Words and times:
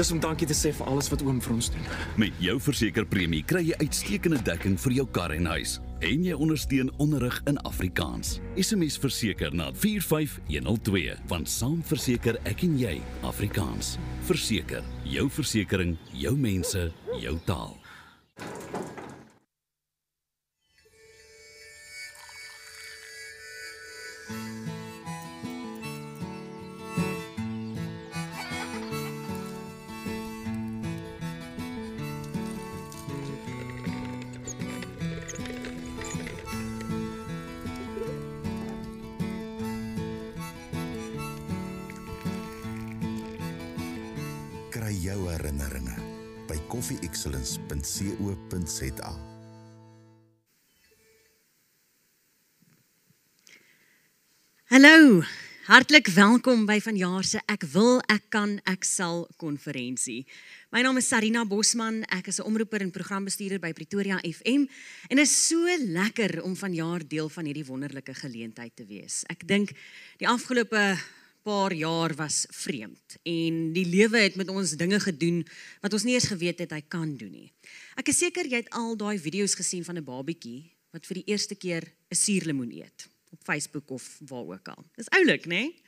Dis 0.00 0.08
om 0.14 0.20
dankie 0.22 0.46
te 0.48 0.54
sê 0.56 0.70
vir 0.72 0.86
alles 0.88 1.10
wat 1.12 1.20
oom 1.26 1.42
vir 1.44 1.52
ons 1.52 1.66
doen. 1.74 1.88
Met 2.22 2.38
jou 2.40 2.54
versekerpremie 2.64 3.42
kry 3.44 3.60
jy 3.66 3.76
uitstekende 3.82 4.38
dekking 4.46 4.78
vir 4.80 4.94
jou 4.96 5.04
kar 5.12 5.34
en 5.34 5.50
huis 5.52 5.74
en 6.00 6.22
jy 6.24 6.32
ondersteun 6.40 6.88
onderrig 7.04 7.36
in 7.50 7.60
Afrikaans. 7.68 8.38
SMS 8.56 8.96
verseker 9.02 9.52
na 9.52 9.68
45102 9.76 11.18
want 11.28 11.52
saam 11.52 11.82
verseker 11.84 12.40
ek 12.48 12.64
en 12.64 12.80
jy 12.80 12.96
Afrikaans. 13.28 13.98
Verseker, 14.30 14.80
jou 15.04 15.28
versekering, 15.36 15.98
jou 16.16 16.32
mense, 16.48 16.88
jou 17.20 17.36
taal. 17.44 17.76
Hartlik 55.80 56.10
welkom 56.12 56.66
by 56.68 56.74
vanjaar 56.84 57.24
se 57.24 57.38
Ek 57.48 57.62
wil, 57.72 58.02
ek 58.12 58.26
kan, 58.28 58.50
ek 58.68 58.82
sal 58.84 59.22
konferensie. 59.40 60.26
My 60.76 60.82
naam 60.84 60.98
is 61.00 61.06
Sarina 61.08 61.40
Bosman. 61.48 62.02
Ek 62.12 62.28
is 62.28 62.38
'n 62.38 62.44
omroeper 62.44 62.82
en 62.82 62.90
programbestuurder 62.90 63.58
by 63.58 63.72
Pretoria 63.72 64.18
FM 64.20 64.68
en 65.08 65.16
dit 65.16 65.24
is 65.24 65.48
so 65.48 65.56
lekker 65.64 66.42
om 66.42 66.54
vanjaar 66.54 67.08
deel 67.08 67.30
van 67.30 67.46
hierdie 67.46 67.64
wonderlike 67.64 68.12
geleentheid 68.12 68.76
te 68.76 68.84
wees. 68.84 69.24
Ek 69.30 69.48
dink 69.48 69.72
die 70.18 70.28
afgelope 70.28 70.98
paar 71.42 71.72
jaar 71.72 72.14
was 72.14 72.46
vreemd 72.50 73.16
en 73.24 73.72
die 73.72 73.86
lewe 73.86 74.18
het 74.18 74.36
met 74.36 74.50
ons 74.50 74.76
dinge 74.76 75.00
gedoen 75.00 75.46
wat 75.80 75.92
ons 75.94 76.04
nie 76.04 76.12
eens 76.12 76.28
geweet 76.28 76.58
het 76.58 76.72
hy 76.72 76.82
kan 76.88 77.16
doen 77.16 77.32
nie. 77.32 77.52
Ek 77.96 78.08
is 78.08 78.18
seker 78.18 78.44
jy 78.44 78.56
het 78.56 78.70
al 78.70 78.96
daai 78.96 79.18
video's 79.18 79.54
gesien 79.54 79.84
van 79.84 79.96
'n 79.96 80.04
babietjie 80.04 80.76
wat 80.92 81.06
vir 81.06 81.14
die 81.24 81.32
eerste 81.32 81.54
keer 81.54 81.88
'n 82.12 82.14
suurlemoen 82.14 82.70
eet 82.70 83.09
op 83.30 83.42
Facebook 83.42 83.90
of 83.90 84.18
waar 84.26 84.46
ook 84.46 84.68
al. 84.68 84.84
Dis 84.94 85.08
oulik, 85.08 85.46
né? 85.46 85.54
Nee? 85.54 85.82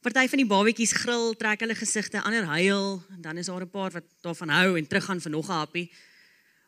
Party 0.00 0.28
van 0.32 0.40
die 0.40 0.48
babatjies 0.48 0.94
gril, 0.96 1.34
trek 1.36 1.60
hulle 1.60 1.74
gesigte, 1.76 2.22
ander 2.24 2.46
huil, 2.48 3.02
dan 3.20 3.36
is 3.36 3.46
daar 3.46 3.60
'n 3.60 3.70
paar 3.70 3.90
wat 3.90 4.04
daarvan 4.24 4.48
hou 4.48 4.78
en 4.78 4.86
teruggaan 4.86 5.20
vir 5.20 5.30
nog 5.30 5.48
'n 5.48 5.52
happie. 5.52 5.90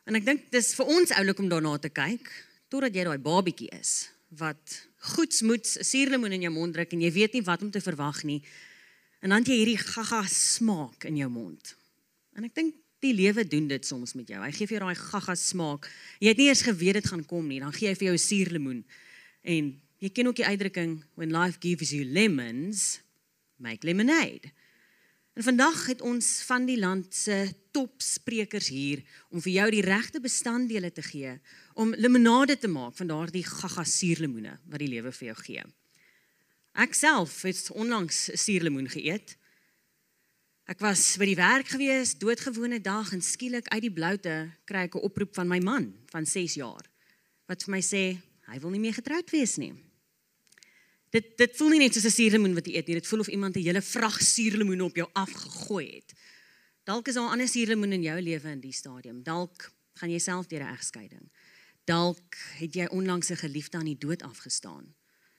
En 0.05 0.15
ek 0.15 0.25
dink 0.25 0.51
dis 0.51 0.75
vir 0.75 0.85
ons 0.85 1.11
oulik 1.11 1.39
om 1.39 1.49
daarna 1.49 1.77
te 1.77 1.89
kyk 1.89 2.29
totdat 2.67 2.93
jy 2.93 3.03
daai 3.03 3.17
babatjie 3.17 3.69
is 3.79 4.11
wat 4.27 4.87
goedsmoeds 5.13 5.77
'n 5.79 5.83
suurlemoen 5.83 6.31
in 6.31 6.41
jou 6.41 6.53
mond 6.53 6.73
druk 6.73 6.93
en 6.93 7.01
jy 7.01 7.11
weet 7.11 7.33
nie 7.33 7.41
wat 7.41 7.61
om 7.61 7.71
te 7.71 7.81
verwag 7.81 8.23
nie. 8.23 8.43
En 9.21 9.29
dan 9.29 9.43
jy 9.43 9.55
hierdie 9.55 9.77
gaga 9.77 10.23
smaak 10.27 11.03
in 11.03 11.17
jou 11.17 11.29
mond. 11.29 11.75
En 12.35 12.43
ek 12.43 12.55
dink 12.55 12.75
die 12.99 13.13
lewe 13.13 13.47
doen 13.47 13.67
dit 13.67 13.85
soms 13.85 14.13
met 14.13 14.27
jou. 14.27 14.41
Hy 14.43 14.51
gee 14.51 14.67
vir 14.67 14.77
jou 14.77 14.85
daai 14.87 14.95
gaga 14.95 15.35
smaak. 15.35 15.89
Jy 16.19 16.27
het 16.27 16.37
nie 16.37 16.47
eers 16.47 16.61
geweet 16.61 16.93
dit 16.93 17.07
gaan 17.07 17.25
kom 17.25 17.47
nie. 17.47 17.59
Dan 17.59 17.73
gee 17.73 17.87
hy 17.87 17.95
vir 17.95 18.05
jou 18.05 18.13
'n 18.13 18.27
suurlemoen. 18.27 18.85
En 19.43 19.81
jy 20.03 20.11
ken 20.11 20.27
ook 20.27 20.41
die 20.41 20.47
uitdrukking 20.47 20.97
when 21.15 21.31
life 21.31 21.61
gives 21.63 21.93
you 21.95 22.03
lemons, 22.03 22.99
make 23.55 23.85
lemonade. 23.87 24.51
En 25.33 25.43
vandag 25.43 25.85
het 25.87 26.01
ons 26.01 26.27
van 26.45 26.65
die 26.67 26.77
land 26.77 27.15
se 27.15 27.37
topsprekers 27.71 28.67
hier 28.69 29.01
om 29.31 29.41
vir 29.41 29.53
jou 29.53 29.69
die 29.73 29.85
regte 29.85 30.19
bestanddele 30.21 30.91
te 30.91 31.01
gee 31.01 31.37
om 31.79 31.95
limonade 31.95 32.57
te 32.59 32.67
maak 32.69 32.97
van 32.99 33.09
daardie 33.09 33.45
gaga 33.47 33.85
suurlemoene 33.87 34.57
wat 34.69 34.83
die 34.83 34.91
lewe 34.91 35.13
vir 35.15 35.29
jou 35.31 35.37
gee. 35.39 35.63
Ek 36.73 36.93
self 36.97 37.41
het 37.47 37.71
onlangs 37.71 38.29
'n 38.29 38.37
suurlemoen 38.37 38.89
geëet. 38.89 39.37
Ek 40.67 40.79
was 40.79 41.17
by 41.17 41.25
die 41.25 41.35
werk 41.35 41.67
gewees, 41.67 42.17
doodgewone 42.17 42.81
dag 42.81 43.13
en 43.13 43.21
skielik 43.21 43.67
uit 43.67 43.81
die 43.81 43.93
bloute 43.93 44.51
kry 44.65 44.83
ek 44.83 44.95
'n 44.95 45.01
oproep 45.01 45.33
van 45.35 45.47
my 45.47 45.59
man 45.59 45.93
van 46.11 46.25
6 46.25 46.53
jaar 46.53 46.85
wat 47.47 47.63
vir 47.63 47.71
my 47.71 47.81
sê 47.81 48.21
hy 48.47 48.59
wil 48.59 48.69
nie 48.69 48.79
meer 48.79 48.93
getroud 48.93 49.29
wees 49.31 49.57
nie. 49.57 49.73
Dit 51.13 51.35
dit 51.37 51.57
voel 51.59 51.75
nie 51.75 51.83
net 51.83 51.93
soos 51.93 52.09
'n 52.09 52.17
suurlemoen 52.17 52.55
wat 52.57 52.65
jy 52.65 52.73
eet 52.73 52.87
nie, 52.87 52.97
dit 52.97 53.07
voel 53.07 53.19
of 53.19 53.27
iemand 53.29 53.55
'n 53.55 53.61
hele 53.61 53.81
vrag 53.81 54.17
suurlemoene 54.21 54.83
op 54.83 54.95
jou 54.95 55.09
afgegooi 55.13 55.87
het. 56.01 56.13
Dalk 56.83 57.07
is 57.07 57.13
daar 57.13 57.27
'n 57.27 57.33
ander 57.33 57.47
suurlemoen 57.47 57.93
in 57.93 58.01
jou 58.01 58.21
lewe 58.21 58.49
in 58.49 58.59
die 58.59 58.73
stadium. 58.73 59.23
Dalk 59.23 59.71
gaan 59.93 60.09
jy 60.09 60.19
self 60.19 60.47
deur 60.47 60.63
'n 60.63 60.73
egskeiding. 60.73 61.29
Dalk 61.85 62.35
het 62.59 62.73
jy 62.73 62.85
onlangs 62.85 63.29
'n 63.29 63.35
geliefde 63.35 63.77
aan 63.77 63.85
die 63.85 63.97
dood 63.97 64.21
afgestaan. 64.21 64.95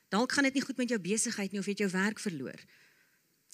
Dalk 0.09 0.31
gaan 0.31 0.43
dit 0.43 0.53
nie 0.53 0.63
goed 0.63 0.77
met 0.77 0.89
jou 0.89 0.99
besigheid 0.99 1.51
nie 1.51 1.59
of 1.59 1.65
jy 1.65 1.71
het 1.71 1.79
jou 1.79 1.91
werk 1.91 2.19
verloor. 2.19 2.59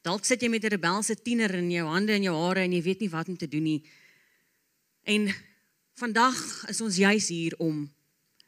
Dalk 0.02 0.26
sit 0.26 0.42
jy 0.42 0.50
met 0.50 0.64
'n 0.64 0.68
rebelse 0.68 1.22
tiener 1.22 1.54
in 1.54 1.72
jou 1.72 1.88
hande 1.88 2.12
en 2.12 2.22
jou 2.22 2.36
hare 2.36 2.60
en 2.60 2.72
jy 2.72 2.81
weet 2.81 3.00
nie 3.00 3.10
wat 3.10 3.28
om 3.28 3.38
te 3.38 3.48
doen 3.48 3.64
nie. 3.64 3.84
En 5.04 5.34
vandag 5.94 6.66
is 6.70 6.81
ons 6.81 6.96
juis 6.96 7.28
hier 7.28 7.58
om 7.58 7.94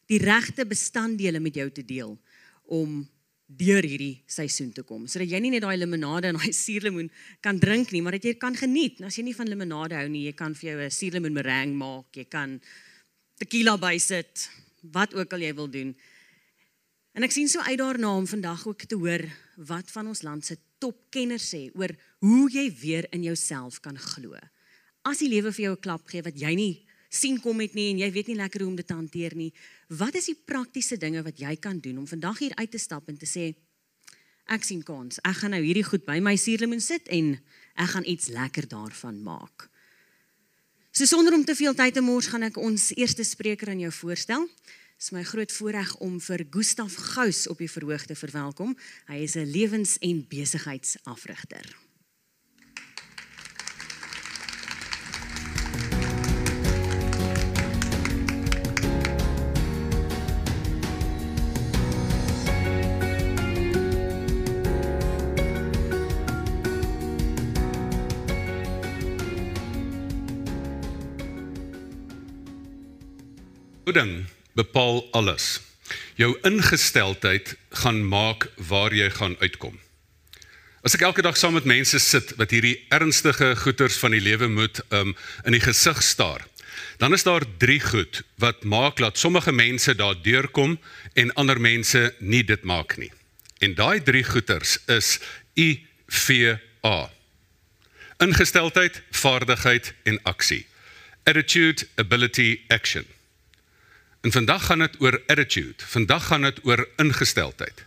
die 0.06 0.20
regte 0.20 0.66
bestanddele 0.66 1.40
met 1.40 1.56
jou 1.56 1.72
te 1.72 1.86
deel 1.86 2.22
om 2.64 3.10
deur 3.58 3.86
hierdie 3.86 4.24
seisoen 4.30 4.72
te 4.74 4.84
kom. 4.88 5.08
Sodat 5.08 5.30
jy 5.30 5.40
nie 5.44 5.52
net 5.54 5.64
daai 5.66 5.78
limonade 5.78 6.30
en 6.32 6.40
daai 6.40 6.54
suurlemoen 6.66 7.12
kan 7.42 7.60
drink 7.60 7.92
nie, 7.92 8.02
maar 8.02 8.18
dat 8.18 8.26
jy 8.26 8.36
kan 8.42 8.56
geniet. 8.56 9.00
Nou 9.00 9.12
as 9.12 9.18
jy 9.18 9.28
nie 9.28 9.36
van 9.38 9.50
limonade 9.50 9.98
hou 10.00 10.08
nie, 10.10 10.26
jy 10.30 10.36
kan 10.38 10.56
vir 10.56 10.70
jou 10.72 10.80
'n 10.82 10.92
suurlemoen 10.92 11.34
meringue 11.34 11.78
maak, 11.78 12.10
jy 12.16 12.26
kan 12.26 12.60
tequila 13.38 13.78
bysit, 13.78 14.50
wat 14.92 15.14
ook 15.14 15.34
al 15.34 15.40
jy 15.40 15.54
wil 15.56 15.70
doen. 15.70 15.96
En 17.14 17.24
ek 17.24 17.32
sien 17.32 17.48
so 17.48 17.62
uit 17.62 17.78
daarna 17.78 18.16
om 18.18 18.28
vandag 18.28 18.66
ook 18.68 18.86
te 18.90 18.98
hoor 18.98 19.22
wat 19.70 19.92
van 19.92 20.08
ons 20.08 20.24
land 20.26 20.46
se 20.46 20.58
topkenners 20.82 21.46
sê 21.54 21.70
oor 21.78 21.94
hoe 22.26 22.50
jy 22.50 22.66
weer 22.82 23.08
in 23.14 23.24
jouself 23.24 23.80
kan 23.80 23.98
glo. 23.98 24.34
As 25.06 25.20
die 25.20 25.30
lewe 25.30 25.52
vir 25.52 25.66
jou 25.66 25.76
'n 25.76 25.82
klap 25.82 26.08
gee 26.08 26.22
wat 26.22 26.40
jy 26.40 26.56
nie 26.56 26.86
sien 27.14 27.38
kom 27.42 27.62
het 27.62 27.76
nie 27.78 27.92
en 27.92 28.02
jy 28.02 28.10
weet 28.16 28.32
nie 28.32 28.40
lekker 28.40 28.64
hoe 28.64 28.72
om 28.72 28.78
dit 28.80 28.88
te 28.88 28.98
hanteer 28.98 29.36
nie, 29.38 29.52
wat 29.94 30.18
is 30.18 30.32
die 30.32 30.38
praktiese 30.38 30.98
dinge 30.98 31.22
wat 31.26 31.40
jy 31.40 31.56
kan 31.62 31.80
doen 31.80 32.02
om 32.02 32.10
vandag 32.10 32.42
hier 32.42 32.56
uit 32.58 32.72
te 32.74 32.82
stap 32.82 33.10
en 33.12 33.20
te 33.20 33.30
sê 33.30 33.52
ek 34.52 34.66
sien 34.68 34.82
kans. 34.84 35.22
Ek 35.24 35.38
gaan 35.40 35.54
nou 35.56 35.62
hierdie 35.64 35.86
goed 35.88 36.04
by 36.08 36.18
my 36.24 36.34
suurlemoen 36.40 36.82
sit 36.84 37.08
en 37.14 37.38
ek 37.80 37.94
gaan 37.94 38.08
iets 38.10 38.32
lekker 38.34 38.68
daarvan 38.68 39.22
maak. 39.24 39.70
So 40.94 41.08
sonder 41.10 41.34
om 41.34 41.46
te 41.46 41.56
veel 41.58 41.74
tyd 41.74 41.96
te 41.96 42.04
mors, 42.06 42.28
gaan 42.30 42.46
ek 42.46 42.60
ons 42.62 42.92
eerste 42.98 43.26
spreker 43.26 43.72
aan 43.72 43.82
jou 43.82 43.94
voorstel. 44.04 44.46
Dit 44.46 45.08
is 45.08 45.14
my 45.16 45.24
groot 45.26 45.52
voorreg 45.52 45.96
om 46.06 46.20
vir 46.22 46.46
Gustaf 46.54 46.96
Gous 47.16 47.48
op 47.50 47.64
die 47.64 47.72
verhoog 47.72 48.06
te 48.06 48.16
verwelkom. 48.16 48.76
Hy 49.10 49.24
is 49.26 49.36
'n 49.36 49.50
lewens- 49.50 49.98
en 50.02 50.26
besigheidsafrigter. 50.28 51.83
Houding 73.84 74.26
bepaal 74.56 75.08
alles. 75.12 75.60
Jou 76.16 76.38
ingesteldheid 76.48 77.56
gaan 77.70 78.08
maak 78.08 78.46
waar 78.56 78.94
jy 78.96 79.10
gaan 79.12 79.36
uitkom. 79.42 79.76
As 80.88 80.96
ek 80.96 81.02
elke 81.04 81.24
dag 81.26 81.36
saam 81.36 81.58
met 81.58 81.68
mense 81.68 82.00
sit 82.00 82.32
wat 82.40 82.54
hierdie 82.56 82.78
ernstige 82.96 83.50
goeters 83.60 83.98
van 84.00 84.14
die 84.16 84.22
lewe 84.24 84.48
moet 84.48 84.80
um 84.96 85.12
in 85.44 85.52
die 85.52 85.60
gesig 85.60 86.00
staar, 86.00 86.46
dan 87.04 87.12
is 87.12 87.28
daar 87.28 87.44
drie 87.60 87.82
goed 87.84 88.22
wat 88.40 88.64
maak 88.64 89.02
dat 89.04 89.20
sommige 89.20 89.52
mense 89.52 89.96
daar 90.00 90.16
deurkom 90.16 90.78
en 91.20 91.34
ander 91.36 91.60
mense 91.60 92.14
nie 92.20 92.44
dit 92.44 92.64
maak 92.64 92.96
nie. 92.96 93.12
En 93.60 93.76
daai 93.76 94.00
drie 94.00 94.24
goeters 94.24 94.78
is 94.88 95.18
IVA. 95.60 97.12
Ingesteldheid, 98.24 99.02
vaardigheid 99.12 99.92
en 100.08 100.22
aksie. 100.24 100.64
Attitude, 101.28 101.84
ability, 102.00 102.62
action. 102.72 103.04
En 104.24 104.32
vandag 104.32 104.66
gaan 104.66 104.80
dit 104.80 104.96
oor 105.00 105.22
attitude. 105.28 105.84
Vandag 105.86 106.26
gaan 106.26 106.42
dit 106.42 106.60
oor 106.64 106.88
ingesteldheid. 106.96 107.86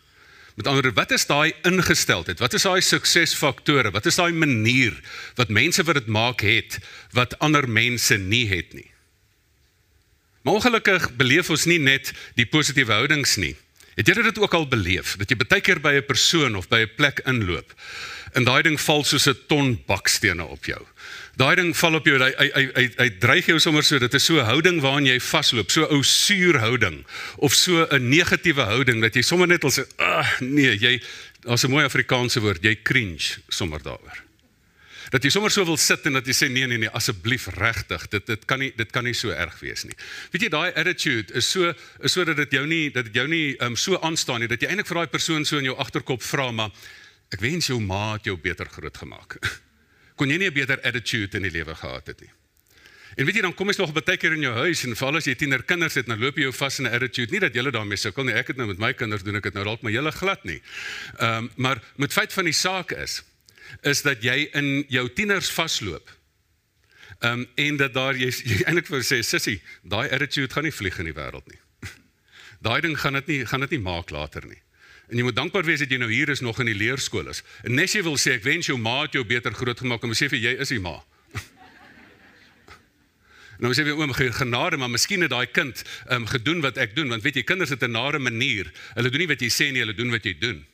Met 0.54 0.66
ander 0.66 0.82
woorde, 0.82 1.00
wat 1.00 1.10
is 1.10 1.26
daai 1.26 1.52
ingesteldheid? 1.62 2.38
Wat 2.38 2.52
is 2.52 2.62
daai 2.62 2.80
suksesfaktore? 2.80 3.90
Wat 3.90 4.06
is 4.06 4.14
daai 4.20 4.32
manier 4.32 5.00
wat 5.34 5.48
mense 5.48 5.84
wat 5.84 5.94
dit 5.94 6.06
maak 6.06 6.44
het 6.44 6.78
wat 7.16 7.38
ander 7.38 7.68
mense 7.68 8.16
nie 8.16 8.48
het 8.48 8.72
nie? 8.72 8.90
Maar 10.42 10.60
ongelukkig 10.60 11.08
beleef 11.16 11.50
ons 11.50 11.64
nie 11.64 11.78
net 11.80 12.12
die 12.34 12.46
positiewe 12.46 12.92
houdings 12.92 13.36
nie. 13.40 13.56
Het 13.96 14.12
jy 14.12 14.22
dit 14.28 14.38
ook 14.38 14.54
al 14.54 14.68
beleef 14.68 15.16
dat 15.16 15.32
jy 15.32 15.40
baie 15.40 15.64
keer 15.64 15.80
by 15.80 15.96
'n 15.96 16.06
persoon 16.06 16.56
of 16.56 16.68
by 16.68 16.84
'n 16.84 16.94
plek 16.96 17.20
inloop 17.24 17.72
en 18.36 18.44
daai 18.44 18.62
ding 18.62 18.80
val 18.80 19.04
soos 19.04 19.26
'n 19.28 19.38
ton 19.48 19.80
bakstene 19.86 20.44
op 20.44 20.64
jou. 20.64 20.82
Daai 21.36 21.52
ding 21.58 21.74
val 21.76 21.98
op 21.98 22.06
jou, 22.08 22.16
hy 22.16 22.30
hy 22.32 22.46
hy 22.48 22.62
hy, 22.72 22.84
hy 22.96 23.06
dreig 23.20 23.48
jou 23.50 23.58
sommer 23.60 23.84
so, 23.84 24.00
dit 24.00 24.14
is 24.16 24.24
so 24.24 24.40
'n 24.40 24.48
houding 24.48 24.80
waarin 24.80 25.06
jy 25.06 25.18
vasloop, 25.20 25.70
so 25.70 25.84
'n 25.84 25.92
ou 25.92 26.02
suur 26.02 26.58
houding 26.58 27.04
of 27.44 27.52
so 27.52 27.84
'n 27.84 28.08
negatiewe 28.08 28.64
houding 28.64 29.02
dat 29.02 29.14
jy 29.14 29.22
sommer 29.22 29.46
net 29.46 29.64
al 29.64 29.70
sê, 29.70 29.84
"Ag, 29.98 30.40
nee, 30.40 30.72
jy 30.78 31.02
daar's 31.44 31.64
'n 31.64 31.70
mooi 31.70 31.84
Afrikaanse 31.84 32.40
woord, 32.40 32.62
jy 32.64 32.82
cringe 32.82 33.36
sommer 33.48 33.82
daaroor." 33.82 34.24
Dat 35.10 35.22
jy 35.22 35.30
sommer 35.30 35.50
so 35.50 35.64
wil 35.64 35.76
sit 35.76 36.06
en 36.06 36.12
dat 36.12 36.26
jy 36.26 36.32
sê 36.32 36.48
nee 36.50 36.66
nee 36.66 36.78
nee 36.78 36.90
asseblief 36.90 37.46
regtig 37.46 38.08
dit 38.08 38.26
dit 38.26 38.44
kan 38.44 38.58
nie 38.58 38.72
dit 38.76 38.90
kan 38.90 39.04
nie 39.04 39.14
so 39.14 39.30
erg 39.30 39.60
wees 39.60 39.84
nie. 39.84 39.94
Weet 40.32 40.42
jy 40.42 40.48
daai 40.48 40.72
attitude 40.74 41.34
is 41.34 41.50
so 41.50 41.74
is 42.02 42.12
sodat 42.12 42.36
dit 42.36 42.50
jou 42.50 42.66
nie 42.66 42.90
dat 42.90 43.04
dit 43.04 43.14
jou 43.14 43.26
nie 43.28 43.56
um, 43.60 43.76
so 43.76 43.98
aanstaan 43.98 44.40
nie 44.40 44.48
dat 44.48 44.60
jy 44.60 44.68
eintlik 44.68 44.86
vir 44.86 44.96
daai 44.96 45.12
persoon 45.12 45.44
so 45.44 45.58
in 45.58 45.64
jou 45.64 45.76
agterkop 45.76 46.22
vra 46.22 46.50
maar 46.50 46.70
ek 47.30 47.40
wens 47.40 47.66
jou 47.66 47.80
ma 47.80 48.14
het 48.14 48.24
jou 48.24 48.36
beter 48.36 48.66
groot 48.66 48.96
gemaak. 48.96 49.38
Kon 50.16 50.30
jy 50.32 50.38
nie 50.38 50.48
'n 50.50 50.52
beter 50.52 50.80
attitude 50.80 51.36
in 51.36 51.42
die 51.42 51.50
lewe 51.50 51.74
gehad 51.74 52.06
het 52.06 52.20
nie. 52.20 52.30
En 53.16 53.24
weet 53.24 53.38
jy 53.38 53.42
dan 53.46 53.54
kom 53.56 53.70
jy 53.72 53.78
nog 53.80 53.94
baie 53.96 54.18
keer 54.20 54.34
in 54.36 54.44
jou 54.44 54.52
huis 54.52 54.82
en 54.84 54.96
veral 54.96 55.16
as 55.16 55.24
jy 55.24 55.34
tiener 55.40 55.62
kinders 55.64 55.94
het, 55.96 56.08
dan 56.08 56.20
loop 56.20 56.36
jy 56.36 56.42
jou 56.48 56.52
vas 56.52 56.78
in 56.78 56.84
'n 56.84 56.92
attitude. 56.92 57.32
Nie 57.32 57.40
dat 57.40 57.54
jy 57.54 57.70
daarmee 57.70 57.96
sukkel 57.96 58.24
nie. 58.24 58.34
Ek 58.34 58.48
het 58.48 58.56
nou 58.56 58.66
met 58.68 58.78
my 58.78 58.92
kinders 58.92 59.22
doen 59.22 59.36
ek 59.36 59.42
dit 59.42 59.54
nou 59.54 59.64
dalk 59.64 59.82
maar 59.82 59.92
julle 59.92 60.12
glad 60.12 60.44
nie. 60.44 60.60
Ehm 61.18 61.44
um, 61.44 61.50
maar 61.56 61.82
met 61.96 62.12
feit 62.12 62.32
van 62.32 62.44
die 62.44 62.52
saak 62.52 62.92
is 62.92 63.22
is 63.82 64.02
dat 64.02 64.22
jy 64.22 64.48
in 64.52 64.84
jou 64.88 65.08
tieners 65.08 65.50
vasloop. 65.50 66.10
Ehm 67.20 67.32
um, 67.32 67.46
en 67.54 67.76
dat 67.76 67.94
daar 67.94 68.16
jy, 68.16 68.28
jy 68.50 68.62
eintlik 68.64 68.86
vir 68.86 69.02
sê 69.02 69.22
sissie, 69.22 69.62
daai 69.82 70.10
attitude 70.10 70.52
gaan 70.52 70.64
nie 70.64 70.72
vlieg 70.72 70.98
in 70.98 71.04
die 71.04 71.16
wêreld 71.16 71.46
nie. 71.46 71.60
daai 72.66 72.80
ding 72.80 72.98
gaan 72.98 73.12
dit 73.12 73.26
nie 73.26 73.46
gaan 73.46 73.60
dit 73.60 73.70
nie 73.70 73.80
maak 73.80 74.10
later 74.10 74.44
nie. 74.46 74.60
En 75.06 75.20
jy 75.20 75.22
moet 75.22 75.36
dankbaar 75.36 75.66
wees 75.66 75.82
dat 75.84 75.90
jy 75.90 75.98
nou 76.02 76.10
hier 76.10 76.28
is 76.32 76.42
nog 76.42 76.58
in 76.60 76.66
die 76.66 76.78
leerskool 76.78 77.28
is. 77.30 77.42
En 77.62 77.76
nes 77.78 77.92
jy 77.94 78.02
wil 78.02 78.16
sê 78.18 78.34
ek 78.36 78.46
wens 78.46 78.66
jou 78.66 78.78
ma 78.78 79.04
het 79.04 79.14
jou 79.14 79.22
beter 79.26 79.54
grootgemaak 79.54 80.02
en 80.02 80.14
vir 80.14 80.34
jy 80.34 80.54
is 80.58 80.72
die 80.74 80.80
ma. 80.82 80.96
nou 83.62 83.70
sê 83.70 83.84
jy 83.86 83.94
oom 83.94 84.12
genade 84.12 84.76
maar 84.76 84.90
miskien 84.90 85.22
het 85.22 85.30
daai 85.30 85.46
kind 85.46 85.84
ehm 86.08 86.24
um, 86.24 86.26
gedoen 86.26 86.60
wat 86.60 86.78
ek 86.82 86.96
doen 86.96 87.08
want 87.14 87.22
weet 87.22 87.38
jy 87.38 87.44
kinders 87.46 87.70
het 87.70 87.82
'n 87.82 87.92
nare 87.92 88.18
manier. 88.18 88.72
Hulle 88.94 89.10
doen 89.10 89.20
nie 89.20 89.30
wat 89.30 89.40
jy 89.40 89.50
sê 89.50 89.70
nie, 89.70 89.80
hulle 89.80 89.94
doen 89.94 90.10
wat 90.10 90.24
jy 90.24 90.34
doen. 90.38 90.66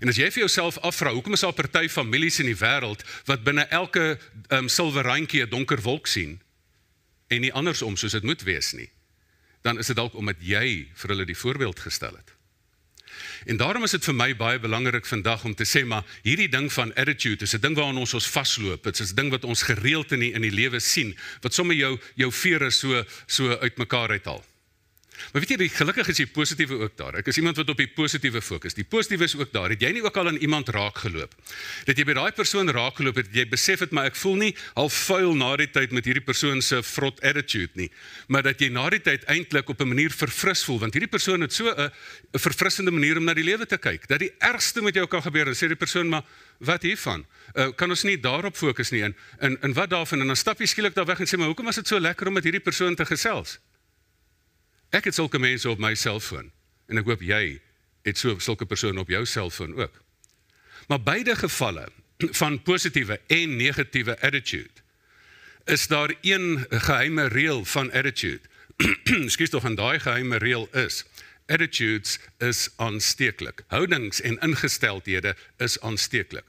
En 0.00 0.08
as 0.08 0.16
jy 0.16 0.30
vir 0.30 0.48
jouself 0.48 0.78
afvra, 0.78 1.12
hoekom 1.12 1.32
is 1.32 1.40
daar 1.40 1.52
party 1.52 1.88
families 1.88 2.40
in 2.40 2.46
die 2.46 2.58
wêreld 2.58 3.04
wat 3.26 3.44
binne 3.44 3.68
elke 3.70 4.18
ehm 4.48 4.64
um, 4.64 4.68
silwer 4.68 5.04
randjie 5.04 5.46
'n 5.46 5.50
donker 5.50 5.80
wolk 5.80 6.06
sien 6.06 6.40
en 7.28 7.40
nie 7.40 7.52
andersom 7.52 7.96
soos 7.96 8.12
dit 8.12 8.22
moet 8.22 8.42
wees 8.42 8.72
nie? 8.72 8.90
Dan 9.62 9.78
is 9.78 9.86
dit 9.86 9.96
dalk 9.96 10.14
omdat 10.14 10.36
jy 10.40 10.88
vir 10.94 11.08
hulle 11.08 11.24
die 11.24 11.38
voorbeeld 11.38 11.80
gestel 11.80 12.16
het. 12.16 12.39
En 13.46 13.56
daarom 13.56 13.84
is 13.84 13.90
dit 13.90 14.04
vir 14.04 14.14
my 14.14 14.36
baie 14.36 14.58
belangrik 14.58 15.06
vandag 15.06 15.44
om 15.44 15.54
te 15.54 15.64
sê 15.64 15.84
maar 15.84 16.04
hierdie 16.22 16.48
ding 16.48 16.72
van 16.72 16.94
attitude 16.94 17.44
is 17.44 17.54
'n 17.54 17.60
ding 17.60 17.76
waaraan 17.76 17.98
ons 17.98 18.14
ons 18.14 18.28
vasloop. 18.28 18.82
Dit 18.84 19.00
is 19.00 19.12
'n 19.12 19.14
ding 19.14 19.30
wat 19.30 19.44
ons 19.44 19.62
gereeld 19.62 20.12
in 20.12 20.20
die, 20.20 20.32
in 20.32 20.42
die 20.42 20.52
lewe 20.52 20.80
sien 20.80 21.16
wat 21.40 21.54
sommer 21.54 21.76
jou 21.76 21.98
jou 22.14 22.32
vere 22.32 22.70
so 22.70 23.04
so 23.26 23.58
uitmekaar 23.58 24.10
uithaal. 24.10 24.49
Maar 25.32 25.42
weet 25.42 25.54
jy, 25.54 25.56
die 25.56 25.68
gelukkig 25.68 26.08
is 26.08 26.16
die 26.16 26.26
positiewe 26.26 26.80
ook 26.84 26.96
daar. 26.96 27.20
Ek 27.20 27.26
is 27.26 27.36
iemand 27.36 27.56
wat 27.56 27.68
op 27.68 27.76
die 27.76 27.88
positiewe 27.88 28.42
fokus. 28.42 28.74
Die 28.74 28.84
positiewe 28.84 29.24
is 29.24 29.36
ook 29.36 29.52
daar. 29.52 29.70
Het 29.70 29.80
jy 29.80 29.92
nie 29.96 30.02
ook 30.04 30.16
al 30.16 30.28
aan 30.32 30.40
iemand 30.40 30.68
raak 30.68 30.98
geloop? 31.04 31.34
Dat 31.84 31.98
jy 31.98 32.04
by 32.04 32.16
daai 32.18 32.32
persoon 32.32 32.70
raak 32.70 32.96
geloop 33.00 33.20
het, 33.20 33.30
jy 33.34 33.46
besef 33.48 33.84
het 33.84 33.94
maar 33.96 34.10
ek 34.10 34.18
voel 34.18 34.36
nie 34.40 34.50
half 34.74 34.96
vuil 35.06 35.34
na 35.38 35.52
die 35.60 35.68
tyd 35.70 35.94
met 35.96 36.06
hierdie 36.08 36.24
persoon 36.24 36.62
se 36.64 36.80
vrot 36.82 37.20
attitude 37.26 37.72
nie, 37.78 37.88
maar 38.28 38.44
dat 38.46 38.60
jy 38.62 38.70
na 38.72 38.88
die 38.92 39.02
tyd 39.04 39.24
eintlik 39.30 39.68
op 39.68 39.80
'n 39.80 39.88
manier 39.88 40.10
verfris 40.10 40.64
voel 40.64 40.80
want 40.80 40.94
hierdie 40.94 41.10
persoon 41.10 41.40
het 41.40 41.52
so 41.52 41.68
'n 41.70 41.90
verfrissende 42.38 42.90
manier 42.90 43.16
om 43.16 43.24
na 43.24 43.34
die 43.34 43.44
lewe 43.44 43.66
te 43.66 43.78
kyk. 43.78 44.08
Dat 44.08 44.18
die 44.18 44.32
ergste 44.38 44.82
met 44.82 44.94
jou 44.94 45.06
kan 45.06 45.22
gebeur 45.22 45.46
en 45.46 45.54
sê 45.54 45.66
die 45.68 45.76
persoon 45.76 46.08
maar 46.08 46.24
wat 46.58 46.82
hiervan? 46.82 47.26
Uh, 47.54 47.72
kan 47.76 47.90
ons 47.90 48.02
nie 48.02 48.20
daarop 48.20 48.56
fokus 48.56 48.90
nie 48.90 49.02
in 49.02 49.14
in 49.40 49.58
in 49.62 49.72
wat 49.72 49.90
daarvan 49.90 50.20
en 50.20 50.26
dan 50.26 50.36
stap 50.36 50.58
jy 50.58 50.66
skielik 50.66 50.94
daar 50.94 51.06
weg 51.06 51.20
en 51.20 51.26
sê 51.26 51.38
maar 51.38 51.46
hoekom 51.46 51.64
was 51.64 51.76
dit 51.76 51.88
so 51.88 51.98
lekker 51.98 52.26
om 52.26 52.32
met 52.32 52.44
hierdie 52.44 52.60
persoon 52.60 52.94
te 52.94 53.04
gesels? 53.04 53.58
Ek 54.90 55.06
het 55.06 55.14
sulke 55.14 55.38
mense 55.38 55.70
op 55.70 55.78
my 55.78 55.94
selfoon 55.94 56.50
en 56.90 56.98
ek 56.98 57.06
hoop 57.06 57.22
jy 57.22 57.60
het 58.06 58.18
so 58.18 58.38
sulke 58.42 58.66
persone 58.66 58.98
op 59.00 59.10
jou 59.12 59.22
selfoon 59.26 59.76
ook. 59.78 60.00
Maar 60.90 61.02
beide 61.02 61.36
gevalle 61.38 61.86
van 62.40 62.62
positiewe 62.62 63.20
en 63.26 63.56
negatiewe 63.56 64.18
attitude 64.20 64.82
is 65.70 65.86
daar 65.86 66.14
een 66.20 66.66
geheime 66.70 67.28
reël 67.28 67.64
van 67.64 67.92
attitude. 67.92 68.42
Skus 69.34 69.52
tog 69.52 69.62
van 69.62 69.76
daai 69.78 70.00
geheime 70.00 70.40
reël 70.42 70.66
is 70.72 71.04
attitudes 71.50 72.18
is 72.38 72.68
aansteeklik. 72.76 73.62
Houdings 73.66 74.20
en 74.20 74.38
ingesteldhede 74.38 75.36
is 75.58 75.80
aansteeklik. 75.80 76.44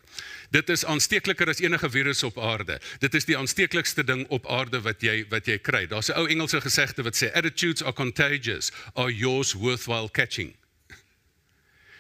Dit 0.52 0.70
is 0.70 0.84
aansteekliker 0.86 1.48
as 1.48 1.62
enige 1.64 1.90
virus 1.90 2.24
op 2.28 2.40
aarde. 2.40 2.82
Dit 3.00 3.14
is 3.16 3.26
die 3.26 3.38
aansteeklikste 3.38 4.04
ding 4.04 4.26
op 4.36 4.48
aarde 4.52 4.82
wat 4.84 5.02
jy 5.02 5.22
wat 5.32 5.48
jy 5.48 5.56
kry. 5.64 5.86
Daar's 5.88 6.12
'n 6.12 6.20
ou 6.20 6.28
Engelse 6.28 6.62
gesegde 6.62 7.04
wat 7.04 7.16
sê 7.16 7.32
attitudes 7.32 7.84
are 7.84 7.94
contagious, 7.94 8.72
are 8.94 9.14
yours 9.16 9.54
worthwhile 9.54 10.10
catching. 10.12 10.56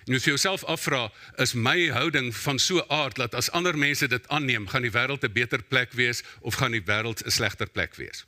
En 0.05 0.15
as 0.15 0.23
jy 0.25 0.33
jouself 0.33 0.63
afvra, 0.63 1.11
is 1.37 1.53
my 1.53 1.89
houding 1.89 2.35
van 2.35 2.59
so 2.59 2.83
aard 2.87 3.15
dat 3.15 3.33
as 3.33 3.51
ander 3.51 3.77
mense 3.77 4.07
dit 4.07 4.27
aanneem, 4.27 4.67
gaan 4.67 4.81
die 4.81 4.91
wêreld 4.91 5.23
'n 5.23 5.31
beter 5.31 5.63
plek 5.63 5.91
wees 5.91 6.23
of 6.41 6.55
gaan 6.55 6.71
die 6.71 6.83
wêreld 6.85 7.23
'n 7.25 7.31
slegter 7.31 7.69
plek 7.69 7.95
wees? 7.95 8.25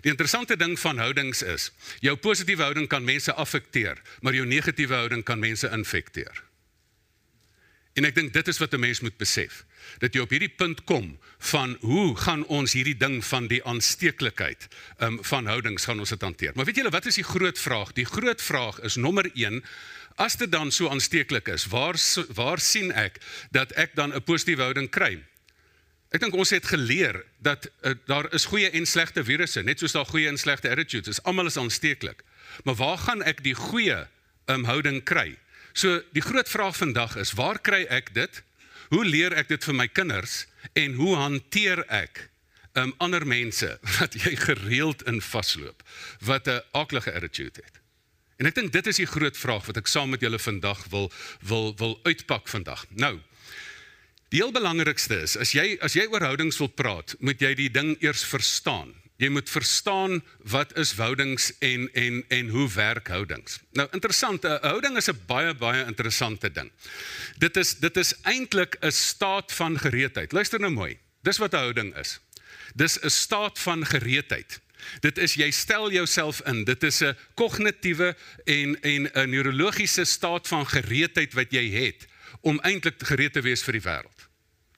Die 0.00 0.10
interessante 0.10 0.56
ding 0.56 0.78
van 0.78 0.98
houdings 0.98 1.42
is, 1.42 1.70
jou 2.00 2.16
positiewe 2.16 2.62
houding 2.62 2.88
kan 2.88 3.04
mense 3.04 3.32
affekteer, 3.32 3.98
maar 4.20 4.34
jou 4.34 4.46
negatiewe 4.46 4.94
houding 4.94 5.24
kan 5.24 5.38
mense 5.38 5.68
infekteer. 5.70 6.47
En 7.98 8.06
ek 8.06 8.14
dink 8.14 8.32
dit 8.32 8.48
is 8.48 8.60
wat 8.62 8.74
'n 8.74 8.80
mens 8.80 9.00
moet 9.00 9.16
besef, 9.18 9.64
dat 9.98 10.14
jy 10.14 10.20
op 10.22 10.30
hierdie 10.30 10.54
punt 10.54 10.84
kom 10.84 11.18
van 11.50 11.76
hoe 11.80 12.16
gaan 12.16 12.44
ons 12.46 12.72
hierdie 12.72 12.96
ding 12.96 13.24
van 13.24 13.48
die 13.50 13.64
aansteeklikheid 13.64 14.68
um, 14.98 15.18
van 15.24 15.46
houdings 15.46 15.84
gaan 15.84 15.98
ons 15.98 16.14
dit 16.14 16.22
hanteer. 16.22 16.52
Maar 16.54 16.64
weet 16.64 16.76
julle 16.76 16.94
wat 16.94 17.06
is 17.06 17.18
die 17.18 17.26
groot 17.26 17.58
vraag? 17.58 17.92
Die 17.92 18.06
groot 18.06 18.42
vraag 18.42 18.80
is 18.80 18.96
nommer 18.96 19.30
1 19.34 19.64
As 20.18 20.34
dit 20.34 20.50
dan 20.50 20.72
so 20.74 20.88
aansteeklik 20.90 21.46
is, 21.48 21.68
waar 21.70 21.94
waar 22.34 22.58
sien 22.58 22.90
ek 22.92 23.20
dat 23.54 23.70
ek 23.78 23.94
dan 23.94 24.14
'n 24.14 24.22
positiewe 24.22 24.62
houding 24.62 24.90
kry? 24.90 25.22
Ek 26.10 26.20
dink 26.20 26.34
ons 26.34 26.50
het 26.50 26.66
geleer 26.66 27.24
dat 27.38 27.70
uh, 27.82 27.94
daar 28.06 28.26
is 28.34 28.44
goeie 28.44 28.70
en 28.70 28.86
slegte 28.86 29.24
virusse, 29.24 29.62
net 29.62 29.78
soos 29.78 29.92
daar 29.92 30.06
goeie 30.06 30.28
en 30.28 30.38
slegte 30.38 30.70
attitudes 30.70 31.08
is. 31.08 31.22
Almal 31.22 31.46
is 31.46 31.56
aansteeklik. 31.56 32.24
Maar 32.64 32.74
waar 32.74 32.98
gaan 32.98 33.22
ek 33.22 33.44
die 33.44 33.54
goeie 33.54 34.08
um, 34.46 34.64
houding 34.64 35.04
kry? 35.04 35.38
So 35.72 36.02
die 36.12 36.24
groot 36.24 36.48
vraag 36.48 36.76
vandag 36.76 37.16
is, 37.16 37.32
waar 37.32 37.60
kry 37.60 37.84
ek 37.88 38.14
dit? 38.14 38.42
Hoe 38.88 39.04
leer 39.04 39.34
ek 39.36 39.48
dit 39.48 39.64
vir 39.64 39.74
my 39.74 39.88
kinders 39.88 40.46
en 40.72 40.94
hoe 40.96 41.14
hanteer 41.16 41.84
ek 41.92 42.28
um 42.78 42.94
ander 43.02 43.26
mense 43.26 43.68
wat 43.98 44.14
jy 44.14 44.36
gereeld 44.36 45.02
in 45.10 45.20
vasloop 45.20 45.82
wat 46.24 46.48
'n 46.48 46.62
aaklige 46.72 47.12
attitude 47.12 47.60
het? 47.64 47.80
En 48.38 48.46
ek 48.46 48.54
dink 48.54 48.72
dit 48.72 48.86
is 48.86 49.00
die 49.02 49.08
groot 49.10 49.36
vraag 49.36 49.66
wat 49.66 49.76
ek 49.76 49.90
saam 49.90 50.12
met 50.14 50.22
julle 50.22 50.38
vandag 50.38 50.84
wil 50.92 51.10
wil 51.42 51.74
wil 51.76 51.98
uitpak 52.06 52.48
vandag. 52.48 52.86
Nou, 52.90 53.18
die 54.30 54.38
heel 54.38 54.52
belangrikste 54.54 55.20
is 55.26 55.36
as 55.36 55.52
jy 55.52 55.76
as 55.82 55.96
jy 55.98 56.06
oor 56.06 56.22
houdings 56.22 56.58
wil 56.62 56.70
praat, 56.70 57.16
moet 57.18 57.40
jy 57.42 57.54
die 57.54 57.70
ding 57.70 57.96
eers 58.00 58.24
verstaan. 58.24 58.94
Jy 59.18 59.28
moet 59.34 59.50
verstaan 59.50 60.20
wat 60.46 60.76
is 60.78 60.92
houdings 60.94 61.50
en 61.58 61.88
en 61.92 62.24
en 62.28 62.48
hoe 62.54 62.68
werk 62.70 63.08
houdings. 63.08 63.58
Nou 63.72 63.88
interessant, 63.90 64.44
'n 64.44 64.58
houding 64.62 64.96
is 64.96 65.08
'n 65.10 65.20
baie 65.26 65.54
baie 65.54 65.84
interessante 65.84 66.50
ding. 66.52 66.70
Dit 67.38 67.56
is 67.56 67.74
dit 67.74 67.96
is 67.96 68.14
eintlik 68.22 68.76
'n 68.80 68.90
staat 68.90 69.52
van 69.52 69.78
gereedheid. 69.78 70.32
Luister 70.32 70.60
nou 70.60 70.72
mooi. 70.72 70.98
Dis 71.22 71.38
wat 71.38 71.52
'n 71.52 71.56
houding 71.56 71.96
is. 71.96 72.20
Dis 72.74 72.98
'n 73.00 73.10
staat 73.10 73.58
van 73.58 73.86
gereedheid. 73.86 74.60
Dit 75.00 75.18
is 75.18 75.34
jy 75.34 75.50
stel 75.50 75.90
jouself 75.92 76.40
in. 76.46 76.64
Dit 76.64 76.82
is 76.82 77.00
'n 77.00 77.16
kognitiewe 77.34 78.16
en 78.44 78.80
en 78.82 79.10
'n 79.12 79.30
neurologiese 79.30 80.04
staat 80.04 80.48
van 80.48 80.66
gereedheid 80.66 81.32
wat 81.32 81.50
jy 81.50 81.70
het 81.70 82.06
om 82.40 82.60
eintlik 82.60 83.02
gereed 83.02 83.32
te 83.32 83.40
wees 83.40 83.62
vir 83.62 83.72
die 83.72 83.82
wêreld. 83.82 84.28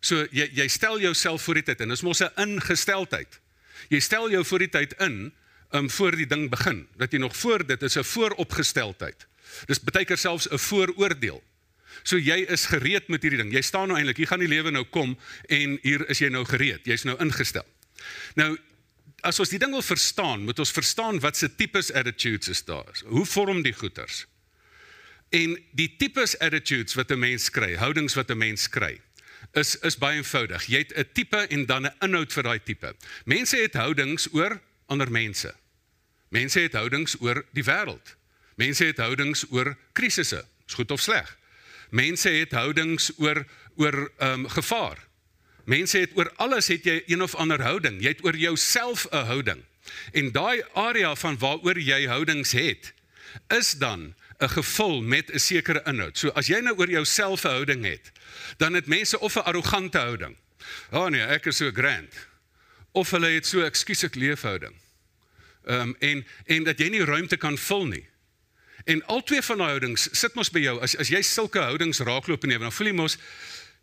So 0.00 0.26
jy 0.30 0.50
jy 0.52 0.68
stel 0.68 1.00
jouself 1.00 1.42
voor 1.42 1.54
die 1.54 1.62
tyd 1.62 1.80
en 1.80 1.88
dis 1.88 2.02
mos 2.02 2.20
'n 2.20 2.32
ingesteldheid. 2.36 3.39
Jy 3.88 4.00
stel 4.00 4.30
jou 4.30 4.44
voor 4.44 4.58
die 4.58 4.68
tyd 4.68 4.92
in 4.98 5.32
um 5.72 5.90
voor 5.90 6.16
die 6.16 6.26
ding 6.26 6.48
begin. 6.50 6.88
Dat 6.96 7.12
jy 7.12 7.18
nog 7.18 7.36
voor 7.36 7.66
dit 7.66 7.82
is 7.82 7.96
'n 7.96 8.04
vooropgesteldheid. 8.04 9.26
Dis 9.66 9.80
baie 9.80 10.04
keer 10.04 10.18
selfs 10.18 10.48
'n 10.50 10.58
vooroordeel. 10.58 11.42
So 12.02 12.16
jy 12.16 12.46
is 12.48 12.66
gereed 12.66 13.08
met 13.08 13.22
hierdie 13.22 13.40
ding. 13.42 13.52
Jy 13.52 13.62
staan 13.62 13.88
nou 13.88 13.98
eintlik, 13.98 14.16
hier 14.16 14.26
gaan 14.26 14.42
die 14.42 14.48
lewe 14.48 14.70
nou 14.70 14.84
kom 14.84 15.18
en 15.48 15.78
hier 15.82 16.08
is 16.08 16.18
jy 16.18 16.28
nou 16.28 16.44
gereed. 16.44 16.86
Jy's 16.86 17.04
nou 17.04 17.16
ingestel. 17.18 17.66
Nou 18.34 18.58
as 19.20 19.38
ons 19.38 19.48
die 19.52 19.58
ding 19.58 19.72
wil 19.72 19.84
verstaan, 19.84 20.44
moet 20.44 20.58
ons 20.58 20.72
verstaan 20.72 21.20
wat 21.20 21.36
se 21.36 21.48
tipes 21.54 21.92
attitudes 21.92 22.48
is 22.48 22.64
daar. 22.64 23.02
Hoe 23.04 23.26
vorm 23.26 23.62
die 23.62 23.74
goeters? 23.76 24.26
En 25.30 25.58
die 25.76 25.96
tipes 25.96 26.38
attitudes 26.38 26.94
wat 26.94 27.10
'n 27.10 27.18
mens 27.18 27.50
kry, 27.50 27.76
houdings 27.76 28.14
wat 28.14 28.30
'n 28.30 28.38
mens 28.38 28.68
kry 28.68 29.00
is 29.52 29.76
is 29.78 29.98
baie 29.98 30.16
eenvoudig. 30.16 30.66
Jy 30.66 30.78
het 30.78 30.92
'n 30.96 31.08
tipe 31.12 31.36
en 31.36 31.66
dan 31.66 31.86
'n 31.86 31.94
inhoud 32.00 32.32
vir 32.32 32.42
daai 32.42 32.60
tipe. 32.62 32.94
Mense 33.24 33.56
het 33.56 33.74
houdings 33.74 34.28
oor 34.32 34.60
ander 34.86 35.10
mense. 35.10 35.54
Mense 36.28 36.60
het 36.60 36.72
houdings 36.72 37.16
oor 37.20 37.44
die 37.52 37.64
wêreld. 37.64 38.16
Mense 38.54 38.84
het 38.84 38.98
houdings 38.98 39.44
oor 39.50 39.76
krisisse, 39.92 40.44
is 40.66 40.74
goed 40.74 40.90
of 40.90 41.00
sleg. 41.00 41.38
Mense 41.90 42.28
het 42.28 42.52
houdings 42.52 43.12
oor 43.18 43.46
oor 43.76 44.12
ehm 44.18 44.32
um, 44.32 44.48
gevaar. 44.48 45.08
Mense 45.64 45.98
het 45.98 46.10
oor 46.14 46.32
alles 46.36 46.68
het 46.68 46.84
jy 46.84 47.02
een 47.06 47.22
of 47.22 47.34
ander 47.34 47.62
houding. 47.62 48.00
Jy 48.02 48.08
het 48.08 48.24
oor 48.24 48.36
jouself 48.36 49.06
'n 49.10 49.24
houding. 49.24 49.64
En 50.12 50.32
daai 50.32 50.62
area 50.74 51.14
van 51.14 51.38
waaroor 51.38 51.78
jy 51.78 52.06
houdings 52.06 52.52
het, 52.52 52.92
is 53.48 53.72
dan 53.72 54.14
gevul 54.48 55.02
met 55.02 55.32
'n 55.32 55.38
sekere 55.38 55.82
inhoud. 55.84 56.18
So 56.18 56.28
as 56.28 56.46
jy 56.46 56.60
nou 56.60 56.76
oor 56.76 56.90
jouself 56.90 57.44
'n 57.44 57.48
houding 57.48 57.84
het, 57.84 58.12
dan 58.56 58.74
het 58.74 58.86
mense 58.86 59.20
of 59.20 59.34
'n 59.36 59.44
arrogante 59.44 59.98
houding. 59.98 60.36
O 60.90 60.98
oh 60.98 61.08
nee, 61.08 61.22
ek 61.22 61.46
is 61.46 61.56
so 61.56 61.70
grand. 61.70 62.14
Of 62.92 63.10
hulle 63.10 63.26
het 63.26 63.46
so 63.46 63.60
ekskuus 63.64 64.02
ek 64.02 64.14
leefhouding. 64.14 64.74
Ehm 65.64 65.80
um, 65.80 65.96
en 65.98 66.26
en 66.46 66.64
dat 66.64 66.78
jy 66.78 66.88
nie 66.88 67.04
ruimte 67.04 67.36
kan 67.36 67.58
vul 67.58 67.86
nie. 67.86 68.06
En 68.84 69.04
al 69.06 69.22
twee 69.22 69.42
van 69.42 69.58
daai 69.58 69.68
houdings 69.68 70.08
sit 70.12 70.34
mos 70.34 70.50
by 70.50 70.60
jou. 70.60 70.80
As 70.80 70.96
as 70.96 71.08
jy 71.08 71.22
sulke 71.22 71.60
houdings 71.60 71.98
raakloop 71.98 72.44
in 72.44 72.54
lewe, 72.54 72.62
dan 72.62 72.72
voel 72.72 72.86
jy 72.86 72.94
mos 72.94 73.18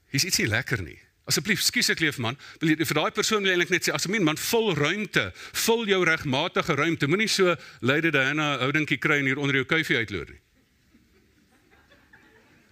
hier's 0.10 0.24
iets 0.24 0.38
nie 0.38 0.48
lekker 0.48 0.82
nie. 0.82 0.98
Asseblief, 1.28 1.62
skuis 1.62 1.90
ek 1.92 2.00
leef 2.00 2.18
man. 2.24 2.38
Wil 2.62 2.72
jy 2.72 2.86
vir 2.88 3.00
daai 3.02 3.12
persoon 3.12 3.44
wil 3.44 3.52
eintlik 3.52 3.74
net 3.74 3.88
sê 3.88 3.94
asseblief 3.94 4.24
man, 4.24 4.40
vul 4.40 4.70
ruimte. 4.76 5.26
Vul 5.66 5.88
jou 5.92 6.02
regmatige 6.08 6.76
ruimte. 6.80 7.08
Moenie 7.12 7.28
so 7.28 7.56
Lady 7.82 8.12
Diana 8.16 8.58
houdingkie 8.64 9.00
kry 9.04 9.20
en 9.20 9.26
hier 9.26 9.42
onder 9.42 9.60
jou 9.60 9.68
kuifie 9.68 10.00
uitloer 10.00 10.32
nie. 10.32 10.40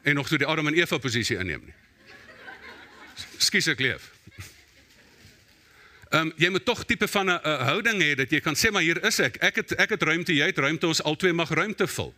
En 0.05 0.15
nog 0.15 0.27
so 0.29 0.37
die 0.37 0.47
Adam 0.47 0.67
en 0.69 0.77
Eva 0.77 0.97
posisie 1.01 1.37
inneem 1.41 1.63
nie. 1.65 1.73
Skuis 3.41 3.67
ek 3.73 3.81
leef. 3.81 4.11
Ehm 6.11 6.29
um, 6.29 6.33
jy 6.37 6.51
moet 6.53 6.65
tog 6.65 6.83
tipe 6.85 7.07
van 7.09 7.31
'n 7.31 7.39
houding 7.65 8.01
hê 8.01 8.13
dat 8.15 8.31
jy 8.31 8.39
kan 8.39 8.55
sê 8.55 8.71
maar 8.71 8.85
hier 8.85 9.01
is 9.03 9.19
ek. 9.19 9.41
Ek 9.41 9.55
het 9.55 9.73
ek 9.75 9.89
het 9.89 10.03
ruimte, 10.03 10.33
jy 10.33 10.45
het 10.45 10.57
ruimte, 10.57 10.87
ons 10.87 11.01
albei 11.03 11.33
mag 11.33 11.49
ruimte 11.49 11.87
vul. 11.87 12.13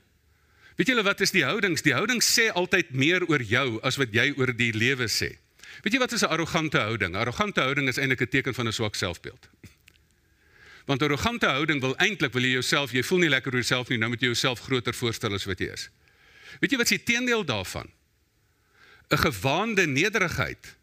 Weet 0.75 0.87
julle 0.87 1.03
wat 1.03 1.21
is 1.21 1.31
die 1.31 1.45
houdings? 1.45 1.81
Die 1.81 1.93
houdings 1.93 2.27
sê 2.27 2.51
altyd 2.53 2.91
meer 2.93 3.25
oor 3.25 3.41
jou 3.41 3.79
as 3.81 3.95
wat 3.97 4.13
jy 4.13 4.33
oor 4.37 4.51
die 4.53 4.73
lewe 4.73 5.07
sê. 5.07 5.37
Weet 5.81 5.93
jy 5.93 5.99
wat 5.99 6.11
is 6.11 6.21
'n 6.21 6.29
arrogante 6.29 6.77
houding? 6.77 7.15
Arrogante 7.15 7.61
houding 7.61 7.87
is 7.87 7.97
eintlik 7.97 8.21
'n 8.21 8.27
teken 8.27 8.53
van 8.53 8.67
'n 8.67 8.73
swak 8.73 8.95
selfbeeld. 8.95 9.49
Want 10.85 11.01
arrogante 11.01 11.47
houding 11.47 11.81
wil 11.81 11.95
eintlik 11.97 12.33
wil 12.33 12.43
jy 12.43 12.51
jouself, 12.51 12.91
jy 12.91 13.03
voel 13.03 13.19
nie 13.19 13.29
lekker 13.29 13.51
oor 13.51 13.59
jouself 13.59 13.89
nie, 13.89 13.97
nou 13.97 14.09
moet 14.09 14.21
jy 14.21 14.27
jouself 14.27 14.59
groter 14.59 14.93
voorstel 14.93 15.33
as 15.33 15.45
wat 15.45 15.59
jy 15.59 15.71
is. 15.73 15.89
Weet 16.59 16.73
jy 16.73 16.77
wat 16.77 16.89
is 16.89 16.97
die 16.97 17.05
teendeel 17.13 17.45
daarvan? 17.45 17.89
'n 19.09 19.17
Gewaande 19.17 19.87
nederigheid 19.87 20.75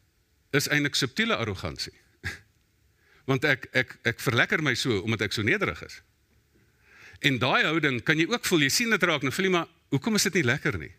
is 0.50 0.68
eintlik 0.68 0.94
subtiele 0.94 1.36
arrogansie. 1.36 1.92
Want 3.28 3.44
ek 3.44 3.68
ek 3.72 3.98
ek 4.02 4.20
verlekker 4.20 4.62
my 4.62 4.74
so 4.74 5.00
omdat 5.00 5.20
ek 5.28 5.32
so 5.32 5.42
nederig 5.42 5.82
is. 5.84 6.00
En 7.20 7.38
daai 7.38 7.64
houding 7.64 8.02
kan 8.02 8.18
jy 8.18 8.26
ook 8.28 8.44
voel, 8.44 8.66
jy 8.66 8.68
sien 8.68 8.90
dit 8.90 9.02
raak, 9.02 9.22
nou 9.22 9.32
voel 9.32 9.44
jy 9.44 9.50
maar 9.52 9.68
hoekom 9.88 10.14
is 10.14 10.26
dit 10.28 10.34
nie 10.40 10.44
lekker 10.44 10.78
nie? 10.78 10.92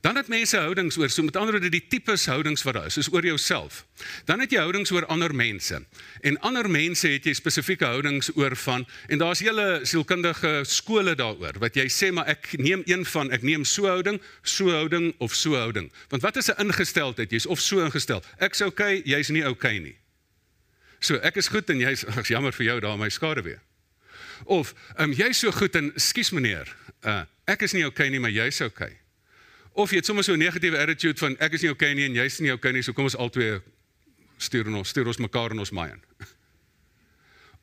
Dan 0.00 0.16
het 0.16 0.28
mense 0.28 0.56
houdings 0.56 0.96
oor, 0.96 1.10
so 1.10 1.22
met 1.22 1.36
ander 1.36 1.56
woorde 1.56 1.70
die 1.72 1.86
tipes 1.88 2.26
houdings 2.26 2.62
wat 2.62 2.74
daar 2.74 2.86
is, 2.86 2.96
is 2.96 3.08
oor 3.12 3.24
jouself. 3.24 3.84
Dan 4.24 4.40
het 4.40 4.52
jy 4.52 4.60
houdings 4.60 4.90
oor 4.90 5.06
ander 5.06 5.34
mense. 5.34 5.80
En 6.20 6.38
ander 6.40 6.68
mense 6.70 7.08
het 7.08 7.24
jy 7.24 7.34
spesifieke 7.34 7.84
houdings 7.84 8.30
oor 8.36 8.56
van 8.56 8.86
en 9.08 9.18
daar's 9.18 9.42
hele 9.44 9.80
sielkundige 9.82 10.60
skole 10.68 11.14
daaroor 11.16 11.58
wat 11.62 11.76
jy 11.76 11.86
sê 11.92 12.12
maar 12.12 12.28
ek 12.32 12.52
neem 12.60 12.82
een 12.86 13.04
van 13.08 13.32
ek 13.32 13.42
neem 13.46 13.64
so 13.64 13.88
houding, 13.88 14.20
so 14.42 14.70
houding 14.70 15.14
of 15.18 15.34
so 15.34 15.56
houding. 15.56 15.90
Want 16.12 16.22
wat 16.22 16.36
is 16.36 16.50
'n 16.50 16.60
ingesteldheid? 16.66 17.30
Jy's 17.30 17.46
of 17.46 17.60
so 17.60 17.84
ingestel. 17.84 18.22
Ek's 18.38 18.60
okay, 18.60 19.02
jy's 19.04 19.28
nie 19.28 19.46
okay 19.48 19.78
nie. 19.78 19.96
So 21.00 21.16
ek 21.16 21.36
is 21.36 21.48
goed 21.48 21.70
en 21.70 21.78
jy's 21.78 22.04
ag 22.04 22.28
jammer 22.28 22.52
vir 22.52 22.66
jou 22.66 22.80
daar 22.80 22.98
my 22.98 23.08
skade 23.08 23.42
weer. 23.42 23.60
Of 24.44 24.74
ehm 24.96 25.10
um, 25.10 25.12
jy's 25.12 25.38
so 25.38 25.50
goed 25.50 25.74
en 25.74 25.92
skus 25.96 26.30
meneer, 26.30 26.76
uh, 27.04 27.24
ek 27.46 27.62
is 27.62 27.72
nie 27.72 27.86
okay 27.86 28.08
nie, 28.08 28.20
maar 28.20 28.30
jy's 28.30 28.60
okay. 28.60 28.98
Of 29.76 29.92
jy 29.92 30.00
het 30.00 30.08
sommer 30.08 30.24
so 30.24 30.32
'n 30.32 30.38
negatiewe 30.38 30.78
attitude 30.78 31.18
van 31.18 31.36
ek 31.38 31.52
is 31.52 31.62
nie 31.62 31.70
okay 31.70 31.92
nie 31.94 32.04
en 32.04 32.14
jy's 32.14 32.40
nie 32.40 32.52
okay 32.52 32.72
nie, 32.72 32.82
so 32.82 32.92
kom 32.92 33.04
ons 33.04 33.16
albei 33.16 33.60
stuur 34.38 34.66
ons 34.72 34.88
stuur 34.88 35.06
ons 35.06 35.18
mekaar 35.18 35.50
in 35.50 35.58
ons 35.58 35.70
maai 35.70 35.90
in. 35.90 36.02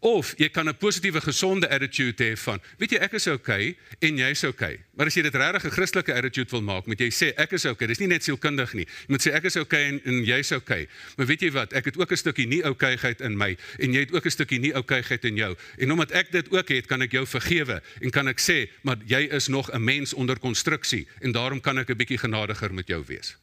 Of 0.04 0.34
jy 0.36 0.50
kan 0.52 0.68
'n 0.68 0.76
positiewe 0.76 1.22
gesonde 1.22 1.70
attitude 1.70 2.24
hê 2.24 2.36
van, 2.36 2.60
weet 2.78 2.92
jy 2.92 2.98
ek 2.98 3.14
is 3.14 3.28
okay 3.28 3.78
en 4.00 4.18
jy's 4.18 4.44
okay. 4.44 4.80
Maar 4.96 5.08
as 5.08 5.16
jy 5.16 5.22
dit 5.22 5.36
regtig 5.36 5.64
'n 5.64 5.72
Christelike 5.72 6.14
attitude 6.14 6.52
wil 6.52 6.62
maak, 6.62 6.86
moet 6.86 7.00
jy 7.00 7.08
sê 7.10 7.32
ek 7.38 7.54
is 7.54 7.66
okay. 7.66 7.88
Dis 7.88 8.00
nie 8.00 8.08
net 8.08 8.24
sielkundig 8.24 8.74
nie. 8.74 8.84
Jy 8.84 9.08
moet 9.08 9.24
sê 9.24 9.32
ek 9.32 9.44
is 9.44 9.56
okay 9.56 9.84
en, 9.88 10.02
en 10.04 10.26
jy's 10.26 10.52
okay. 10.52 10.88
Maar 11.16 11.26
weet 11.26 11.42
jy 11.42 11.52
wat? 11.52 11.74
Ek 11.74 11.86
het 11.86 11.98
ook 11.98 12.12
'n 12.12 12.18
stukkie 12.18 12.48
nie 12.48 12.64
okayheid 12.64 13.22
in 13.22 13.38
my 13.38 13.56
en 13.80 13.94
jy 13.94 14.00
het 14.00 14.12
ook 14.12 14.26
'n 14.26 14.30
stukkie 14.30 14.60
nie 14.60 14.76
okayheid 14.76 15.24
in 15.26 15.36
jou. 15.36 15.56
En 15.78 15.92
omdat 15.92 16.12
ek 16.12 16.32
dit 16.32 16.52
ook 16.52 16.68
het, 16.68 16.86
kan 16.86 17.02
ek 17.02 17.12
jou 17.12 17.26
vergewe 17.26 17.82
en 18.02 18.12
kan 18.12 18.28
ek 18.28 18.42
sê, 18.42 18.70
maar 18.84 18.98
jy 19.06 19.30
is 19.32 19.48
nog 19.48 19.72
'n 19.72 19.84
mens 19.84 20.14
onder 20.14 20.38
konstruksie 20.40 21.08
en 21.22 21.32
daarom 21.32 21.62
kan 21.62 21.78
ek 21.78 21.90
'n 21.90 21.98
bietjie 21.98 22.18
genadiger 22.18 22.74
met 22.74 22.88
jou 22.88 23.04
wees. 23.08 23.38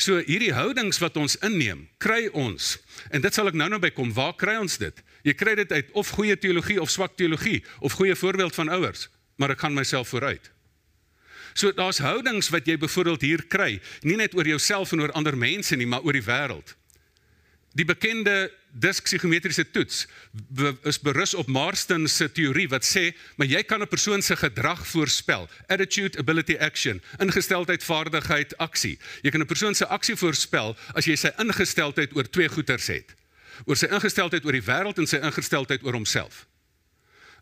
So 0.00 0.22
hierdie 0.24 0.54
houdings 0.56 0.96
wat 1.02 1.18
ons 1.20 1.36
inneem, 1.44 1.84
kry 2.00 2.30
ons. 2.32 2.78
En 3.12 3.20
dit 3.20 3.34
sal 3.36 3.50
ek 3.50 3.58
nou-nou 3.60 3.80
by 3.82 3.90
kom. 3.92 4.14
Waar 4.16 4.32
kry 4.40 4.56
ons 4.56 4.78
dit? 4.80 5.02
Jy 5.28 5.34
kry 5.36 5.52
dit 5.58 5.72
uit 5.76 5.90
of 6.00 6.12
goeie 6.16 6.36
teologie 6.40 6.78
of 6.80 6.88
swak 6.88 7.18
teologie 7.20 7.60
of 7.84 7.98
goeie 7.98 8.16
voorbeeld 8.16 8.56
van 8.56 8.72
ouers, 8.72 9.10
maar 9.36 9.52
ek 9.52 9.60
gaan 9.66 9.76
myself 9.76 10.08
vooruit. 10.14 10.48
So 11.52 11.74
daar's 11.76 12.00
houdings 12.00 12.48
wat 12.54 12.68
jy 12.70 12.78
byvoorbeeld 12.80 13.26
hier 13.26 13.44
kry, 13.52 13.74
nie 14.06 14.16
net 14.16 14.32
oor 14.38 14.48
jouself 14.48 14.94
en 14.94 15.04
oor 15.04 15.12
ander 15.18 15.36
mense 15.36 15.76
nie, 15.76 15.88
maar 15.88 16.06
oor 16.06 16.16
die 16.16 16.24
wêreld. 16.24 16.76
Die 17.78 17.84
bekende 17.86 18.50
diskpsigometriese 18.82 19.70
toets 19.70 20.06
is 20.82 20.98
berus 21.02 21.34
op 21.34 21.46
Marston 21.46 22.08
se 22.08 22.26
teorie 22.32 22.66
wat 22.70 22.86
sê, 22.86 23.10
maar 23.38 23.46
jy 23.46 23.62
kan 23.62 23.82
'n 23.82 23.88
persoon 23.88 24.22
se 24.22 24.36
gedrag 24.36 24.86
voorspel. 24.86 25.48
Attitude, 25.66 26.18
ability, 26.18 26.56
action, 26.58 27.02
ingesteldheid, 27.18 27.84
vaardigheid, 27.84 28.56
aksie. 28.58 28.98
Jy 29.22 29.30
kan 29.30 29.40
'n 29.40 29.46
persoon 29.46 29.74
se 29.74 29.86
aksie 29.86 30.16
voorspel 30.16 30.76
as 30.94 31.04
jy 31.04 31.16
sy 31.16 31.30
ingesteldheid 31.38 32.16
oor 32.16 32.30
twee 32.30 32.48
goeters 32.48 32.86
het. 32.86 33.14
Oor 33.64 33.76
sy 33.76 33.86
ingesteldheid 33.86 34.44
oor 34.44 34.52
die 34.52 34.66
wêreld 34.66 34.98
en 34.98 35.06
sy 35.06 35.16
ingesteldheid 35.16 35.82
oor 35.82 35.92
homself. 35.92 36.46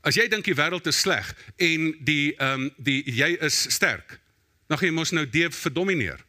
As 0.03 0.15
jy 0.15 0.29
dink 0.29 0.45
die 0.45 0.55
wêreld 0.55 0.87
is 0.87 1.01
sleg 1.01 1.35
en 1.57 1.97
die 2.05 2.35
ehm 2.37 2.61
um, 2.61 2.71
die 2.77 3.03
jy 3.05 3.37
is 3.41 3.67
sterk, 3.69 4.21
dan 4.69 4.79
gaan 4.79 4.89
jy 4.89 4.95
mos 4.95 5.11
nou 5.11 5.27
deef 5.29 5.57
verdomineer. 5.57 6.28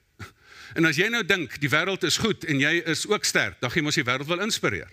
En 0.77 0.85
as 0.85 0.97
jy 0.97 1.09
nou 1.09 1.23
dink 1.25 1.57
die 1.61 1.69
wêreld 1.69 2.03
is 2.03 2.17
goed 2.17 2.43
en 2.45 2.59
jy 2.59 2.83
is 2.85 3.07
ook 3.07 3.25
sterk, 3.25 3.57
dan 3.61 3.71
gaan 3.71 3.81
jy 3.81 3.85
mos 3.87 3.95
die 3.95 4.05
wêreld 4.05 4.29
wil 4.29 4.43
inspireer. 4.45 4.91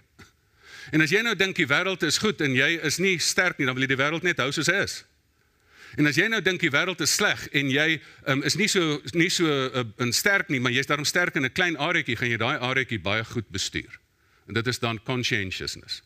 En 0.95 1.03
as 1.03 1.11
jy 1.11 1.21
nou 1.27 1.35
dink 1.35 1.57
die 1.59 1.67
wêreld 1.67 2.03
is 2.07 2.19
goed 2.23 2.41
en 2.41 2.55
jy 2.55 2.77
is 2.87 3.01
nie 3.03 3.19
sterk 3.19 3.59
nie, 3.59 3.67
dan 3.67 3.75
wil 3.75 3.85
jy 3.85 3.93
die 3.93 4.01
wêreld 4.01 4.27
net 4.27 4.41
hou 4.43 4.53
soos 4.55 4.71
hy 4.71 4.81
is. 4.85 5.01
En 5.97 6.07
as 6.07 6.19
jy 6.19 6.27
nou 6.29 6.41
dink 6.45 6.61
die 6.61 6.71
wêreld 6.73 7.01
is 7.01 7.15
sleg 7.17 7.47
en 7.57 7.71
jy 7.73 8.01
um, 8.29 8.43
is 8.47 8.57
nie 8.61 8.69
so 8.69 9.01
nie 9.17 9.31
so 9.33 9.47
uh, 9.49 9.85
in 10.03 10.13
sterk 10.13 10.51
nie, 10.53 10.61
maar 10.61 10.75
jy's 10.75 10.89
daarom 10.89 11.09
sterk 11.09 11.37
in 11.37 11.47
'n 11.47 11.53
klein 11.53 11.77
areetjie, 11.77 12.17
gaan 12.17 12.31
jy 12.31 12.41
daai 12.41 12.59
areetjie 12.59 13.01
baie 13.01 13.25
goed 13.25 13.49
bestuur. 13.49 14.01
En 14.47 14.55
dit 14.55 14.67
is 14.67 14.79
dan 14.79 15.01
conscientiousness. 15.03 16.03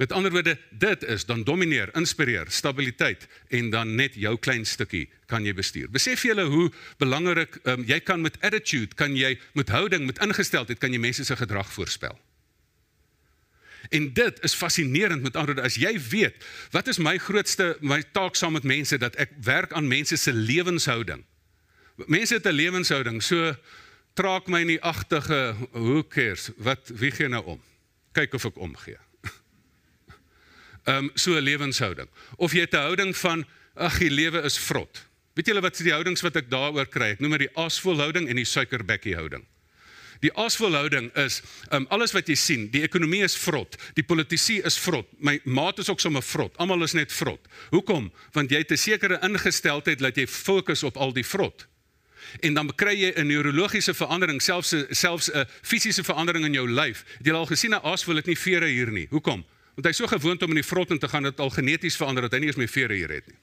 Met 0.00 0.12
ander 0.12 0.30
woorde, 0.30 0.58
dit 0.70 1.02
is 1.04 1.24
dan 1.24 1.42
domineer, 1.44 1.88
inspireer, 1.92 2.46
stabiliteit 2.48 3.26
en 3.48 3.70
dan 3.70 3.94
net 3.94 4.14
jou 4.16 4.38
klein 4.38 4.64
stukkie 4.64 5.10
kan 5.28 5.44
jy 5.44 5.52
bestuur. 5.52 5.90
Besef 5.92 6.22
julle 6.24 6.46
hoe 6.48 6.70
belangrik 6.96 7.58
um, 7.68 7.82
jy 7.84 7.98
kan 8.00 8.22
met 8.24 8.38
attitude, 8.40 8.96
kan 8.96 9.12
jy 9.12 9.34
met 9.52 9.68
houding, 9.68 10.06
met 10.08 10.22
ingesteldheid 10.24 10.80
kan 10.80 10.96
jy 10.96 11.00
mense 11.02 11.24
se 11.28 11.36
gedrag 11.36 11.68
voorspel. 11.74 12.16
En 13.92 14.06
dit 14.16 14.40
is 14.48 14.54
fascinerend 14.56 15.20
met 15.20 15.36
ander 15.36 15.52
woorde 15.52 15.68
as 15.68 15.76
jy 15.76 15.92
weet, 16.08 16.48
wat 16.72 16.88
is 16.88 17.02
my 17.02 17.18
grootste 17.20 17.74
my 17.84 18.00
taak 18.16 18.40
saam 18.40 18.56
met 18.56 18.64
mense 18.64 18.96
dat 19.04 19.20
ek 19.20 19.36
werk 19.44 19.76
aan 19.76 19.92
mense 19.92 20.16
se 20.16 20.32
lewenshouding. 20.32 21.26
Mense 22.06 22.40
het 22.40 22.48
'n 22.48 22.56
lewenshouding, 22.56 23.20
so 23.22 23.52
traak 24.16 24.48
my 24.48 24.64
nie 24.64 24.80
agtige 24.80 25.54
who 25.72 26.02
cares 26.08 26.50
wat 26.56 26.88
wie 26.88 27.12
gee 27.12 27.28
nou 27.28 27.44
om. 27.44 27.60
Kyk 28.12 28.34
of 28.34 28.44
ek 28.48 28.56
omgee 28.56 28.96
um, 30.90 31.10
so 31.14 31.36
'n 31.36 31.42
lewenshouding. 31.42 32.08
Of 32.36 32.52
jy 32.52 32.60
het 32.60 32.74
'n 32.74 32.86
houding 32.86 33.16
van 33.16 33.46
ag, 33.74 33.98
die 33.98 34.10
lewe 34.10 34.42
is 34.42 34.58
vrot. 34.58 35.06
Weet 35.34 35.46
julle 35.46 35.60
wat 35.60 35.78
is 35.78 35.86
die 35.86 35.92
houdings 35.92 36.20
wat 36.20 36.36
ek 36.36 36.50
daaroor 36.50 36.86
kry? 36.86 37.14
Ek 37.14 37.20
noem 37.20 37.38
dit 37.38 37.46
die 37.46 37.56
asvolhouding 37.56 38.28
en 38.28 38.36
die 38.36 38.44
suikerbekkie 38.44 39.14
houding. 39.14 39.46
Die 40.20 40.32
asvolhouding 40.36 41.08
is 41.16 41.40
um, 41.72 41.86
alles 41.88 42.12
wat 42.12 42.28
jy 42.28 42.34
sien, 42.36 42.66
die 42.70 42.82
ekonomie 42.84 43.22
is 43.24 43.36
vrot, 43.40 43.78
die 43.96 44.04
politisie 44.04 44.58
is 44.68 44.76
vrot, 44.78 45.08
my 45.18 45.38
maat 45.44 45.78
is 45.80 45.88
ook 45.88 46.00
sommer 46.00 46.22
vrot, 46.22 46.56
almal 46.60 46.82
is 46.84 46.92
net 46.92 47.12
vrot. 47.12 47.40
Hoekom? 47.70 48.10
Want 48.32 48.50
jy 48.50 48.58
het 48.58 48.72
'n 48.72 48.76
sekere 48.76 49.18
ingesteldheid 49.22 49.98
dat 49.98 50.16
jy 50.16 50.26
fokus 50.26 50.82
op 50.82 50.96
al 50.96 51.12
die 51.12 51.24
vrot. 51.24 51.66
En 52.40 52.54
dan 52.54 52.68
kry 52.74 52.94
jy 52.94 53.12
'n 53.16 53.26
neurologiese 53.26 53.94
verandering, 53.94 54.42
selfs 54.42 54.74
selfs 54.90 55.30
'n 55.32 55.46
fisiese 55.62 56.04
verandering 56.04 56.44
in 56.44 56.52
jou 56.52 56.68
lyf. 56.68 57.04
Het 57.18 57.26
jy 57.26 57.32
al 57.32 57.46
gesien 57.46 57.72
'n 57.72 57.82
as 57.82 58.04
wil 58.04 58.14
dit 58.16 58.26
nie 58.26 58.38
vere 58.38 58.66
hier 58.66 58.90
nie. 58.90 59.06
Hoekom? 59.10 59.44
Want 59.80 59.94
hy's 59.94 60.02
so 60.02 60.10
gewoond 60.12 60.42
om 60.44 60.50
in 60.52 60.58
die 60.60 60.66
vrot 60.66 60.90
in 60.92 60.98
te 61.00 61.08
gaan 61.08 61.24
dat 61.24 61.38
al 61.40 61.50
geneties 61.54 61.96
verander 61.96 62.26
dat 62.26 62.34
hy 62.36 62.42
nie 62.42 62.50
eens 62.52 62.58
meer 62.60 62.68
vere 62.68 62.98
hier 62.98 63.12
het 63.14 63.30
nie. 63.30 63.38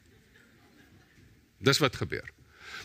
Dis 1.65 1.79
wat 1.81 1.97
gebeur. 1.97 2.27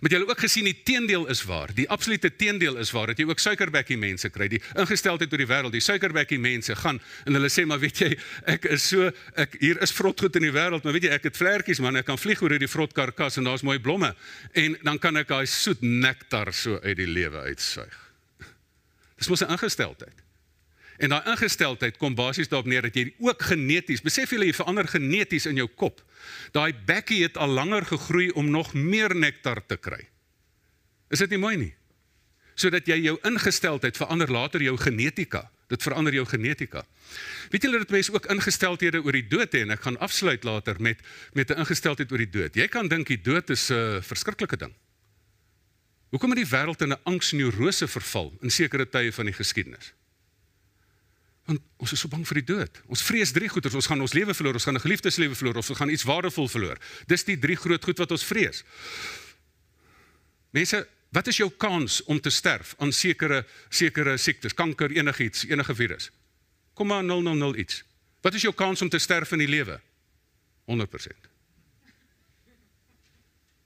Jy 0.01 0.17
het 0.17 0.25
ook 0.25 0.41
gesien 0.41 0.65
die 0.65 0.79
teendeel 0.89 1.27
is 1.31 1.43
waar. 1.45 1.69
Die 1.77 1.85
absolute 1.93 2.31
teendeel 2.37 2.79
is 2.81 2.91
waar 2.97 3.13
dat 3.13 3.21
jy 3.21 3.27
ook 3.29 3.43
suikerbekkie 3.45 3.99
mense 4.01 4.31
kry. 4.33 4.49
Die 4.49 4.63
ingesteldheid 4.73 5.37
oor 5.37 5.43
die 5.45 5.49
wêreld, 5.51 5.77
die 5.77 5.85
suikerbekkie 5.85 6.41
mense 6.41 6.75
gaan 6.81 6.97
en 7.29 7.37
hulle 7.37 7.53
sê 7.53 7.67
maar 7.69 7.83
weet 7.83 8.01
jy, 8.01 8.09
ek 8.51 8.71
is 8.73 8.89
so 8.89 9.13
ek 9.37 9.61
hier 9.61 9.79
is 9.85 9.93
vrotgoed 9.93 10.41
in 10.41 10.49
die 10.49 10.55
wêreld, 10.57 10.83
maar 10.83 10.97
weet 10.97 11.11
jy 11.11 11.13
ek 11.21 11.29
het 11.29 11.39
vlekkies 11.39 11.85
man, 11.85 12.01
ek 12.01 12.09
kan 12.09 12.19
vlieg 12.19 12.41
oor 12.41 12.57
hierdie 12.57 12.73
vrotkarkas 12.73 13.37
en 13.37 13.53
daar's 13.53 13.67
mooi 13.69 13.77
blomme 13.85 14.15
en 14.65 14.81
dan 14.81 14.99
kan 14.99 15.21
ek 15.21 15.29
daai 15.29 15.45
soet 15.45 15.85
nektar 15.85 16.55
so 16.57 16.81
uit 16.81 16.97
die 16.99 17.11
lewe 17.13 17.45
uitsuig. 17.53 17.95
Dis 19.21 19.29
mos 19.29 19.45
'n 19.45 19.53
ingesteldheid. 19.55 20.22
En 21.03 21.11
daai 21.11 21.33
ingesteldheid 21.33 21.97
kom 21.99 22.15
basies 22.15 22.51
daarop 22.51 22.69
neer 22.71 22.87
dat 22.87 22.95
jy 22.95 23.09
ook 23.19 23.43
geneties, 23.43 24.05
besef 24.05 24.31
jy 24.31 24.47
jy 24.47 24.55
verander 24.55 24.87
geneties 24.87 25.49
in 25.51 25.59
jou 25.59 25.67
kop. 25.67 25.99
Daai 26.55 26.71
bekkie 26.87 27.25
het 27.25 27.39
al 27.43 27.51
langer 27.51 27.87
gegroei 27.89 28.31
om 28.39 28.51
nog 28.51 28.71
meer 28.75 29.15
nektar 29.15 29.65
te 29.67 29.77
kry. 29.77 30.05
Is 31.11 31.19
dit 31.25 31.35
nie 31.35 31.41
mooi 31.43 31.57
nie? 31.59 31.73
Sodat 32.55 32.87
jy 32.87 33.01
jou 33.03 33.17
ingesteldheid 33.27 33.99
verander 33.99 34.31
later 34.31 34.63
jou 34.63 34.77
genetika. 34.79 35.49
Dit 35.73 35.83
verander 35.83 36.15
jou 36.15 36.25
genetika. 36.29 36.85
Weet 37.51 37.65
julle 37.67 37.81
dat 37.83 37.91
mense 37.91 38.13
ook 38.13 38.29
ingesteldhede 38.31 39.01
oor 39.03 39.17
die 39.17 39.27
dood 39.27 39.49
het 39.49 39.63
en 39.65 39.75
ek 39.75 39.87
gaan 39.89 39.99
afsluit 40.05 40.45
later 40.45 40.79
met 40.79 41.01
met 41.33 41.51
'n 41.51 41.65
ingesteldheid 41.65 42.13
oor 42.13 42.23
die 42.23 42.31
dood. 42.31 42.55
Jy 42.55 42.69
kan 42.69 42.89
dink 42.89 43.09
die 43.09 43.21
dood 43.21 43.51
is 43.51 43.71
'n 43.71 43.75
uh, 43.75 44.03
verskriklike 44.03 44.57
ding. 44.57 44.75
Hoekom 46.11 46.31
het 46.31 46.39
die 46.39 46.57
wêreld 46.57 46.83
in 46.83 46.93
'n 46.93 47.03
angsneurose 47.05 47.89
verval 47.89 48.33
in 48.43 48.51
sekere 48.51 48.89
tye 48.89 49.13
van 49.13 49.25
die 49.25 49.35
geskiedenis? 49.35 49.93
Want 51.45 51.61
ons 51.77 51.93
is 51.93 52.01
so 52.01 52.09
bang 52.09 52.23
vir 52.27 52.39
die 52.41 52.47
dood. 52.55 52.83
Ons 52.87 53.03
vrees 53.03 53.33
drie 53.35 53.49
goeters, 53.51 53.75
ons 53.75 53.87
gaan 53.91 54.01
ons 54.01 54.15
lewe 54.15 54.35
verloor, 54.35 54.55
ons 54.55 54.65
gaan 54.65 54.79
'n 54.79 54.87
geliefde 54.87 55.11
se 55.11 55.21
lewe 55.21 55.35
verloor 55.35 55.57
of 55.57 55.69
ons 55.69 55.79
gaan 55.79 55.91
iets 55.91 56.07
waardevol 56.07 56.49
verloor. 56.49 56.79
Dis 57.07 57.25
die 57.25 57.39
drie 57.39 57.57
groot 57.57 57.85
goed 57.85 57.99
wat 57.99 58.11
ons 58.11 58.25
vrees. 58.25 58.65
Mense, 60.51 60.87
wat 61.11 61.27
is 61.27 61.37
jou 61.37 61.51
kans 61.51 62.03
om 62.05 62.21
te 62.21 62.31
sterf 62.31 62.75
aan 62.79 62.93
sekere 62.93 63.47
sekere 63.69 64.17
siektes, 64.17 64.55
kanker, 64.55 64.91
enigiets, 64.91 65.45
enige 65.45 65.75
virus? 65.75 66.11
Kom 66.75 66.87
maar 66.87 67.05
000 67.05 67.57
iets. 67.57 67.85
Wat 68.21 68.35
is 68.35 68.43
jou 68.43 68.55
kans 68.55 68.83
om 68.83 68.89
te 68.89 68.99
sterf 68.99 69.33
in 69.33 69.39
die 69.39 69.49
lewe? 69.49 69.81
100%. 70.71 71.29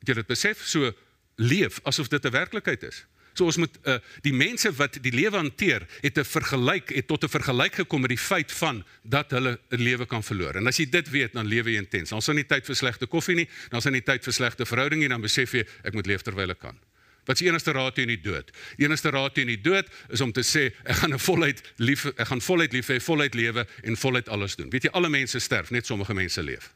Jy 0.07 0.15
het 0.15 0.23
dit 0.23 0.27
besef 0.27 0.63
so 0.67 0.93
leef 1.37 1.81
asof 1.85 2.09
dit 2.09 2.25
'n 2.25 2.31
werklikheid 2.31 2.83
is. 2.83 3.05
So 3.37 3.45
ons 3.45 3.59
moet 3.61 3.75
uh, 3.85 3.99
die 4.25 4.33
mense 4.33 4.71
wat 4.79 4.97
die 5.05 5.13
lewe 5.13 5.37
hanteer, 5.37 5.85
het 6.01 6.19
'n 6.19 6.25
vergelyk, 6.25 6.89
het 6.97 7.07
tot 7.07 7.25
'n 7.25 7.29
vergelyk 7.29 7.75
gekom 7.85 8.01
met 8.01 8.11
die 8.11 8.19
feit 8.19 8.53
van 8.53 8.85
dat 9.03 9.31
hulle 9.31 9.59
'n 9.71 9.83
lewe 9.83 10.07
kan 10.07 10.23
verloor. 10.23 10.57
En 10.57 10.67
as 10.67 10.77
jy 10.77 10.89
dit 10.89 11.11
weet, 11.11 11.33
dan 11.33 11.47
lewe 11.47 11.71
jy 11.71 11.77
intens. 11.77 12.11
Dan 12.11 12.19
is 12.19 12.27
nie 12.27 12.47
tyd 12.47 12.65
vir 12.65 12.75
slegte 12.75 13.07
koffie 13.07 13.35
nie, 13.35 13.49
dan 13.69 13.79
is 13.79 13.85
nie 13.85 14.01
tyd 14.01 14.25
vir 14.25 14.33
slegte 14.33 14.67
verhoudinge 14.67 15.01
nie, 15.01 15.09
dan 15.09 15.21
besef 15.21 15.53
jy 15.53 15.67
ek 15.85 15.93
moet 15.93 16.07
leef 16.07 16.23
terwyl 16.23 16.51
ek 16.51 16.59
kan. 16.59 16.79
Wat 17.27 17.35
is 17.35 17.43
die 17.43 17.49
enigste 17.49 17.73
raad 17.73 17.95
teen 17.95 18.09
die 18.09 18.21
dood? 18.23 18.53
Die 18.79 18.87
enigste 18.87 19.11
raad 19.11 19.35
teen 19.35 19.47
die 19.47 19.61
dood 19.61 19.89
is 20.15 20.21
om 20.21 20.33
te 20.33 20.45
sê 20.47 20.73
ek 20.85 20.97
gaan 20.97 21.13
'n 21.13 21.19
voluit 21.19 21.63
lief 21.77 22.07
ek 22.07 22.27
gaan 22.27 22.41
voluit 22.41 22.73
lief 22.73 22.89
hê, 22.89 23.01
voluit 23.01 23.35
lewe 23.35 23.67
en 23.83 23.97
voluit 23.97 24.29
alles 24.29 24.57
doen. 24.57 24.71
Weet 24.71 24.85
jy 24.85 24.91
alle 24.91 25.09
mense 25.09 25.39
sterf, 25.39 25.71
net 25.71 25.87
sommige 25.87 26.15
mense 26.15 26.43
leef. 26.43 26.71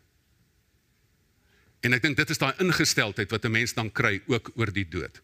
En 1.80 1.92
ek 1.92 2.02
dink 2.02 2.16
dit 2.16 2.30
is 2.30 2.38
daai 2.38 2.52
ingesteldheid 2.58 3.30
wat 3.30 3.44
'n 3.44 3.50
mens 3.50 3.74
dan 3.74 3.92
kry 3.92 4.20
ook 4.26 4.50
oor 4.56 4.72
die 4.72 4.88
dood. 4.88 5.22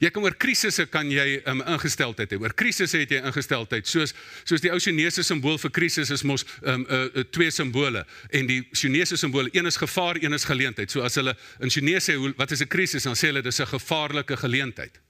Jy 0.00 0.10
kan 0.10 0.22
oor 0.22 0.36
krisisse 0.40 0.86
kan 0.86 1.10
jy 1.10 1.42
um, 1.50 1.62
ingesteldheid 1.74 2.32
hê. 2.32 2.38
Oor 2.40 2.54
krisisse 2.54 2.98
het 2.98 3.10
jy 3.10 3.20
ingesteldheid 3.22 3.86
soos 3.86 4.14
soos 4.44 4.62
die 4.64 4.72
ou 4.72 4.80
Chinese 4.80 5.24
simbool 5.26 5.58
vir 5.58 5.70
krisis 5.70 6.10
is 6.10 6.24
mos 6.24 6.46
um, 6.62 6.86
uh, 6.88 7.02
uh, 7.14 7.24
twee 7.30 7.50
simbole 7.50 8.04
en 8.30 8.46
die 8.46 8.60
Chinese 8.72 9.16
simbool 9.20 9.50
een 9.52 9.66
is 9.66 9.76
gevaar, 9.80 10.20
een 10.22 10.34
is 10.34 10.44
geleentheid. 10.44 10.90
So 10.90 11.02
as 11.02 11.18
hulle 11.20 11.36
in 11.60 11.70
Chinese 11.70 12.12
sê 12.12 12.18
wat 12.36 12.50
is 12.50 12.62
'n 12.62 12.68
krisis 12.68 13.04
dan 13.04 13.14
sê 13.14 13.30
hulle 13.30 13.42
dis 13.42 13.60
'n 13.60 13.66
gevaarlike 13.66 14.36
geleentheid. 14.36 15.00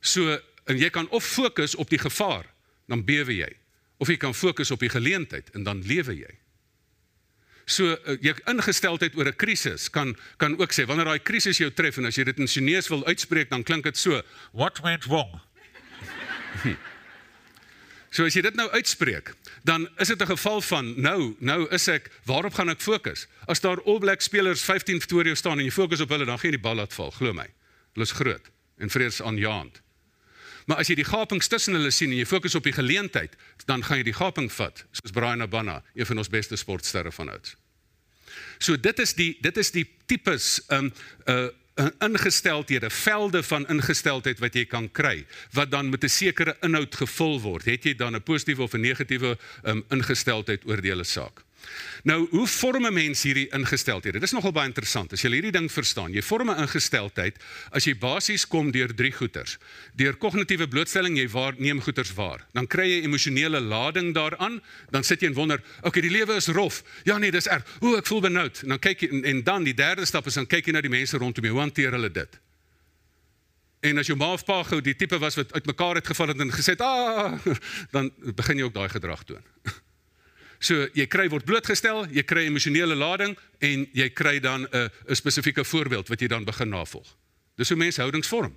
So 0.00 0.38
en 0.66 0.78
jy 0.78 0.90
kan 0.90 1.08
of 1.10 1.24
fokus 1.24 1.74
op 1.74 1.90
die 1.90 1.98
gevaar, 1.98 2.46
dan 2.86 3.04
bewe 3.04 3.36
jy. 3.36 3.52
Of 3.98 4.08
jy 4.08 4.16
kan 4.16 4.34
fokus 4.34 4.70
op 4.70 4.80
die 4.80 4.90
geleentheid 4.90 5.50
en 5.54 5.62
dan 5.62 5.82
lewe 5.86 6.16
jy. 6.16 6.34
So 7.66 7.96
uh, 7.96 8.14
jou 8.22 8.34
ingesteldheid 8.46 9.16
oor 9.18 9.26
'n 9.26 9.36
krisis 9.36 9.90
kan 9.90 10.16
kan 10.38 10.54
ook 10.58 10.72
sê 10.72 10.86
wanneer 10.86 11.04
daai 11.04 11.18
krisis 11.18 11.58
jou 11.58 11.70
tref 11.70 11.96
en 11.98 12.06
as 12.06 12.14
jy 12.14 12.24
dit 12.24 12.38
in 12.38 12.46
Chinese 12.46 12.88
wil 12.88 13.04
uitspreek 13.06 13.50
dan 13.50 13.62
klink 13.62 13.82
dit 13.84 13.96
so 13.96 14.22
what 14.52 14.78
went 14.82 15.04
wrong. 15.04 15.40
so 18.14 18.24
as 18.24 18.34
jy 18.34 18.42
dit 18.42 18.54
nou 18.54 18.70
uitspreek, 18.70 19.34
dan 19.64 19.88
is 19.98 20.08
dit 20.08 20.22
'n 20.22 20.26
geval 20.26 20.60
van 20.62 20.94
nou 21.00 21.34
nou 21.40 21.66
is 21.74 21.88
ek 21.88 22.10
waarop 22.24 22.54
gaan 22.54 22.70
ek 22.70 22.80
fokus? 22.80 23.26
As 23.46 23.60
daar 23.60 23.82
All 23.82 23.98
Black 23.98 24.20
spelers 24.20 24.62
15 24.62 25.02
voor 25.02 25.24
jou 25.24 25.34
staan 25.34 25.58
en 25.58 25.64
jy 25.64 25.70
fokus 25.70 26.00
op 26.00 26.08
hulle, 26.08 26.24
dan 26.24 26.38
gaan 26.38 26.50
jy 26.50 26.56
die 26.56 26.68
bal 26.68 26.74
laat 26.74 26.94
val, 26.94 27.10
glo 27.10 27.32
my. 27.32 27.48
Hulle 27.94 28.06
is 28.06 28.12
groot 28.12 28.46
en 28.78 28.90
vrees 28.90 29.22
aanjaend. 29.22 29.82
Maar 30.66 30.82
as 30.82 30.88
jy 30.90 30.96
die 30.98 31.06
gapings 31.06 31.46
tussen 31.48 31.74
hulle 31.74 31.90
sien 31.90 32.10
en 32.10 32.18
jy 32.18 32.26
fokus 32.26 32.54
op 32.54 32.64
die 32.66 32.74
geleentheid, 32.74 33.36
dan 33.66 33.84
gaan 33.86 33.98
jy 33.98 34.08
die 34.10 34.18
gaping 34.18 34.50
vat, 34.52 34.84
soos 34.90 35.14
Brian 35.14 35.42
Abana, 35.42 35.82
een 35.94 36.06
van 36.06 36.18
ons 36.18 36.30
beste 36.30 36.56
sportsterre 36.56 37.12
van 37.12 37.30
ouds. 37.30 37.54
So 38.58 38.76
dit 38.80 38.98
is 38.98 39.14
die 39.14 39.36
dit 39.40 39.56
is 39.56 39.70
die 39.70 39.86
tipes 40.06 40.60
um 40.68 40.92
uh 41.26 41.48
ingesteldhede, 42.00 42.90
velde 42.90 43.42
van 43.42 43.66
ingesteldheid 43.68 44.38
wat 44.40 44.54
jy 44.56 44.64
kan 44.64 44.86
kry 44.92 45.26
wat 45.52 45.70
dan 45.70 45.90
met 45.90 46.04
'n 46.04 46.08
sekere 46.08 46.56
inhoud 46.60 46.94
gevul 46.94 47.40
word. 47.40 47.64
Het 47.64 47.84
jy 47.84 47.94
dan 47.94 48.16
'n 48.16 48.22
positiewe 48.22 48.62
of 48.62 48.72
'n 48.72 48.80
negatiewe 48.80 49.36
um 49.64 49.84
ingesteldheid 49.90 50.64
oor 50.64 50.80
die 50.80 50.90
hele 50.90 51.04
saak? 51.04 51.45
Nou, 52.02 52.26
hoe 52.30 52.46
vorm 52.46 52.86
'n 52.86 52.92
mens 52.92 53.22
hierdie 53.22 53.48
ingesteldhede? 53.48 54.18
Dit 54.18 54.22
is 54.22 54.32
nogal 54.32 54.52
baie 54.52 54.66
interessant. 54.66 55.12
As 55.12 55.22
jy 55.22 55.30
hierdie 55.30 55.52
ding 55.52 55.72
verstaan, 55.72 56.12
jy 56.12 56.22
vorm 56.22 56.50
'n 56.50 56.58
ingesteldheid 56.58 57.36
as 57.70 57.84
jy 57.84 57.94
basies 57.98 58.46
kom 58.46 58.70
deur 58.70 58.94
drie 58.94 59.12
goeters. 59.12 59.58
Deur 59.94 60.16
kognitiewe 60.16 60.68
blootstelling, 60.68 61.16
jy 61.16 61.28
waarneem 61.28 61.80
goeters 61.80 62.14
waar. 62.14 62.46
Dan 62.52 62.66
kry 62.66 62.86
jy 62.86 63.02
emosionele 63.02 63.60
lading 63.60 64.14
daaraan, 64.14 64.62
dan 64.90 65.04
sit 65.04 65.20
jy 65.20 65.26
en 65.26 65.34
wonder, 65.34 65.58
"Oké, 65.78 65.86
okay, 65.86 66.02
die 66.02 66.10
lewe 66.10 66.34
is 66.34 66.46
rof. 66.46 66.82
Ja 67.04 67.18
nee, 67.18 67.30
dis 67.30 67.46
erg. 67.46 67.64
O, 67.80 67.96
ek 67.96 68.06
voel 68.06 68.20
benoud." 68.20 68.62
En 68.62 68.68
dan 68.68 68.78
kyk 68.78 69.00
jy 69.00 69.08
en, 69.08 69.24
en 69.24 69.42
dan 69.42 69.64
die 69.64 69.74
derde 69.74 70.04
stap 70.04 70.26
is 70.26 70.34
dan 70.34 70.46
kyk 70.46 70.66
jy 70.66 70.72
na 70.72 70.80
die 70.80 70.90
mense 70.90 71.16
rondom 71.16 71.44
jou. 71.44 71.52
Hoe 71.52 71.62
hanteer 71.62 71.90
hulle 71.90 72.10
dit? 72.10 72.40
En 73.80 73.98
as 73.98 74.06
jou 74.06 74.16
ma 74.18 74.32
of 74.32 74.44
pa 74.44 74.62
gou 74.62 74.80
die 74.80 74.96
tipe 74.96 75.18
was 75.18 75.36
wat 75.38 75.52
uitmekaar 75.52 76.00
het 76.00 76.06
geval 76.06 76.32
het 76.32 76.40
en 76.40 76.52
gesê 76.52 76.74
het, 76.74 76.80
"Ah," 76.80 77.38
dan 77.94 78.10
begin 78.34 78.56
jy 78.56 78.62
ook 78.62 78.74
daai 78.74 78.88
gedrag 78.88 79.22
toon. 79.24 79.44
So 80.58 80.86
jy 80.96 81.06
kry 81.06 81.28
word 81.28 81.44
blootgestel, 81.44 82.06
jy 82.12 82.22
kry 82.24 82.46
emosionele 82.46 82.96
lading 82.96 83.36
en 83.64 83.86
jy 83.92 84.08
kry 84.10 84.38
dan 84.40 84.66
'n 84.70 84.90
'n 85.08 85.14
spesifieke 85.14 85.64
voorbeeld 85.64 86.08
wat 86.08 86.20
jy 86.20 86.28
dan 86.28 86.44
begin 86.44 86.68
navolg. 86.68 87.16
Dis 87.56 87.68
hoe 87.68 87.78
mense 87.78 88.00
houdings 88.00 88.28
vorm. 88.28 88.56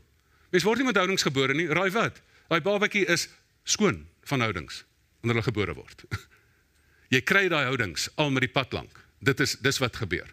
Mense 0.52 0.66
word 0.66 0.78
nie 0.78 0.86
met 0.86 0.96
houdings 0.96 1.24
gebore 1.24 1.54
nie. 1.54 1.68
Raai 1.68 1.92
wat? 1.92 2.22
Daai 2.48 2.62
babatjie 2.62 3.06
is 3.06 3.30
skoon 3.64 4.08
van 4.24 4.40
houdings 4.40 4.84
wanneer 5.22 5.42
hulle 5.42 5.52
gebore 5.52 5.74
word. 5.74 6.04
jy 7.16 7.22
kry 7.22 7.48
daai 7.50 7.66
houdings 7.66 8.10
al 8.16 8.32
met 8.32 8.42
die 8.42 8.52
pad 8.52 8.74
lank. 8.74 9.04
Dit 9.20 9.40
is 9.40 9.58
dis 9.62 9.78
wat 9.78 9.96
gebeur. 9.96 10.28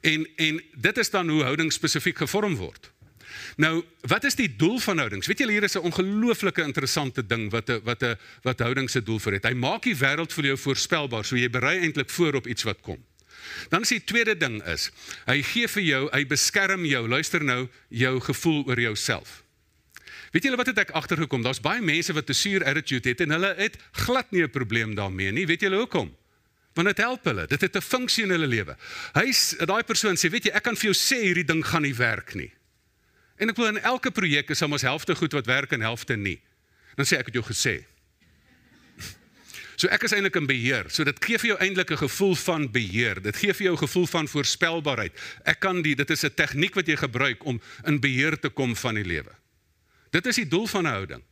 En 0.00 0.26
en 0.36 0.60
dit 0.74 0.98
is 0.98 1.10
dan 1.10 1.28
hoe 1.28 1.42
houdings 1.42 1.74
spesifiek 1.74 2.18
gevorm 2.18 2.56
word. 2.56 2.90
Nou, 3.56 3.84
wat 4.00 4.24
is 4.24 4.34
die 4.34 4.56
doel 4.56 4.78
van 4.78 4.98
houdings? 4.98 5.26
Weet 5.26 5.38
julle 5.38 5.52
hier 5.52 5.62
is 5.62 5.76
'n 5.76 5.86
ongelooflike 5.88 6.62
interessante 6.62 7.26
ding 7.26 7.50
wat 7.50 7.70
'n 7.70 7.80
wat 7.84 8.02
'n 8.02 8.16
wat 8.42 8.58
houdings 8.58 8.92
se 8.92 9.02
doel 9.02 9.18
vir 9.18 9.32
het. 9.32 9.44
Hy 9.44 9.54
maak 9.54 9.82
die 9.82 9.96
wêreld 9.96 10.32
vir 10.32 10.44
jou 10.44 10.56
voorspelbaar, 10.56 11.24
so 11.24 11.36
jy 11.36 11.50
berei 11.50 11.78
eintlik 11.78 12.10
voor 12.10 12.34
op 12.34 12.46
iets 12.46 12.62
wat 12.62 12.80
kom. 12.80 12.98
Dan 13.68 13.82
is 13.82 13.88
die 13.88 14.04
tweede 14.04 14.36
ding 14.36 14.62
is, 14.66 14.90
hy 15.26 15.42
gee 15.42 15.68
vir 15.68 15.82
jou, 15.82 16.08
hy 16.12 16.26
beskerm 16.26 16.84
jou. 16.84 17.08
Luister 17.08 17.44
nou, 17.44 17.68
jou 17.88 18.20
gevoel 18.20 18.64
oor 18.66 18.80
jouself. 18.80 19.42
Weet 20.30 20.44
julle 20.44 20.58
wat 20.58 20.66
het 20.66 20.78
ek 20.78 20.90
agtergekom? 20.90 21.42
Daar's 21.42 21.62
baie 21.62 21.80
mense 21.80 22.12
wat 22.12 22.28
'n 22.28 22.34
suur 22.34 22.64
attitude 22.64 23.08
het 23.08 23.20
en 23.20 23.30
hulle 23.30 23.54
het 23.56 23.78
glad 23.92 24.30
nie 24.30 24.42
'n 24.42 24.50
probleem 24.50 24.94
daarmee 24.94 25.32
nie. 25.32 25.46
Weet 25.46 25.60
julle 25.60 25.76
hoekom? 25.76 26.14
Want 26.74 26.88
dit 26.88 26.98
help 26.98 27.24
hulle. 27.24 27.46
Dit 27.46 27.60
het 27.60 27.76
'n 27.76 27.80
funksie 27.80 28.24
in 28.24 28.30
hulle 28.30 28.46
lewe. 28.46 28.76
Hy's 29.12 29.54
daai 29.58 29.82
persoon 29.82 30.16
sê, 30.16 30.30
weet 30.30 30.44
jy, 30.44 30.50
ek 30.50 30.62
kan 30.62 30.76
vir 30.76 30.92
jou 30.92 30.94
sê 30.94 31.22
hierdie 31.22 31.44
ding 31.44 31.66
gaan 31.66 31.82
nie 31.82 31.94
werk 31.94 32.34
nie. 32.34 32.52
En 33.36 33.52
ek 33.52 33.56
wil 33.56 33.66
in 33.66 33.82
elke 33.82 34.10
projek 34.10 34.50
is 34.50 34.62
almoes 34.62 34.82
helfte 34.82 35.14
goed 35.14 35.32
wat 35.32 35.46
werk 35.46 35.72
en 35.72 35.80
helfte 35.80 36.16
nie. 36.16 36.40
Dan 36.96 37.06
sê 37.08 37.18
ek 37.20 37.30
het 37.30 37.34
jou 37.34 37.44
gesê. 37.44 37.84
So 39.76 39.90
ek 39.92 40.06
is 40.08 40.14
eintlik 40.16 40.38
in 40.40 40.48
beheer. 40.48 40.88
So 40.88 41.04
dit 41.04 41.18
gee 41.20 41.38
vir 41.38 41.50
jou 41.50 41.58
eintlik 41.60 41.90
'n 41.92 42.00
gevoel 42.08 42.34
van 42.34 42.70
beheer. 42.72 43.20
Dit 43.20 43.36
gee 43.36 43.52
vir 43.52 43.66
jou 43.66 43.74
'n 43.74 43.84
gevoel 43.84 44.06
van 44.06 44.28
voorspelbaarheid. 44.28 45.12
Ek 45.44 45.60
kan 45.60 45.82
die 45.82 45.94
dit 45.94 46.10
is 46.10 46.24
'n 46.24 46.34
tegniek 46.34 46.74
wat 46.74 46.86
jy 46.86 46.96
gebruik 46.96 47.44
om 47.44 47.60
in 47.84 48.00
beheer 48.00 48.38
te 48.38 48.48
kom 48.48 48.76
van 48.76 48.94
die 48.94 49.04
lewe. 49.04 49.32
Dit 50.10 50.26
is 50.26 50.36
die 50.36 50.48
doel 50.48 50.66
van 50.66 50.84
'n 50.86 50.90
houding. 50.90 51.22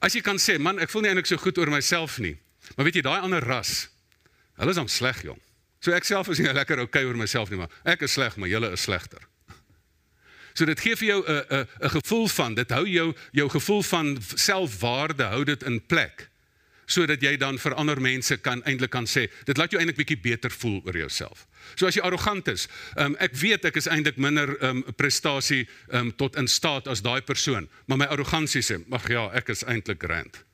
As 0.00 0.12
jy 0.12 0.20
kan 0.20 0.38
sê, 0.38 0.58
man, 0.58 0.78
ek 0.78 0.90
voel 0.90 1.02
nie 1.02 1.10
eintlik 1.10 1.26
so 1.26 1.36
goed 1.36 1.58
oor 1.58 1.70
myself 1.70 2.18
nie. 2.18 2.38
Maar 2.76 2.84
weet 2.84 2.94
jy, 2.94 3.02
daai 3.02 3.20
ander 3.20 3.42
ras, 3.42 3.88
hulle 4.56 4.70
is 4.70 4.76
dan 4.76 4.88
sleg, 4.88 5.22
jong. 5.22 5.40
So 5.80 5.90
ek 5.92 6.04
self 6.04 6.28
is 6.28 6.38
nie 6.38 6.52
lekker 6.52 6.78
okay 6.78 7.04
oor 7.04 7.16
myself 7.16 7.50
nie, 7.50 7.58
maar 7.58 7.70
ek 7.84 8.02
is 8.02 8.12
sleg, 8.12 8.36
maar 8.36 8.48
julle 8.48 8.72
is 8.72 8.82
slegter. 8.82 9.20
So 10.54 10.64
dit 10.64 10.80
gee 10.80 10.96
vir 10.96 11.08
jou 11.08 11.24
'n 11.26 11.44
'n 11.50 11.66
'n 11.80 11.90
gevoel 11.90 12.28
van 12.28 12.54
dit 12.54 12.70
hou 12.70 12.86
jou 12.86 13.14
jou 13.32 13.48
gevoel 13.48 13.82
van 13.82 14.18
selfwaarde 14.34 15.24
hou 15.24 15.44
dit 15.44 15.62
in 15.62 15.80
plek. 15.86 16.32
sodat 16.92 17.22
jy 17.22 17.36
dan 17.40 17.58
vir 17.58 17.74
ander 17.80 18.00
mense 18.00 18.36
kan 18.44 18.62
eintlik 18.68 18.90
kan 18.90 19.06
sê 19.08 19.28
dit 19.48 19.58
laat 19.58 19.72
jou 19.72 19.80
eintlik 19.80 20.00
bietjie 20.02 20.18
beter 20.22 20.50
voel 20.50 20.80
oor 20.84 20.96
jouself. 20.96 21.46
So 21.76 21.86
as 21.86 21.96
jy 21.96 22.02
arrogant 22.02 22.48
is, 22.52 22.68
um, 22.96 23.16
ek 23.22 23.36
weet 23.38 23.64
ek 23.64 23.76
is 23.80 23.88
eintlik 23.88 24.18
minder 24.20 24.56
um, 24.64 24.82
prestasie 24.98 25.66
um, 25.92 26.12
tot 26.12 26.36
in 26.36 26.48
staat 26.48 26.88
as 26.88 27.04
daai 27.04 27.22
persoon, 27.22 27.68
maar 27.86 27.98
my 27.98 28.06
arrogansie 28.06 28.62
sê, 28.62 28.82
"Ag 28.92 29.08
ja, 29.08 29.30
ek 29.32 29.48
is 29.48 29.64
eintlik 29.64 30.02
grand." 30.02 30.44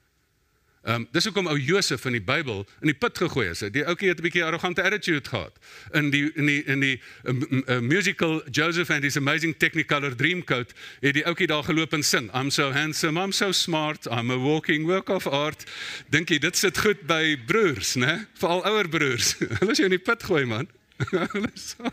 Ehm 0.89 1.03
um, 1.03 1.09
dis 1.13 1.25
hoekom 1.29 1.47
ou 1.53 1.59
Josef 1.61 2.07
in 2.09 2.15
die 2.17 2.23
Bybel 2.25 2.63
in 2.81 2.89
die 2.89 2.97
put 2.97 3.19
gegooi 3.21 3.51
is. 3.51 3.61
Die 3.75 3.83
ouetjie 3.85 4.09
het 4.09 4.21
'n 4.23 4.25
bietjie 4.25 4.45
arrogante 4.45 4.83
attitude 4.83 5.29
gehad. 5.29 5.59
In 5.93 6.09
die 6.11 6.31
in 6.35 6.47
die 6.47 6.63
in 6.65 6.81
die 6.81 7.01
um, 7.25 7.43
uh, 7.67 7.79
musical 7.79 8.41
Joseph 8.51 8.91
and 8.91 9.03
his 9.03 9.17
amazing 9.17 9.55
technicolor 9.59 10.17
dreamcoat 10.17 10.73
het 11.01 11.15
die 11.15 11.25
ouetjie 11.27 11.47
daar 11.47 11.65
geloop 11.65 11.93
en 11.93 12.03
sing. 12.03 12.31
I'm 12.33 12.51
so 12.51 12.73
handsome, 12.73 13.21
I'm 13.21 13.33
so 13.33 13.53
smart, 13.53 14.07
I'm 14.07 14.31
a 14.31 14.37
walking 14.37 14.87
work 14.87 15.09
of 15.09 15.27
art. 15.27 15.65
Dink 16.09 16.31
jy 16.31 16.39
dit 16.39 16.57
sit 16.57 16.79
goed 16.79 17.05
by 17.07 17.37
broers, 17.47 17.95
né? 17.95 18.27
Veral 18.41 18.65
ouer 18.65 18.89
broers. 18.89 19.37
Hulle 19.61 19.71
is 19.71 19.79
jou 19.79 19.85
in 19.85 19.97
die 19.99 20.05
put 20.05 20.23
gooi 20.23 20.47
man. 20.47 20.69
Hulle 21.35 21.51
sorry. 21.55 21.93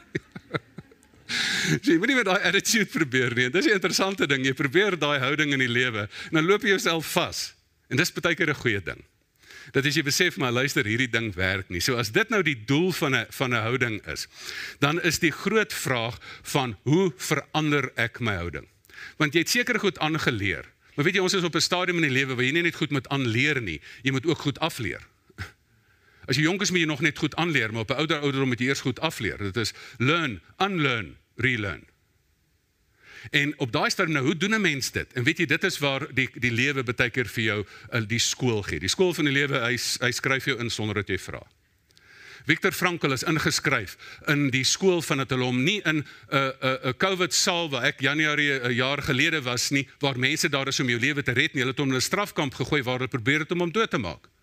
Jy 1.81 1.97
moet 1.97 2.07
nie 2.07 2.15
met 2.15 2.25
daai 2.25 2.47
attitude 2.47 2.85
probeer 2.93 3.35
nie. 3.35 3.49
Dis 3.49 3.65
'n 3.65 3.75
interessante 3.75 4.27
ding. 4.27 4.45
Jy 4.45 4.53
probeer 4.53 4.95
daai 4.99 5.19
houding 5.19 5.51
in 5.51 5.59
die 5.59 5.71
lewe 5.71 6.07
dan 6.31 6.45
loop 6.45 6.61
jy 6.61 6.69
jouself 6.69 7.11
vas. 7.11 7.55
En 7.89 7.97
dis 7.97 8.13
baie 8.13 8.35
keer 8.35 8.49
'n 8.49 8.61
goeie 8.61 8.81
ding. 8.83 9.03
Dat 9.73 9.85
as 9.85 9.95
jy 9.95 10.03
besef 10.03 10.37
maar 10.37 10.51
luister 10.51 10.85
hierdie 10.85 11.09
ding 11.09 11.33
werk 11.33 11.69
nie. 11.69 11.81
So 11.81 11.97
as 11.97 12.11
dit 12.11 12.29
nou 12.29 12.41
die 12.43 12.57
doel 12.65 12.91
van 12.91 13.15
'n 13.15 13.25
van 13.29 13.53
'n 13.53 13.61
houding 13.61 14.07
is, 14.07 14.27
dan 14.79 15.01
is 15.01 15.19
die 15.19 15.31
groot 15.31 15.73
vraag 15.73 16.19
van 16.43 16.77
hoe 16.83 17.13
verander 17.17 17.91
ek 17.95 18.19
my 18.19 18.35
houding? 18.35 18.67
Want 19.17 19.33
jy 19.33 19.39
het 19.39 19.49
seker 19.49 19.79
goed 19.79 19.99
aangeleer. 19.99 20.65
Maar 20.95 21.05
weet 21.05 21.15
jy 21.15 21.21
ons 21.21 21.33
is 21.33 21.43
op 21.43 21.55
'n 21.55 21.61
stadium 21.61 21.97
in 21.97 22.09
die 22.09 22.17
lewe 22.19 22.35
waar 22.35 22.45
jy 22.45 22.51
nie 22.51 22.61
net 22.61 22.75
goed 22.75 22.91
moet 22.91 23.07
aanleer 23.07 23.61
nie, 23.61 23.81
jy 24.03 24.11
moet 24.11 24.25
ook 24.25 24.39
goed 24.39 24.59
afleer. 24.59 25.01
As 26.29 26.35
jy 26.35 26.43
jonk 26.43 26.61
is 26.61 26.71
moet 26.71 26.79
jy 26.79 26.85
nog 26.85 27.01
net 27.01 27.17
goed 27.17 27.35
aanleer, 27.35 27.71
maar 27.71 27.81
op 27.81 27.89
'n 27.89 27.99
ouer 27.99 28.19
ouderdom 28.19 28.47
moet 28.47 28.59
jy 28.59 28.67
eers 28.67 28.81
goed 28.81 28.99
afleer. 28.99 29.37
Dit 29.37 29.57
is 29.57 29.73
learn, 29.97 30.41
unlearn, 30.57 31.17
relearn. 31.35 31.83
En 33.31 33.53
op 33.59 33.71
daai 33.71 33.89
stadium 33.89 34.13
nou, 34.13 34.25
hoe 34.25 34.37
doen 34.37 34.55
'n 34.55 34.61
mens 34.61 34.91
dit? 34.91 35.13
En 35.13 35.23
weet 35.23 35.37
jy, 35.37 35.45
dit 35.45 35.63
is 35.63 35.77
waar 35.77 36.07
die 36.13 36.29
die 36.33 36.51
lewe 36.51 36.83
baie 36.83 37.09
keer 37.09 37.27
vir 37.27 37.43
jou 37.43 37.65
uh, 37.93 38.01
die 38.07 38.19
skool 38.19 38.61
gee. 38.61 38.79
Die 38.79 38.89
skool 38.89 39.13
van 39.13 39.25
die 39.25 39.33
lewe, 39.33 39.59
hy 39.59 39.77
hy 39.99 40.11
skryf 40.11 40.45
jou 40.45 40.59
in 40.59 40.69
sonder 40.69 40.95
dat 40.95 41.07
jy 41.07 41.17
vra. 41.17 41.41
Viktor 42.45 42.71
Frankl 42.71 43.11
is 43.11 43.23
ingeskryf 43.23 43.97
in 44.29 44.49
die 44.53 44.63
skool 44.63 45.01
van 45.01 45.23
dat 45.23 45.31
hulle 45.33 45.47
hom 45.47 45.63
nie 45.63 45.81
in 45.81 45.97
'n 45.97 46.05
uh, 46.29 46.37
'n 46.37 46.53
uh, 46.61 46.69
'n 46.69 46.87
uh, 46.87 46.93
COVID 46.97 47.33
saal 47.33 47.69
waar 47.69 47.83
ek 47.83 48.01
Januarie 48.01 48.59
'n 48.59 48.69
uh, 48.69 48.75
jaar 48.75 49.01
gelede 49.01 49.41
was 49.41 49.69
nie, 49.69 49.87
waar 49.99 50.19
mense 50.19 50.49
daar 50.49 50.67
is 50.67 50.79
om 50.79 50.89
jou 50.89 50.99
lewe 50.99 51.23
te 51.23 51.31
red 51.31 51.53
nie. 51.53 51.61
Hulle 51.61 51.73
het 51.73 51.79
hom 51.79 51.89
in 51.89 51.95
'n 51.95 52.01
strafkamp 52.01 52.53
gegooi 52.53 52.83
waar 52.83 52.97
hulle 52.97 53.07
probeer 53.07 53.39
het 53.39 53.51
om 53.51 53.59
hom 53.59 53.71
dood 53.71 53.89
te 53.89 53.97
maak. 53.97 54.34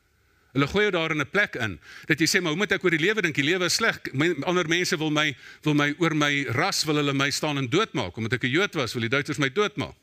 Hulle 0.52 0.66
gooi 0.68 0.82
jou 0.84 0.92
daar 0.92 1.10
in 1.10 1.20
'n 1.20 1.30
plek 1.30 1.54
in 1.54 1.80
dat 2.06 2.20
jy 2.20 2.26
sê 2.26 2.40
maar 2.40 2.52
hoe 2.52 2.58
moet 2.58 2.72
ek 2.72 2.84
oor 2.84 2.90
die 2.90 3.00
lewe 3.00 3.22
dink? 3.22 3.34
Die 3.34 3.44
lewe 3.44 3.64
is 3.64 3.74
sleg. 3.74 4.00
Ander 4.44 4.68
mense 4.68 4.96
wil 4.98 5.10
my 5.10 5.36
wil 5.62 5.74
my 5.74 5.94
oor 5.98 6.14
my 6.14 6.44
ras 6.44 6.84
wil 6.84 6.96
hulle 6.96 7.12
my 7.12 7.30
staan 7.30 7.56
en 7.56 7.68
doodmaak 7.68 8.16
omdat 8.16 8.32
ek 8.32 8.44
'n 8.44 8.50
Jood 8.50 8.74
was, 8.74 8.92
wil 8.92 9.00
die 9.00 9.08
Duitsers 9.08 9.38
my 9.38 9.48
doodmaak. 9.48 9.94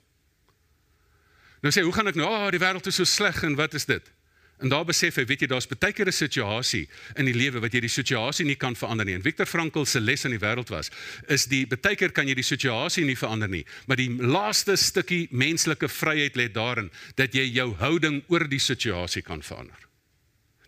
Nou 1.62 1.72
sê 1.72 1.84
hoe 1.84 1.94
gaan 1.94 2.08
ek 2.08 2.16
nou? 2.16 2.26
Ah, 2.26 2.46
oh, 2.46 2.52
die 2.52 2.60
wêreld 2.60 2.88
is 2.88 2.96
so 2.96 3.04
sleg 3.04 3.44
en 3.44 3.56
wat 3.56 3.74
is 3.74 3.86
dit? 3.86 4.12
En 4.60 4.70
daar 4.70 4.86
besef 4.86 5.16
hy, 5.16 5.24
weet 5.26 5.42
jy, 5.42 5.48
daar's 5.48 5.68
baie 5.68 5.94
keer 5.94 6.08
'n 6.08 6.12
situasie 6.12 6.90
in 7.16 7.26
die 7.26 7.34
lewe 7.34 7.60
wat 7.60 7.74
jy 7.74 7.80
die 7.80 7.88
situasie 7.88 8.46
nie 8.46 8.56
kan 8.56 8.76
verander 8.76 9.06
nie. 9.06 9.14
En 9.14 9.22
Viktor 9.22 9.46
Frankl 9.46 9.86
se 9.86 10.00
les 10.00 10.26
in 10.26 10.32
die 10.32 10.40
wêreld 10.40 10.70
was, 10.70 10.90
is 11.28 11.46
die 11.46 11.66
baie 11.66 11.96
keer 11.96 12.12
kan 12.12 12.28
jy 12.28 12.34
die 12.34 12.44
situasie 12.44 13.06
nie 13.06 13.16
verander 13.16 13.48
nie, 13.48 13.66
maar 13.88 13.98
die 13.98 14.10
laaste 14.10 14.76
stukkie 14.76 15.28
menslike 15.32 15.88
vryheid 15.88 16.36
lê 16.36 16.52
daarin 16.52 16.92
dat 17.16 17.34
jy 17.34 17.46
jou 17.54 17.74
houding 17.76 18.24
oor 18.28 18.48
die 18.48 18.60
situasie 18.60 19.22
kan 19.22 19.42
verander. 19.42 19.89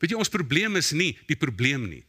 Weet 0.02 0.16
jy 0.16 0.18
ons 0.18 0.34
probleem 0.34 0.76
is 0.76 0.92
nie 0.98 1.14
die 1.30 1.38
probleem 1.38 1.86
nie. 1.90 2.04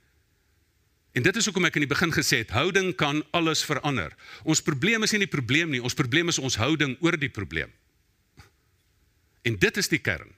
En 1.13 1.25
dit 1.25 1.37
is 1.37 1.45
hoekom 1.45 1.69
ek 1.69 1.77
in 1.77 1.85
die 1.85 1.91
begin 1.91 2.13
gesê 2.15 2.41
het 2.41 2.55
houding 2.57 2.95
kan 2.97 3.21
alles 3.37 3.61
verander. 3.69 4.15
Ons 4.49 4.65
probleem 4.65 5.05
is 5.05 5.13
nie 5.13 5.27
die 5.27 5.33
probleem 5.35 5.73
nie, 5.75 5.83
ons 5.85 5.97
probleem 5.97 6.33
is 6.33 6.41
ons 6.41 6.57
houding 6.57 6.97
oor 7.05 7.19
die 7.21 7.33
probleem. 7.33 7.73
En 9.45 9.59
dit 9.61 9.77
is 9.77 9.91
die 9.93 10.01
kern 10.01 10.31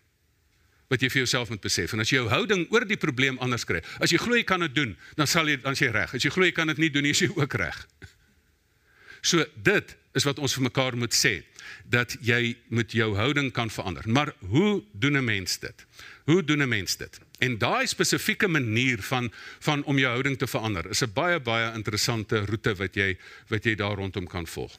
wat 0.93 1.03
jy 1.03 1.09
vir 1.11 1.23
jouself 1.23 1.51
moet 1.51 1.63
besef. 1.65 1.95
En 1.95 2.03
as 2.03 2.11
jy 2.11 2.19
jou 2.19 2.29
houding 2.29 2.67
oor 2.75 2.85
die 2.87 2.99
probleem 3.01 3.39
anders 3.43 3.65
kry, 3.67 3.81
as 4.05 4.13
jy 4.13 4.19
glo 4.21 4.37
jy 4.37 4.45
kan 4.47 4.63
dit 4.67 4.75
doen, 4.75 4.93
dan 5.19 5.31
sal 5.31 5.49
jy 5.49 5.57
dan 5.63 5.79
sê 5.79 5.89
reg. 5.95 6.13
As 6.15 6.23
jy 6.23 6.33
glo 6.35 6.47
jy 6.47 6.55
kan 6.55 6.71
dit 6.71 6.83
nie 6.83 6.91
doen 6.93 7.07
nie, 7.07 7.15
is 7.15 7.23
jy 7.25 7.31
ook 7.33 7.57
reg. 7.59 7.79
So 9.25 9.47
dit 9.57 9.95
is 10.15 10.27
wat 10.29 10.39
ons 10.43 10.55
vir 10.59 10.67
mekaar 10.69 10.99
moet 11.01 11.15
sê 11.17 11.39
dat 11.91 12.15
jy 12.23 12.55
met 12.69 12.93
jou 12.95 13.15
houding 13.17 13.49
kan 13.55 13.73
verander. 13.73 14.05
Maar 14.07 14.35
hoe 14.51 14.83
doen 14.93 15.17
'n 15.17 15.25
mens 15.25 15.59
dit? 15.59 15.87
Hoe 16.27 16.45
doen 16.45 16.63
'n 16.63 16.69
mens 16.69 16.97
dit? 16.97 17.21
En 17.45 17.59
daai 17.61 17.87
spesifieke 17.87 18.49
manier 18.49 19.03
van 19.03 19.29
van 19.67 19.85
om 19.85 19.99
jou 19.99 20.11
houding 20.11 20.39
te 20.39 20.47
verander 20.47 20.91
is 20.91 21.03
'n 21.05 21.13
baie 21.13 21.41
baie 21.41 21.73
interessante 21.75 22.45
roete 22.47 22.75
wat 22.75 22.95
jy 22.95 23.17
wat 23.49 23.65
jy 23.65 23.75
daar 23.75 23.97
rondom 23.97 24.27
kan 24.27 24.47
volg. 24.47 24.79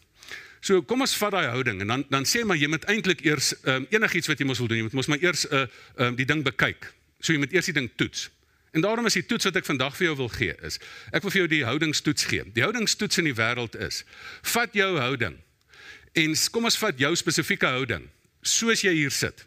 So 0.59 0.81
kom 0.81 1.01
ons 1.01 1.17
vat 1.17 1.31
daai 1.31 1.47
houding 1.47 1.81
en 1.81 1.87
dan 1.87 2.05
dan 2.09 2.25
sê 2.25 2.41
maar 2.45 2.57
jy 2.57 2.67
moet 2.67 2.85
eintlik 2.89 3.21
eers 3.25 3.53
um, 3.63 3.85
enigiets 3.89 4.27
wat 4.27 4.39
jy 4.39 4.45
mos 4.45 4.57
wil 4.57 4.67
doen, 4.67 4.77
jy 4.77 4.83
moet 4.83 4.93
mos 4.93 5.07
maar 5.07 5.21
eers 5.21 5.45
'n 5.45 5.55
uh, 5.55 5.67
um, 6.07 6.15
die 6.15 6.25
ding 6.25 6.43
bekyk. 6.43 6.93
So 7.19 7.33
jy 7.33 7.39
moet 7.39 7.53
eers 7.53 7.65
die 7.65 7.73
ding 7.73 7.91
toets. 7.95 8.29
En 8.71 8.81
daarom 8.81 9.05
is 9.05 9.13
die 9.13 9.25
toets 9.25 9.45
wat 9.45 9.55
ek 9.55 9.65
vandag 9.65 9.95
vir 9.97 10.05
jou 10.05 10.15
wil 10.15 10.29
gee 10.29 10.55
is 10.61 10.79
ek 11.11 11.21
wil 11.21 11.31
vir 11.31 11.39
jou 11.39 11.47
die 11.47 11.65
houdingstoets 11.65 12.23
gee. 12.23 12.43
Die 12.53 12.63
houdingstoets 12.63 13.17
in 13.17 13.29
die 13.29 13.35
wêreld 13.35 13.75
is 13.75 14.03
vat 14.41 14.73
jou 14.73 14.97
houding 14.99 15.37
en 16.13 16.35
kom 16.51 16.63
ons 16.63 16.77
vat 16.77 16.99
jou 16.99 17.15
spesifieke 17.15 17.67
houding 17.67 18.09
soos 18.41 18.81
jy 18.81 18.93
hier 18.93 19.11
sit. 19.11 19.45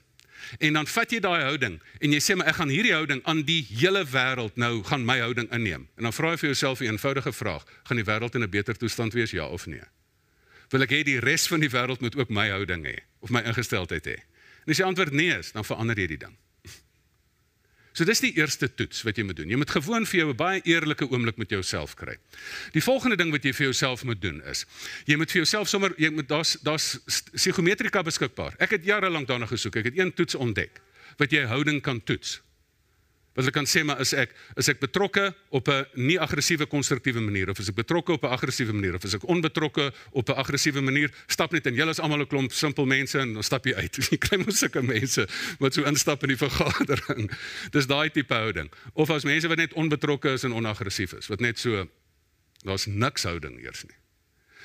En 0.58 0.72
dan 0.72 0.86
vat 0.86 1.10
jy 1.10 1.20
daai 1.20 1.42
houding 1.42 1.80
en 1.98 2.12
jy 2.12 2.20
sê 2.20 2.36
maar 2.36 2.46
ek 2.46 2.58
gaan 2.60 2.72
hierdie 2.72 2.92
houding 2.92 3.20
aan 3.24 3.42
die 3.44 3.60
hele 3.68 4.04
wêreld 4.04 4.56
nou 4.56 4.82
gaan 4.84 5.04
my 5.04 5.18
houding 5.20 5.50
inneem. 5.52 5.88
En 5.96 6.08
dan 6.08 6.12
vra 6.12 6.30
jy 6.30 6.38
vir 6.38 6.48
jouself 6.52 6.80
'n 6.80 6.84
eenvoudige 6.84 7.32
vraag: 7.32 7.64
gaan 7.84 7.96
die 7.96 8.04
wêreld 8.04 8.34
in 8.34 8.42
'n 8.42 8.50
beter 8.50 8.76
toestand 8.76 9.12
wees 9.12 9.30
ja 9.30 9.46
of 9.46 9.66
nee? 9.66 9.84
Wil 10.68 10.82
ek 10.82 10.90
hê 10.90 11.02
die 11.02 11.18
res 11.20 11.46
van 11.48 11.60
die 11.60 11.70
wêreld 11.70 12.00
moet 12.00 12.16
ook 12.16 12.28
my 12.28 12.48
houding 12.48 12.84
hê 12.86 12.98
of 13.20 13.30
my 13.30 13.40
ingesteldheid 13.40 14.06
hê? 14.06 14.16
En 14.64 14.70
as 14.72 14.76
die 14.76 14.84
antwoord 14.84 15.12
nee 15.12 15.38
is, 15.38 15.52
dan 15.52 15.64
verander 15.64 15.96
jy 15.96 16.06
die 16.06 16.18
ding. 16.18 16.36
So 17.98 18.06
dis 18.06 18.20
die 18.22 18.30
eerste 18.38 18.68
toets 18.78 19.00
wat 19.02 19.16
jy 19.18 19.24
moet 19.26 19.40
doen. 19.40 19.50
Jy 19.50 19.56
moet 19.58 19.72
gewoon 19.74 20.04
vir 20.06 20.20
jou 20.20 20.28
'n 20.30 20.36
baie 20.38 20.60
eerlike 20.62 21.10
oomblik 21.10 21.36
met 21.36 21.50
jouself 21.50 21.96
kry. 21.98 22.14
Die 22.72 22.82
volgende 22.82 23.16
ding 23.16 23.32
wat 23.32 23.42
jy 23.42 23.52
vir 23.52 23.64
jouself 23.64 24.04
moet 24.04 24.22
doen 24.22 24.40
is 24.46 24.66
jy 25.06 25.16
moet 25.16 25.30
vir 25.30 25.42
jouself 25.42 25.68
sommer 25.68 25.92
jy 25.98 26.10
moet 26.10 26.28
daar's 26.28 26.56
daar's 26.62 26.98
psigometrika 27.34 28.02
beskikbaar. 28.02 28.54
Ek 28.58 28.70
het 28.70 28.84
jare 28.84 29.10
lank 29.10 29.26
daarna 29.26 29.46
gesoek. 29.46 29.76
Ek 29.76 29.84
het 29.84 29.98
een 29.98 30.14
toets 30.14 30.34
ontdek 30.34 30.80
wat 31.16 31.32
jy 31.32 31.44
houding 31.46 31.82
kan 31.82 32.00
toets 32.04 32.40
wat 33.38 33.46
hulle 33.46 33.54
kan 33.54 33.68
sê 33.70 33.84
maar 33.86 34.00
is 34.02 34.10
ek 34.18 34.32
is 34.58 34.66
ek 34.72 34.80
betrokke 34.82 35.28
op 35.54 35.68
'n 35.70 35.86
nie 35.94 36.18
aggressiewe 36.18 36.66
konstruktiewe 36.66 37.20
manier? 37.22 37.50
Of 37.50 37.58
is 37.62 37.68
ek 37.68 37.76
betrokke 37.76 38.12
op 38.12 38.24
'n 38.24 38.34
aggressiewe 38.34 38.72
manier? 38.72 38.94
Of 38.94 39.04
is 39.04 39.14
ek 39.14 39.28
onbetrokke 39.28 39.92
op 40.10 40.28
'n 40.28 40.34
aggressiewe 40.34 40.80
manier? 40.80 41.10
Stap 41.28 41.52
net 41.52 41.66
en 41.66 41.74
julle 41.74 41.90
is 41.90 42.00
almal 42.00 42.18
'n 42.18 42.26
klomp 42.26 42.52
simpel 42.52 42.84
mense 42.86 43.18
en 43.18 43.34
dan 43.34 43.42
stap 43.42 43.64
jy 43.64 43.74
uit. 43.74 43.94
Jy 44.10 44.18
kry 44.18 44.38
mos 44.38 44.58
sulke 44.58 44.82
mense 44.82 45.28
wat 45.58 45.74
so 45.74 45.84
instap 45.84 46.22
in 46.22 46.28
die 46.28 46.36
vergadering. 46.36 47.30
Dis 47.70 47.86
daai 47.86 48.10
tipe 48.10 48.34
houding. 48.34 48.70
Of 48.94 49.10
as 49.10 49.24
mense 49.24 49.46
wat 49.48 49.58
net 49.58 49.72
onbetrokke 49.72 50.32
is 50.32 50.42
en 50.42 50.52
onaggressief 50.52 51.12
is 51.12 51.28
wat 51.28 51.40
net 51.40 51.58
so 51.58 51.86
daar's 52.64 52.86
niks 52.86 53.22
houding 53.22 53.62
eers 53.62 53.84
nie. 53.84 53.94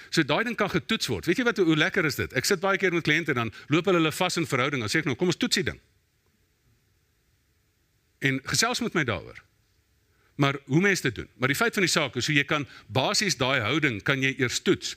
So 0.09 0.23
daai 0.23 0.43
ding 0.43 0.55
kan 0.55 0.69
getoets 0.69 1.07
word. 1.07 1.25
Weet 1.25 1.37
jy 1.37 1.43
wat 1.43 1.57
hoe 1.57 1.75
lekker 1.77 2.05
is 2.05 2.15
dit? 2.15 2.33
Ek 2.33 2.45
sit 2.45 2.59
baie 2.59 2.77
keer 2.77 2.91
met 2.93 3.03
kliënte 3.03 3.33
dan 3.33 3.53
loop 3.67 3.85
hulle 3.85 4.01
hulle 4.01 4.11
vas 4.11 4.37
in 4.37 4.47
verhouding. 4.47 4.81
Dan 4.81 4.89
sê 4.89 4.97
ek 4.97 5.05
nou, 5.05 5.15
kom 5.15 5.27
ons 5.27 5.37
toets 5.37 5.55
die 5.55 5.63
ding 5.63 5.79
en 8.23 8.39
gesels 8.47 8.79
met 8.83 8.95
my 8.95 9.03
daaroor. 9.07 9.41
Maar 10.35 10.57
hoe 10.65 10.81
mense 10.81 11.01
dit 11.01 11.15
doen? 11.15 11.29
Maar 11.37 11.51
die 11.51 11.57
feit 11.57 11.73
van 11.73 11.85
die 11.85 11.91
saak 11.91 12.15
is 12.17 12.25
hoe 12.25 12.35
jy 12.35 12.45
kan 12.49 12.65
basies 12.87 13.37
daai 13.37 13.61
houding 13.61 14.01
kan 14.03 14.21
jy 14.21 14.33
eers 14.37 14.61
toets. 14.65 14.95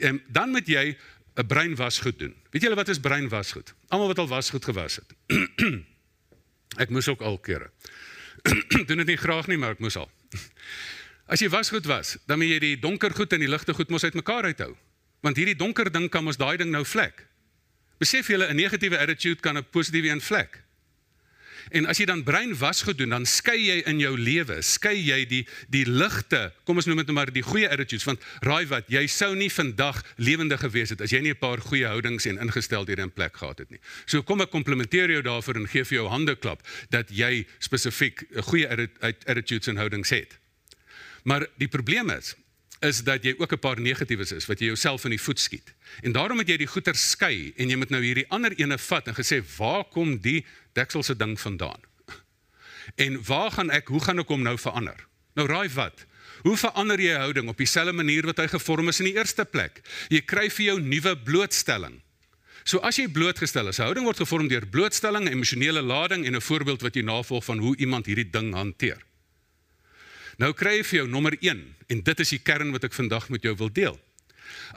En 0.00 0.20
dan 0.28 0.50
moet 0.50 0.68
jy 0.68 0.96
'n 1.34 1.46
breinwasgoed 1.46 2.18
doen. 2.18 2.34
Weet 2.50 2.62
julle 2.62 2.74
wat 2.74 2.88
is 2.88 3.00
breinwasgoed? 3.00 3.74
Almal 3.88 4.06
wat 4.06 4.18
al 4.18 4.28
wasgoed 4.28 4.64
gewas 4.64 4.96
het. 4.96 5.14
ek 6.82 6.90
moes 6.90 7.08
ook 7.08 7.20
al 7.20 7.38
kere. 7.38 7.70
doen 8.86 8.96
dit 8.96 9.06
nie 9.06 9.16
graag 9.16 9.46
nie, 9.46 9.56
maar 9.56 9.70
ek 9.70 9.78
moes 9.82 9.96
al. 9.96 10.10
As 11.32 11.40
jy 11.40 11.48
wasgoed 11.48 11.86
was, 11.86 12.16
dan 12.26 12.38
moet 12.38 12.48
jy 12.48 12.58
die 12.58 12.78
donker 12.78 13.14
goed 13.14 13.32
en 13.32 13.40
die 13.40 13.48
ligte 13.48 13.74
goed 13.74 13.90
mos 13.90 14.04
uitmekaar 14.04 14.44
uithou. 14.44 14.76
Want 15.20 15.36
hierdie 15.36 15.56
donker 15.56 15.90
ding 15.92 16.10
kan 16.12 16.24
mos 16.24 16.36
daai 16.36 16.56
ding 16.56 16.70
nou 16.70 16.84
vlek. 16.84 17.24
Besef 17.98 18.28
julle 18.28 18.50
'n 18.50 18.56
negatiewe 18.56 18.98
attitude 18.98 19.40
kan 19.40 19.56
'n 19.56 19.64
positiewe 19.70 20.08
een 20.08 20.20
vlek. 20.20 20.63
En 21.70 21.86
as 21.86 21.98
jy 21.98 22.06
dan 22.06 22.22
brein 22.22 22.52
was 22.58 22.82
gedoen, 22.82 23.08
dan 23.08 23.26
skei 23.26 23.58
jy 23.58 23.78
in 23.86 24.00
jou 24.00 24.12
lewe, 24.18 24.60
skei 24.62 24.96
jy 24.98 25.24
die 25.28 25.42
die 25.68 25.84
ligte. 25.88 26.52
Kom 26.64 26.76
ons 26.76 26.86
noem 26.86 27.02
dit 27.02 27.06
nou 27.06 27.16
maar 27.16 27.32
die 27.32 27.44
goeie 27.44 27.68
attitudes 27.68 28.04
want 28.04 28.22
raai 28.44 28.66
wat, 28.66 28.88
jy 28.88 29.06
sou 29.06 29.34
nie 29.34 29.50
vandag 29.50 30.02
lewendig 30.16 30.60
gewees 30.60 30.90
het 30.90 31.00
as 31.00 31.10
jy 31.10 31.20
nie 31.20 31.32
'n 31.32 31.40
paar 31.40 31.60
goeie 31.60 31.86
houdings 31.86 32.26
en 32.26 32.38
ingesteldhede 32.38 33.02
in 33.02 33.10
plek 33.10 33.36
gehad 33.36 33.58
het 33.58 33.70
nie. 33.70 33.80
So 34.06 34.22
kom 34.22 34.40
ek 34.40 34.50
komplimenteer 34.50 35.10
jou 35.10 35.22
daarvoor 35.22 35.56
en 35.56 35.68
gee 35.68 35.84
vir 35.84 35.98
jou 35.98 36.08
hande 36.08 36.36
klap 36.36 36.62
dat 36.90 37.10
jy 37.10 37.46
spesifiek 37.58 38.24
goeie 38.50 38.66
attitudes 39.26 39.68
en 39.68 39.76
houdings 39.76 40.10
het. 40.10 40.38
Maar 41.24 41.46
die 41.56 41.68
probleem 41.68 42.10
is 42.10 42.34
is 42.84 43.00
dat 43.00 43.24
jy 43.24 43.34
ook 43.38 43.52
'n 43.52 43.58
paar 43.58 43.80
negatiewes 43.80 44.32
is 44.32 44.46
wat 44.46 44.58
jy 44.58 44.66
jouself 44.66 45.04
in 45.04 45.10
die 45.10 45.20
voet 45.20 45.40
skiet. 45.40 45.74
En 46.02 46.12
daarom 46.12 46.36
moet 46.36 46.48
jy 46.48 46.56
die 46.56 46.66
goeie 46.66 46.94
skei 46.94 47.52
en 47.56 47.68
jy 47.68 47.76
moet 47.76 47.90
nou 47.90 48.02
hierdie 48.02 48.28
ander 48.28 48.52
ene 48.52 48.78
vat 48.78 49.08
en 49.08 49.14
gesê 49.14 49.42
waar 49.56 49.84
kom 49.84 50.18
die 50.20 50.44
dekselse 50.74 51.16
ding 51.16 51.38
vandaan? 51.40 51.80
En 53.00 53.16
waar 53.24 53.50
gaan 53.50 53.70
ek, 53.70 53.88
hoe 53.88 54.00
gaan 54.04 54.20
ek 54.20 54.28
hom 54.28 54.42
nou 54.44 54.56
verander? 54.60 55.06
Nou 55.34 55.46
raai 55.48 55.68
wat? 55.74 56.04
Hoe 56.44 56.56
verander 56.60 57.00
jy 57.00 57.14
houding 57.16 57.48
op 57.48 57.58
dieselfde 57.58 57.94
manier 57.96 58.26
wat 58.28 58.42
hy 58.42 58.48
gevorm 58.52 58.90
is 58.92 59.00
in 59.00 59.08
die 59.08 59.16
eerste 59.16 59.46
plek? 59.48 59.80
Jy 60.12 60.20
kry 60.28 60.50
vir 60.52 60.66
jou 60.66 60.76
nuwe 60.82 61.14
blootstelling. 61.24 62.00
So 62.64 62.80
as 62.84 62.96
jy 62.96 63.06
blootgestel 63.12 63.68
is, 63.68 63.80
houding 63.82 64.06
word 64.08 64.20
gevorm 64.22 64.48
deur 64.48 64.64
blootstelling, 64.72 65.28
emosionele 65.28 65.82
lading 65.84 66.24
en 66.26 66.36
'n 66.36 66.40
voorbeeld 66.40 66.82
wat 66.82 66.94
jy 66.96 67.02
navolg 67.02 67.44
van 67.44 67.58
hoe 67.58 67.76
iemand 67.76 68.06
hierdie 68.06 68.30
ding 68.30 68.54
hanteer. 68.54 69.00
Nou 70.38 70.52
kry 70.52 70.78
jy 70.78 70.84
vir 70.84 70.98
jou 70.98 71.08
nommer 71.08 71.36
1 71.40 71.74
en 71.88 72.02
dit 72.02 72.20
is 72.20 72.28
die 72.28 72.38
kern 72.38 72.72
wat 72.72 72.84
ek 72.84 72.92
vandag 72.92 73.28
met 73.28 73.42
jou 73.42 73.54
wil 73.56 73.72
deel. 73.72 74.00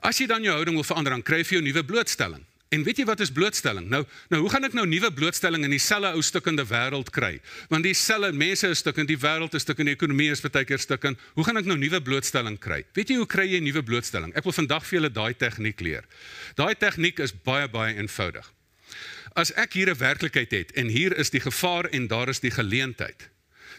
As 0.02 0.20
jy 0.20 0.28
dan 0.28 0.44
jou 0.44 0.54
houding 0.54 0.76
wil 0.76 0.84
verander, 0.84 1.12
dan 1.12 1.24
kry 1.24 1.38
jy 1.38 1.44
vir 1.44 1.58
jou 1.58 1.62
nuwe 1.62 1.84
blootstelling. 1.84 2.46
En 2.70 2.84
weet 2.84 2.98
jy 3.00 3.06
wat 3.08 3.22
is 3.24 3.32
blootstelling? 3.32 3.86
Nou, 3.88 4.02
nou 4.28 4.42
hoe 4.44 4.50
gaan 4.52 4.68
ek 4.68 4.74
nou 4.76 4.84
nuwe 4.90 5.08
blootstelling 5.16 5.64
in 5.64 5.72
dieselfde 5.72 6.10
ou 6.18 6.24
stukkende 6.26 6.66
wêreld 6.68 7.10
kry? 7.16 7.38
Want 7.72 7.88
dieselfde 7.88 8.34
mense 8.36 8.68
is 8.68 8.82
stukkend, 8.84 9.08
die 9.08 9.20
wêreld 9.22 9.56
is 9.56 9.64
stukkend, 9.64 9.88
die 9.88 9.96
ekonomie 9.96 10.28
is 10.34 10.44
baie 10.44 10.68
keer 10.68 10.82
stukkend. 10.84 11.22
Hoe 11.38 11.46
gaan 11.48 11.62
ek 11.62 11.70
nou 11.70 11.78
nuwe 11.80 12.02
blootstelling 12.04 12.60
kry? 12.60 12.82
Weet 12.98 13.14
jy 13.14 13.22
hoe 13.22 13.30
kry 13.30 13.48
jy 13.54 13.62
nuwe 13.64 13.86
blootstelling? 13.88 14.36
Ek 14.36 14.44
wil 14.44 14.56
vandag 14.58 14.84
vir 14.84 15.00
julle 15.00 15.12
daai 15.16 15.32
tegniek 15.40 15.80
leer. 15.80 16.10
Daai 16.60 16.76
tegniek 16.76 17.24
is 17.24 17.32
baie 17.32 17.72
baie 17.72 17.96
eenvoudig. 17.96 18.52
As 19.38 19.54
ek 19.56 19.80
hier 19.80 19.94
'n 19.94 20.00
werklikheid 20.00 20.52
het 20.52 20.72
en 20.76 20.92
hier 20.92 21.16
is 21.16 21.30
die 21.30 21.40
gevaar 21.40 21.88
en 21.94 22.08
daar 22.08 22.28
is 22.28 22.40
die 22.40 22.52
geleentheid, 22.52 23.30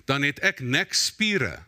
dan 0.07 0.23
het 0.23 0.39
ek 0.41 0.61
nekspiere 0.61 1.65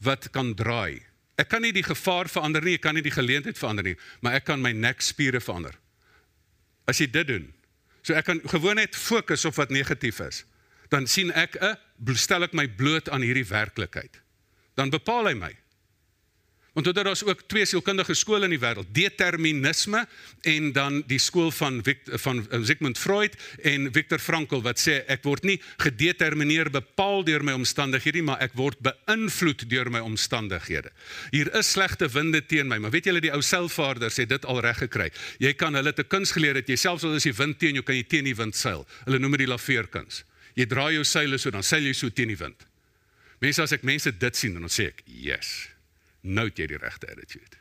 wat 0.00 0.30
kan 0.30 0.54
draai. 0.54 1.02
Ek 1.36 1.48
kan 1.48 1.62
nie 1.62 1.72
die 1.72 1.82
gevaar 1.82 2.28
verander 2.28 2.62
nie, 2.62 2.74
ek 2.74 2.80
kan 2.80 2.94
nie 2.94 3.02
die 3.02 3.10
geleentheid 3.10 3.58
verander 3.58 3.84
nie, 3.84 3.96
maar 4.20 4.34
ek 4.34 4.44
kan 4.44 4.60
my 4.62 4.72
nekspiere 4.72 5.40
verander. 5.40 5.81
As 6.86 6.98
jy 6.98 7.06
dit 7.10 7.26
doen, 7.26 7.46
so 8.02 8.14
ek 8.14 8.26
kan 8.26 8.40
gewoon 8.50 8.80
net 8.80 8.96
fokus 8.96 9.44
op 9.44 9.54
wat 9.54 9.70
negatief 9.70 10.20
is, 10.20 10.44
dan 10.90 11.06
sien 11.06 11.32
ek 11.32 11.56
'n 11.60 12.14
stel 12.14 12.42
ek 12.42 12.52
my 12.52 12.68
bloot 12.68 13.08
aan 13.08 13.22
hierdie 13.22 13.46
werklikheid. 13.46 14.20
Dan 14.74 14.90
bepaal 14.90 15.26
hy 15.26 15.34
my. 15.34 15.52
Want 16.72 16.86
dit 16.86 16.94
daar's 16.94 17.24
ook 17.24 17.42
twee 17.46 17.66
sielkundige 17.68 18.14
skole 18.16 18.46
in 18.48 18.54
die 18.54 18.60
wêreld, 18.60 18.88
determinisme 18.96 20.06
en 20.48 20.70
dan 20.72 21.02
die 21.06 21.18
skool 21.20 21.50
van 21.52 21.82
Victor, 21.84 22.16
van 22.18 22.40
eh, 22.48 22.62
Sigmund 22.64 22.98
Freud 22.98 23.34
en 23.60 23.90
Viktor 23.92 24.18
Frankl 24.18 24.62
wat 24.64 24.80
sê 24.80 25.02
ek 25.12 25.20
word 25.28 25.44
nie 25.44 25.58
gedetermineer 25.84 26.70
bepaal 26.72 27.26
deur 27.28 27.44
my 27.44 27.52
omstandighede 27.58 28.22
nie, 28.22 28.24
maar 28.30 28.40
ek 28.40 28.56
word 28.56 28.80
beïnvloed 28.86 29.66
deur 29.68 29.90
my 29.92 30.00
omstandighede. 30.00 30.94
Hier 31.34 31.52
is 31.60 31.74
slegte 31.74 32.08
winde 32.08 32.40
teen 32.48 32.72
my, 32.72 32.80
maar 32.80 32.94
weet 32.94 33.10
julle 33.10 33.20
die 33.20 33.34
ou 33.36 33.42
seilvaarders 33.44 34.16
het 34.22 34.32
dit 34.32 34.48
al 34.48 34.62
reg 34.64 34.80
gekry. 34.86 35.10
Jy 35.44 35.52
kan 35.60 35.76
hulle 35.76 35.92
te 35.92 36.06
kuns 36.08 36.32
geleer 36.32 36.56
dat 36.56 36.72
jy 36.72 36.78
selfs 36.80 37.04
al 37.04 37.18
is 37.20 37.28
die 37.28 37.36
wind 37.36 37.60
teen 37.60 37.76
jou 37.76 37.84
kan 37.84 38.00
jy 38.00 38.08
teen 38.08 38.30
die 38.30 38.36
wind 38.38 38.56
seil. 38.56 38.86
Hulle 39.04 39.20
noem 39.20 39.36
dit 39.36 39.44
die 39.44 39.52
laveerkuns. 39.52 40.24
Jy 40.56 40.68
draai 40.72 40.94
jou 40.96 41.04
seile 41.04 41.36
so 41.36 41.52
dan 41.52 41.64
seil 41.64 41.84
jy 41.84 41.92
so 42.00 42.08
teen 42.08 42.32
die 42.32 42.40
wind. 42.40 42.64
Mense 43.44 43.60
as 43.60 43.76
ek 43.76 43.84
mense 43.84 44.08
dit 44.08 44.40
sien 44.40 44.56
dan 44.56 44.72
sê 44.72 44.88
ek, 44.88 45.04
"Yes." 45.04 45.71
Nou 46.22 46.46
het 46.48 46.58
jy 46.58 46.66
die 46.66 46.78
regte 46.78 47.10
attitude. 47.10 47.58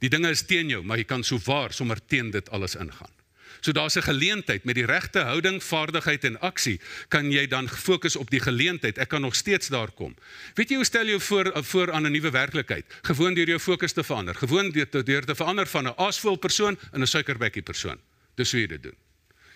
Die 0.00 0.08
dinge 0.08 0.30
is 0.32 0.44
teen 0.48 0.68
jou, 0.68 0.82
maar 0.84 1.00
jy 1.00 1.04
kan 1.04 1.24
sou 1.24 1.40
waar 1.44 1.72
sommer 1.72 2.00
teen 2.06 2.30
dit 2.30 2.50
alles 2.50 2.74
ingaan. 2.74 3.12
So 3.60 3.72
daar's 3.72 3.96
'n 3.96 4.02
geleentheid 4.02 4.64
met 4.64 4.74
die 4.74 4.86
regte 4.86 5.18
houding, 5.18 5.62
vaardigheid 5.62 6.24
en 6.24 6.40
aksie 6.40 6.80
kan 7.08 7.30
jy 7.30 7.46
dan 7.46 7.68
fokus 7.68 8.16
op 8.16 8.30
die 8.30 8.40
geleentheid. 8.40 8.98
Ek 8.98 9.08
kan 9.08 9.20
nog 9.20 9.34
steeds 9.34 9.68
daar 9.68 9.90
kom. 9.90 10.16
Weet 10.54 10.68
jy 10.68 10.76
hoe 10.76 10.84
stel 10.84 11.06
jy 11.06 11.18
voor 11.18 11.64
voor 11.64 11.92
aan 11.92 12.06
'n 12.06 12.12
nuwe 12.12 12.30
werklikheid? 12.30 12.84
Gewoon 13.02 13.34
deur 13.34 13.46
jou 13.46 13.58
fokus 13.58 13.92
te 13.92 14.04
verander. 14.04 14.34
Gewoon 14.34 14.70
deur 14.70 15.04
deur 15.04 15.24
te 15.24 15.34
verander 15.34 15.66
van 15.66 15.84
'n 15.84 15.94
aasvol 15.96 16.36
persoon 16.36 16.78
in 16.92 17.00
'n 17.00 17.06
suikerbekkie 17.06 17.62
persoon. 17.62 17.98
Dis 18.34 18.50
hoe 18.50 18.60
jy 18.60 18.66
dit 18.66 18.82
doen. 18.82 18.96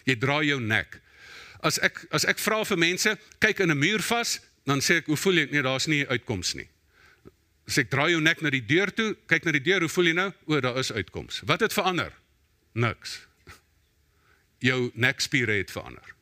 Jy 0.04 0.16
draai 0.16 0.46
jou 0.46 0.60
nek. 0.60 1.00
As 1.60 1.78
ek 1.78 2.06
as 2.10 2.24
ek 2.24 2.38
vra 2.38 2.64
vir 2.64 2.78
mense, 2.78 3.18
kyk 3.38 3.58
in 3.58 3.70
'n 3.70 3.78
muur 3.78 4.02
vas, 4.02 4.40
dan 4.64 4.80
sê 4.80 4.96
ek, 4.96 5.06
"Hoe 5.06 5.16
voel 5.16 5.34
jy?" 5.34 5.48
Nee, 5.50 5.62
daar's 5.62 5.86
nie 5.86 6.08
uitkoms 6.08 6.54
nie. 6.54 6.68
As 7.64 7.78
ek 7.80 7.92
draai 7.92 8.10
jou 8.12 8.20
nek 8.20 8.42
na 8.44 8.52
die 8.52 8.64
deur 8.64 8.92
toe, 8.92 9.14
kyk 9.30 9.46
na 9.46 9.54
die 9.56 9.64
deur, 9.64 9.86
hoe 9.86 9.92
voel 9.92 10.10
jy 10.10 10.16
nou? 10.18 10.30
O, 10.50 10.58
daar 10.60 10.80
is 10.80 10.92
uitkoms. 10.92 11.40
Wat 11.48 11.64
het 11.64 11.72
verander? 11.72 12.12
Niks. 12.76 13.22
Jou 14.68 14.90
nekspiere 14.94 15.56
het 15.62 15.72
verander. 15.72 16.14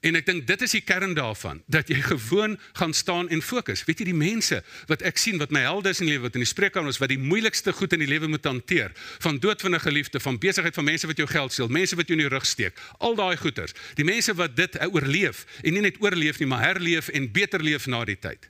En 0.00 0.16
ek 0.16 0.24
dink 0.24 0.46
dit 0.48 0.62
is 0.64 0.72
die 0.72 0.80
kern 0.80 1.12
daarvan 1.12 1.58
dat 1.68 1.90
jy 1.92 1.98
gewoon 2.06 2.54
gaan 2.78 2.94
staan 2.96 3.28
en 3.28 3.42
fokus. 3.44 3.82
Weet 3.84 4.00
jy 4.00 4.06
die 4.08 4.16
mense 4.16 4.62
wat 4.88 5.04
ek 5.04 5.20
sien 5.20 5.36
wat 5.42 5.52
my 5.52 5.60
helde 5.66 5.92
is 5.92 6.00
in 6.00 6.08
die 6.08 6.14
lewe 6.14 6.30
wat 6.30 6.38
in 6.38 6.44
die 6.44 6.48
spreekkamer 6.48 6.88
is 6.88 7.00
wat 7.02 7.12
die 7.12 7.20
moeilikste 7.20 7.74
goed 7.76 7.92
in 7.92 8.00
die 8.00 8.08
lewe 8.08 8.30
moet 8.32 8.48
hanteer, 8.48 8.96
van 9.20 9.36
dood 9.44 9.60
van 9.60 9.76
'n 9.76 9.84
geliefde, 9.84 10.20
van 10.20 10.40
besigheid 10.40 10.74
van 10.74 10.88
mense 10.88 11.06
wat 11.06 11.20
jou 11.20 11.28
geld 11.28 11.52
steel, 11.52 11.68
mense 11.68 11.96
wat 11.96 12.08
jou 12.08 12.16
in 12.16 12.24
die 12.24 12.32
rug 12.32 12.46
steek, 12.46 12.80
al 12.98 13.14
daai 13.14 13.36
goeters. 13.36 13.76
Die 13.94 14.04
mense 14.04 14.34
wat 14.34 14.56
dit 14.56 14.80
oorleef 14.80 15.44
en 15.62 15.72
nie 15.72 15.84
net 15.84 16.00
oorleef 16.00 16.38
nie, 16.38 16.48
maar 16.48 16.64
herleef 16.64 17.08
en 17.08 17.32
beter 17.32 17.60
leef 17.62 17.86
na 17.86 18.04
die 18.04 18.18
tyd 18.18 18.48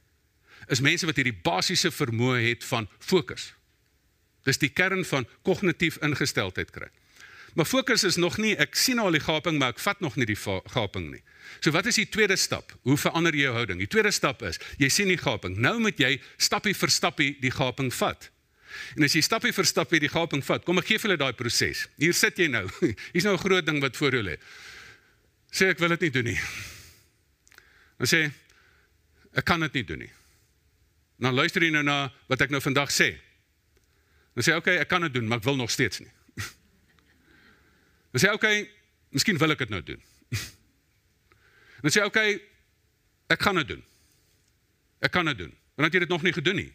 is 0.70 0.82
mense 0.84 1.06
wat 1.08 1.18
hierdie 1.18 1.36
basiese 1.44 1.90
vermoë 1.90 2.40
het 2.48 2.64
van 2.64 2.88
fokus. 2.98 3.50
Dis 4.46 4.60
die 4.62 4.70
kern 4.72 5.04
van 5.04 5.26
kognitief 5.46 5.98
ingesteldheid 6.04 6.70
kry. 6.72 6.88
Maar 7.58 7.66
fokus 7.66 8.04
is 8.06 8.16
nog 8.16 8.38
nie 8.38 8.54
ek 8.62 8.76
sien 8.78 9.00
al 9.02 9.10
die 9.10 9.22
gaping 9.22 9.58
maar 9.58 9.74
ek 9.74 9.82
vat 9.82 10.00
nog 10.00 10.16
nie 10.16 10.28
die 10.28 10.38
gaping 10.38 11.10
nie. 11.10 11.22
So 11.58 11.74
wat 11.74 11.88
is 11.90 11.98
die 11.98 12.06
tweede 12.06 12.36
stap? 12.38 12.70
Hoe 12.86 12.96
verander 12.98 13.34
jy 13.34 13.48
jou 13.48 13.54
houding? 13.56 13.80
Die 13.82 13.90
tweede 13.90 14.12
stap 14.14 14.44
is 14.46 14.60
jy 14.78 14.88
sien 14.88 15.10
die 15.10 15.18
gaping. 15.18 15.58
Nou 15.58 15.78
moet 15.82 15.98
jy 15.98 16.14
stappie 16.38 16.76
vir 16.76 16.94
stappie 16.94 17.32
die 17.42 17.50
gaping 17.54 17.90
vat. 17.94 18.30
En 18.94 19.04
as 19.04 19.16
jy 19.18 19.22
stappie 19.26 19.52
vir 19.52 19.66
stappie 19.66 19.98
die 20.02 20.10
gaping 20.12 20.44
vat, 20.46 20.62
kom 20.64 20.78
ek 20.78 20.92
gee 20.92 21.02
vir 21.02 21.10
julle 21.10 21.22
daai 21.24 21.34
proses. 21.34 21.88
Hier 21.98 22.14
sit 22.14 22.38
jy 22.38 22.46
nou. 22.52 22.68
Hier's 23.12 23.26
nou 23.26 23.34
'n 23.34 23.42
groot 23.42 23.66
ding 23.66 23.80
wat 23.82 23.98
voor 23.98 24.14
jou 24.14 24.22
lê. 24.22 24.38
Sê 25.50 25.74
ek 25.74 25.82
wil 25.82 25.96
dit 25.98 26.06
nie 26.06 26.14
doen 26.14 26.30
nie. 26.30 26.38
Dan 27.98 28.06
sê 28.06 28.20
ek 29.34 29.44
kan 29.44 29.60
dit 29.66 29.82
nie 29.82 29.84
doen 29.84 30.06
nie. 30.06 30.12
Nou 31.20 31.32
luister 31.36 31.62
jy 31.62 31.70
nou 31.74 31.82
na 31.84 32.08
wat 32.30 32.40
ek 32.40 32.52
nou 32.52 32.62
vandag 32.64 32.92
sê. 32.94 33.12
Dan 34.36 34.46
sê 34.46 34.54
okay, 34.56 34.78
ek 34.80 34.88
kan 34.88 35.04
dit 35.04 35.12
doen, 35.12 35.26
maar 35.28 35.42
ek 35.42 35.48
wil 35.48 35.58
nog 35.60 35.72
steeds 35.72 36.00
nie. 36.00 36.10
Dan 38.14 38.22
sê 38.22 38.32
okay, 38.32 38.64
miskien 39.12 39.40
wil 39.40 39.52
ek 39.52 39.66
dit 39.66 39.74
nou 39.74 39.82
doen. 39.84 40.00
Dan 41.84 41.92
sê 41.92 42.06
okay, 42.06 42.38
ek 43.30 43.44
gaan 43.44 43.60
dit 43.60 43.74
doen. 43.74 43.84
Ek 45.04 45.12
kan 45.12 45.28
dit 45.28 45.44
doen. 45.44 45.52
Want 45.76 45.88
het 45.88 45.98
jy 45.98 46.06
dit 46.06 46.12
nog 46.12 46.24
nie 46.24 46.32
gedoen 46.36 46.58
nie. 46.60 46.72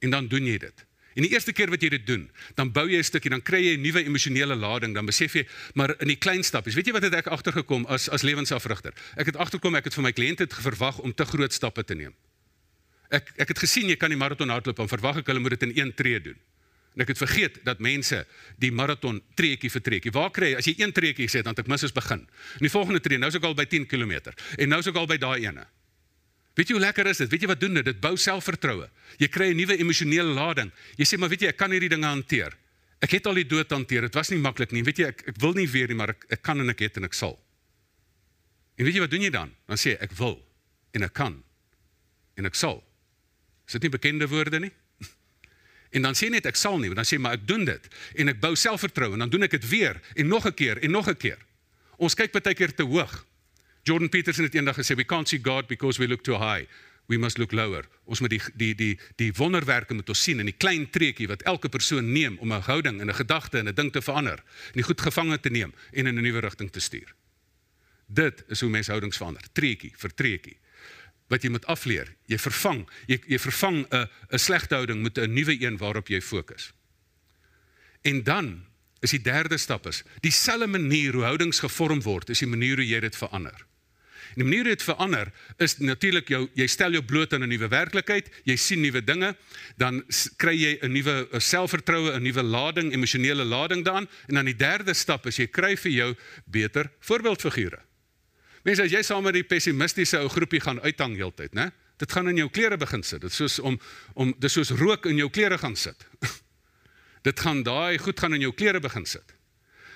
En 0.00 0.14
dan 0.14 0.30
doen 0.30 0.46
jy 0.46 0.56
dit. 0.58 0.86
En 1.18 1.26
die 1.26 1.32
eerste 1.34 1.52
keer 1.52 1.70
wat 1.70 1.82
jy 1.82 1.90
dit 1.92 2.06
doen, 2.06 2.22
dan 2.54 2.70
bou 2.72 2.86
jy 2.88 2.98
'n 2.98 3.04
stukkie, 3.04 3.30
dan 3.30 3.42
kry 3.42 3.58
jy 3.58 3.76
'n 3.76 3.82
nuwe 3.82 4.04
emosionele 4.06 4.54
lading, 4.54 4.94
dan 4.94 5.06
besef 5.06 5.34
jy, 5.34 5.46
maar 5.74 5.94
in 6.00 6.08
die 6.08 6.16
klein 6.16 6.42
stappies. 6.42 6.74
Weet 6.74 6.86
jy 6.86 6.92
wat 6.92 7.02
het 7.02 7.14
ek 7.14 7.26
agtergekom 7.26 7.86
as 7.86 8.08
as 8.08 8.22
lewensafrigter? 8.22 8.94
Ek 9.16 9.26
het 9.26 9.36
agterkom 9.36 9.74
ek 9.74 9.84
het 9.84 9.94
vir 9.94 10.02
my 10.02 10.12
kliënte 10.12 10.46
verwag 10.46 10.98
om 10.98 11.14
te 11.14 11.24
groot 11.24 11.52
stappe 11.52 11.84
te 11.84 11.94
neem. 11.94 12.14
Ek 13.10 13.32
ek 13.42 13.52
het 13.54 13.58
gesien 13.58 13.90
jy 13.90 13.96
kan 13.98 14.12
die 14.12 14.18
maraton 14.18 14.52
hardloop 14.52 14.78
en 14.78 14.90
verwag 14.90 15.20
ek 15.22 15.30
hulle 15.32 15.42
moet 15.42 15.58
dit 15.58 15.68
in 15.68 15.76
een 15.78 15.92
tree 15.94 16.20
doen. 16.22 16.38
En 16.94 17.04
ek 17.04 17.12
het 17.12 17.18
vergeet 17.18 17.58
dat 17.66 17.82
mense 17.82 18.24
die 18.62 18.70
maraton 18.74 19.20
treetjie 19.38 19.70
vir 19.70 19.82
treetjie. 19.82 20.12
Waar 20.14 20.30
kry 20.34 20.54
as 20.58 20.66
jy 20.66 20.74
een 20.78 20.94
treetjie 20.94 21.28
sê 21.30 21.42
dan 21.42 21.54
het 21.54 21.62
ek 21.64 21.70
mis 21.70 21.84
as 21.86 21.94
begin. 21.94 22.24
In 22.58 22.66
die 22.66 22.72
volgende 22.72 23.02
tree, 23.02 23.18
nou 23.18 23.30
is 23.30 23.38
ek 23.38 23.46
al 23.46 23.54
by 23.58 23.66
10 23.70 23.86
km 23.90 24.32
en 24.32 24.68
nou 24.68 24.80
is 24.82 24.90
ek 24.90 24.98
al 24.98 25.10
by 25.10 25.18
daai 25.22 25.46
ene. 25.46 25.66
Weet 26.58 26.70
jy 26.70 26.76
hoe 26.76 26.82
lekker 26.82 27.06
is 27.06 27.22
dit? 27.22 27.30
Weet 27.30 27.46
jy 27.46 27.50
wat 27.50 27.60
doen 27.62 27.78
dit? 27.78 27.86
Dit 27.86 28.00
bou 28.02 28.16
selfvertroue. 28.18 28.88
Jy 29.22 29.28
kry 29.28 29.50
'n 29.52 29.56
nuwe 29.56 29.78
emosionele 29.78 30.34
lading. 30.34 30.72
Jy 30.98 31.06
sê 31.06 31.18
maar 31.18 31.30
weet 31.30 31.42
jy 31.42 31.48
ek 31.48 31.56
kan 31.56 31.70
hierdie 31.70 31.88
dinge 31.88 32.06
hanteer. 32.06 32.56
Ek 33.00 33.10
het 33.10 33.26
al 33.26 33.34
die 33.34 33.46
dood 33.46 33.70
hanteer. 33.70 34.02
Dit 34.02 34.14
was 34.14 34.30
nie 34.30 34.38
maklik 34.38 34.72
nie. 34.72 34.82
Weet 34.82 34.98
jy 34.98 35.06
ek 35.06 35.28
ek 35.28 35.36
wil 35.40 35.52
nie 35.52 35.66
weer 35.66 35.88
nie, 35.88 35.94
maar 35.96 36.10
ek 36.10 36.26
ek 36.28 36.42
kan 36.42 36.60
en 36.60 36.68
ek 36.68 36.78
het 36.80 36.96
en 36.96 37.04
ek 37.04 37.14
sal. 37.14 37.38
En 38.76 38.84
weet 38.84 38.94
jy 38.94 39.00
wat 39.00 39.10
doen 39.10 39.22
jy 39.22 39.30
dan? 39.30 39.54
Dan 39.66 39.76
sê 39.76 39.96
ek 40.00 40.12
wil 40.18 40.36
en 40.92 41.02
ek 41.02 41.12
kan 41.12 41.42
en 42.36 42.46
ek 42.46 42.54
sal. 42.54 42.82
Is 43.70 43.78
dit 43.78 43.86
nie 43.86 43.94
bekende 43.94 44.26
woorde 44.28 44.58
nie? 44.58 44.72
En 45.90 46.02
dan 46.06 46.14
sê 46.14 46.28
net 46.30 46.46
ek 46.46 46.58
sal 46.58 46.76
nie, 46.78 46.90
dan 46.94 47.06
sê 47.06 47.16
maar 47.18 47.34
ek 47.34 47.46
doen 47.46 47.64
dit 47.66 47.86
en 48.22 48.30
ek 48.30 48.38
bou 48.42 48.52
selfvertroue 48.58 49.16
en 49.16 49.24
dan 49.24 49.30
doen 49.30 49.46
ek 49.46 49.56
dit 49.56 49.64
weer 49.70 49.98
en 50.14 50.28
nog 50.30 50.46
'n 50.46 50.54
keer 50.54 50.78
en 50.78 50.90
nog 50.90 51.08
'n 51.10 51.16
keer. 51.18 51.38
Ons 51.98 52.14
kyk 52.14 52.30
baie 52.32 52.54
keer 52.54 52.74
te 52.74 52.86
hoog. 52.86 53.26
Jordan 53.82 54.08
Peterson 54.08 54.44
het 54.46 54.54
eendag 54.54 54.78
gesê 54.78 54.94
we 54.94 55.04
can't 55.04 55.28
see 55.28 55.40
God 55.42 55.66
because 55.66 55.98
we 55.98 56.06
look 56.06 56.22
too 56.22 56.38
high. 56.38 56.66
We 57.06 57.18
must 57.18 57.38
look 57.38 57.52
lower. 57.52 57.84
Ons 58.04 58.20
moet 58.20 58.30
die 58.30 58.42
die 58.54 58.74
die 58.74 58.98
die 59.16 59.32
wonderwerke 59.32 59.94
moet 59.94 60.08
ons 60.08 60.22
sien 60.22 60.38
in 60.38 60.46
die 60.46 60.56
klein 60.56 60.90
treetjie 60.90 61.26
wat 61.26 61.42
elke 61.42 61.68
persoon 61.68 62.12
neem 62.12 62.38
om 62.38 62.52
'n 62.52 62.62
houding 62.62 63.00
en 63.00 63.10
'n 63.10 63.14
gedagte 63.14 63.58
en 63.58 63.68
'n 63.68 63.74
ding 63.74 63.92
te 63.92 64.02
verander 64.02 64.38
en 64.38 64.78
die 64.78 64.86
goed 64.86 65.00
gevange 65.00 65.40
te 65.40 65.50
neem 65.50 65.74
en 65.92 66.06
in 66.06 66.18
'n 66.18 66.22
nuwe 66.22 66.40
rigting 66.40 66.70
te 66.70 66.80
stuur. 66.80 67.14
Dit 68.06 68.44
is 68.48 68.60
hoe 68.60 68.70
mense 68.70 68.90
houdings 68.90 69.16
verander, 69.16 69.42
treetjie 69.52 69.92
vir 69.96 70.14
treetjie 70.14 70.56
wat 71.30 71.46
jy 71.46 71.50
moet 71.54 71.66
afleer. 71.70 72.10
Jy 72.26 72.38
vervang, 72.42 72.82
jy 73.06 73.20
jy 73.30 73.38
vervang 73.38 73.86
'n 73.86 74.08
'n 74.34 74.38
slegte 74.38 74.74
houding 74.74 75.02
met 75.02 75.18
'n 75.18 75.32
nuwe 75.32 75.54
een 75.62 75.78
waarop 75.78 76.08
jy 76.08 76.20
fokus. 76.20 76.72
En 78.02 78.22
dan 78.22 78.66
is 79.00 79.10
die 79.10 79.22
derde 79.22 79.58
stap 79.58 79.86
is 79.86 80.02
dieselfde 80.20 80.66
manier 80.66 81.12
hoe 81.12 81.24
houdings 81.24 81.60
gevorm 81.60 82.02
word, 82.02 82.30
is 82.30 82.38
die 82.38 82.48
manier 82.48 82.76
hoe 82.76 82.86
jy 82.86 83.00
dit 83.00 83.16
verander. 83.16 83.66
En 84.30 84.42
die 84.42 84.44
manier 84.44 84.64
hoe 84.64 84.74
dit 84.76 84.82
verander 84.82 85.32
is 85.58 85.78
natuurlik 85.78 86.28
jou 86.28 86.48
jy 86.54 86.66
stel 86.66 86.92
jou 86.92 87.02
bloot 87.02 87.32
aan 87.32 87.42
'n 87.42 87.48
nuwe 87.48 87.68
werklikheid, 87.68 88.30
jy 88.44 88.56
sien 88.56 88.80
nuwe 88.80 89.04
dinge, 89.04 89.36
dan 89.76 90.04
kry 90.36 90.54
jy 90.54 90.78
'n 90.82 90.92
nuwe 90.92 91.28
selfvertroue, 91.38 92.12
'n 92.12 92.22
nuwe 92.22 92.42
lading, 92.42 92.92
emosionele 92.92 93.44
lading 93.44 93.84
daan 93.84 94.08
en 94.28 94.34
dan 94.34 94.44
die 94.44 94.56
derde 94.56 94.94
stap 94.94 95.26
is 95.26 95.36
jy 95.36 95.46
kry 95.46 95.76
vir 95.76 95.92
jou 95.92 96.14
beter 96.44 96.90
voorbeeldfigure. 97.00 97.89
Mense, 98.62 98.84
as 98.84 98.92
jy 98.92 99.00
saam 99.06 99.24
met 99.24 99.36
die 99.38 99.46
pessimistiese 99.46 100.20
ou 100.20 100.28
groepie 100.28 100.60
gaan 100.60 100.80
uithang 100.84 101.16
heeltyd, 101.16 101.54
né? 101.56 101.70
Dit 102.00 102.12
gaan 102.12 102.28
in 102.28 102.36
jou 102.36 102.48
klere 102.52 102.76
begin 102.80 103.02
sit. 103.04 103.20
Dit 103.20 103.32
soos 103.32 103.58
om 103.58 103.80
om 104.14 104.32
dis 104.40 104.52
soos 104.52 104.72
rook 104.76 105.06
in 105.08 105.20
jou 105.20 105.28
klere 105.32 105.58
gaan 105.60 105.76
sit. 105.76 106.06
dit 107.28 107.40
gaan 107.40 107.62
daai 107.62 107.98
goed 107.98 108.20
gaan 108.20 108.36
in 108.36 108.48
jou 108.48 108.52
klere 108.56 108.80
begin 108.80 109.06
sit. 109.06 109.36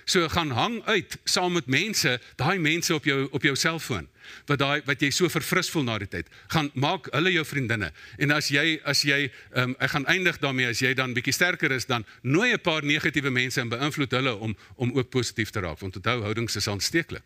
So 0.04 0.28
gaan 0.28 0.50
hang 0.50 0.82
uit 0.84 1.16
saam 1.24 1.54
met 1.56 1.66
mense, 1.66 2.18
daai 2.36 2.58
mense 2.58 2.92
op 2.94 3.04
jou 3.08 3.28
op 3.32 3.42
jou 3.42 3.54
selfoon 3.56 4.08
wat 4.48 4.58
daai 4.60 4.80
wat 4.84 5.00
jy 5.00 5.10
so 5.12 5.28
verfris 5.32 5.70
voel 5.72 5.84
na 5.84 5.96
die 6.00 6.08
tyd. 6.08 6.28
Gaan 6.52 6.70
maak 6.74 7.08
hulle 7.12 7.32
jou 7.32 7.44
vriendinne. 7.44 7.90
En 8.20 8.32
as 8.36 8.50
jy 8.52 8.78
as 8.84 9.04
jy 9.04 9.30
um, 9.56 9.72
ek 9.80 9.94
gaan 9.96 10.08
eindig 10.12 10.40
daarmee 10.40 10.68
as 10.72 10.80
jy 10.84 10.92
dan 10.96 11.16
bietjie 11.16 11.36
sterker 11.36 11.72
is 11.72 11.88
dan 11.88 12.04
nooi 12.22 12.52
'n 12.52 12.60
paar 12.60 12.84
negatiewe 12.84 13.30
mense 13.30 13.60
en 13.60 13.72
beïnvloed 13.72 14.12
hulle 14.12 14.34
om 14.36 14.56
om 14.76 14.92
ook 14.92 15.10
positief 15.10 15.50
te 15.50 15.60
raak 15.60 15.80
want 15.80 15.96
onthou 15.96 16.20
houdings 16.22 16.56
is 16.56 16.68
aansteeklik. 16.68 17.24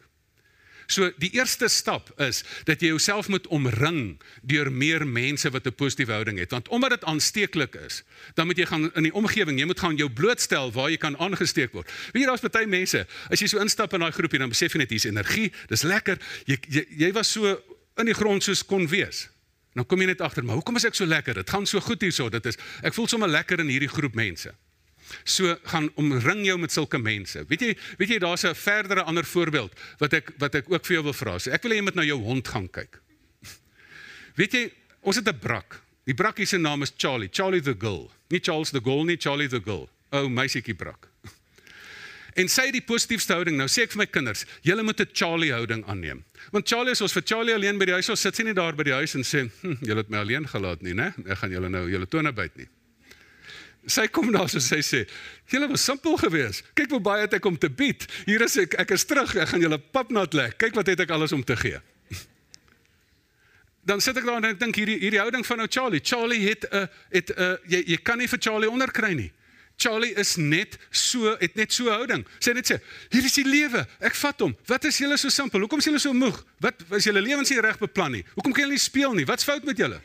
So 0.88 1.10
die 1.20 1.28
eerste 1.36 1.68
stap 1.68 2.08
is 2.16 2.40
dat 2.64 2.80
jy 2.80 2.94
jouself 2.94 3.28
moet 3.28 3.46
omring 3.52 4.16
deur 4.40 4.70
meer 4.72 5.04
mense 5.06 5.50
wat 5.52 5.66
'n 5.66 5.74
positiewe 5.76 6.12
houding 6.12 6.38
het. 6.38 6.50
Want 6.50 6.68
omdat 6.68 6.90
dit 6.90 7.04
aansteeklik 7.04 7.74
is, 7.74 8.02
dan 8.34 8.46
moet 8.46 8.56
jy 8.56 8.64
gaan 8.66 8.94
in 8.94 9.02
die 9.02 9.12
omgewing, 9.12 9.58
jy 9.58 9.66
moet 9.66 9.80
gaan 9.80 9.96
jou 9.96 10.08
blootstel 10.10 10.72
waar 10.72 10.90
jy 10.90 10.96
kan 10.96 11.18
aangesteek 11.18 11.72
word. 11.72 11.92
Weet 12.12 12.22
jy 12.22 12.28
daar's 12.28 12.40
baie 12.40 12.66
mense, 12.66 13.06
as 13.30 13.40
jy 13.40 13.46
so 13.46 13.58
instap 13.58 13.92
in 13.92 14.00
daai 14.00 14.12
groepie 14.12 14.38
dan 14.38 14.48
besef 14.48 14.72
jy 14.72 14.78
net 14.78 14.90
hier's 14.90 15.04
energie, 15.04 15.52
dis 15.68 15.82
lekker. 15.82 16.18
Jy, 16.46 16.56
jy 16.68 16.86
jy 16.96 17.12
was 17.12 17.32
so 17.32 17.60
in 17.96 18.06
die 18.06 18.14
grond 18.14 18.42
soos 18.42 18.64
kon 18.64 18.88
wees. 18.88 19.28
Dan 19.74 19.86
kom 19.86 20.00
jy 20.00 20.06
net 20.06 20.20
agter, 20.20 20.44
maar 20.44 20.54
hoekom 20.54 20.76
is 20.76 20.84
ek 20.84 20.94
so 20.94 21.04
lekker? 21.04 21.34
Dit 21.34 21.50
gaan 21.50 21.66
so 21.66 21.80
goed 21.80 22.00
hierso. 22.00 22.28
Dit 22.28 22.46
is 22.46 22.56
ek 22.82 22.94
voel 22.94 23.06
sommer 23.06 23.28
lekker 23.28 23.60
in 23.60 23.68
hierdie 23.68 23.88
groep 23.92 24.14
mense. 24.14 24.54
So 25.24 25.56
gaan 25.62 25.90
omring 25.94 26.44
jou 26.46 26.58
met 26.58 26.72
sulke 26.72 26.98
mense. 26.98 27.44
Weet 27.48 27.60
jy, 27.60 27.76
weet 27.98 28.08
jy 28.08 28.18
daar's 28.18 28.44
'n 28.44 28.54
verdere 28.54 29.02
ander 29.02 29.24
voorbeeld 29.24 29.72
wat 29.98 30.12
ek 30.12 30.32
wat 30.38 30.54
ek 30.54 30.70
ook 30.70 30.86
vir 30.86 30.94
jou 30.94 31.04
wil 31.04 31.12
vra. 31.12 31.38
So 31.38 31.50
ek 31.50 31.62
wil 31.62 31.72
hê 31.72 31.76
jy 31.76 31.82
moet 31.82 31.94
na 31.94 32.04
jou 32.04 32.18
hond 32.18 32.48
gaan 32.48 32.68
kyk. 32.68 33.00
Weet 34.36 34.52
jy, 34.52 34.72
ons 35.02 35.16
het 35.16 35.28
'n 35.28 35.38
brak. 35.38 35.82
Die 36.04 36.14
brakkie 36.14 36.46
se 36.46 36.56
naam 36.56 36.82
is 36.82 36.92
Charlie, 36.96 37.28
Charlie 37.30 37.60
the 37.60 37.74
Gull. 37.74 38.10
Nie 38.30 38.40
Charles 38.40 38.70
the 38.70 38.80
Gull 38.80 39.04
nie, 39.04 39.16
Charlie 39.16 39.48
the 39.48 39.60
Gull. 39.60 39.88
O, 40.10 40.22
oh, 40.24 40.28
meisietjie 40.28 40.74
brak. 40.74 41.08
En 42.38 42.46
sê 42.46 42.68
die 42.70 42.84
positiefste 42.86 43.34
houding. 43.34 43.56
Nou 43.58 43.66
sê 43.66 43.82
ek 43.82 43.92
vir 43.92 43.98
my 44.04 44.06
kinders, 44.06 44.44
julle 44.62 44.84
moet 44.86 45.00
'n 45.00 45.10
Charlie 45.12 45.52
houding 45.52 45.84
aanneem. 45.84 46.24
Want 46.52 46.68
Charlie 46.68 46.92
is 46.92 47.00
ons 47.00 47.12
vir 47.12 47.22
Charlie 47.22 47.54
alleen 47.54 47.78
by 47.78 47.84
die 47.84 47.92
huis, 47.92 48.08
ons 48.08 48.20
sit 48.20 48.36
sy 48.36 48.42
nie 48.42 48.54
daar 48.54 48.76
by 48.76 48.84
die 48.84 48.92
huis 48.92 49.14
en 49.14 49.22
sê, 49.22 49.50
hm, 49.60 49.76
"Julle 49.82 49.98
het 49.98 50.08
my 50.10 50.18
alleen 50.18 50.46
gelaat 50.46 50.82
nie, 50.82 50.94
né? 50.94 51.12
Ek 51.26 51.38
gaan 51.38 51.50
julle 51.50 51.68
nou 51.68 51.90
julle 51.90 52.06
tone 52.06 52.32
byt 52.32 52.56
nie." 52.56 52.68
Sy 53.86 54.06
kom 54.06 54.32
daar 54.32 54.48
so 54.48 54.58
sy 54.58 54.80
sê, 54.82 55.08
"Julle 55.46 55.68
was 55.68 55.84
simpel 55.84 56.16
geweest. 56.16 56.62
Kyk 56.74 56.90
hoe 56.90 57.00
baie 57.00 57.20
het 57.20 57.32
ek 57.32 57.44
om 57.44 57.58
te 57.58 57.70
bied. 57.70 58.06
Hier 58.24 58.40
is 58.42 58.56
ek, 58.56 58.74
ek 58.74 58.90
is 58.90 59.04
terug. 59.04 59.36
Ek 59.36 59.48
gaan 59.48 59.60
julle 59.60 59.78
papnat 59.78 60.34
lê. 60.34 60.56
Kyk 60.56 60.74
wat 60.74 60.86
het 60.86 61.00
ek 61.00 61.10
alles 61.10 61.32
om 61.32 61.44
te 61.44 61.56
gee." 61.56 61.80
Dan 63.84 64.00
sit 64.00 64.16
ek 64.16 64.24
daar 64.24 64.36
en 64.36 64.44
ek 64.44 64.58
dink 64.60 64.76
hierdie 64.76 64.98
hierdie 64.98 65.20
houding 65.20 65.46
van 65.46 65.60
ou 65.60 65.66
Charlie. 65.70 66.00
Charlie 66.04 66.48
het 66.48 66.66
'n 66.70 66.76
uh, 66.76 66.86
het 67.10 67.30
'n 67.30 67.40
uh, 67.42 67.56
jy 67.66 67.82
jy 67.86 67.96
kan 68.02 68.18
nie 68.18 68.28
vir 68.28 68.38
Charlie 68.38 68.70
onderkry 68.70 69.14
nie. 69.14 69.32
Charlie 69.78 70.14
is 70.14 70.36
net 70.36 70.76
so 70.90 71.36
het 71.38 71.54
net 71.54 71.72
so 71.72 71.88
houding. 71.88 72.26
Sy 72.38 72.52
net 72.52 72.66
sê, 72.66 72.80
"Hier 73.08 73.24
is 73.24 73.32
die 73.32 73.46
lewe. 73.46 73.86
Ek 74.00 74.14
vat 74.14 74.40
hom. 74.40 74.56
Wat 74.66 74.84
is 74.84 74.98
julle 74.98 75.16
so 75.16 75.28
simpel? 75.28 75.60
Hoekom 75.60 75.78
is 75.78 75.84
julle 75.84 75.98
so 75.98 76.12
moeg? 76.12 76.44
Wat 76.58 76.74
is 76.90 77.04
julle 77.04 77.20
lewens 77.20 77.50
nie 77.50 77.60
reg 77.60 77.78
beplan 77.78 78.12
nie? 78.12 78.24
Hoekom 78.34 78.52
kan 78.52 78.62
julle 78.62 78.74
nie 78.74 78.82
speel 78.82 79.14
nie? 79.14 79.24
Wat's 79.24 79.44
fout 79.44 79.64
met 79.64 79.76
julle?" 79.76 80.00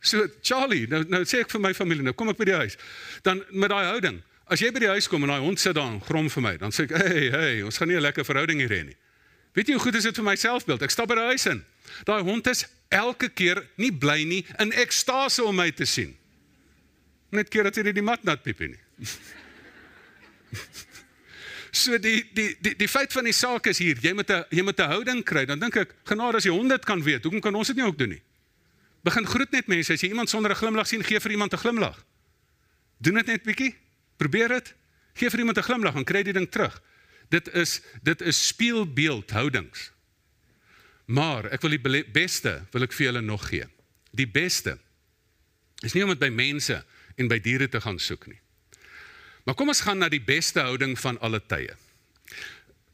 So 0.00 0.26
Charlie, 0.40 0.86
nou 0.88 1.04
nou 1.08 1.22
sê 1.28 1.42
ek 1.44 1.50
vir 1.52 1.60
my 1.60 1.72
familie, 1.76 2.04
nou 2.04 2.14
kom 2.16 2.30
ek 2.32 2.38
by 2.40 2.48
die 2.48 2.58
huis. 2.62 2.76
Dan 3.26 3.44
met 3.52 3.72
daai 3.72 3.84
houding. 3.90 4.22
As 4.50 4.62
jy 4.62 4.72
by 4.74 4.82
die 4.82 4.90
huis 4.90 5.06
kom 5.08 5.22
en 5.26 5.34
daai 5.34 5.44
hond 5.44 5.60
sit 5.60 5.76
daar 5.76 5.92
en 5.92 6.00
grom 6.02 6.30
vir 6.32 6.42
my, 6.42 6.56
dan 6.58 6.72
sê 6.74 6.88
ek, 6.88 6.96
"Hey, 6.96 7.30
hey, 7.30 7.62
ons 7.62 7.76
gaan 7.78 7.88
nie 7.88 7.96
'n 7.96 8.02
lekker 8.02 8.24
verhouding 8.24 8.58
hier 8.58 8.68
hê 8.68 8.84
nie." 8.84 8.96
Weet 9.52 9.66
jy 9.66 9.74
hoe 9.74 9.82
goed 9.82 9.94
is 9.94 10.04
dit 10.04 10.14
vir 10.14 10.24
my 10.24 10.36
selfbeeld? 10.36 10.82
Ek 10.82 10.90
stap 10.90 11.08
by 11.08 11.14
die 11.14 11.28
huis 11.34 11.46
in. 11.46 11.64
Daai 12.06 12.22
hond 12.22 12.46
is 12.46 12.64
elke 12.88 13.28
keer 13.28 13.66
nie 13.76 13.90
bly 13.92 14.24
nie 14.24 14.44
in 14.58 14.72
ekstase 14.72 15.44
om 15.44 15.56
my 15.56 15.70
te 15.70 15.84
sien. 15.84 16.16
Net 17.30 17.48
keer 17.48 17.62
dat 17.62 17.76
hy 17.76 17.92
die 17.92 18.02
mat 18.02 18.24
nat 18.24 18.42
piep 18.42 18.60
nie. 18.60 18.78
So 21.70 21.98
die 22.02 22.24
die 22.34 22.56
die 22.58 22.74
die 22.74 22.88
feit 22.90 23.12
van 23.12 23.24
die 23.24 23.32
saak 23.32 23.68
is 23.70 23.78
hier, 23.78 23.94
jy 24.02 24.10
moet 24.12 24.30
'n 24.30 24.44
jy 24.50 24.62
moet 24.62 24.80
'n 24.80 24.90
houding 24.90 25.22
kry. 25.22 25.44
Dan 25.46 25.60
dink 25.60 25.76
ek, 25.76 25.94
genade 26.04 26.36
as 26.36 26.42
die 26.42 26.50
hond 26.50 26.68
dit 26.68 26.84
kan 26.84 27.02
weet, 27.02 27.22
hoekom 27.22 27.40
kan 27.40 27.54
ons 27.54 27.68
dit 27.68 27.76
nie 27.76 27.84
ook 27.84 27.98
doen 27.98 28.08
nie? 28.08 28.22
Begin 29.02 29.26
groet 29.26 29.50
net 29.50 29.66
mense. 29.66 29.92
As 29.92 30.00
jy 30.00 30.08
iemand 30.08 30.28
sonder 30.28 30.50
'n 30.50 30.56
glimlag 30.56 30.86
sien, 30.86 31.04
gee 31.04 31.20
vir 31.20 31.30
iemand 31.30 31.52
'n 31.52 31.58
glimlag. 31.58 32.04
Doen 32.98 33.14
dit 33.14 33.26
net 33.26 33.42
bietjie. 33.42 33.76
Probeer 34.16 34.48
dit. 34.48 34.74
Gee 35.14 35.30
vir 35.30 35.38
iemand 35.38 35.58
'n 35.58 35.62
glimlag 35.62 35.94
en 35.94 36.04
kry 36.04 36.22
die 36.22 36.32
ding 36.32 36.50
terug. 36.50 36.82
Dit 37.28 37.48
is 37.54 37.80
dit 38.02 38.20
is 38.20 38.46
speelbeeldhoudings. 38.46 39.92
Maar 41.06 41.44
ek 41.50 41.60
wil 41.60 41.70
die 41.70 42.04
beste 42.12 42.66
wil 42.70 42.82
ek 42.82 42.92
vir 42.92 43.06
julle 43.06 43.20
nog 43.20 43.48
gee. 43.48 43.66
Die 44.12 44.28
beste 44.28 44.78
is 45.82 45.92
nie 45.92 46.02
om 46.02 46.12
dit 46.12 46.18
by 46.18 46.28
mense 46.28 46.84
en 47.16 47.28
by 47.28 47.38
diere 47.40 47.68
te 47.68 47.80
gaan 47.80 47.98
soek 47.98 48.26
nie. 48.26 48.40
Maar 49.44 49.54
kom 49.54 49.68
ons 49.68 49.80
gaan 49.80 49.98
na 49.98 50.08
die 50.08 50.22
beste 50.22 50.60
houding 50.60 50.98
van 50.98 51.18
alle 51.20 51.40
tye. 51.40 51.74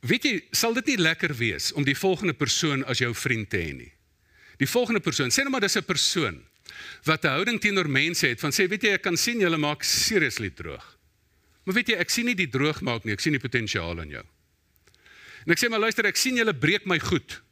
Weet 0.07 0.25
jy, 0.25 0.35
sal 0.55 0.77
dit 0.79 0.87
nie 0.87 0.99
lekker 1.01 1.35
wees 1.35 1.73
om 1.73 1.85
die 1.85 1.97
volgende 1.99 2.33
persoon 2.33 2.85
as 2.85 3.03
jou 3.03 3.15
vriend 3.15 3.51
te 3.51 3.59
hê 3.59 3.73
nie? 3.75 3.93
Die 4.61 4.69
volgende 4.69 5.01
persoon, 5.01 5.31
sê 5.31 5.45
nou 5.45 5.53
maar 5.53 5.65
dis 5.65 5.77
'n 5.77 5.85
persoon 5.85 6.43
wat 7.05 7.25
'n 7.25 7.29
houding 7.29 7.61
teenoor 7.61 7.89
mense 7.89 8.27
het 8.27 8.41
van 8.41 8.51
sê 8.51 8.69
weet 8.69 8.83
jy 8.83 8.93
ek 8.93 9.03
kan 9.03 9.17
sien 9.17 9.41
julle 9.41 9.57
maak 9.57 9.83
seriously 9.83 10.51
droog. 10.51 10.99
Maar 11.65 11.75
weet 11.75 11.89
jy 11.89 11.97
ek 11.97 12.11
sien 12.11 12.25
nie 12.25 12.35
die 12.35 12.49
droog 12.49 12.81
maak 12.81 13.05
nie, 13.05 13.13
ek 13.13 13.21
sien 13.21 13.33
die 13.33 13.41
potensiaal 13.41 14.01
in 14.01 14.11
jou. 14.11 14.25
En 15.47 15.53
ek 15.53 15.59
sê 15.59 15.69
maar 15.69 15.81
luister, 15.81 16.07
ek 16.07 16.17
sien 16.17 16.37
julle 16.37 16.55
breek 16.55 16.87
my 16.87 16.99
goed. 16.99 17.43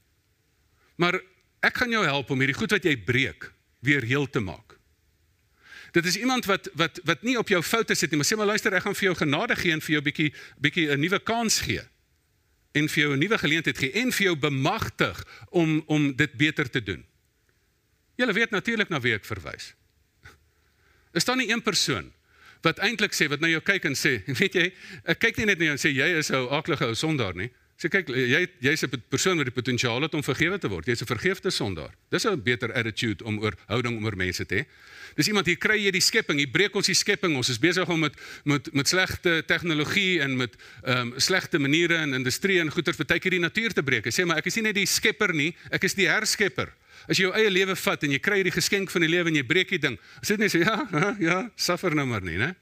Maar 0.96 1.20
ek 1.62 1.76
gaan 1.76 1.90
jou 1.90 2.04
help 2.04 2.30
om 2.30 2.38
hierdie 2.38 2.58
goed 2.58 2.70
wat 2.70 2.84
jy 2.84 2.96
breek 2.96 3.52
weer 3.80 4.02
heel 4.02 4.30
te 4.30 4.40
maak. 4.40 4.78
Dit 5.92 6.06
is 6.06 6.16
iemand 6.16 6.44
wat 6.44 6.68
wat 6.74 7.00
wat 7.04 7.22
nie 7.22 7.38
op 7.38 7.48
jou 7.48 7.62
foute 7.62 7.94
sit 7.94 8.10
nie, 8.10 8.16
maar 8.16 8.26
sê 8.26 8.36
maar 8.36 8.46
luister, 8.46 8.74
ek 8.74 8.82
gaan 8.82 8.94
vir 8.94 9.08
jou 9.12 9.14
genade 9.14 9.56
gee 9.56 9.72
en 9.72 9.80
vir 9.80 9.92
jou 9.92 10.02
bietjie 10.02 10.34
bietjie 10.58 10.90
'n 10.90 11.00
nuwe 11.00 11.18
kans 11.22 11.60
gee 11.60 11.82
en 12.74 12.88
vir 12.88 13.02
jou 13.02 13.12
'n 13.14 13.18
nuwe 13.18 13.38
geleentheid 13.38 13.78
gee 13.78 13.92
en 13.92 14.12
vir 14.12 14.26
jou 14.26 14.37
bemagtig 14.37 15.24
om 15.50 15.82
om 15.87 16.16
dit 16.16 16.32
beter 16.32 16.70
te 16.70 16.82
doen. 16.82 17.04
Julle 18.16 18.32
weet 18.32 18.50
natuurlik 18.50 18.88
na 18.88 19.00
wie 19.00 19.14
ek 19.14 19.24
verwys. 19.24 19.74
Is 21.12 21.24
daar 21.24 21.37
nie 21.37 21.50
een 21.50 21.62
persoon 21.62 22.12
wat 22.64 22.78
eintlik 22.78 23.12
sê 23.12 23.28
wat 23.28 23.40
na 23.40 23.48
jou 23.48 23.60
kyk 23.60 23.84
en 23.84 23.94
sê, 23.94 24.22
weet 24.40 24.54
jy, 24.54 24.72
ek 25.04 25.18
kyk 25.18 25.37
nie 25.37 25.46
net 25.46 25.58
na 25.58 25.64
jou 25.64 25.72
en 25.76 25.82
sê 25.82 25.92
jy 25.92 26.08
is 26.18 26.30
'n 26.30 26.48
aklige 26.50 26.87
ou 26.87 26.94
sondaar 26.94 27.34
nie. 27.34 27.50
Sê 27.76 27.90
kyk, 27.90 28.08
jy 28.08 28.46
jy's 28.60 28.84
'n 28.84 29.02
persoon 29.10 29.37
met 29.37 29.46
die 29.46 29.54
potensiaal 29.54 30.02
het 30.02 30.14
om 30.14 30.22
vergewe 30.22 30.58
te 30.58 30.68
word. 30.68 30.87
Jy's 30.87 31.02
'n 31.02 31.06
vergeefte 31.06 31.50
sondaar. 31.50 31.94
Dis 32.10 32.24
'n 32.24 32.42
beter 32.42 32.72
attitude 32.72 33.24
om 33.24 33.38
oor 33.38 33.54
houding 33.66 34.02
oor 34.04 34.16
mense 34.16 34.46
te 34.46 34.54
hê. 34.54 34.64
Dis 35.14 35.29
iemand 35.31 35.46
hier 35.46 35.59
kry 35.61 35.77
jy 35.79 35.92
die 35.94 36.03
skepping, 36.03 36.40
hier 36.42 36.50
breek 36.50 36.74
ons 36.77 36.90
die 36.90 36.96
skepping. 36.98 37.37
Ons 37.38 37.53
is 37.53 37.61
besig 37.62 37.88
om 37.90 38.00
met 38.07 38.16
met 38.44 38.70
met 38.74 38.88
slegte 38.88 39.42
tegnologie 39.46 40.20
en 40.24 40.37
met 40.37 40.57
ehm 40.83 41.12
um, 41.12 41.12
slegte 41.16 41.59
maniere 41.59 42.00
in 42.03 42.14
industrie 42.14 42.61
en 42.61 42.70
goeder 42.70 42.94
vir 42.94 43.07
tydjie 43.14 43.37
die 43.37 43.42
natuur 43.42 43.72
te 43.72 43.83
breek. 43.83 44.09
Hy 44.09 44.14
sê 44.14 44.27
maar 44.27 44.42
ek 44.42 44.50
is 44.50 44.59
nie 44.59 44.66
net 44.68 44.79
die 44.79 44.87
skepper 44.87 45.35
nie, 45.35 45.53
ek 45.70 45.85
is 45.85 45.94
die 45.94 46.09
herskepper. 46.11 46.72
As 47.09 47.18
jy 47.18 47.29
jou 47.29 47.35
eie 47.37 47.50
lewe 47.50 47.77
vat 47.77 48.05
en 48.05 48.14
jy 48.14 48.20
kry 48.22 48.40
hierdie 48.40 48.55
geskenk 48.55 48.90
van 48.90 49.05
die 49.05 49.11
lewe 49.11 49.31
en 49.31 49.37
jy 49.37 49.44
breek 49.46 49.74
die 49.74 49.83
ding. 49.83 49.98
Sê 50.22 50.38
net 50.40 50.53
sê 50.55 50.62
ja, 50.64 50.79
ja, 51.20 51.38
suffer 51.57 51.94
nou 51.94 52.07
maar 52.09 52.24
nie, 52.24 52.38
né? 52.40 52.55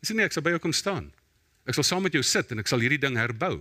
Dis 0.00 0.14
nie 0.14 0.24
ek 0.24 0.34
sal 0.34 0.44
by 0.44 0.54
jou 0.56 0.62
kom 0.62 0.74
staan. 0.74 1.10
Ek 1.66 1.76
sal 1.78 1.86
saam 1.86 2.02
met 2.06 2.14
jou 2.14 2.22
sit 2.26 2.50
en 2.52 2.62
ek 2.62 2.70
sal 2.70 2.82
hierdie 2.82 3.00
ding 3.02 3.18
herbou. 3.18 3.60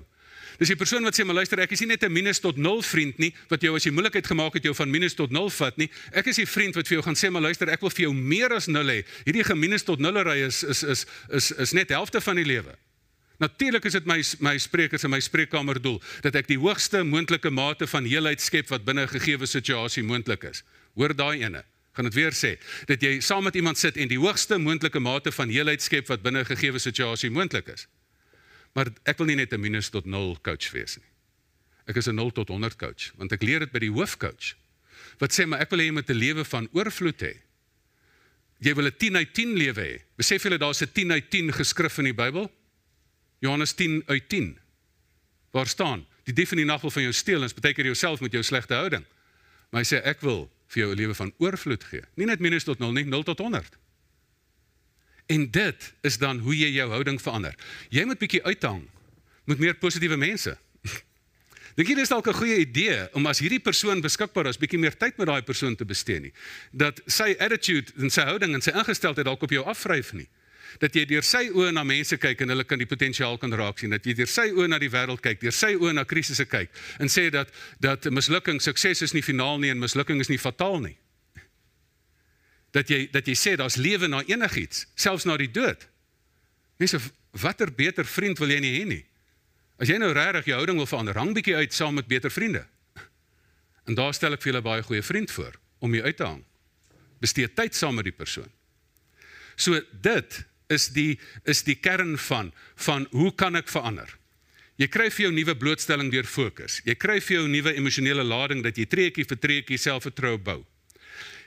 Dis 0.59 0.67
die 0.67 0.75
persoon 0.75 1.03
wat 1.03 1.15
sê 1.15 1.25
maar 1.25 1.35
luister 1.35 1.59
ek 1.59 1.71
is 1.71 1.79
nie 1.79 1.87
net 1.87 2.03
'n 2.03 2.11
minus 2.11 2.39
tot 2.39 2.57
0 2.57 2.81
vriend 2.81 3.17
nie 3.19 3.33
wat 3.49 3.61
jou 3.61 3.75
as 3.75 3.83
jy 3.83 3.91
moeilikheid 3.91 4.27
gemaak 4.27 4.53
het 4.53 4.63
jou 4.63 4.73
van 4.73 4.91
minus 4.91 5.13
tot 5.13 5.31
0 5.31 5.49
vat 5.49 5.77
nie. 5.77 5.89
Ek 6.11 6.27
is 6.27 6.35
die 6.35 6.45
vriend 6.45 6.75
wat 6.75 6.87
vir 6.87 6.95
jou 6.97 7.03
gaan 7.03 7.15
sê 7.15 7.31
maar 7.31 7.41
luister 7.41 7.69
ek 7.69 7.81
wil 7.81 7.89
vir 7.89 8.03
jou 8.03 8.13
meer 8.13 8.53
as 8.53 8.67
0 8.67 8.85
hê. 8.85 9.03
Hierdie 9.25 9.43
geminus 9.43 9.83
tot 9.83 9.99
0 9.99 10.23
ry 10.23 10.37
is 10.45 10.63
is 10.63 10.83
is 10.83 11.05
is 11.29 11.51
is 11.51 11.73
net 11.73 11.89
helfte 11.89 12.21
van 12.21 12.35
die 12.35 12.45
lewe. 12.45 12.75
Natuurlik 13.41 13.85
is 13.85 13.93
dit 13.93 14.05
my 14.05 14.21
my 14.39 14.57
sprekers 14.57 15.03
en 15.03 15.09
my 15.09 15.19
spreekkamer 15.19 15.81
doel 15.81 16.01
dat 16.21 16.35
ek 16.35 16.47
die 16.47 16.59
hoogste 16.61 17.03
moontlike 17.03 17.49
mate 17.49 17.87
van 17.87 18.05
heelheid 18.05 18.41
skep 18.41 18.69
wat 18.69 18.85
binne 18.85 19.01
'n 19.01 19.07
gegeewe 19.07 19.45
situasie 19.45 20.03
moontlik 20.03 20.43
is. 20.43 20.63
Hoor 20.93 21.15
daai 21.15 21.41
ene. 21.41 21.63
Gaan 21.93 22.05
dit 22.05 22.13
weer 22.13 22.31
sê 22.31 22.59
dat 22.85 23.01
jy 23.01 23.19
saam 23.19 23.43
met 23.43 23.55
iemand 23.55 23.77
sit 23.77 23.97
en 23.97 24.07
die 24.07 24.19
hoogste 24.19 24.57
moontlike 24.57 24.99
mate 24.99 25.31
van 25.31 25.49
heelheid 25.49 25.81
skep 25.81 26.07
wat 26.07 26.21
binne 26.21 26.39
'n 26.39 26.45
gegeewe 26.45 26.79
situasie 26.79 27.29
moontlik 27.29 27.67
is. 27.67 27.87
Maar 28.73 28.87
ek 29.03 29.17
wil 29.17 29.27
nie 29.27 29.35
net 29.35 29.53
'n 29.53 29.59
minus 29.59 29.89
tot 29.89 30.05
0 30.05 30.37
coach 30.41 30.71
wees 30.71 30.97
nie. 30.97 31.09
Ek 31.85 31.95
is 31.95 32.07
'n 32.07 32.15
0 32.15 32.31
tot 32.31 32.47
100 32.47 32.77
coach, 32.77 33.11
want 33.17 33.31
ek 33.31 33.41
leer 33.41 33.59
dit 33.59 33.71
by 33.71 33.79
die 33.79 33.91
hoofcoach. 33.91 34.55
Wat 35.17 35.33
sê 35.33 35.45
maar 35.45 35.59
ek 35.59 35.69
wil 35.69 35.79
hê 35.79 35.85
jy 35.85 35.91
moet 35.91 36.09
'n 36.09 36.15
lewe 36.17 36.45
van 36.45 36.69
oorvloed 36.71 37.21
hê. 37.21 37.35
Jy 38.59 38.73
wil 38.75 38.85
'n 38.85 38.97
10 38.97 39.15
uit 39.15 39.33
10 39.33 39.53
lewe 39.57 39.81
hê. 39.81 40.01
Besef 40.15 40.43
julle 40.43 40.57
daar's 40.57 40.81
'n 40.81 40.91
10 40.91 41.11
uit 41.11 41.29
10 41.29 41.53
geskrif 41.53 41.97
in 41.97 42.05
die 42.05 42.13
Bybel? 42.13 42.51
Johannes 43.39 43.73
10 43.73 44.03
uit 44.05 44.29
10. 44.29 44.57
Waar 45.51 45.67
staan? 45.67 46.05
Die 46.23 46.33
dief 46.33 46.51
in 46.51 46.57
die 46.57 46.65
nag 46.65 46.81
wil 46.81 46.91
van 46.91 47.01
jou 47.01 47.13
steel 47.13 47.41
en 47.41 47.47
dit 47.47 47.55
beteken 47.55 47.83
jouself 47.83 48.21
met 48.21 48.31
jou 48.31 48.43
slegte 48.43 48.73
houding. 48.73 49.05
Maar 49.69 49.81
hy 49.81 49.95
sê 49.95 50.01
ek 50.05 50.21
wil 50.21 50.51
vir 50.67 50.83
jou 50.83 50.91
'n 50.91 50.97
lewe 50.97 51.15
van 51.15 51.33
oorvloed 51.37 51.83
gee. 51.83 52.01
Nie 52.15 52.25
net 52.25 52.39
minus 52.39 52.63
tot 52.63 52.79
0 52.79 52.91
nie, 52.91 53.05
0 53.05 53.23
tot 53.23 53.39
100. 53.39 53.77
En 55.31 55.47
dit 55.51 55.93
is 56.01 56.17
dan 56.17 56.39
hoe 56.43 56.57
jy 56.57 56.73
jou 56.75 56.89
houding 56.91 57.21
verander. 57.21 57.55
Jy 57.89 58.03
moet 58.09 58.19
bietjie 58.19 58.43
uithang 58.43 58.83
met 59.47 59.61
meer 59.63 59.77
positiewe 59.79 60.17
mense. 60.19 60.57
Dink 61.77 61.87
jy 61.87 61.95
dis 62.01 62.11
dalk 62.11 62.27
'n 62.27 62.35
goeie 62.35 62.57
idee 62.65 63.07
om 63.15 63.29
as 63.31 63.39
hierdie 63.39 63.61
persoon 63.63 64.03
beskikbaar 64.03 64.49
is, 64.51 64.59
bietjie 64.59 64.79
meer 64.79 64.97
tyd 64.97 65.17
met 65.17 65.27
daai 65.27 65.41
persoon 65.41 65.75
te 65.75 65.87
bestee 65.87 66.19
nie? 66.19 66.33
Dat 66.71 66.99
sy 67.07 67.31
attitude 67.39 67.95
en 67.97 68.11
sy 68.11 68.27
houding 68.27 68.53
en 68.53 68.61
sy 68.61 68.75
ingesteldheid 68.75 69.25
dalk 69.25 69.43
op 69.47 69.55
jou 69.55 69.63
afvryf 69.63 70.11
nie. 70.13 70.27
Dat 70.79 70.95
jy 70.95 71.05
deur 71.05 71.23
sy 71.23 71.47
oë 71.51 71.71
na 71.71 71.83
mense 71.83 72.17
kyk 72.17 72.43
en 72.43 72.51
hulle 72.51 72.63
kan 72.67 72.79
die 72.79 72.87
potensiaal 72.87 73.37
kan 73.37 73.53
raak 73.53 73.79
sien. 73.79 73.91
Dat 73.91 74.05
jy 74.05 74.13
deur 74.13 74.27
sy 74.27 74.49
oë 74.51 74.67
na 74.67 74.79
die 74.79 74.91
wêreld 74.91 75.23
kyk, 75.23 75.39
deur 75.39 75.55
sy 75.55 75.75
oë 75.79 75.93
na 75.95 76.03
krisisse 76.03 76.45
kyk 76.45 76.75
en 76.99 77.07
sê 77.07 77.29
dat 77.31 77.47
dat 77.79 78.11
mislukking 78.11 78.59
sukses 78.59 79.01
is 79.01 79.13
nie 79.13 79.23
finaal 79.23 79.59
nie 79.59 79.71
en 79.71 79.79
mislukking 79.79 80.19
is 80.19 80.29
nie 80.29 80.39
fataal 80.39 80.79
nie. 80.79 80.97
Dat 82.71 82.89
jy 82.89 83.05
dat 83.11 83.27
jy 83.27 83.35
sê 83.35 83.55
daar's 83.59 83.75
lewe 83.75 84.07
na 84.07 84.21
enigiets, 84.27 84.85
selfs 84.95 85.25
na 85.27 85.35
die 85.37 85.51
dood. 85.51 85.87
Mense, 86.79 86.99
watter 87.31 87.71
beter 87.73 88.07
vriend 88.07 88.39
wil 88.39 88.53
jy 88.53 88.59
nie 88.63 88.75
hê 88.79 88.85
nie? 88.87 89.01
As 89.81 89.89
jy 89.89 89.97
nou 89.97 90.11
regtig 90.13 90.51
jou 90.51 90.59
houding 90.59 90.77
wil 90.77 90.89
verander, 90.89 91.17
hang 91.17 91.33
bietjie 91.33 91.57
uit 91.57 91.73
saam 91.73 91.97
met 91.97 92.07
beter 92.07 92.31
vriende. 92.31 92.63
En 93.89 93.97
daar 93.97 94.13
stel 94.13 94.37
ek 94.37 94.43
vir 94.43 94.51
julle 94.51 94.63
baie 94.65 94.85
goeie 94.85 95.03
vriend 95.03 95.31
voor 95.33 95.57
om 95.81 95.93
jou 95.97 96.03
uit 96.05 96.17
te 96.17 96.27
hang. 96.27 96.41
Bestee 97.21 97.49
tyd 97.49 97.75
saam 97.75 97.97
met 97.97 98.05
die 98.05 98.15
persoon. 98.15 98.49
So 99.57 99.81
dit 100.05 100.41
is 100.71 100.87
die 100.95 101.19
is 101.49 101.63
die 101.67 101.75
kern 101.75 102.15
van 102.29 102.51
van 102.85 103.07
hoe 103.11 103.31
kan 103.35 103.57
ek 103.59 103.69
verander? 103.73 104.17
Jy 104.81 104.87
kry 104.89 105.09
vir 105.13 105.27
jou 105.27 105.31
nuwe 105.33 105.55
blootstelling 105.57 106.09
deur 106.13 106.25
fokus. 106.25 106.79
Jy 106.87 106.95
kry 106.97 107.19
vir 107.21 107.35
jou 107.41 107.47
nuwe 107.49 107.73
emosionele 107.77 108.23
lading 108.25 108.63
dat 108.65 108.77
jy 108.77 108.87
treetjie 108.89 109.27
vir 109.29 109.37
treetjie 109.37 109.77
selfvertroue 109.81 110.39
bou. 110.41 110.61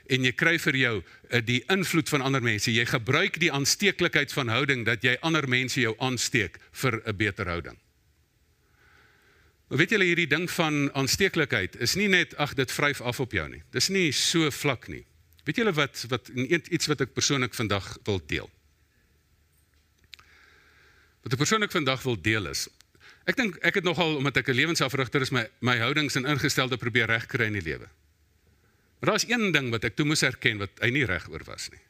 En 0.07 0.23
jy 0.23 0.31
kry 0.37 0.57
vir 0.61 0.77
jou 0.77 0.93
uh, 0.99 1.39
die 1.45 1.63
invloed 1.73 2.09
van 2.09 2.21
ander 2.21 2.43
mense. 2.43 2.73
Jy 2.73 2.85
gebruik 2.85 3.39
die 3.41 3.51
aansteeklikheid 3.51 4.33
van 4.33 4.51
houding 4.53 4.85
dat 4.85 5.03
jy 5.03 5.17
ander 5.21 5.47
mense 5.49 5.79
jou 5.81 5.95
aansteek 5.99 6.59
vir 6.71 7.01
'n 7.05 7.17
beter 7.17 7.47
houding. 7.47 7.77
Maar 9.67 9.77
weet 9.77 9.89
julle 9.89 10.05
hierdie 10.05 10.29
ding 10.29 10.51
van 10.51 10.93
aansteeklikheid 10.93 11.75
is 11.81 11.95
nie 11.95 12.07
net 12.07 12.35
ag 12.37 12.53
dit 12.53 12.71
vryf 12.71 13.01
af 13.01 13.19
op 13.19 13.31
jou 13.31 13.49
nie. 13.49 13.63
Dis 13.71 13.89
nie 13.89 14.11
so 14.11 14.51
vlak 14.51 14.87
nie. 14.87 15.05
Weet 15.43 15.57
julle 15.57 15.73
wat 15.73 16.05
wat 16.09 16.29
iets 16.69 16.87
wat 16.87 17.01
ek 17.01 17.13
persoonlik 17.13 17.53
vandag 17.53 17.97
wil 18.03 18.21
deel. 18.27 18.49
Wat 21.23 21.33
ek 21.33 21.37
persoonlik 21.37 21.71
vandag 21.71 22.03
wil 22.03 22.21
deel 22.21 22.45
is 22.47 22.69
ek 23.25 23.37
dink 23.39 23.57
ek 23.65 23.79
het 23.79 23.85
nogal 23.85 24.19
omdat 24.19 24.37
ek 24.37 24.49
'n 24.49 24.55
lewensafrigter 24.55 25.21
is 25.21 25.31
my 25.31 25.49
my 25.59 25.77
houdings 25.77 26.15
en 26.15 26.25
ingestelde 26.25 26.77
probeer 26.77 27.07
regkry 27.07 27.45
in 27.45 27.57
die 27.57 27.61
lewe. 27.61 27.89
Maar 28.99 29.11
daar's 29.13 29.27
een 29.29 29.51
ding 29.51 29.71
wat 29.73 29.83
ek 29.87 29.95
toe 29.95 30.05
moes 30.07 30.23
erken 30.23 30.61
wat 30.61 30.79
hy 30.83 30.89
nie 30.95 31.05
reg 31.05 31.27
oor 31.29 31.43
was 31.47 31.69
nie. 31.73 31.81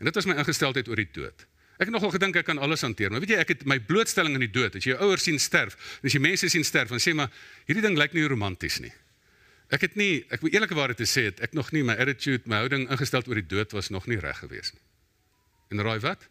En 0.00 0.08
dit 0.08 0.16
was 0.16 0.28
my 0.28 0.36
ingesteldheid 0.40 0.88
oor 0.88 1.00
die 1.00 1.08
dood. 1.12 1.46
Ek 1.80 1.88
het 1.88 1.94
nogal 1.94 2.12
gedink 2.12 2.36
ek 2.36 2.44
kan 2.44 2.58
alles 2.60 2.82
hanteer, 2.84 3.08
maar 3.12 3.22
weet 3.24 3.32
jy, 3.32 3.38
ek 3.40 3.52
het 3.54 3.62
my 3.68 3.78
blootstelling 3.80 4.34
aan 4.36 4.44
die 4.44 4.52
dood. 4.52 4.74
As 4.76 4.84
jy 4.84 4.92
jou 4.92 5.00
ouers 5.06 5.24
sien 5.24 5.38
sterf, 5.40 5.78
as 6.04 6.12
jy 6.12 6.20
mense 6.20 6.48
sien 6.52 6.64
sterf, 6.64 6.92
dan 6.92 7.00
sê 7.00 7.14
maar 7.16 7.32
hierdie 7.68 7.84
ding 7.84 7.96
lyk 7.96 8.12
nie 8.16 8.26
romanties 8.28 8.82
nie. 8.84 8.92
Ek 9.72 9.86
het 9.86 9.96
nie, 9.96 10.26
ek 10.34 10.42
moet 10.44 10.56
eerlikwaar 10.56 10.92
te 10.98 11.06
sê, 11.08 11.28
het 11.30 11.40
ek 11.46 11.54
nog 11.56 11.70
nie 11.72 11.84
my 11.86 11.94
attitude, 12.02 12.44
my 12.50 12.60
houding 12.64 12.84
ingestel 12.90 13.24
oor 13.24 13.38
die 13.38 13.48
dood 13.48 13.72
was 13.72 13.88
nog 13.94 14.08
nie 14.10 14.18
reg 14.20 14.42
gewees 14.42 14.74
nie. 14.74 14.82
En 15.70 15.80
raai 15.86 16.00
wat? 16.04 16.26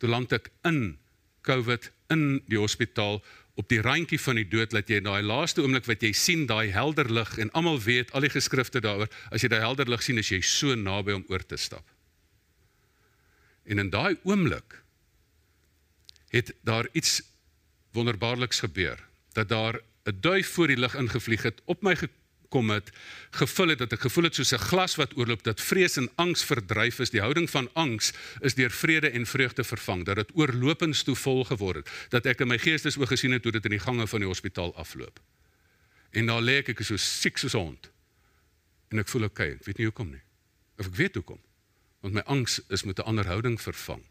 Toe 0.00 0.08
land 0.08 0.32
ek 0.32 0.48
in 0.68 0.96
COVID 1.44 1.90
in 2.14 2.24
die 2.48 2.60
hospitaal 2.60 3.20
op 3.54 3.68
die 3.70 3.80
randjie 3.80 4.18
van 4.18 4.38
die 4.40 4.48
dood 4.50 4.72
dat 4.74 4.88
jy 4.90 4.98
daai 5.04 5.22
laaste 5.22 5.62
oomblik 5.62 5.86
wat 5.86 6.02
jy 6.02 6.12
sien 6.12 6.46
daai 6.50 6.72
helder 6.74 7.10
lig 7.12 7.36
en 7.38 7.52
almal 7.54 7.78
weet 7.80 8.10
al 8.12 8.26
die 8.26 8.32
geskrifte 8.32 8.82
daaroor 8.82 9.10
as 9.30 9.44
jy 9.44 9.50
daai 9.52 9.62
helder 9.62 9.90
lig 9.90 10.02
sien 10.02 10.18
as 10.18 10.30
jy 10.32 10.40
so 10.42 10.74
naby 10.74 11.14
om 11.14 11.24
oor 11.30 11.44
te 11.46 11.58
stap. 11.60 11.86
En 13.64 13.78
in 13.78 13.90
daai 13.94 14.16
oomblik 14.24 14.80
het 16.34 16.50
daar 16.66 16.88
iets 16.92 17.22
wonderbaarliks 17.94 18.64
gebeur 18.66 18.98
dat 19.38 19.48
daar 19.48 19.80
'n 20.04 20.18
duif 20.20 20.48
voor 20.54 20.68
die 20.68 20.76
lig 20.76 20.94
ingevlieg 20.94 21.42
het 21.42 21.62
op 21.64 21.82
my 21.82 21.94
gekom 22.54 22.70
het 22.70 22.90
gevul 23.34 23.68
het 23.68 23.80
dat 23.82 23.92
ek 23.92 24.04
gevoel 24.06 24.28
het 24.28 24.34
soos 24.38 24.52
'n 24.54 24.62
glas 24.70 24.94
wat 24.94 25.16
oorloop 25.16 25.42
dat 25.42 25.60
vrees 25.60 25.96
en 25.96 26.08
angs 26.16 26.44
verdryf 26.44 26.98
is. 27.00 27.10
Die 27.10 27.20
houding 27.20 27.50
van 27.50 27.68
angs 27.74 28.12
is 28.40 28.54
deur 28.54 28.70
vrede 28.70 29.10
en 29.10 29.26
vreugde 29.26 29.64
vervang 29.64 30.04
dat 30.04 30.16
dit 30.16 30.30
oorlopends 30.34 31.02
toe 31.02 31.16
vol 31.16 31.44
geword 31.44 31.76
het 31.76 31.90
dat 32.10 32.26
ek 32.26 32.40
in 32.40 32.48
my 32.48 32.58
geestes 32.58 32.96
oë 32.96 33.06
gesien 33.06 33.32
het 33.32 33.42
hoe 33.42 33.52
dit 33.52 33.64
in 33.64 33.70
die 33.70 33.80
gange 33.80 34.06
van 34.06 34.20
die 34.20 34.28
hospitaal 34.28 34.74
afloop. 34.74 35.20
En 36.12 36.26
daar 36.26 36.42
lê 36.42 36.62
ek 36.62 36.80
so 36.80 36.96
siek 36.96 37.38
soos 37.38 37.54
'n 37.54 37.58
hond. 37.58 37.90
En 38.90 38.98
ek 38.98 39.08
voel 39.08 39.24
okay 39.24 39.50
ek 39.50 39.64
weet 39.64 39.78
nie 39.78 39.86
hoekom 39.86 40.10
nie. 40.10 40.22
Of 40.78 40.86
ek 40.86 40.94
weet 40.94 41.14
hoekom. 41.14 41.40
Want 42.00 42.14
my 42.14 42.22
angs 42.26 42.60
is 42.68 42.84
met 42.84 42.98
'n 42.98 43.02
ander 43.02 43.26
houding 43.26 43.60
vervang 43.60 44.02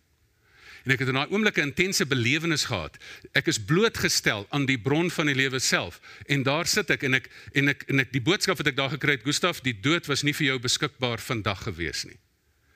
En 0.84 0.92
ek 0.92 1.00
het 1.00 1.14
in 1.14 1.16
daai 1.16 1.32
oomblik 1.32 1.58
'n 1.58 1.72
intense 1.72 2.06
belewenis 2.06 2.66
gehad. 2.66 2.98
Ek 3.32 3.48
is 3.48 3.60
blootgestel 3.60 4.46
aan 4.50 4.66
die 4.66 4.80
bron 4.80 5.12
van 5.12 5.26
die 5.26 5.36
lewe 5.36 5.60
self 5.60 6.00
en 6.26 6.44
daar 6.44 6.68
sit 6.68 6.90
ek 6.90 7.04
en 7.04 7.14
ek 7.14 7.30
en 7.54 7.68
ek 7.68 7.84
en 7.88 8.00
ek 8.00 8.12
die 8.12 8.22
boodskap 8.22 8.58
wat 8.58 8.68
ek 8.68 8.76
daar 8.76 8.90
gekry 8.90 9.12
het, 9.12 9.24
Gustaf, 9.24 9.62
die 9.62 9.80
dood 9.80 10.06
was 10.06 10.24
nie 10.24 10.34
vir 10.34 10.46
jou 10.46 10.60
beskikbaar 10.60 11.20
vandag 11.20 11.64
gewees 11.64 12.04
nie. 12.04 12.18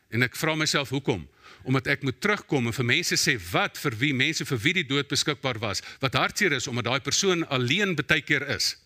En 0.09 0.23
ek 0.23 0.35
vra 0.35 0.55
myself 0.55 0.89
hoekom? 0.89 1.27
Omdat 1.63 1.87
ek 1.87 2.03
moet 2.03 2.21
terugkom 2.21 2.67
en 2.67 2.73
vir 2.73 2.85
mense 2.85 3.15
sê 3.15 3.37
wat 3.51 3.77
vir 3.77 3.95
wie 3.95 4.13
mense 4.13 4.45
vir 4.45 4.57
wie 4.57 4.73
die 4.73 4.87
dood 4.87 5.07
beskikbaar 5.07 5.59
was, 5.59 5.81
wat 5.99 6.13
hartseer 6.13 6.53
is 6.53 6.67
omdat 6.67 6.85
daai 6.85 6.99
persoon 6.99 7.47
alleen 7.47 7.95
baie 7.95 8.21
keer 8.21 8.47
is. 8.47 8.77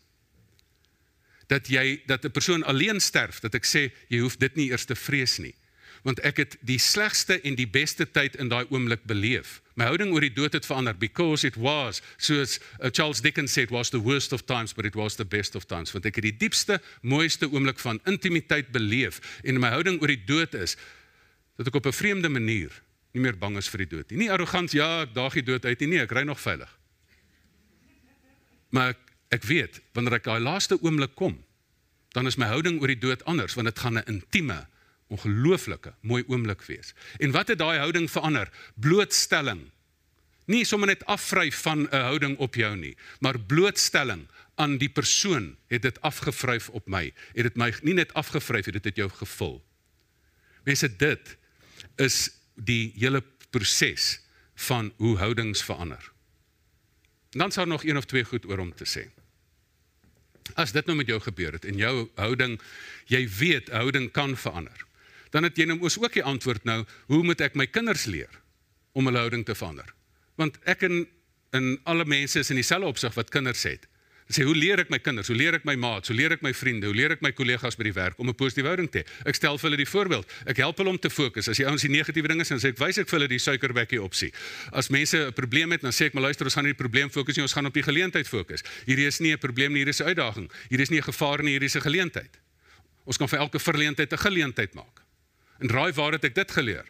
Dat 1.47 1.67
jy 1.67 2.01
dat 2.07 2.25
'n 2.25 2.31
persoon 2.31 2.63
alleen 2.63 2.99
sterf, 2.99 3.39
dat 3.39 3.55
ek 3.55 3.65
sê 3.65 3.91
jy 4.07 4.19
hoef 4.19 4.37
dit 4.37 4.55
nie 4.55 4.69
eers 4.71 4.85
te 4.85 4.95
vrees 4.95 5.37
nie 5.37 5.53
want 6.01 6.19
ek 6.25 6.37
het 6.41 6.55
die 6.65 6.79
slegste 6.81 7.37
en 7.45 7.55
die 7.55 7.67
beste 7.69 8.07
tyd 8.09 8.35
in 8.41 8.49
daai 8.49 8.65
oomblik 8.69 9.03
beleef. 9.09 9.59
My 9.77 9.85
houding 9.89 10.11
oor 10.13 10.23
die 10.25 10.33
dood 10.33 10.53
het 10.57 10.65
verander 10.65 10.97
because 10.97 11.47
it 11.47 11.55
was 11.55 12.01
soos 12.17 12.57
uh, 12.79 12.89
Charles 12.89 13.21
Dickens 13.21 13.53
said 13.53 13.69
was 13.69 13.89
the 13.93 14.01
worst 14.01 14.33
of 14.33 14.45
times 14.45 14.73
but 14.73 14.85
it 14.85 14.95
was 14.95 15.15
the 15.15 15.25
best 15.25 15.55
of 15.55 15.65
times. 15.69 15.93
Want 15.93 16.05
ek 16.09 16.17
het 16.19 16.27
die 16.31 16.37
diepste, 16.47 16.81
mooiste 17.01 17.49
oomblik 17.51 17.79
van 17.79 18.01
intimiteit 18.09 18.71
beleef 18.73 19.21
en 19.43 19.61
my 19.61 19.73
houding 19.75 20.01
oor 20.01 20.11
die 20.11 20.23
dood 20.25 20.57
is 20.57 20.77
dat 21.57 21.67
ek 21.67 21.75
op 21.75 21.85
'n 21.85 21.93
vreemde 21.93 22.29
manier 22.29 22.81
nie 23.13 23.21
meer 23.21 23.37
bang 23.37 23.57
is 23.57 23.69
vir 23.69 23.85
die 23.85 23.91
dood 23.97 24.11
nie. 24.11 24.17
Nie 24.25 24.31
arrogant 24.31 24.71
ja, 24.71 25.03
ek 25.03 25.13
daag 25.13 25.33
die 25.33 25.43
dood 25.43 25.65
uit 25.65 25.79
nie. 25.79 25.87
Nee, 25.87 26.03
ek 26.07 26.11
ry 26.11 26.23
nog 26.23 26.39
veilig. 26.39 26.69
Maar 28.71 28.95
ek, 28.95 28.99
ek 29.29 29.43
weet 29.43 29.81
wanneer 29.93 30.13
ek 30.13 30.23
daai 30.23 30.39
laaste 30.39 30.77
oomblik 30.81 31.15
kom, 31.15 31.43
dan 32.15 32.27
is 32.27 32.37
my 32.39 32.47
houding 32.51 32.79
oor 32.81 32.87
die 32.87 32.99
dood 32.99 33.23
anders 33.25 33.55
want 33.55 33.67
dit 33.67 33.79
gaan 33.79 33.99
'n 33.99 34.07
intieme 34.07 34.67
ongelooflike 35.11 35.93
mooi 36.07 36.23
oomblik 36.27 36.63
wees. 36.69 36.93
En 37.17 37.31
wat 37.31 37.47
het 37.47 37.59
daai 37.59 37.77
houding 37.79 38.11
verander? 38.11 38.49
Blootstelling. 38.75 39.67
Nie 40.45 40.63
sommer 40.65 40.87
net 40.87 41.05
afvry 41.05 41.51
van 41.51 41.87
'n 41.89 42.01
houding 42.07 42.37
op 42.37 42.55
jou 42.55 42.75
nie, 42.75 42.97
maar 43.19 43.39
blootstelling 43.39 44.27
aan 44.55 44.77
die 44.77 44.89
persoon 44.89 45.55
het 45.67 45.81
dit 45.81 46.01
afgevryf 46.01 46.69
op 46.69 46.87
my. 46.87 47.13
Het 47.33 47.43
dit 47.43 47.55
my 47.55 47.73
nie 47.81 47.93
net 47.93 48.13
afgevryf, 48.13 48.65
het 48.65 48.83
dit 48.83 48.95
jou 48.95 49.09
gevul. 49.09 49.63
Mense, 50.63 50.95
dit 50.95 51.37
is 51.95 52.31
die 52.55 52.93
hele 52.95 53.23
proses 53.49 54.19
van 54.55 54.93
hoe 54.97 55.17
houdings 55.17 55.63
verander. 55.63 56.11
En 57.31 57.39
dan 57.39 57.51
sou 57.51 57.67
nog 57.67 57.83
een 57.83 57.97
of 57.97 58.05
twee 58.05 58.23
goed 58.23 58.45
oor 58.45 58.59
om 58.59 58.75
te 58.75 58.85
sê. 58.85 59.09
As 60.53 60.71
dit 60.71 60.85
nou 60.85 60.97
met 60.97 61.07
jou 61.07 61.19
gebeur 61.21 61.51
het 61.51 61.65
en 61.65 61.77
jou 61.77 62.09
houding, 62.15 62.61
jy 63.05 63.29
weet 63.29 63.69
houding 63.69 64.11
kan 64.11 64.37
verander 64.37 64.85
dan 65.31 65.43
het 65.43 65.57
jy 65.57 65.65
nou 65.65 65.79
mos 65.79 65.97
ook 65.99 66.13
die 66.13 66.23
antwoord 66.23 66.63
nou, 66.63 66.85
hoe 67.07 67.23
moet 67.23 67.41
ek 67.41 67.55
my 67.55 67.67
kinders 67.67 68.05
leer 68.05 68.41
om 68.93 69.07
'n 69.07 69.15
houding 69.15 69.45
te 69.45 69.55
verander? 69.55 69.93
Want 70.35 70.59
ek 70.65 70.83
en 70.83 71.07
in 71.51 71.79
alle 71.83 72.05
mense 72.05 72.39
is 72.39 72.49
in 72.49 72.55
dieselfde 72.55 72.87
opsig 72.87 73.13
wat 73.13 73.29
kinders 73.29 73.63
het. 73.63 73.87
Hulle 74.31 74.37
sê 74.37 74.45
hoe 74.47 74.55
leer 74.55 74.79
ek 74.79 74.91
my 74.93 74.99
kinders? 75.03 75.27
Hoe 75.27 75.35
leer 75.35 75.57
ek 75.57 75.65
my 75.67 75.73
maats? 75.75 76.07
Hoe 76.07 76.15
leer 76.15 76.31
ek 76.31 76.43
my 76.45 76.53
vriende? 76.55 76.87
Hoe 76.87 76.95
leer 76.95 77.11
ek 77.17 77.23
my 77.25 77.33
kollegas 77.35 77.75
by 77.75 77.83
die 77.83 77.95
werk 77.97 78.19
om 78.19 78.29
'n 78.29 78.35
positiewe 78.35 78.67
houding 78.67 78.89
te 78.89 78.99
hê? 78.99 79.05
Ek 79.27 79.35
stel 79.35 79.57
vir 79.57 79.69
hulle 79.69 79.77
die 79.77 79.89
voorbeeld. 79.91 80.25
Ek 80.47 80.57
help 80.57 80.77
hulle 80.77 80.89
om 80.89 80.99
te 80.99 81.09
fokus. 81.09 81.49
As 81.49 81.57
jy 81.57 81.65
ouens 81.65 81.81
die 81.81 81.89
negatiewe 81.89 82.27
dinge 82.27 82.45
sien, 82.45 82.57
sê 82.57 82.69
ek 82.69 82.77
wys 82.79 82.97
ek 82.97 83.09
vir 83.09 83.19
hulle 83.19 83.27
die 83.27 83.39
suikerbekkie 83.39 84.01
opsie. 84.01 84.31
As 84.71 84.89
mense 84.89 85.17
'n 85.17 85.33
probleem 85.33 85.71
het, 85.71 85.81
dan 85.81 85.91
sê 85.91 86.05
ek 86.05 86.13
maar 86.13 86.23
luister, 86.23 86.45
ons 86.45 86.53
gaan 86.53 86.63
nie 86.63 86.73
die 86.73 86.83
probleem 86.83 87.09
fokus 87.09 87.35
nie, 87.35 87.43
ons 87.43 87.53
gaan 87.53 87.65
op 87.65 87.73
die 87.73 87.83
geleentheid 87.83 88.27
fokus. 88.27 88.63
Hierdie 88.85 89.07
is 89.07 89.19
nie 89.19 89.33
'n 89.33 89.37
probleem 89.37 89.73
nie, 89.73 89.79
hier 89.79 89.89
is 89.89 89.99
'n 89.99 90.07
uitdaging. 90.07 90.49
Hier 90.69 90.79
is 90.79 90.89
nie 90.89 90.99
'n 90.99 91.03
gevaar 91.03 91.43
nie, 91.43 91.51
hier 91.51 91.63
is 91.63 91.75
'n 91.75 91.81
geleentheid. 91.81 92.39
Ons 93.05 93.17
kan 93.17 93.27
vir 93.27 93.39
elke 93.39 93.59
verleentheid 93.59 94.13
'n 94.13 94.17
geleentheid 94.17 94.73
maak. 94.75 95.00
En 95.61 95.69
raai 95.69 95.91
waar 95.93 96.15
het 96.17 96.23
ek 96.25 96.35
dit 96.35 96.51
geleer? 96.51 96.87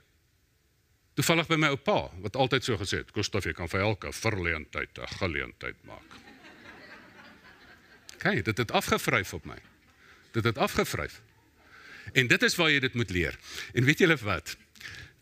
Toevallig 1.19 1.49
by 1.49 1.57
my 1.59 1.71
oupa 1.75 1.97
wat 2.23 2.37
altyd 2.39 2.63
so 2.63 2.79
gesê 2.79 3.01
het, 3.01 3.09
Gustaf, 3.11 3.43
jy 3.43 3.51
kan 3.55 3.67
vir 3.67 3.83
elke 3.83 4.13
verleentheid 4.15 4.95
'n 4.97 5.11
geleentheid 5.19 5.75
maak. 5.83 6.15
Kyk, 8.17 8.45
dit 8.45 8.57
het 8.57 8.71
afgevryf 8.71 9.33
op 9.33 9.45
my. 9.45 9.57
Dit 10.31 10.43
het 10.43 10.57
afgevryf. 10.57 11.21
En 12.13 12.27
dit 12.27 12.43
is 12.43 12.55
waar 12.55 12.71
jy 12.71 12.79
dit 12.79 12.93
moet 12.93 13.09
leer. 13.09 13.39
En 13.73 13.83
weet 13.83 13.99
julle 13.99 14.17
wat? 14.17 14.55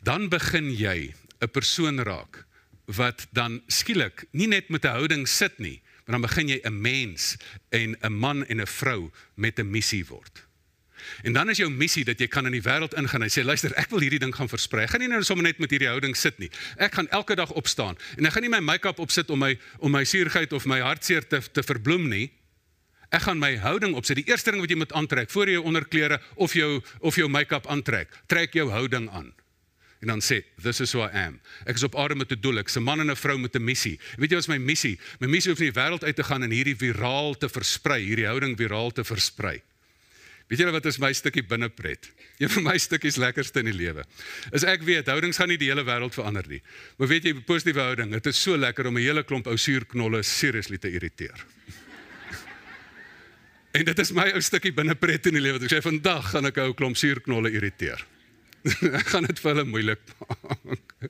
Dan 0.03 0.29
begin 0.29 0.69
jy 0.71 1.13
'n 1.41 1.49
persoon 1.49 1.99
raak 1.99 2.45
wat 2.85 3.27
dan 3.31 3.61
skielik 3.67 4.25
nie 4.31 4.47
net 4.47 4.69
met 4.69 4.85
'n 4.85 4.93
houding 4.93 5.27
sit 5.27 5.57
nie, 5.57 5.81
maar 6.05 6.19
dan 6.19 6.21
begin 6.21 6.47
jy 6.47 6.59
'n 6.63 6.81
mens 6.81 7.37
en 7.69 7.97
'n 8.01 8.13
man 8.13 8.45
en 8.45 8.61
'n 8.61 8.67
vrou 8.67 9.11
met 9.35 9.59
'n 9.59 9.69
missie 9.69 10.05
word. 10.05 10.48
En 11.23 11.33
dan 11.33 11.49
is 11.49 11.57
jou 11.57 11.69
missie 11.69 12.05
dat 12.05 12.19
jy 12.19 12.27
kan 12.27 12.45
in 12.45 12.51
die 12.51 12.63
wêreld 12.63 12.95
ingaan 12.97 13.23
en 13.23 13.29
sê 13.29 13.43
luister, 13.43 13.73
ek 13.79 13.89
wil 13.89 13.99
hierdie 13.99 14.19
ding 14.19 14.35
gaan 14.35 14.49
versprei. 14.49 14.83
Ek 14.83 14.95
gaan 14.95 15.01
nie 15.01 15.11
net 15.11 15.25
sommer 15.25 15.43
net 15.43 15.59
met 15.59 15.71
hierdie 15.71 15.89
houding 15.89 16.15
sit 16.15 16.39
nie. 16.39 16.49
Ek 16.77 16.93
gaan 16.93 17.07
elke 17.15 17.35
dag 17.35 17.51
opstaan 17.51 17.97
en 18.17 18.25
ek 18.25 18.33
gaan 18.33 18.43
nie 18.47 18.53
my 18.53 18.59
make-up 18.59 18.99
opsit 18.99 19.29
om 19.29 19.39
my 19.39 19.57
om 19.79 19.91
my 19.91 20.03
suurheid 20.03 20.53
of 20.53 20.65
my 20.65 20.79
hartseer 20.79 21.27
te 21.27 21.41
te 21.41 21.63
verbloem 21.63 22.09
nie. 22.09 22.29
Ek 23.09 23.25
gaan 23.25 23.39
my 23.41 23.55
houding 23.57 23.95
opsit. 23.97 24.19
Die 24.21 24.29
eerste 24.29 24.51
ding 24.51 24.61
wat 24.61 24.69
jy 24.69 24.77
moet 24.77 24.93
aantrek 24.93 25.31
voor 25.33 25.49
jy 25.49 25.57
jou 25.57 25.65
onderklere 25.65 26.19
of 26.35 26.53
jou 26.53 26.81
of 27.01 27.15
jou 27.17 27.29
make-up 27.29 27.67
aantrek, 27.67 28.13
trek 28.29 28.53
jou 28.53 28.69
houding 28.69 29.09
aan. 29.09 29.33
En 29.99 30.07
dan 30.07 30.21
sê, 30.23 30.43
this 30.63 30.79
is 30.79 30.93
who 30.95 31.03
I 31.03 31.11
am. 31.25 31.39
Ek 31.67 31.75
is 31.75 31.83
op 31.83 31.97
aarde 31.99 32.15
met 32.15 32.31
'n 32.31 32.39
doel. 32.39 32.59
Ek's 32.59 32.77
'n 32.77 32.83
man 32.83 32.99
en 32.99 33.11
'n 33.11 33.15
vrou 33.15 33.37
met 33.37 33.55
'n 33.55 33.63
missie. 33.63 33.99
Weet 34.17 34.29
jy 34.29 34.35
wat 34.35 34.47
is 34.47 34.47
my 34.47 34.57
missie? 34.57 34.99
My 35.19 35.27
missie 35.27 35.51
hoef 35.51 35.59
nie 35.59 35.71
die 35.71 35.81
wêreld 35.81 36.03
uit 36.03 36.15
te 36.15 36.23
gaan 36.23 36.43
en 36.43 36.51
hierdie 36.51 36.75
viraal 36.75 37.37
te 37.37 37.49
versprei, 37.49 38.05
hierdie 38.05 38.25
houding 38.25 38.57
viraal 38.57 38.91
te 38.91 39.03
versprei. 39.03 39.61
Weet 40.49 40.63
julle 40.63 40.73
wat 40.73 40.87
is 40.89 40.97
my 40.97 41.11
stukkie 41.13 41.43
binnepret? 41.45 42.09
Een 42.41 42.49
van 42.49 42.65
my 42.65 42.77
stukkies 42.81 43.19
lekkerste 43.21 43.61
in 43.61 43.69
die 43.69 43.77
lewe. 43.77 44.05
Is 44.55 44.65
ek 44.65 44.81
weet 44.87 45.11
houdings 45.11 45.37
gaan 45.37 45.51
nie 45.51 45.59
die 45.61 45.69
hele 45.69 45.85
wêreld 45.85 46.15
verander 46.17 46.47
nie. 46.49 46.61
Maar 46.97 47.11
weet 47.11 47.29
jy 47.29 47.35
positiewe 47.45 47.85
houding, 47.85 48.15
dit 48.17 48.29
is 48.31 48.41
so 48.41 48.57
lekker 48.57 48.89
om 48.89 48.97
'n 48.97 49.05
hele 49.05 49.23
klomp 49.23 49.47
ou 49.47 49.57
suurknolle 49.57 50.23
seriously 50.23 50.77
te 50.77 50.89
irriteer. 50.89 51.45
en 53.77 53.85
dit 53.85 53.99
is 53.99 54.11
my 54.11 54.31
ou 54.33 54.41
stukkie 54.41 54.73
binnepret 54.73 55.29
in 55.29 55.37
die 55.37 55.43
lewe. 55.43 55.61
Ek 55.61 55.77
sê 55.77 55.83
vandag 55.85 56.33
gaan 56.33 56.49
ek 56.49 56.57
ou 56.65 56.73
klomp 56.73 56.97
suurknolle 56.97 57.53
irriteer. 57.53 58.01
Ek 58.63 59.07
gaan 59.13 59.27
dit 59.29 59.39
vir 59.39 59.53
hulle 59.53 59.67
moeilik 59.69 60.01
maak. 60.19 61.09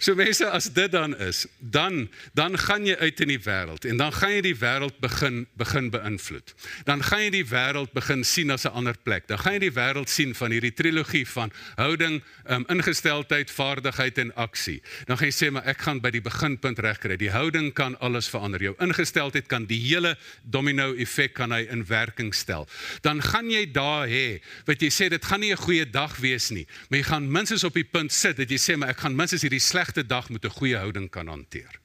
So 0.00 0.16
mense 0.16 0.46
as 0.48 0.66
dit 0.72 0.90
dan 0.92 1.12
is, 1.20 1.44
dan 1.60 2.08
dan 2.34 2.56
gaan 2.58 2.86
jy 2.88 2.96
uit 2.96 3.20
in 3.20 3.30
die 3.34 3.40
wêreld 3.44 3.84
en 3.84 4.00
dan 4.00 4.12
gaan 4.12 4.32
jy 4.32 4.40
die 4.48 4.56
wêreld 4.58 4.96
begin 5.04 5.44
begin 5.60 5.90
beïnvloed. 5.92 6.54
Dan 6.88 7.04
gaan 7.04 7.26
jy 7.26 7.30
die 7.36 7.46
wêreld 7.46 7.92
begin 7.94 8.24
sien 8.24 8.50
as 8.50 8.64
'n 8.64 8.72
ander 8.72 8.96
plek. 8.96 9.28
Dan 9.28 9.38
gaan 9.38 9.52
jy 9.52 9.68
die 9.68 9.76
wêreld 9.76 10.08
sien 10.08 10.34
van 10.34 10.50
hierdie 10.50 10.72
trilogie 10.72 11.26
van 11.26 11.52
houding, 11.76 12.22
um, 12.48 12.64
ingesteldheid, 12.68 13.50
vaardigheid 13.50 14.18
en 14.18 14.34
aksie. 14.34 14.82
Dan 15.04 15.18
gaan 15.18 15.28
jy 15.28 15.36
sê 15.36 15.50
maar 15.52 15.66
ek 15.66 15.78
gaan 15.78 16.00
by 16.00 16.10
die 16.10 16.22
beginpunt 16.22 16.78
regkry. 16.78 17.16
Die 17.16 17.30
houding 17.30 17.72
kan 17.72 17.98
alles 18.00 18.28
verander. 18.28 18.62
Jou 18.62 18.74
ingesteldheid 18.78 19.46
kan 19.46 19.66
die 19.66 19.80
hele 19.80 20.16
domino 20.42 20.94
effek 20.94 21.34
kan 21.34 21.52
hy 21.52 21.66
in 21.70 21.84
werking 21.86 22.34
stel. 22.34 22.66
Dan 23.02 23.22
gaan 23.22 23.50
jy 23.50 23.66
daar 23.72 24.08
hê 24.08 24.40
wat 24.64 24.80
jy 24.80 24.90
sê 24.90 25.08
dit 25.08 25.24
gaan 25.24 25.40
nie 25.40 25.52
'n 25.52 25.56
goeie 25.56 25.90
dag 25.90 26.16
wees 26.16 26.50
nie, 26.50 26.55
maar 26.88 26.98
jy 26.98 27.06
gaan 27.10 27.26
minstens 27.32 27.64
op 27.64 27.74
die 27.74 27.84
punt 27.84 28.12
sit 28.12 28.38
dat 28.40 28.50
jy 28.50 28.58
sê 28.60 28.76
maar 28.76 28.94
ek 28.94 29.02
gaan 29.04 29.16
minstens 29.18 29.44
hierdie 29.44 29.62
slegte 29.62 30.06
dag 30.06 30.30
met 30.30 30.44
'n 30.44 30.56
goeie 30.56 30.76
houding 30.76 31.10
kan 31.10 31.28
hanteer. 31.28 31.80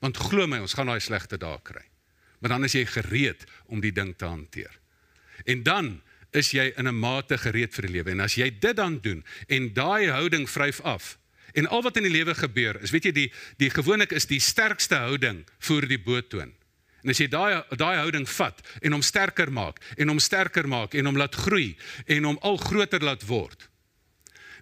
Want 0.00 0.16
glo 0.16 0.46
my, 0.46 0.58
ons 0.58 0.74
gaan 0.74 0.86
daai 0.86 1.00
slegte 1.00 1.38
dae 1.38 1.58
kry. 1.62 1.84
Maar 2.40 2.50
dan 2.50 2.64
is 2.64 2.72
jy 2.72 2.86
gereed 2.86 3.44
om 3.66 3.80
die 3.80 3.92
ding 3.92 4.14
te 4.16 4.24
hanteer. 4.24 4.72
En 5.44 5.62
dan 5.62 6.00
is 6.30 6.50
jy 6.50 6.72
in 6.76 6.88
'n 6.88 6.98
mate 6.98 7.38
gereed 7.38 7.74
vir 7.74 7.86
die 7.86 7.92
lewe. 7.92 8.10
En 8.10 8.20
as 8.20 8.34
jy 8.34 8.50
dit 8.58 8.76
dan 8.76 9.00
doen 9.00 9.24
en 9.46 9.72
daai 9.74 10.10
houding 10.10 10.48
vryf 10.48 10.80
af 10.80 11.18
en 11.52 11.66
al 11.66 11.82
wat 11.82 11.96
in 11.96 12.02
die 12.02 12.12
lewe 12.12 12.34
gebeur, 12.34 12.80
is 12.82 12.90
weet 12.90 13.04
jy 13.04 13.12
die 13.12 13.32
die 13.56 13.70
gewoonlik 13.70 14.12
is 14.12 14.26
die 14.26 14.40
sterkste 14.40 14.94
houding 14.94 15.44
voor 15.58 15.86
die 15.86 15.98
boottoon. 15.98 16.54
En 17.02 17.10
as 17.10 17.18
jy 17.18 17.28
daai 17.28 17.62
daai 17.76 17.96
houding 17.96 18.28
vat 18.28 18.60
en 18.82 18.92
hom 18.92 19.02
sterker 19.02 19.52
maak 19.52 19.80
en 19.96 20.08
hom 20.08 20.18
sterker 20.18 20.68
maak 20.68 20.94
en 20.94 21.06
hom 21.06 21.16
laat 21.16 21.34
groei 21.34 21.76
en 22.06 22.24
hom 22.24 22.38
al 22.42 22.56
groter 22.56 23.00
laat 23.00 23.26
word, 23.26 23.69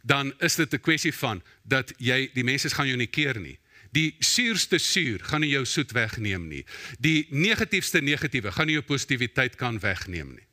dan 0.03 0.33
is 0.39 0.55
dit 0.55 0.73
'n 0.73 0.81
kwessie 0.81 1.15
van 1.15 1.43
dat 1.63 1.93
jy 1.97 2.31
die 2.35 2.45
mense 2.45 2.71
gaan 2.71 2.87
jou 2.87 2.97
nie 2.97 3.11
keer 3.11 3.41
nie. 3.41 3.59
Die 3.91 4.17
suurste 4.19 4.79
suur 4.79 5.21
gaan 5.25 5.41
nie 5.41 5.51
jou 5.51 5.65
soet 5.65 5.93
wegneem 5.93 6.49
nie. 6.49 6.65
Die 6.99 7.27
negatiefste 7.31 8.01
negatiewe 8.01 8.53
gaan 8.53 8.67
nie 8.67 8.77
jou 8.77 8.85
positiwiteit 8.85 9.57
kan 9.57 9.79
wegneem 9.81 10.35
nie. 10.35 10.47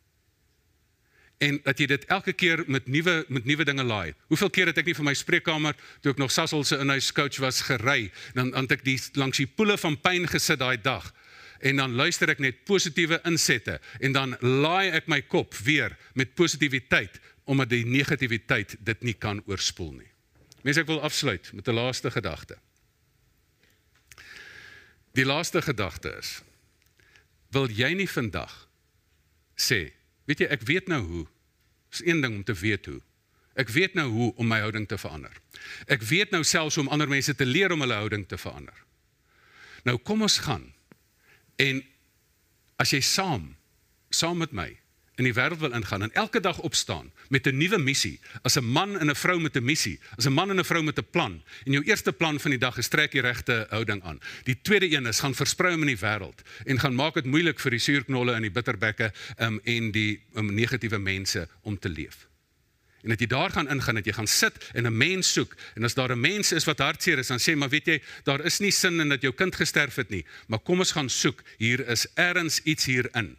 En 1.38 1.60
dat 1.64 1.80
jy 1.80 1.86
dit 1.86 2.06
elke 2.06 2.34
keer 2.34 2.64
met 2.68 2.88
nuwe 2.88 3.26
met 3.28 3.46
nuwe 3.46 3.66
dinge 3.66 3.84
laai. 3.84 4.14
Hoeveel 4.28 4.50
keer 4.50 4.66
het 4.66 4.78
ek 4.78 4.86
nie 4.86 4.96
vir 4.96 5.04
my 5.04 5.14
spreekkamer 5.14 5.76
toe 6.02 6.12
ek 6.12 6.18
nog 6.18 6.32
Sassel 6.32 6.64
se 6.64 6.78
inhuis 6.78 7.12
coach 7.12 7.38
was 7.38 7.62
gery, 7.62 8.12
dan 8.34 8.52
dan 8.52 8.68
ek 8.70 8.84
die 8.84 9.00
langs 9.14 9.38
die 9.38 9.48
poele 9.48 9.78
van 9.78 10.00
pyn 10.02 10.28
gesit 10.28 10.60
daai 10.60 10.82
dag 10.82 11.14
en 11.60 11.76
dan 11.76 11.96
luister 11.96 12.30
ek 12.30 12.41
net 12.43 12.64
positiewe 12.68 13.20
insette 13.28 13.80
en 14.00 14.16
dan 14.16 14.36
laai 14.41 14.91
ek 14.98 15.08
my 15.12 15.22
kop 15.22 15.56
weer 15.66 15.96
met 16.14 16.36
positiwiteit 16.38 17.20
omdat 17.46 17.70
die 17.70 17.86
negativiteit 17.86 18.76
dit 18.80 19.02
nie 19.02 19.14
kan 19.14 19.41
oorspoel 19.46 19.91
nie. 19.91 20.12
Mense 20.66 20.82
ek 20.82 20.89
wil 20.89 21.02
afsluit 21.06 21.52
met 21.54 21.68
'n 21.68 21.78
laaste 21.78 22.12
gedagte. 22.12 22.58
Die 25.14 25.26
laaste 25.26 25.62
gedagte 25.62 26.18
is 26.20 26.41
wil 27.54 27.70
jy 27.72 27.93
nie 27.93 28.10
vandag 28.10 28.68
sê, 29.56 29.93
weet 30.26 30.39
jy 30.39 30.48
ek 30.52 30.62
weet 30.68 30.88
nou 30.88 31.02
hoe. 31.02 31.28
Dis 31.89 32.06
een 32.06 32.22
ding 32.22 32.36
om 32.36 32.43
te 32.43 32.54
weet 32.54 32.86
hoe. 32.86 33.02
Ek 33.56 33.70
weet 33.72 33.93
nou 33.93 34.10
hoe 34.12 34.34
om 34.36 34.48
my 34.48 34.60
houding 34.60 34.88
te 34.88 34.98
verander. 34.98 35.32
Ek 35.88 36.02
weet 36.02 36.32
nou 36.36 36.43
selfs 36.43 36.78
om 36.78 36.88
ander 36.91 37.08
mense 37.08 37.36
te 37.36 37.46
leer 37.46 37.72
om 37.72 37.80
hulle 37.80 37.93
houding 37.93 38.28
te 38.28 38.38
verander. 38.38 38.76
Nou 39.88 39.98
kom 39.98 40.22
ons 40.22 40.38
gaan. 40.43 40.74
En 41.56 41.80
as 42.76 42.91
jy 42.91 43.00
saam 43.00 43.54
saam 44.10 44.38
met 44.38 44.52
my 44.52 44.70
in 45.16 45.24
die 45.24 45.34
wêreld 45.34 45.59
wil 45.59 45.74
ingaan 45.76 46.01
en 46.01 46.13
elke 46.13 46.39
dag 46.39 46.59
opstaan 46.59 47.11
met 47.30 47.47
'n 47.47 47.57
nuwe 47.57 47.78
missie, 47.78 48.20
as 48.41 48.57
'n 48.57 48.63
man 48.63 48.99
en 48.99 49.09
'n 49.09 49.16
vrou 49.16 49.39
met 49.39 49.55
'n 49.55 49.63
missie, 49.63 49.99
as 50.18 50.26
'n 50.26 50.34
man 50.34 50.49
en 50.49 50.59
'n 50.59 50.63
vrou 50.66 50.84
met 50.84 50.97
'n 50.97 51.07
plan. 51.11 51.43
En 51.63 51.72
jou 51.72 51.84
eerste 51.84 52.11
plan 52.11 52.39
van 52.39 52.51
die 52.51 52.59
dag 52.59 52.78
is 52.78 52.88
trek 52.88 53.11
die 53.11 53.22
regte 53.22 53.68
houding 53.70 54.03
aan. 54.03 54.20
Die 54.43 54.59
tweede 54.61 54.91
een 54.91 55.05
is 55.05 55.20
gaan 55.20 55.36
versprei 55.36 55.72
hom 55.72 55.82
in 55.82 55.95
die 55.95 56.05
wêreld 56.05 56.41
en 56.66 56.80
gaan 56.80 56.95
maak 56.95 57.13
dit 57.13 57.26
moeilik 57.26 57.59
vir 57.59 57.72
die 57.72 57.80
suurknolle 57.80 58.34
en 58.34 58.41
die 58.41 58.51
bitterbekke 58.51 59.13
um, 59.39 59.59
en 59.63 59.91
die 59.91 60.22
um, 60.36 60.53
negatiewe 60.53 60.97
mense 60.97 61.47
om 61.61 61.80
te 61.80 61.89
leef. 61.89 62.28
En 63.05 63.09
dat 63.09 63.20
jy 63.20 63.28
daar 63.28 63.51
gaan 63.51 63.70
ingaan 63.70 63.95
dat 63.95 64.05
jy 64.05 64.13
gaan 64.13 64.28
sit 64.28 64.72
en 64.74 64.86
'n 64.86 64.97
mens 64.97 65.34
soek 65.34 65.55
en 65.76 65.84
as 65.84 65.93
daar 65.93 66.11
'n 66.11 66.20
mens 66.20 66.51
is 66.51 66.66
wat 66.66 66.80
hartseer 66.80 67.18
is 67.18 67.28
dan 67.28 67.39
sê 67.39 67.55
maar 67.55 67.70
weet 67.70 67.86
jy 67.86 68.01
daar 68.24 68.45
is 68.45 68.59
nie 68.59 68.72
sin 68.72 68.99
in 68.99 69.09
dat 69.09 69.22
jou 69.22 69.34
kind 69.34 69.55
gesterf 69.55 69.95
het 69.95 70.09
nie 70.09 70.26
maar 70.47 70.59
kom 70.59 70.80
ons 70.80 70.91
gaan 70.91 71.09
soek 71.09 71.43
hier 71.57 71.88
is 71.88 72.07
ergens 72.13 72.59
iets 72.63 72.86
hierin 72.86 73.38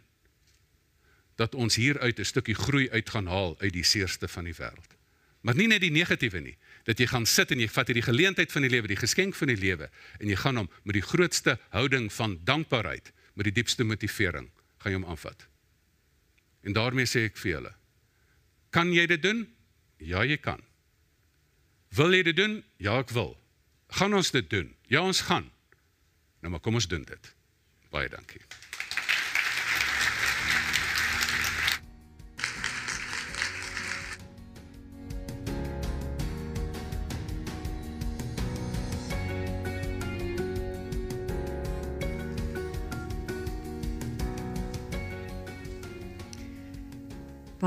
dat 1.37 1.55
ons 1.55 1.75
hieruit 1.75 2.19
'n 2.19 2.25
stukkie 2.25 2.55
groei 2.55 2.89
uit 2.89 3.09
gaan 3.09 3.27
haal 3.27 3.55
uit 3.59 3.73
die 3.73 3.83
seerste 3.83 4.27
van 4.27 4.43
die 4.43 4.53
wêreld. 4.53 4.97
Maar 5.41 5.55
nie 5.55 5.67
net 5.67 5.81
die 5.81 5.91
negatiewe 5.91 6.39
nie, 6.39 6.57
dat 6.83 6.99
jy 6.99 7.05
gaan 7.07 7.25
sit 7.25 7.51
en 7.51 7.59
jy 7.59 7.67
vat 7.71 7.87
hierdie 7.87 8.03
geleentheid 8.03 8.51
van 8.51 8.61
die 8.61 8.69
lewe, 8.69 8.87
die 8.87 8.99
geskenk 8.99 9.35
van 9.35 9.47
die 9.47 9.57
lewe 9.57 9.89
en 10.19 10.27
jy 10.27 10.35
gaan 10.35 10.57
hom 10.57 10.69
met 10.83 10.93
die 10.93 11.05
grootste 11.05 11.59
houding 11.69 12.09
van 12.13 12.39
dankbaarheid, 12.43 13.11
met 13.33 13.45
die 13.45 13.53
diepste 13.53 13.83
motivering, 13.83 14.49
gaan 14.77 14.91
jy 14.91 14.99
hom 14.99 15.09
aanvat. 15.09 15.47
En 16.63 16.73
daarmee 16.73 17.05
sê 17.05 17.27
ek 17.29 17.37
vir 17.37 17.51
julle, 17.51 17.73
kan 18.69 18.91
jy 18.93 19.05
dit 19.05 19.21
doen? 19.21 19.47
Ja, 19.97 20.23
jy 20.23 20.37
kan. 20.37 20.61
Wil 21.95 22.13
jy 22.13 22.23
dit 22.23 22.35
doen? 22.35 22.63
Ja, 22.77 22.99
ek 22.99 23.13
wil. 23.15 23.37
Gaan 23.87 24.13
ons 24.13 24.31
dit 24.31 24.49
doen? 24.49 24.73
Ja, 24.91 25.01
ons 25.01 25.21
gaan. 25.21 25.51
Nou 26.41 26.51
maar 26.51 26.61
kom 26.61 26.75
ons 26.75 26.87
doen 26.87 27.03
dit. 27.07 27.35
Baie 27.89 28.09
dankie. 28.09 28.41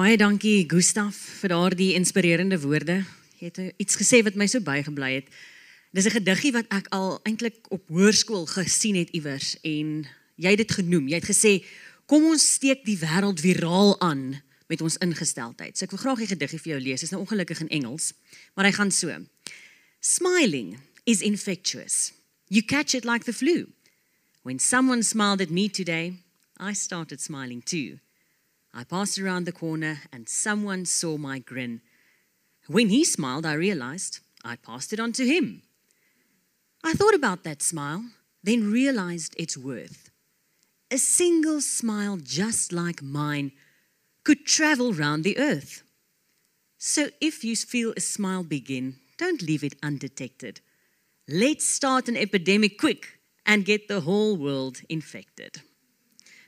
Baie 0.01 0.16
dankie 0.16 0.64
Gustaf 0.64 1.16
vir 1.42 1.53
daardie 1.53 1.90
inspirerende 1.92 2.57
woorde. 2.62 3.03
Jy 3.36 3.48
het 3.51 3.59
iets 3.82 3.98
gesê 4.01 4.22
wat 4.24 4.38
my 4.38 4.46
so 4.48 4.64
bygebly 4.64 5.11
het. 5.18 5.26
Dis 5.92 6.07
'n 6.09 6.16
gediggie 6.16 6.53
wat 6.57 6.64
ek 6.72 6.86
al 6.88 7.20
eintlik 7.28 7.68
op 7.68 7.84
hoërskool 7.88 8.46
gesien 8.46 8.96
het 8.96 9.11
iewers 9.11 9.61
en 9.61 10.09
jy 10.36 10.51
het 10.51 10.57
dit 10.57 10.72
genoem. 10.72 11.09
Jy 11.09 11.14
het 11.20 11.28
gesê 11.28 11.64
kom 12.07 12.24
ons 12.24 12.53
steek 12.53 12.84
die 12.84 12.96
wêreld 12.96 13.40
viraal 13.40 14.01
aan 14.01 14.40
met 14.68 14.80
ons 14.80 14.96
ingesteldheid. 14.96 15.76
So 15.76 15.84
ek 15.84 15.90
wil 15.90 16.01
graag 16.01 16.18
die 16.18 16.32
gediggie 16.32 16.61
vir 16.61 16.72
jou 16.72 16.80
lees. 16.80 17.01
Dit 17.01 17.11
is 17.11 17.11
nou 17.11 17.20
ongelukkig 17.20 17.61
in 17.61 17.68
Engels, 17.68 18.12
maar 18.55 18.64
hy 18.64 18.72
gaan 18.72 18.90
so. 18.90 19.26
Smiling 20.01 20.78
is 21.05 21.20
infectious. 21.20 22.12
You 22.48 22.62
catch 22.62 22.94
it 22.94 23.05
like 23.05 23.24
the 23.24 23.34
flu. 23.34 23.66
When 24.44 24.59
someone 24.59 25.03
smiled 25.03 25.42
at 25.42 25.51
me 25.51 25.68
today, 25.68 26.14
I 26.59 26.72
started 26.72 27.20
smiling 27.20 27.62
too. 27.62 28.01
I 28.72 28.84
passed 28.84 29.18
around 29.18 29.44
the 29.44 29.52
corner 29.52 30.00
and 30.12 30.28
someone 30.28 30.84
saw 30.84 31.16
my 31.16 31.38
grin. 31.38 31.80
When 32.66 32.88
he 32.88 33.04
smiled, 33.04 33.44
I 33.44 33.54
realized 33.54 34.20
I 34.44 34.56
passed 34.56 34.92
it 34.92 35.00
on 35.00 35.12
to 35.12 35.26
him. 35.26 35.62
I 36.82 36.94
thought 36.94 37.14
about 37.14 37.44
that 37.44 37.62
smile, 37.62 38.04
then 38.42 38.70
realized 38.70 39.34
its 39.36 39.56
worth. 39.56 40.10
A 40.90 40.98
single 40.98 41.60
smile 41.60 42.16
just 42.16 42.72
like 42.72 43.02
mine 43.02 43.52
could 44.24 44.46
travel 44.46 44.92
round 44.92 45.24
the 45.24 45.38
earth. 45.38 45.82
So 46.78 47.10
if 47.20 47.44
you 47.44 47.56
feel 47.56 47.92
a 47.96 48.00
smile 48.00 48.42
begin, 48.42 48.96
don't 49.18 49.42
leave 49.42 49.62
it 49.62 49.76
undetected. 49.82 50.60
Let's 51.28 51.64
start 51.64 52.08
an 52.08 52.16
epidemic 52.16 52.78
quick 52.78 53.20
and 53.44 53.64
get 53.64 53.88
the 53.88 54.00
whole 54.00 54.36
world 54.36 54.80
infected. 54.88 55.60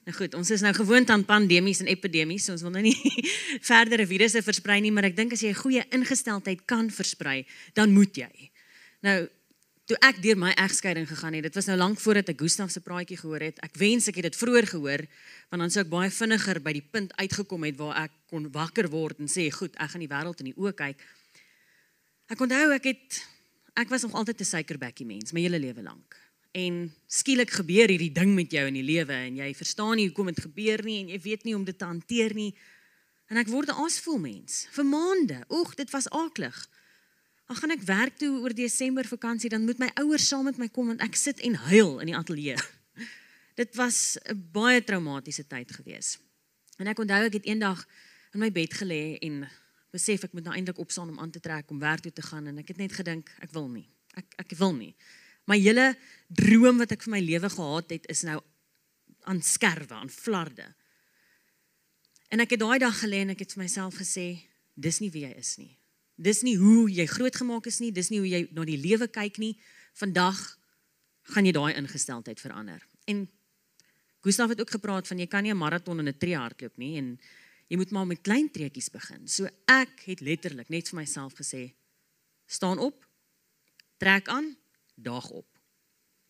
Nou 0.03 0.15
goed, 0.17 0.35
ons 0.35 0.51
is 0.51 0.63
nou 0.65 0.73
gewoond 0.75 1.11
aan 1.15 1.23
pandemies 1.25 1.81
en 1.85 1.87
epidemies, 1.87 2.49
so 2.49 2.57
ons 2.57 2.65
wil 2.67 2.73
nou 2.75 2.83
nie 2.83 2.97
verdere 3.71 4.07
virusse 4.11 4.43
versprei 4.43 4.81
nie, 4.83 4.91
maar 4.91 5.07
ek 5.07 5.15
dink 5.17 5.37
as 5.37 5.45
jy 5.45 5.53
'n 5.53 5.63
goeie 5.63 5.85
ingesteldheid 5.95 6.65
kan 6.67 6.91
versprei, 6.91 7.47
dan 7.75 7.95
moet 7.95 8.17
jy. 8.17 8.51
Nou 9.07 9.29
toe 9.87 9.99
ek 10.09 10.23
deur 10.23 10.39
my 10.39 10.53
egskeiding 10.59 11.07
gegaan 11.07 11.35
het. 11.35 11.47
Dit 11.51 11.55
was 11.59 11.67
nou 11.67 11.77
lank 11.77 12.01
voordat 12.01 12.29
ek 12.33 12.41
Gustaf 12.41 12.71
se 12.71 12.81
praatjie 12.81 13.19
gehoor 13.19 13.43
het. 13.43 13.59
Ek 13.63 13.75
wens 13.77 14.09
ek 14.09 14.17
het 14.23 14.31
dit 14.31 14.37
vroeër 14.37 14.67
gehoor, 14.67 15.03
want 15.51 15.63
dan 15.63 15.71
sou 15.71 15.83
ek 15.85 15.91
baie 15.91 16.11
vinniger 16.11 16.61
by 16.63 16.73
die 16.73 16.87
punt 16.87 17.13
uitgekom 17.19 17.67
het 17.67 17.77
waar 17.77 18.05
ek 18.07 18.13
kon 18.31 18.51
wakker 18.51 18.89
word 18.89 19.19
en 19.21 19.29
sê, 19.29 19.51
"Goed, 19.51 19.75
ek 19.77 19.91
gaan 19.91 20.01
die 20.01 20.09
wêreld 20.09 20.39
in 20.41 20.51
die 20.51 20.59
oë 20.59 20.75
kyk." 20.75 20.99
Ek 22.31 22.41
onthou 22.41 22.75
ek 22.75 22.85
het 22.85 23.23
ek 23.77 23.89
was 23.89 24.03
nog 24.03 24.15
altyd 24.15 24.41
'n 24.41 24.45
suikerbekkie 24.45 25.07
mens 25.07 25.33
my 25.33 25.41
hele 25.41 25.59
lewe 25.59 25.83
lank. 25.83 26.22
En 26.53 26.95
skielik 27.09 27.51
gebeur 27.51 27.89
hierdie 27.89 28.13
ding 28.13 28.35
met 28.37 28.53
jou 28.53 28.67
in 28.69 28.77
die 28.77 28.85
lewe 28.85 29.15
en 29.17 29.37
jy 29.41 29.55
verstaan 29.57 29.97
nie 29.97 30.11
hoekom 30.11 30.29
dit 30.29 30.43
gebeur 30.45 30.83
nie 30.85 30.99
en 31.01 31.13
jy 31.15 31.21
weet 31.25 31.45
nie 31.45 31.55
hoe 31.55 31.61
om 31.63 31.65
dit 31.69 31.79
te 31.79 31.89
hanteer 31.89 32.35
nie. 32.37 32.53
En 33.33 33.41
ek 33.41 33.49
word 33.49 33.69
'n 33.73 33.81
aasvol 33.85 34.19
mens 34.19 34.67
vir 34.71 34.85
maande. 34.85 35.45
Oeg, 35.49 35.75
dit 35.75 35.91
was 35.91 36.11
aaklig. 36.11 36.69
Dan 37.47 37.57
gaan 37.57 37.71
ek 37.71 37.83
werk 37.83 38.19
toe 38.19 38.41
oor 38.41 38.55
Desember 38.55 39.05
vakansie, 39.05 39.49
dan 39.49 39.65
moet 39.65 39.79
my 39.79 39.91
ouers 39.95 40.29
saam 40.29 40.45
met 40.45 40.59
my 40.59 40.69
kom 40.69 40.87
want 40.87 41.01
ek 41.01 41.17
sit 41.17 41.41
en 41.41 41.55
huil 41.55 42.01
in 42.01 42.07
die 42.07 42.17
ateljee. 42.17 42.57
Dit 43.61 43.75
was 43.75 44.19
'n 44.25 44.49
baie 44.53 44.85
traumatiese 44.85 45.47
tyd 45.47 45.73
gewees. 45.73 46.19
En 46.79 46.87
ek 46.87 46.99
onthou 46.99 47.25
ek 47.25 47.33
het 47.33 47.45
eendag 47.45 47.87
in 48.33 48.41
my 48.41 48.53
bed 48.53 48.75
gelê 48.75 49.19
en 49.21 49.49
besef 49.93 50.25
ek 50.25 50.33
moet 50.33 50.45
nou 50.45 50.55
eintlik 50.55 50.79
opstaan 50.79 51.09
om 51.09 51.19
aan 51.19 51.31
te 51.31 51.41
trek 51.41 51.71
om 51.71 51.79
werk 51.79 52.01
toe 52.01 52.13
te 52.13 52.23
gaan 52.23 52.47
en 52.47 52.59
ek 52.59 52.69
het 52.69 52.77
net 52.77 52.93
gedink 52.93 53.29
ek 53.41 53.53
wil 53.53 53.69
nie. 53.69 53.89
Ek 54.15 54.27
ek 54.37 54.57
wil 54.57 54.75
nie. 54.75 54.95
My 55.51 55.59
hele 55.59 55.93
droom 56.29 56.79
wat 56.79 56.93
ek 56.95 57.03
vir 57.03 57.15
my 57.17 57.21
lewe 57.21 57.51
gehad 57.51 57.91
het 57.91 58.07
is 58.13 58.23
nou 58.23 58.39
aan 59.29 59.43
skerwe, 59.43 59.95
aan 59.95 60.11
flarde. 60.11 60.67
En 62.33 62.41
ek 62.41 62.55
het 62.55 62.63
daai 62.63 62.79
dag 62.79 62.97
gelê 63.03 63.23
en 63.23 63.35
ek 63.35 63.45
het 63.45 63.55
vir 63.55 63.65
myself 63.65 63.99
gesê, 64.01 64.27
dis 64.75 65.01
nie 65.03 65.11
wie 65.11 65.27
jy 65.27 65.35
is 65.37 65.57
nie. 65.59 65.77
Dis 66.17 66.43
nie 66.47 66.57
hoe 66.57 66.89
jy 66.91 67.07
grootgemaak 67.07 67.67
is 67.67 67.81
nie, 67.83 67.93
dis 67.93 68.11
nie 68.11 68.23
hoe 68.23 68.29
jy 68.31 68.43
na 68.55 68.65
die 68.69 68.79
lewe 68.81 69.09
kyk 69.11 69.39
nie. 69.43 69.55
Vandag 69.99 70.41
gaan 71.35 71.47
jy 71.47 71.53
daai 71.53 71.75
ingesteldheid 71.77 72.41
verander. 72.41 72.83
En 73.11 73.27
Gustav 74.23 74.49
het 74.49 74.61
ook 74.61 74.71
gepraat 74.71 75.07
van 75.11 75.19
jy 75.19 75.27
kan 75.27 75.43
nie 75.43 75.53
'n 75.53 75.59
maraton 75.59 75.99
in 75.99 76.09
'n 76.09 76.19
tree 76.19 76.37
hardloop 76.37 76.77
nie 76.77 76.97
en 76.97 77.19
jy 77.67 77.77
moet 77.77 77.91
maar 77.91 78.07
met 78.07 78.21
klein 78.21 78.51
treetjies 78.51 78.91
begin. 78.91 79.29
So 79.29 79.49
ek 79.67 80.03
het 80.05 80.21
letterlik 80.21 80.69
net 80.69 80.89
vir 80.89 80.99
myself 80.99 81.35
gesê: 81.35 81.75
staan 82.47 82.79
op, 82.79 83.07
trek 83.99 84.29
aan, 84.29 84.57
daag 84.95 85.31
op. 85.31 85.47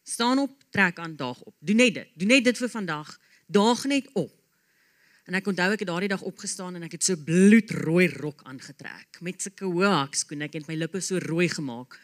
Staan 0.03 0.39
op, 0.39 0.63
trek 0.71 0.99
aan, 0.99 1.17
daag 1.17 1.41
op. 1.41 1.55
Doen 1.59 1.77
net 1.77 1.95
dit. 1.95 2.09
Doen 2.15 2.29
net 2.29 2.45
dit 2.45 2.59
vir 2.59 2.69
vandag. 2.69 3.19
Daag 3.47 3.85
net 3.85 4.09
op. 4.13 4.33
En 5.23 5.39
ek 5.39 5.47
onthou 5.47 5.69
ek 5.73 5.85
het 5.85 5.89
daardie 5.89 6.11
dag 6.11 6.23
opgestaan 6.27 6.75
en 6.75 6.83
ek 6.83 6.97
het 6.97 7.05
so 7.07 7.17
bloedrooi 7.17 8.09
rok 8.11 8.43
aangetrek 8.51 9.21
met 9.23 9.43
sulke 9.43 9.69
hoë 9.71 9.93
hakskoene. 10.03 10.49
Ek 10.49 10.59
het 10.59 10.67
my 10.67 10.75
lippe 10.81 11.01
so 11.01 11.21
rooi 11.23 11.47
gemaak. 11.53 11.95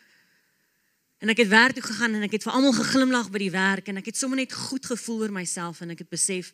En 1.19 1.33
ek 1.33 1.43
het 1.43 1.51
werk 1.51 1.75
toe 1.75 1.83
gegaan 1.83 2.15
en 2.15 2.23
ek 2.29 2.37
het 2.37 2.47
vir 2.47 2.55
almal 2.55 2.77
geglimlag 2.77 3.33
by 3.35 3.41
die 3.43 3.51
werk 3.51 3.91
en 3.91 3.99
ek 3.99 4.13
het 4.13 4.21
sommer 4.21 4.39
net 4.39 4.55
goed 4.55 4.87
gevoel 4.87 5.25
oor 5.27 5.35
myself 5.35 5.83
en 5.83 5.97
ek 5.97 6.05
het 6.05 6.13
besef 6.15 6.53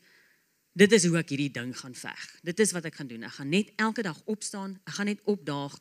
dit 0.73 0.97
is 0.97 1.05
hoe 1.05 1.19
ek 1.21 1.35
hierdie 1.35 1.53
ding 1.53 1.75
gaan 1.77 1.95
veg. 1.95 2.23
Dit 2.43 2.63
is 2.65 2.73
wat 2.73 2.89
ek 2.89 2.97
gaan 2.97 3.11
doen. 3.13 3.29
Ek 3.29 3.37
gaan 3.37 3.53
net 3.53 3.75
elke 3.77 4.03
dag 4.03 4.17
opstaan, 4.25 4.79
ek 4.89 4.97
gaan 4.97 5.13
net 5.13 5.21
opdaag 5.29 5.77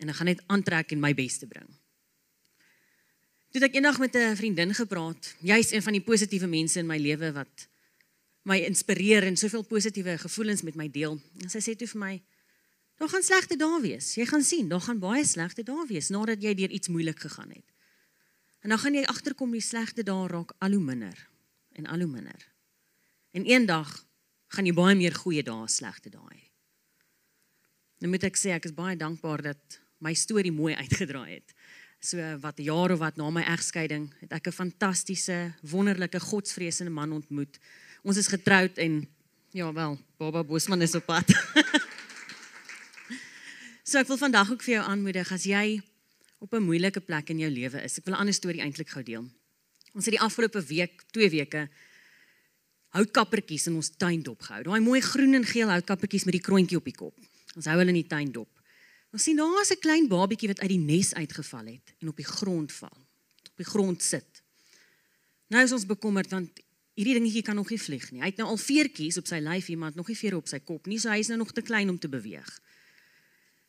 en 0.00 0.08
ek 0.08 0.16
gaan 0.16 0.32
net 0.32 0.40
aantrek 0.48 0.96
en 0.96 1.04
my 1.04 1.12
bes 1.14 1.36
te 1.42 1.46
bring. 1.50 1.68
Toe 3.48 3.62
ek 3.64 3.78
eendag 3.78 3.96
met 3.98 4.14
'n 4.14 4.36
vriendin 4.36 4.74
gepraat, 4.74 5.34
jy's 5.40 5.72
een 5.72 5.82
van 5.82 5.92
die 5.92 6.04
positiewe 6.04 6.46
mense 6.46 6.78
in 6.78 6.86
my 6.86 6.98
lewe 6.98 7.32
wat 7.32 7.68
my 8.42 8.58
inspireer 8.58 9.22
en 9.22 9.36
soveel 9.36 9.62
positiewe 9.62 10.18
gevoelens 10.18 10.62
met 10.62 10.74
my 10.74 10.90
deel. 10.90 11.20
En 11.40 11.48
sy 11.48 11.58
sê 11.58 11.76
toe 11.76 11.88
vir 11.88 12.00
my: 12.00 12.22
"Daar 12.98 13.08
gaan 13.08 13.22
slegte 13.22 13.56
dae 13.56 13.80
wees. 13.80 14.14
Jy 14.14 14.26
gaan 14.26 14.42
sien, 14.42 14.68
daar 14.68 14.80
gaan 14.80 14.98
baie 14.98 15.24
slegte 15.24 15.62
dae 15.62 15.86
wees 15.86 16.08
nadat 16.08 16.42
jy 16.42 16.54
deur 16.54 16.70
iets 16.70 16.88
moeilik 16.88 17.18
gegaan 17.18 17.50
het. 17.50 17.64
En 18.60 18.68
dan 18.68 18.78
gaan 18.78 18.94
jy 18.94 19.04
agterkom 19.04 19.50
die 19.50 19.60
slegte 19.60 20.02
dae 20.02 20.28
raak 20.28 20.52
al 20.58 20.72
hoe 20.72 20.84
minder 20.84 21.28
en 21.72 21.86
al 21.86 21.98
hoe 21.98 22.10
minder. 22.10 22.52
En 23.30 23.44
eendag 23.44 24.06
gaan 24.46 24.66
jy 24.66 24.72
baie 24.72 24.94
meer 24.94 25.14
goeie 25.14 25.42
dae 25.42 25.68
slegte 25.68 26.10
dae 26.10 26.28
hê. 26.34 26.50
Nou 27.98 28.10
moet 28.10 28.24
ek 28.24 28.36
sê 28.36 28.50
ek 28.50 28.64
is 28.64 28.74
baie 28.74 28.96
dankbaar 28.96 29.42
dat 29.42 29.80
my 29.98 30.14
storie 30.14 30.52
mooi 30.52 30.74
uitgedraai 30.74 31.34
het. 31.34 31.54
So 31.98 32.22
wat 32.40 32.60
jare 32.62 32.96
wat 32.96 33.16
na 33.18 33.30
my 33.30 33.42
egskeiding 33.42 34.06
het 34.20 34.32
ek 34.32 34.48
'n 34.48 34.52
fantastiese, 34.52 35.54
wonderlike, 35.62 36.20
godsvreesende 36.20 36.90
man 36.90 37.12
ontmoet. 37.12 37.58
Ons 38.02 38.16
is 38.16 38.28
getroud 38.28 38.78
en 38.78 39.08
ja 39.50 39.72
wel, 39.72 39.98
Baba 40.16 40.44
Bosman 40.44 40.82
is 40.82 40.94
op 40.94 41.06
pad. 41.06 41.26
so 43.88 43.98
ek 43.98 44.06
wil 44.06 44.16
vandag 44.16 44.50
ook 44.50 44.62
vir 44.62 44.74
jou 44.74 44.84
aanmoedig 44.86 45.32
as 45.32 45.44
jy 45.44 45.82
op 46.38 46.54
'n 46.54 46.62
moeilike 46.62 47.00
plek 47.00 47.30
in 47.30 47.38
jou 47.38 47.50
lewe 47.50 47.82
is. 47.82 47.98
Ek 47.98 48.04
wil 48.04 48.14
'n 48.14 48.20
ander 48.20 48.34
storie 48.34 48.62
eintlik 48.62 48.88
gou 48.88 49.02
deel. 49.02 49.26
Ons 49.94 50.04
het 50.04 50.14
die 50.14 50.22
afgelope 50.22 50.62
week, 50.62 51.02
2 51.10 51.30
weke 51.30 51.68
houtkappertjies 52.94 53.66
in 53.66 53.74
ons 53.74 53.90
tuin 53.96 54.22
dopgehou. 54.22 54.62
Daai 54.62 54.80
mooi 54.80 55.00
groen 55.00 55.34
en 55.34 55.44
geel 55.44 55.68
houtkappertjies 55.68 56.24
met 56.24 56.32
die 56.32 56.46
kroontjie 56.46 56.76
op 56.76 56.84
die 56.84 56.94
kop. 56.94 57.18
Ons 57.56 57.66
hou 57.66 57.76
hulle 57.76 57.88
in 57.88 58.02
die 58.02 58.06
tuin 58.06 58.32
dop. 58.32 58.57
Ons 59.12 59.24
sien 59.24 59.36
daar's 59.36 59.70
'n 59.70 59.80
klein 59.80 60.08
babietjie 60.08 60.48
wat 60.48 60.60
uit 60.60 60.68
die 60.68 60.78
nes 60.78 61.14
uitgeval 61.14 61.66
het 61.66 61.94
en 62.00 62.08
op 62.08 62.16
die 62.16 62.24
grond 62.28 62.72
val. 62.72 62.98
Op 63.50 63.56
die 63.56 63.64
grond 63.64 64.02
sit. 64.02 64.42
Nou 65.48 65.64
is 65.64 65.72
ons 65.72 65.86
bekommerd 65.86 66.30
want 66.30 66.60
hierdie 66.98 67.14
dingetjie 67.14 67.42
kan 67.42 67.54
nog 67.54 67.70
nie 67.70 67.80
vlieg 67.80 68.10
nie. 68.10 68.20
Hy 68.20 68.26
het 68.32 68.36
nou 68.36 68.48
al 68.48 68.60
veertjies 68.60 69.16
op 69.16 69.26
sy 69.26 69.38
lyf, 69.38 69.68
iemand 69.68 69.94
nog 69.94 70.08
nie 70.08 70.16
vere 70.18 70.36
op 70.36 70.48
sy 70.48 70.58
kop 70.58 70.86
nie, 70.86 70.98
so 70.98 71.08
hy 71.08 71.22
is 71.22 71.30
nou 71.30 71.38
nog 71.38 71.52
te 71.52 71.62
klein 71.62 71.88
om 71.88 71.98
te 71.98 72.08
beweeg. 72.08 72.48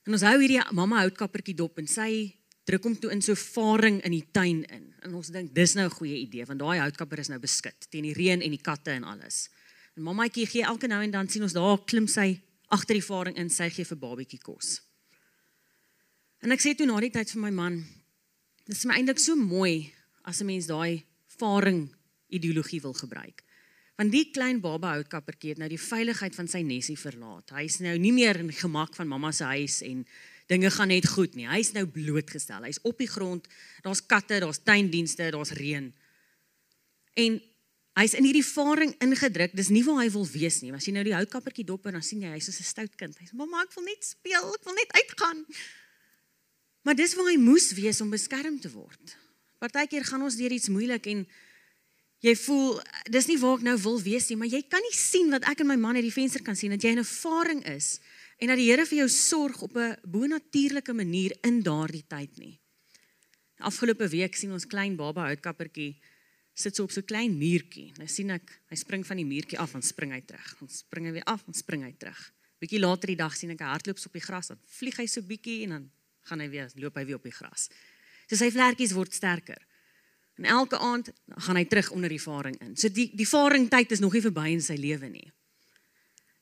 En 0.07 0.13
ons 0.17 0.25
hou 0.25 0.39
hierdie 0.39 0.61
mamma 0.73 1.03
houtkappertjie 1.03 1.55
dop 1.55 1.77
en 1.77 1.87
sy 1.87 2.35
druk 2.65 2.83
hom 2.83 2.95
toe 2.99 3.11
in 3.13 3.21
so 3.21 3.35
varing 3.35 4.01
in 4.05 4.11
die 4.11 4.25
tuin 4.33 4.63
in. 4.73 4.89
En 5.05 5.13
ons 5.13 5.29
dink 5.33 5.53
dis 5.53 5.73
nou 5.75 5.85
'n 5.85 5.97
goeie 5.99 6.17
idee 6.17 6.45
want 6.45 6.59
daai 6.59 6.79
houtkapper 6.79 7.19
is 7.19 7.29
nou 7.29 7.39
beskik 7.39 7.85
teen 7.89 8.03
die 8.03 8.13
reën 8.13 8.41
en 8.41 8.49
die 8.49 8.61
katte 8.61 8.91
en 8.91 9.03
alles. 9.03 9.49
En 9.95 10.03
mammaetjie 10.03 10.47
gee 10.47 10.63
elke 10.63 10.87
nou 10.87 11.03
en 11.03 11.11
dan 11.11 11.29
sien 11.29 11.43
ons 11.43 11.53
daar 11.53 11.77
klim 11.85 12.07
sy 12.07 12.41
agter 12.67 12.95
die 12.95 13.05
varing 13.05 13.37
in, 13.37 13.49
sy 13.49 13.69
gee 13.69 13.85
vir 13.85 13.97
babietjie 13.97 14.39
kos. 14.39 14.81
En 16.39 16.55
ek 16.55 16.63
sê 16.63 16.71
toe 16.75 16.87
na 16.87 16.99
die 17.03 17.11
tyd 17.11 17.31
vir 17.35 17.41
my 17.43 17.51
man, 17.51 17.81
dit 18.63 18.75
is 18.77 18.85
my 18.87 18.95
eintlik 18.95 19.19
so 19.19 19.35
mooi 19.35 19.91
as 20.23 20.39
'n 20.41 20.47
mens 20.47 20.67
daai 20.67 21.03
varing 21.39 21.89
ideologie 22.29 22.81
wil 22.81 22.93
gebruik. 22.93 23.43
Want 23.97 24.11
die 24.11 24.31
klein 24.31 24.61
baba 24.61 24.93
houtkappertjie 24.95 25.49
het 25.49 25.57
nou 25.59 25.67
die 25.67 25.81
veiligheid 25.81 26.35
van 26.35 26.47
sy 26.47 26.61
nesie 26.63 26.95
verlaat. 26.95 27.51
Hy's 27.51 27.79
nou 27.83 27.97
nie 27.97 28.13
meer 28.15 28.39
in 28.39 28.47
die 28.47 28.55
gemak 28.55 28.95
van 28.95 29.07
mamma 29.07 29.31
se 29.31 29.43
huis 29.43 29.81
en 29.81 30.05
dinge 30.47 30.71
gaan 30.71 30.87
net 30.87 31.07
goed 31.07 31.35
nie. 31.35 31.47
Hy's 31.47 31.73
nou 31.73 31.85
blootgestel. 31.85 32.63
Hy's 32.63 32.79
op 32.83 32.97
die 32.97 33.07
grond. 33.07 33.47
Daar's 33.83 34.05
katte, 34.05 34.39
daar's 34.39 34.63
tuindienste, 34.63 35.31
daar's 35.31 35.51
reën. 35.51 35.93
En 37.13 37.41
hy's 37.99 38.13
in 38.13 38.23
hierdie 38.23 38.45
varing 38.45 38.95
ingedruk. 39.03 39.51
Dis 39.53 39.69
nie 39.69 39.83
waar 39.83 39.99
hy 40.05 40.09
wil 40.09 40.25
wees 40.31 40.61
nie. 40.61 40.71
As 40.71 40.87
jy 40.87 40.93
nou 40.95 41.03
die 41.03 41.17
houtkappertjie 41.17 41.65
dop 41.65 41.85
en 41.85 41.99
dan 41.99 42.01
sien 42.01 42.21
jy 42.21 42.31
hy's 42.31 42.45
so 42.45 42.55
'n 42.55 42.63
stout 42.63 42.95
kind. 42.95 43.17
Hy 43.19 43.25
sê: 43.25 43.33
"Mamma, 43.33 43.63
ek 43.63 43.75
wil 43.75 43.83
net 43.83 44.03
speel. 44.03 44.53
Ek 44.53 44.63
wil 44.63 44.73
net 44.73 44.91
uitgaan." 44.95 45.45
Maar 46.83 46.95
dis 46.95 47.15
waar 47.15 47.31
hy 47.31 47.37
moes 47.37 47.71
wees 47.77 48.01
om 48.01 48.09
beskerm 48.09 48.59
te 48.59 48.71
word. 48.71 49.15
Partykeer 49.59 50.05
gaan 50.07 50.23
ons 50.23 50.37
deur 50.39 50.51
iets 50.55 50.71
moeilik 50.71 51.09
en 51.11 51.25
jy 52.23 52.35
voel 52.35 52.79
dis 53.11 53.27
nie 53.27 53.39
waar 53.39 53.59
ek 53.59 53.65
nou 53.67 53.75
wil 53.83 53.99
wees 54.03 54.29
nie, 54.29 54.37
maar 54.39 54.51
jy 54.51 54.61
kan 54.71 54.83
nie 54.83 54.95
sien 54.95 55.31
wat 55.33 55.47
ek 55.51 55.63
en 55.63 55.71
my 55.71 55.77
man 55.79 55.99
uit 55.99 56.07
die 56.07 56.15
venster 56.15 56.43
kan 56.43 56.55
sien 56.55 56.71
dat 56.75 56.83
jy 56.83 56.95
'n 56.95 57.03
varing 57.03 57.63
is 57.67 57.99
en 58.39 58.47
dat 58.47 58.57
die 58.57 58.71
Here 58.71 58.85
vir 58.85 58.99
jou 59.03 59.09
sorg 59.09 59.61
op 59.61 59.75
'n 59.75 59.97
bonatuurlike 60.03 60.93
manier 60.93 61.35
in 61.43 61.61
daardie 61.61 62.05
tyd 62.07 62.37
nie. 62.37 62.59
Afgelope 63.59 64.07
week 64.07 64.35
sien 64.35 64.51
ons 64.51 64.65
klein 64.65 64.95
baba 64.95 65.27
houtkappertjie 65.27 65.99
sit 66.53 66.75
so 66.75 66.83
op 66.83 66.91
so 66.91 67.01
'n 67.01 67.05
klein 67.05 67.37
muurtjie. 67.37 67.91
Nou 67.97 68.07
sien 68.07 68.29
ek 68.31 68.61
hy 68.69 68.75
spring 68.75 69.05
van 69.05 69.17
die 69.17 69.25
muurtjie 69.25 69.59
af 69.59 69.75
en 69.75 69.81
spring 69.81 70.11
hy 70.11 70.21
terug. 70.21 70.61
Ons 70.61 70.77
spring 70.77 71.05
hy 71.05 71.11
weer 71.11 71.27
af 71.27 71.43
en 71.47 71.53
spring 71.53 71.83
hy 71.83 71.93
terug. 71.97 72.33
Bietjie 72.59 72.79
later 72.79 73.07
die 73.07 73.15
dag 73.15 73.35
sien 73.35 73.51
ek 73.51 73.59
hy 73.59 73.65
hardloop 73.65 73.99
op 74.05 74.13
die 74.13 74.21
gras 74.21 74.47
dan 74.47 74.59
vlieg 74.65 74.97
hy 74.97 75.05
so 75.05 75.21
bietjie 75.21 75.63
en 75.63 75.69
dan 75.69 75.91
gaan 76.23 76.39
hy 76.39 76.49
weer 76.49 76.69
loop 76.75 76.95
hy 76.95 77.05
weer 77.05 77.15
op 77.15 77.23
die 77.23 77.35
gras. 77.35 77.69
So 78.27 78.35
sy 78.35 78.51
vlekkies 78.51 78.93
word 78.93 79.13
sterker. 79.13 79.59
En 80.39 80.45
elke 80.45 80.77
aand 80.77 81.11
gaan 81.47 81.57
hy 81.59 81.65
terug 81.65 81.91
onder 81.91 82.09
die 82.09 82.21
varing 82.21 82.55
in. 82.63 82.75
So 82.79 82.89
die 82.89 83.09
die 83.15 83.27
varing 83.27 83.67
tyd 83.69 83.91
is 83.91 83.99
nog 83.99 84.13
nie 84.13 84.23
verby 84.23 84.47
in 84.53 84.61
sy 84.63 84.77
lewe 84.79 85.09
nie. 85.09 85.27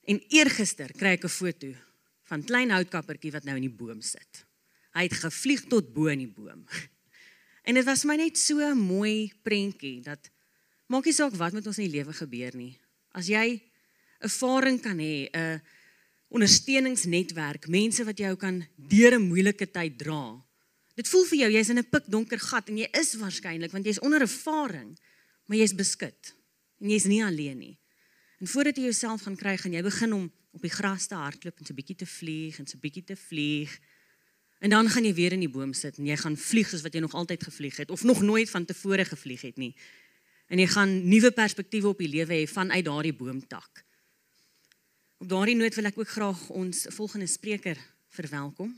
En 0.07 0.21
eergister 0.29 0.91
kry 0.93 1.15
ek 1.17 1.25
'n 1.25 1.29
foto 1.29 1.73
van 2.29 2.43
klein 2.43 2.71
houtkappertjie 2.71 3.31
wat 3.31 3.43
nou 3.43 3.55
in 3.55 3.67
die 3.67 3.77
boom 3.81 4.01
sit. 4.01 4.45
Hy 4.93 5.03
het 5.07 5.13
gevlieg 5.13 5.67
tot 5.67 5.93
bo 5.93 6.07
in 6.07 6.19
die 6.19 6.33
boom. 6.33 6.65
En 7.67 7.75
dit 7.75 7.83
was 7.83 8.05
my 8.07 8.15
net 8.15 8.37
so 8.39 8.63
mooi 8.75 9.27
prentjie 9.43 9.99
dat 9.99 10.29
maak 10.87 11.03
nie 11.03 11.11
saak 11.11 11.33
wat 11.35 11.51
met 11.51 11.65
ons 11.67 11.77
in 11.77 11.89
die 11.89 11.97
lewe 11.97 12.13
gebeur 12.15 12.55
nie. 12.55 12.79
As 13.11 13.27
jy 13.27 13.59
'n 14.23 14.29
varing 14.29 14.79
kan 14.79 14.97
hê, 14.97 15.27
'n 15.27 15.61
ondersteuningsnetwerk, 16.27 17.67
mense 17.67 18.03
wat 18.03 18.17
jou 18.17 18.35
kan 18.35 18.65
deur 18.75 19.15
'n 19.15 19.27
moeilike 19.27 19.71
tyd 19.71 19.97
dra. 19.97 20.43
Dit 20.95 21.07
voel 21.07 21.25
vir 21.25 21.37
jou 21.37 21.51
jy's 21.51 21.69
in 21.69 21.77
'n 21.77 21.89
pikdonker 21.89 22.39
gat 22.39 22.69
en 22.69 22.77
jy 22.77 22.87
is 22.91 23.15
waarskynlik 23.15 23.71
want 23.71 23.85
jy's 23.85 23.99
onder 23.99 24.21
'n 24.21 24.27
varing, 24.27 24.97
maar 25.45 25.57
jy's 25.57 25.75
beskut 25.75 26.33
en 26.81 26.89
jy's 26.89 27.05
nie 27.05 27.23
alleen 27.23 27.57
nie. 27.57 27.79
En 28.39 28.47
voordat 28.47 28.75
jy 28.75 28.83
jouself 28.83 29.21
gaan 29.21 29.35
kry, 29.35 29.57
gaan 29.57 29.73
jy 29.73 29.81
begin 29.81 30.13
om 30.13 30.31
op 30.51 30.61
die 30.61 30.69
gras 30.69 31.07
te 31.07 31.15
hardloop 31.15 31.59
en 31.59 31.65
so 31.65 31.73
bietjie 31.73 31.95
te 31.95 32.05
vlieg 32.05 32.59
en 32.59 32.67
so 32.67 32.77
bietjie 32.77 33.03
te 33.03 33.15
vlieg. 33.15 33.79
En 34.59 34.69
dan 34.69 34.89
gaan 34.89 35.05
jy 35.05 35.13
weer 35.13 35.33
in 35.33 35.39
die 35.39 35.49
boom 35.49 35.73
sit 35.73 35.97
en 35.97 36.05
jy 36.05 36.17
gaan 36.17 36.37
vlieg 36.37 36.69
soos 36.69 36.81
wat 36.81 36.93
jy 36.93 36.99
nog 36.99 37.13
altyd 37.13 37.43
gevlieg 37.43 37.77
het 37.77 37.89
of 37.89 38.03
nog 38.03 38.21
nooit 38.21 38.49
van 38.49 38.65
tevore 38.65 39.05
gevlieg 39.05 39.41
het 39.41 39.57
nie. 39.57 39.75
En 40.47 40.59
jy 40.59 40.67
gaan 40.67 41.09
nuwe 41.09 41.31
perspektiewe 41.31 41.87
op 41.87 41.97
die 42.01 42.09
lewe 42.09 42.33
hê 42.33 42.47
vanuit 42.49 42.85
daardie 42.85 43.13
boomtak. 43.13 43.86
Op 45.17 45.29
daardie 45.29 45.55
noot 45.57 45.73
wil 45.73 45.89
ek 45.89 45.95
ook 45.97 46.09
graag 46.13 46.41
ons 46.53 46.83
volgende 46.93 47.25
spreker 47.25 47.79
verwelkom. 48.13 48.69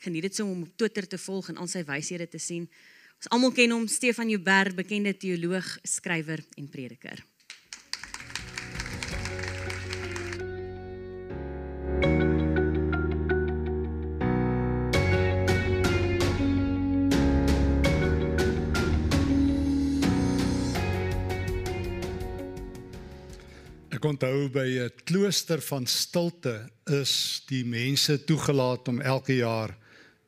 Geniet 0.00 0.24
dit 0.24 0.38
so 0.38 0.48
om 0.48 0.62
op 0.64 0.76
Twitter 0.80 1.04
te 1.06 1.18
volg 1.20 1.50
en 1.52 1.60
al 1.60 1.68
sy 1.68 1.82
wyshede 1.84 2.30
te 2.32 2.40
sien. 2.40 2.64
Ons 3.20 3.28
almal 3.36 3.52
ken 3.52 3.74
hom, 3.76 3.84
Stefan 3.86 4.32
Joubert, 4.32 4.72
bekende 4.74 5.12
teoloog, 5.12 5.68
skrywer 5.84 6.40
en 6.56 6.70
prediker. 6.72 7.20
Ek 24.02 24.08
onthou 24.10 24.48
by 24.50 24.66
'n 24.82 24.90
klooster 25.06 25.60
van 25.62 25.84
stilte 25.86 26.66
is 26.90 27.42
die 27.46 27.62
mense 27.62 28.16
toegelaat 28.26 28.88
om 28.90 28.98
elke 28.98 29.36
jaar 29.36 29.76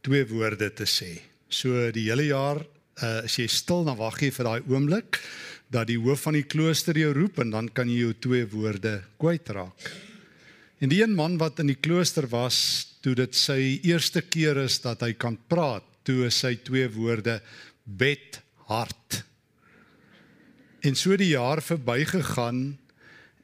twee 0.00 0.22
woorde 0.30 0.70
te 0.70 0.86
sê. 0.86 1.18
So 1.50 1.90
die 1.90 2.06
hele 2.06 2.28
jaar 2.30 2.62
uh, 2.62 3.24
as 3.26 3.34
jy 3.34 3.48
stil 3.50 3.82
dan 3.82 3.98
wag 3.98 4.20
jy 4.22 4.30
vir 4.30 4.46
daai 4.46 4.62
oomblik 4.70 5.18
dat 5.74 5.88
die 5.90 5.98
hoof 5.98 6.22
van 6.22 6.38
die 6.38 6.46
klooster 6.46 6.94
jou 6.94 7.10
roep 7.18 7.40
en 7.42 7.50
dan 7.50 7.66
kan 7.66 7.90
jy 7.90 7.98
jou 8.04 8.12
twee 8.14 8.46
woorde 8.46 9.02
kwytraak. 9.18 9.90
En 10.78 10.88
die 10.88 11.02
een 11.02 11.16
man 11.18 11.34
wat 11.42 11.58
in 11.58 11.66
die 11.66 11.80
klooster 11.82 12.30
was, 12.30 12.94
toe 13.02 13.16
dit 13.18 13.34
sy 13.34 13.80
eerste 13.82 14.22
keer 14.22 14.56
is 14.56 14.78
dat 14.86 15.02
hy 15.02 15.18
kan 15.18 15.34
praat, 15.48 15.82
toe 16.06 16.28
is 16.28 16.38
sy 16.38 16.54
twee 16.62 16.86
woorde 16.94 17.40
bed 17.82 18.38
hart. 18.70 19.24
En 20.86 20.94
so 20.94 21.18
die 21.18 21.34
jaar 21.34 21.58
verbygegaan 21.58 22.78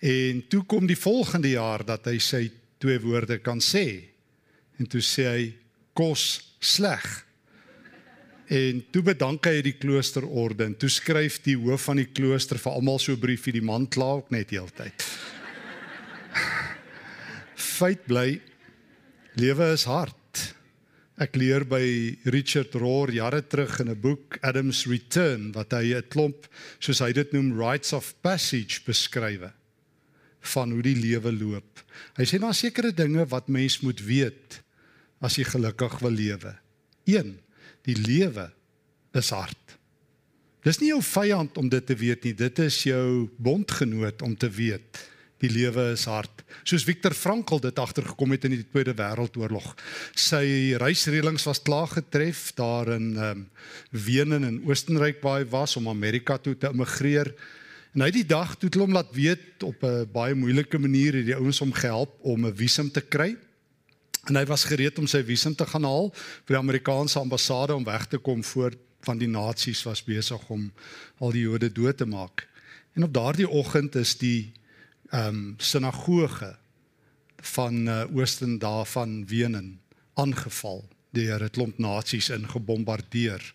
En 0.00 0.44
toe 0.48 0.62
kom 0.64 0.86
die 0.88 0.96
volgende 0.96 1.52
jaar 1.52 1.84
dat 1.84 2.06
hy 2.08 2.16
sy 2.18 2.46
twee 2.80 3.00
woorde 3.02 3.36
kan 3.44 3.60
sê. 3.60 4.08
En 4.80 4.88
toe 4.88 5.02
sê 5.04 5.26
hy 5.28 5.42
kos 5.96 6.56
sleg. 6.60 7.04
En 8.50 8.80
toe 8.90 9.02
bedank 9.04 9.44
hy 9.46 9.60
die 9.62 9.76
kloosterorde 9.78 10.64
en 10.66 10.74
toe 10.74 10.88
skryf 10.90 11.38
die 11.44 11.54
hoof 11.60 11.84
van 11.90 12.00
die 12.00 12.08
klooster 12.08 12.58
vir 12.58 12.72
almal 12.72 12.98
so 12.98 13.12
'n 13.12 13.20
briefie 13.20 13.52
die 13.52 13.62
man 13.62 13.86
kla 13.86 14.16
ook 14.18 14.30
net 14.32 14.50
heeltyd. 14.50 15.04
Feit 17.76 18.06
bly 18.08 18.40
lewe 19.36 19.72
is 19.72 19.84
hard. 19.84 20.16
Ek 21.20 21.36
leer 21.36 21.64
by 21.68 22.16
Richard 22.32 22.74
Rohr 22.74 23.12
jare 23.12 23.42
terug 23.42 23.78
in 23.80 23.90
'n 23.90 24.00
boek 24.00 24.38
Adam's 24.42 24.86
Return 24.86 25.52
wat 25.52 25.72
hy 25.72 25.94
'n 25.94 26.08
klomp 26.08 26.48
soos 26.80 27.00
hy 27.00 27.12
dit 27.12 27.32
noem 27.32 27.52
rites 27.60 27.92
of 27.92 28.14
passage 28.22 28.80
beskryf 28.86 29.59
van 30.54 30.72
hoe 30.72 30.82
die 30.82 30.96
lewe 30.96 31.32
loop. 31.32 31.82
Hy 32.16 32.26
sê 32.28 32.40
daar 32.40 32.56
sekere 32.56 32.92
dinge 32.96 33.26
wat 33.28 33.48
mens 33.52 33.80
moet 33.84 34.00
weet 34.04 34.60
as 35.20 35.36
jy 35.36 35.44
gelukkig 35.44 35.98
wil 36.00 36.16
lewe. 36.16 36.54
1. 37.04 37.34
Die 37.84 37.96
lewe 37.96 38.48
is 39.16 39.30
hard. 39.34 39.76
Dis 40.64 40.80
nie 40.80 40.90
jou 40.90 41.00
vyand 41.04 41.56
om 41.60 41.68
dit 41.72 41.86
te 41.86 41.96
weet 41.96 42.24
nie, 42.24 42.34
dit 42.36 42.58
is 42.64 42.82
jou 42.84 43.28
bondgenoot 43.40 44.22
om 44.22 44.36
te 44.36 44.48
weet 44.52 45.06
die 45.40 45.50
lewe 45.52 45.90
is 45.94 46.04
hard. 46.08 46.42
Soos 46.68 46.84
Viktor 46.84 47.14
Frankl 47.16 47.60
dit 47.64 47.78
agtergekom 47.80 48.34
het 48.34 48.44
in 48.48 48.58
die 48.58 48.66
Tweede 48.66 48.92
Wêreldoorlog. 48.96 49.72
Sy 50.18 50.76
reisreëlings 50.80 51.46
was 51.48 51.62
klaar 51.64 51.88
getref 51.94 52.50
daar 52.58 52.92
in 52.96 53.14
ehm 53.16 53.44
um, 53.44 53.46
Wenen 53.90 54.44
in 54.46 54.60
Oostenryk 54.68 55.22
waar 55.24 55.40
hy 55.40 55.46
was 55.50 55.76
om 55.80 55.88
Amerika 55.88 56.36
toe 56.38 56.54
te 56.54 56.68
immigreer. 56.70 57.32
En 57.94 58.04
hy 58.04 58.10
die 58.14 58.26
dag 58.26 58.54
toe 58.58 58.70
hom 58.78 58.92
laat 58.94 59.10
weet 59.16 59.62
op 59.66 59.82
'n 59.82 60.06
baie 60.12 60.34
moeilike 60.34 60.78
manier 60.78 61.14
het 61.14 61.26
die 61.26 61.34
ouens 61.34 61.58
hom 61.58 61.72
gehelp 61.72 62.14
om 62.22 62.46
'n 62.46 62.56
visum 62.56 62.90
te 62.90 63.00
kry. 63.00 63.36
En 64.28 64.36
hy 64.36 64.44
was 64.46 64.64
gereed 64.64 64.98
om 64.98 65.06
sy 65.06 65.24
visum 65.24 65.54
te 65.54 65.66
gaan 65.66 65.84
haal 65.84 66.10
vir 66.14 66.54
die 66.54 66.62
Amerikaanse 66.62 67.18
ambassade 67.18 67.74
om 67.74 67.84
weg 67.84 68.06
te 68.06 68.18
kom 68.18 68.44
voor 68.44 68.74
van 69.00 69.18
die 69.18 69.28
nasies 69.28 69.82
was 69.82 70.04
besig 70.04 70.50
om 70.50 70.72
al 71.18 71.32
die 71.32 71.42
Jode 71.42 71.72
dood 71.72 71.96
te 71.96 72.06
maak. 72.06 72.48
En 72.94 73.02
op 73.02 73.14
daardie 73.14 73.48
oggend 73.48 73.94
is 73.94 74.16
die 74.18 74.52
ehm 75.10 75.26
um, 75.26 75.54
sinagoge 75.58 76.56
van 77.36 77.88
uh, 77.88 78.04
Oosten 78.14 78.58
daarvan 78.58 79.26
Wenen 79.26 79.80
aangeval 80.14 80.88
deur 81.10 81.42
'n 81.42 81.50
klomp 81.50 81.78
nasies 81.78 82.28
in 82.30 82.48
gebombardeer. 82.48 83.54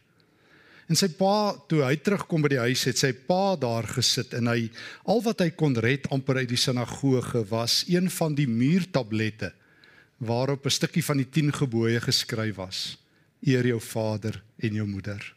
En 0.85 0.97
sy 0.97 1.09
pa 1.17 1.55
toe 1.69 1.81
hy 1.81 1.95
terugkom 1.97 2.43
by 2.45 2.51
die 2.53 2.61
huis 2.61 2.83
het 2.85 2.99
sy 3.01 3.11
pa 3.27 3.55
daar 3.57 3.87
gesit 3.89 4.35
en 4.37 4.51
hy 4.51 4.69
al 5.09 5.21
wat 5.25 5.41
hy 5.41 5.49
kon 5.57 5.73
red 5.81 6.05
amper 6.13 6.43
uit 6.43 6.51
die 6.51 6.61
sinagoge 6.61 7.41
was 7.49 7.83
een 7.89 8.09
van 8.13 8.35
die 8.37 8.45
muurtablette 8.45 9.51
waarop 10.17 10.65
'n 10.65 10.77
stukkie 10.77 11.03
van 11.03 11.17
die 11.17 11.29
10 11.29 11.51
gebooie 11.53 11.99
geskryf 11.99 12.55
was. 12.55 12.97
Eer 13.41 13.65
jou 13.65 13.81
vader 13.81 14.43
en 14.57 14.73
jou 14.73 14.87
moeder. 14.87 15.35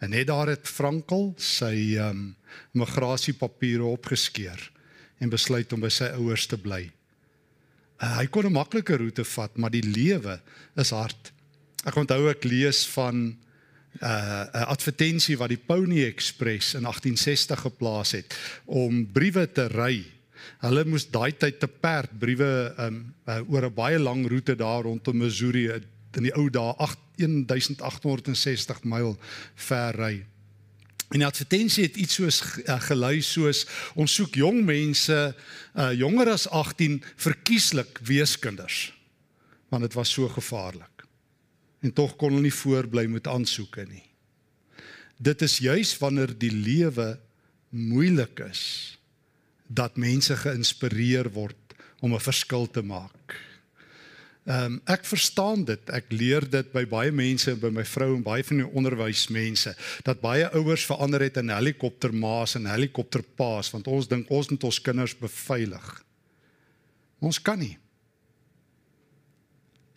En 0.00 0.10
net 0.10 0.26
daar 0.26 0.48
het 0.48 0.68
Frankel 0.68 1.34
sy 1.36 1.98
um 1.98 2.36
migrasiepapiere 2.72 3.84
opgeskeur 3.84 4.70
en 5.18 5.30
besluit 5.30 5.72
om 5.72 5.80
by 5.80 5.88
sy 5.88 6.04
ouers 6.04 6.46
te 6.46 6.56
bly. 6.56 6.90
Uh, 7.98 8.18
hy 8.18 8.26
kon 8.26 8.46
'n 8.46 8.52
maklike 8.52 8.96
roete 8.96 9.24
vat, 9.24 9.56
maar 9.58 9.70
die 9.70 9.82
lewe 9.82 10.40
is 10.76 10.90
hard. 10.90 11.32
Ek 11.84 11.96
onthou 11.96 12.28
ek 12.30 12.44
lees 12.44 12.86
van 12.86 13.36
uh 14.02 14.44
'n 14.52 14.68
advertensie 14.70 15.38
wat 15.38 15.48
die 15.48 15.62
Pony 15.66 16.04
Express 16.04 16.74
in 16.74 16.84
1860 16.84 17.60
geplaas 17.60 18.12
het 18.12 18.38
om 18.64 19.12
briewe 19.12 19.52
te 19.52 19.66
ry. 19.66 20.04
Hulle 20.58 20.84
moes 20.84 21.10
daai 21.10 21.36
tyd 21.36 21.60
te 21.60 21.68
perd 21.68 22.18
briewe 22.18 22.74
um 22.78 23.14
uh, 23.26 23.50
oor 23.50 23.66
'n 23.66 23.74
baie 23.74 23.98
lang 23.98 24.28
roete 24.28 24.56
daar 24.56 24.82
rondom 24.82 25.16
Missouri 25.16 25.70
in 26.16 26.22
die 26.22 26.34
ou 26.34 26.50
dae 26.50 26.74
1860 26.76 28.84
myl 28.84 29.18
ver 29.54 29.94
ry. 29.94 30.26
En 31.08 31.18
die 31.18 31.26
advertensie 31.26 31.86
het 31.86 31.96
iets 31.96 32.14
soos 32.14 32.42
uh, 32.42 32.80
gelui 32.80 33.22
soos 33.22 33.66
ons 33.94 34.14
soek 34.14 34.34
jong 34.34 34.64
mense 34.64 35.34
uh 35.74 35.92
jonger 35.92 36.28
as 36.28 36.48
18 36.48 37.02
verkieslik 37.16 37.98
weeskinders 38.04 38.92
want 39.68 39.82
dit 39.82 39.94
was 39.94 40.12
so 40.12 40.28
gevaarlik 40.28 40.97
en 41.80 41.92
tog 41.92 42.16
kon 42.16 42.32
hulle 42.34 42.48
nie 42.48 42.54
voorbly 42.54 43.06
met 43.06 43.26
aansoeke 43.30 43.86
nie. 43.86 44.04
Dit 45.18 45.42
is 45.42 45.58
juis 45.58 45.94
wanneer 45.98 46.34
die 46.38 46.52
lewe 46.52 47.18
moeilik 47.74 48.40
is 48.46 48.62
dat 49.68 49.98
mense 50.00 50.36
geïnspireer 50.36 51.28
word 51.34 51.74
om 52.00 52.14
'n 52.14 52.20
verskil 52.20 52.66
te 52.70 52.82
maak. 52.82 53.36
Ehm 54.48 54.64
um, 54.64 54.80
ek 54.88 55.04
verstaan 55.04 55.64
dit. 55.64 55.90
Ek 55.92 56.06
leer 56.08 56.46
dit 56.48 56.72
by 56.72 56.86
baie 56.88 57.10
mense, 57.12 57.52
by 57.60 57.68
my 57.68 57.84
vrou 57.84 58.14
en 58.16 58.22
baie 58.22 58.44
van 58.44 58.56
die 58.56 58.70
onderwysmense 58.80 59.74
dat 60.06 60.20
baie 60.20 60.48
ouers 60.56 60.86
verander 60.88 61.20
het 61.20 61.36
in 61.36 61.50
helikoptermaas 61.52 62.54
en 62.54 62.66
helikopterpaas 62.66 63.70
want 63.70 63.86
ons 63.86 64.08
dink 64.08 64.30
ons 64.30 64.48
moet 64.48 64.64
ons 64.64 64.80
kinders 64.80 65.16
beveilig. 65.18 66.04
Ons 67.20 67.42
kan 67.42 67.58
nie. 67.58 67.76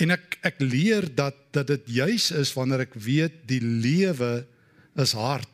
En 0.01 0.15
ek 0.17 0.37
ek 0.41 0.61
leer 0.63 1.05
dat 1.13 1.37
dat 1.53 1.67
dit 1.67 1.89
juis 2.01 2.31
is 2.33 2.53
wanneer 2.57 2.87
ek 2.87 2.95
weet 2.97 3.43
die 3.49 3.61
lewe 3.61 4.45
is 4.99 5.13
hard 5.13 5.47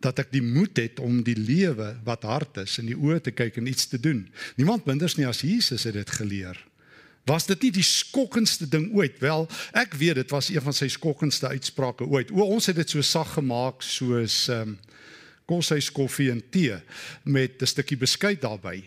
dat 0.00 0.20
ek 0.22 0.30
die 0.32 0.42
moed 0.44 0.78
het 0.80 1.00
om 1.04 1.20
die 1.24 1.36
lewe 1.36 1.92
wat 2.06 2.24
hard 2.24 2.62
is 2.62 2.78
in 2.80 2.88
die 2.88 2.96
oë 2.96 3.20
te 3.24 3.32
kyk 3.36 3.58
en 3.60 3.68
iets 3.68 3.88
te 3.92 4.00
doen. 4.00 4.24
Niemand 4.56 4.88
minders 4.88 5.18
nie 5.18 5.28
as 5.28 5.42
Jesus 5.44 5.84
het 5.84 5.98
dit 5.98 6.12
geleer. 6.16 6.56
Was 7.28 7.44
dit 7.46 7.66
nie 7.66 7.72
die 7.76 7.84
skokkendste 7.84 8.64
ding 8.70 8.88
ooit? 8.96 9.18
Wel, 9.20 9.44
ek 9.76 9.92
weet 10.00 10.22
dit 10.22 10.32
was 10.32 10.48
een 10.48 10.64
van 10.64 10.76
sy 10.76 10.88
skokkendste 10.88 11.52
uitsprake 11.52 12.08
ooit. 12.08 12.32
O, 12.32 12.46
ons 12.56 12.70
het 12.70 12.80
dit 12.80 12.96
so 12.96 13.04
sag 13.04 13.36
gemaak 13.36 13.84
soos 13.84 14.46
ehm 14.52 14.76
um, 14.76 14.78
koshuis 15.50 15.88
koffie 15.90 16.28
en 16.30 16.38
tee 16.54 16.76
met 17.26 17.58
'n 17.58 17.66
stukkie 17.66 17.96
beskuit 17.98 18.38
daarbey. 18.40 18.84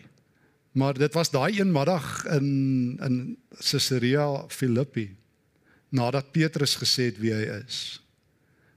Maar 0.74 0.96
dit 0.98 1.12
was 1.14 1.30
daai 1.30 1.60
een 1.60 1.72
middag 1.72 2.24
in 2.34 2.98
in 3.02 3.38
Caesarea 3.58 4.44
Philippi 4.48 5.16
nadat 5.94 6.32
Petrus 6.34 6.74
gesê 6.74 7.10
het 7.12 7.18
wie 7.22 7.30
hy 7.32 7.44
is. 7.62 8.02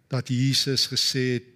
Dat 0.07 0.29
Jesus 0.29 0.85
gesê 0.91 1.23
het 1.39 1.47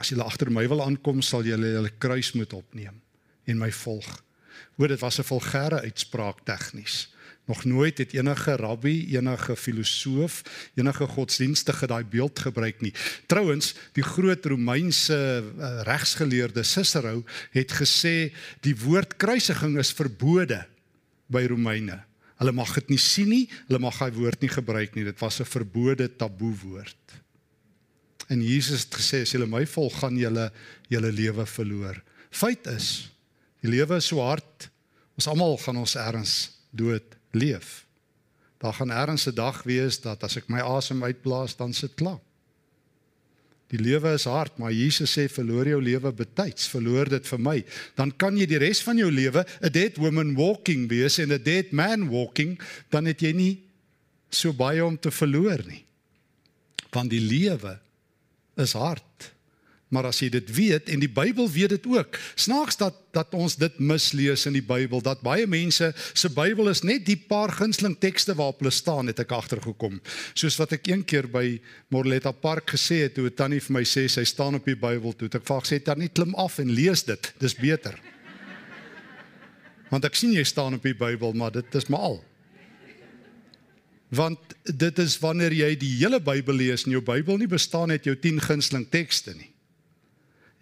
as 0.00 0.08
julle 0.10 0.24
agter 0.24 0.50
my 0.50 0.64
wil 0.68 0.82
aankom 0.82 1.20
sal 1.22 1.44
julle 1.44 1.74
julle 1.76 1.92
kruis 2.00 2.32
moet 2.32 2.52
opneem 2.56 2.96
en 3.44 3.60
my 3.60 3.70
volg. 3.72 4.08
Hoor 4.76 4.88
dit 4.88 5.00
was 5.00 5.18
'n 5.20 5.28
vulgêre 5.28 5.84
uitspraak 5.84 6.44
tegnies. 6.44 7.13
Nog 7.44 7.64
nooit 7.68 7.98
het 8.00 8.14
enige 8.16 8.56
rabbi, 8.56 8.94
enige 9.16 9.56
filosoof, 9.56 10.40
enige 10.74 11.06
godsdienstige 11.06 11.86
daai 11.86 12.04
beeld 12.08 12.38
gebruik 12.40 12.80
nie. 12.80 12.92
Trouwens, 13.28 13.74
die 13.92 14.04
groot 14.04 14.46
Romeinse 14.48 15.16
uh, 15.44 15.82
regsgeleerde 15.84 16.62
Cicero 16.64 17.20
het 17.52 17.72
gesê 17.76 18.32
die 18.64 18.72
woord 18.80 19.18
kruisiging 19.20 19.76
is 19.78 19.92
verbode 19.92 20.62
by 21.28 21.44
Romeine. 21.50 21.98
Hulle 22.40 22.54
mag 22.56 22.72
dit 22.80 22.94
nie 22.94 23.00
sien 23.00 23.28
nie, 23.28 23.44
hulle 23.68 23.80
mag 23.82 23.98
daai 24.00 24.16
woord 24.16 24.40
nie 24.40 24.50
gebruik 24.52 24.96
nie. 24.96 25.04
Dit 25.04 25.20
was 25.20 25.40
'n 25.40 25.44
verbode 25.44 26.08
taboe 26.16 26.54
woord. 26.62 27.20
En 28.32 28.40
Jesus 28.40 28.88
het 28.88 28.94
gesê 28.96 29.20
as 29.22 29.32
julle 29.36 29.46
my 29.46 29.66
volg, 29.66 29.98
gaan 30.00 30.16
julle 30.16 30.50
julle 30.88 31.12
lewe 31.12 31.44
verloor. 31.46 32.00
Feit 32.30 32.66
is, 32.66 33.10
die 33.60 33.68
lewe 33.68 33.96
is 33.96 34.06
so 34.06 34.24
hard. 34.24 34.70
Ons 35.14 35.28
almal 35.28 35.58
gaan 35.58 35.76
ons 35.76 35.94
erns 35.94 36.50
dood 36.72 37.04
leef. 37.34 37.86
Daar 38.58 38.74
gaan 38.74 38.90
erns 38.90 39.26
'n 39.26 39.34
dag 39.34 39.62
wees 39.62 40.00
dat 40.00 40.22
as 40.24 40.36
ek 40.36 40.48
my 40.48 40.60
asem 40.60 41.04
uitblaas, 41.04 41.56
dan 41.56 41.72
sit 41.72 41.94
klaar. 41.94 42.20
Die 43.66 43.80
lewe 43.80 44.12
is 44.12 44.24
hard, 44.24 44.58
maar 44.58 44.72
Jesus 44.72 45.10
sê 45.18 45.24
verloor 45.28 45.66
jou 45.66 45.80
lewe 45.82 46.12
betyds, 46.12 46.68
verloor 46.68 47.08
dit 47.08 47.26
vir 47.26 47.40
my, 47.40 47.64
dan 47.96 48.12
kan 48.16 48.36
jy 48.36 48.46
die 48.46 48.60
res 48.60 48.82
van 48.82 48.96
jou 49.00 49.10
lewe 49.10 49.44
'n 49.62 49.72
dead 49.72 49.96
woman 49.96 50.34
walking 50.34 50.88
wees 50.88 51.18
en 51.18 51.32
'n 51.32 51.42
dead 51.42 51.72
man 51.72 52.08
walking, 52.08 52.60
dan 52.90 53.04
het 53.04 53.20
jy 53.20 53.32
nie 53.32 53.62
so 54.30 54.52
baie 54.52 54.84
om 54.84 54.98
te 54.98 55.10
verloor 55.10 55.64
nie. 55.66 55.84
Want 56.90 57.10
die 57.10 57.20
lewe 57.20 57.78
is 58.56 58.72
hard. 58.72 59.33
Maar 59.92 60.08
as 60.08 60.18
jy 60.22 60.30
dit 60.32 60.48
weet 60.56 60.88
en 60.90 61.02
die 61.02 61.10
Bybel 61.12 61.48
weet 61.50 61.74
dit 61.76 61.86
ook. 61.86 62.18
Snaaks 62.34 62.78
dat 62.80 63.00
dat 63.14 63.34
ons 63.38 63.54
dit 63.54 63.76
mislees 63.78 64.42
in 64.48 64.56
die 64.56 64.64
Bybel 64.64 65.02
dat 65.04 65.20
baie 65.22 65.46
mense 65.46 65.92
se 65.94 66.30
Bybel 66.34 66.72
is 66.72 66.82
net 66.82 67.04
die 67.06 67.18
paar 67.30 67.52
gunsteling 67.54 67.94
tekste 68.02 68.34
waarop 68.34 68.64
hulle 68.64 68.72
staan 68.74 69.06
het 69.06 69.22
ek 69.22 69.36
agtergekom. 69.36 70.00
Soos 70.34 70.58
wat 70.58 70.74
ek 70.74 70.90
een 70.90 71.04
keer 71.06 71.28
by 71.30 71.60
Morletta 71.94 72.32
Park 72.34 72.74
gesê 72.74 73.04
het 73.04 73.14
toe 73.14 73.28
'n 73.28 73.36
tannie 73.36 73.60
vir 73.60 73.72
my 73.72 73.84
sê 73.84 74.08
sy 74.08 74.24
staan 74.24 74.58
op 74.58 74.64
die 74.64 74.74
Bybel 74.74 75.12
toe. 75.12 75.28
Ek 75.28 75.46
vra 75.46 75.60
gesê 75.60 75.78
tannie 75.78 76.08
klim 76.08 76.34
af 76.34 76.58
en 76.58 76.74
lees 76.74 77.04
dit. 77.04 77.32
Dis 77.38 77.54
beter. 77.54 77.94
Want 79.92 80.04
ek 80.04 80.14
sien 80.14 80.32
jy 80.32 80.44
staan 80.44 80.74
op 80.74 80.82
die 80.82 80.94
Bybel, 80.94 81.32
maar 81.32 81.52
dit 81.52 81.74
is 81.74 81.86
maar 81.86 82.00
al. 82.00 82.24
Want 84.10 84.38
dit 84.64 84.98
is 84.98 85.18
wanneer 85.18 85.52
jy 85.52 85.76
die 85.76 85.96
hele 85.98 86.20
Bybel 86.20 86.54
lees 86.54 86.84
en 86.84 86.90
jou 86.90 87.02
Bybel 87.02 87.36
nie 87.36 87.46
bestaan 87.46 87.90
uit 87.90 88.04
jou 88.04 88.16
10 88.16 88.40
gunsteling 88.40 88.90
tekste 88.90 89.34
nie. 89.34 89.53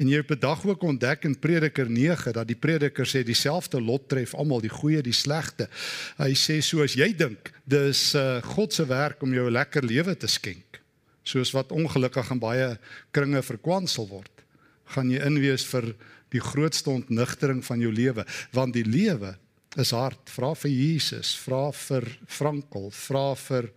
En 0.03 0.09
jy 0.11 0.19
het 0.19 0.31
op 0.31 0.37
'n 0.37 0.41
dag 0.41 0.67
ook 0.67 0.83
ontdek 0.83 1.25
in 1.25 1.39
Prediker 1.39 1.91
9 1.91 2.33
dat 2.33 2.47
die 2.47 2.57
prediker 2.57 3.07
sê 3.07 3.23
dieselfde 3.23 3.81
lot 3.81 4.09
tref 4.09 4.35
almal, 4.35 4.61
die 4.61 4.69
goeie, 4.71 5.03
die 5.03 5.13
slegte. 5.13 5.69
Hy 6.17 6.35
sê 6.35 6.61
soos 6.61 6.95
jy 6.95 7.15
dink, 7.17 7.53
dis 7.65 8.15
uh, 8.15 8.43
God 8.43 8.73
se 8.73 8.87
werk 8.87 9.23
om 9.23 9.33
jou 9.33 9.47
'n 9.47 9.53
lekker 9.53 9.85
lewe 9.85 10.17
te 10.17 10.27
skenk. 10.27 10.81
Soos 11.23 11.53
wat 11.53 11.71
ongelukkig 11.73 12.31
in 12.31 12.39
baie 12.39 12.79
kringe 13.11 13.43
verkwansel 13.43 14.09
word, 14.09 14.43
gaan 14.85 15.11
jy 15.11 15.23
inwees 15.23 15.65
vir 15.65 15.95
die 16.31 16.41
grootste 16.41 16.91
ontnigtering 16.91 17.65
van 17.65 17.81
jou 17.81 17.93
lewe, 17.93 18.27
want 18.53 18.75
die 18.75 18.85
lewe 18.85 19.37
is 19.77 19.91
hard. 19.91 20.31
Vra 20.31 20.55
vir 20.55 20.71
Jesus, 20.71 21.37
vra 21.37 21.71
vir 21.73 22.19
Frankel, 22.27 22.91
vra 22.91 23.35
vir 23.35 23.71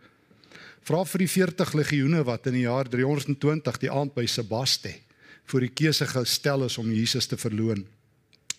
vra 0.82 1.06
vir 1.06 1.20
die 1.20 1.28
40 1.28 1.74
legioene 1.74 2.24
wat 2.24 2.48
in 2.48 2.54
die 2.54 2.66
jaar 2.66 2.90
320 2.90 3.78
die 3.78 3.92
aand 3.92 4.14
by 4.14 4.26
Sebaste 4.26 5.05
voor 5.46 5.66
die 5.66 5.74
keuse 5.74 6.08
gestel 6.08 6.66
is 6.66 6.78
om 6.78 6.91
Jesus 6.91 7.26
te 7.26 7.38
verloon. 7.38 7.86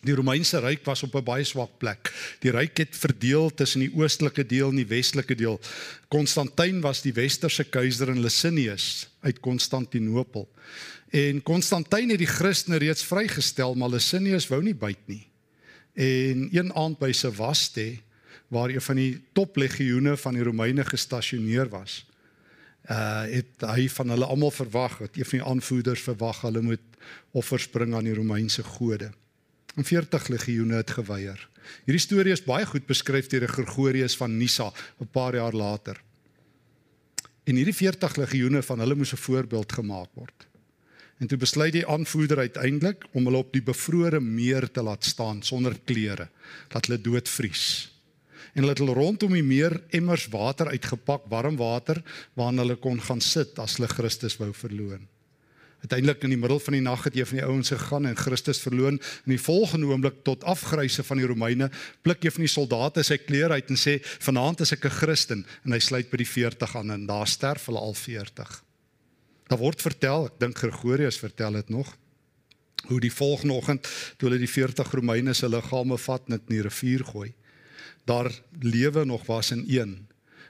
Die 0.07 0.15
Romeinse 0.15 0.61
ryk 0.63 0.85
was 0.87 1.03
op 1.03 1.15
'n 1.17 1.25
baie 1.25 1.45
swak 1.45 1.79
plek. 1.79 2.13
Die 2.41 2.51
ryk 2.51 2.77
het 2.79 2.97
verdeel 2.97 3.51
tussen 3.55 3.81
die 3.81 3.93
oostelike 3.95 4.47
deel 4.47 4.69
en 4.69 4.77
die 4.77 4.87
westelike 4.87 5.35
deel. 5.35 5.61
Konstantin 6.09 6.81
was 6.81 7.03
die 7.03 7.13
westerse 7.13 7.65
keiser 7.65 8.09
en 8.09 8.21
Licinius 8.21 9.09
uit 9.21 9.41
Konstantinopel. 9.41 10.49
En 11.11 11.43
Konstantin 11.43 12.11
het 12.11 12.19
die 12.19 12.27
Christene 12.27 12.77
reeds 12.77 13.05
vrygestel, 13.05 13.75
maar 13.75 13.89
Licinius 13.89 14.49
wou 14.49 14.63
nie 14.63 14.75
byt 14.75 15.07
nie. 15.07 15.27
En 15.95 16.49
een 16.53 16.73
aand 16.75 16.99
by 16.99 17.13
Sevaste 17.13 17.99
waar 18.49 18.71
een 18.71 18.81
van 18.81 18.97
die 18.97 19.23
toplegioene 19.33 20.17
van 20.17 20.35
die 20.35 20.43
Romeine 20.43 20.85
gestasioneer 20.85 21.69
was, 21.69 22.07
uh 22.91 23.27
het 23.27 23.65
hy 23.67 23.89
van 23.91 24.13
hulle 24.15 24.27
almal 24.31 24.53
verwag 24.55 24.99
dat 24.99 25.17
een 25.17 25.25
van 25.25 25.39
die 25.39 25.49
aanvoerders 25.49 26.03
verwag 26.07 26.41
hulle 26.47 26.63
moet 26.63 26.83
offers 27.31 27.69
bring 27.69 27.95
aan 27.95 28.07
die 28.07 28.15
Romeinse 28.15 28.63
gode. 28.63 29.11
En 29.75 29.85
40 29.85 30.29
legioene 30.29 30.77
het 30.81 30.91
geweier. 30.91 31.49
Hierdie 31.85 32.03
storie 32.03 32.33
is 32.33 32.45
baie 32.45 32.67
goed 32.67 32.87
beskryf 32.87 33.27
deur 33.27 33.49
Gregorius 33.49 34.17
van 34.17 34.37
Nyssa 34.39 34.73
'n 35.01 35.11
paar 35.11 35.35
jaar 35.35 35.53
later. 35.53 36.01
En 37.45 37.55
hierdie 37.55 37.75
40 37.75 38.17
legioene 38.17 38.63
van 38.63 38.79
hulle 38.79 38.95
moes 38.95 39.13
'n 39.13 39.17
voorbeeld 39.17 39.73
gemaak 39.73 40.11
word. 40.15 40.47
En 41.19 41.27
toe 41.27 41.39
besluit 41.39 41.73
die 41.73 41.87
aanvoerder 41.87 42.39
uiteindelik 42.39 43.05
om 43.13 43.25
hulle 43.25 43.37
op 43.37 43.53
die 43.53 43.63
bevrore 43.63 44.21
meer 44.21 44.71
te 44.71 44.83
laat 44.83 45.05
staan 45.05 45.43
sonder 45.43 45.79
klere, 45.85 46.29
dat 46.69 46.87
hulle 46.87 47.01
doodvries 47.01 47.96
en 48.57 48.65
hulle 48.65 48.73
het 48.73 48.81
hulle 48.81 48.97
rondom 48.97 49.35
die 49.37 49.45
meer 49.45 49.75
emmers 49.95 50.31
water 50.33 50.71
uitgepak, 50.73 51.27
warm 51.29 51.59
water 51.61 52.01
waarin 52.39 52.63
hulle 52.63 52.79
kon 52.81 52.97
gaan 53.05 53.21
sit 53.21 53.59
as 53.61 53.77
hulle 53.77 53.91
Christus 53.93 54.39
wou 54.41 54.49
verloon. 54.57 55.05
Uiteindelik 55.85 56.25
in 56.25 56.33
die 56.33 56.39
middel 56.41 56.59
van 56.65 56.75
die 56.75 56.81
nag 56.83 57.05
het 57.05 57.19
een 57.19 57.29
van 57.29 57.37
die 57.37 57.45
ouens 57.45 57.71
gegaan 57.71 58.09
en 58.09 58.17
Christus 58.17 58.63
verloon. 58.65 58.97
In 59.29 59.35
die 59.35 59.41
volgende 59.41 59.91
oomblik 59.91 60.23
tot 60.25 60.47
afgryse 60.49 61.05
van 61.05 61.21
die 61.21 61.29
Romeine 61.29 61.69
pluk 62.03 62.25
een 62.25 62.33
van 62.33 62.47
die 62.47 62.51
soldate 62.51 63.05
sy 63.05 63.21
klere 63.21 63.61
uit 63.61 63.69
en 63.71 63.79
sê: 63.79 63.99
"Vanaand 64.25 64.65
is 64.65 64.73
ek 64.73 64.87
'n 64.87 64.97
Christen." 64.97 65.47
En 65.65 65.73
hy 65.73 65.79
sluit 65.79 66.11
by 66.11 66.17
die 66.17 66.31
40 66.33 66.77
aan 66.77 66.91
en 66.91 67.07
daar 67.07 67.29
sterf 67.29 67.67
hulle 67.67 67.79
al 67.79 67.95
40. 67.95 68.65
Daar 69.47 69.59
word 69.59 69.83
vertel, 69.83 70.27
ek 70.27 70.41
dink 70.41 70.59
Gregorius 70.59 71.19
vertel 71.19 71.53
dit 71.53 71.69
nog, 71.69 71.97
hoe 72.89 73.01
die 73.01 73.13
volgende 73.13 73.55
oggend 73.55 73.89
toe 74.17 74.29
hulle 74.29 74.39
die 74.39 74.51
40 74.51 74.91
Romeine 74.91 75.35
se 75.35 75.49
liggame 75.49 75.99
vat 75.99 76.23
en 76.27 76.33
dit 76.39 76.43
in 76.49 76.55
die 76.57 76.63
rivier 76.63 77.05
gooi 77.05 77.35
daar 78.07 78.31
lewe 78.61 79.05
nog 79.05 79.27
was 79.27 79.51
in 79.51 79.65
een. 79.69 79.97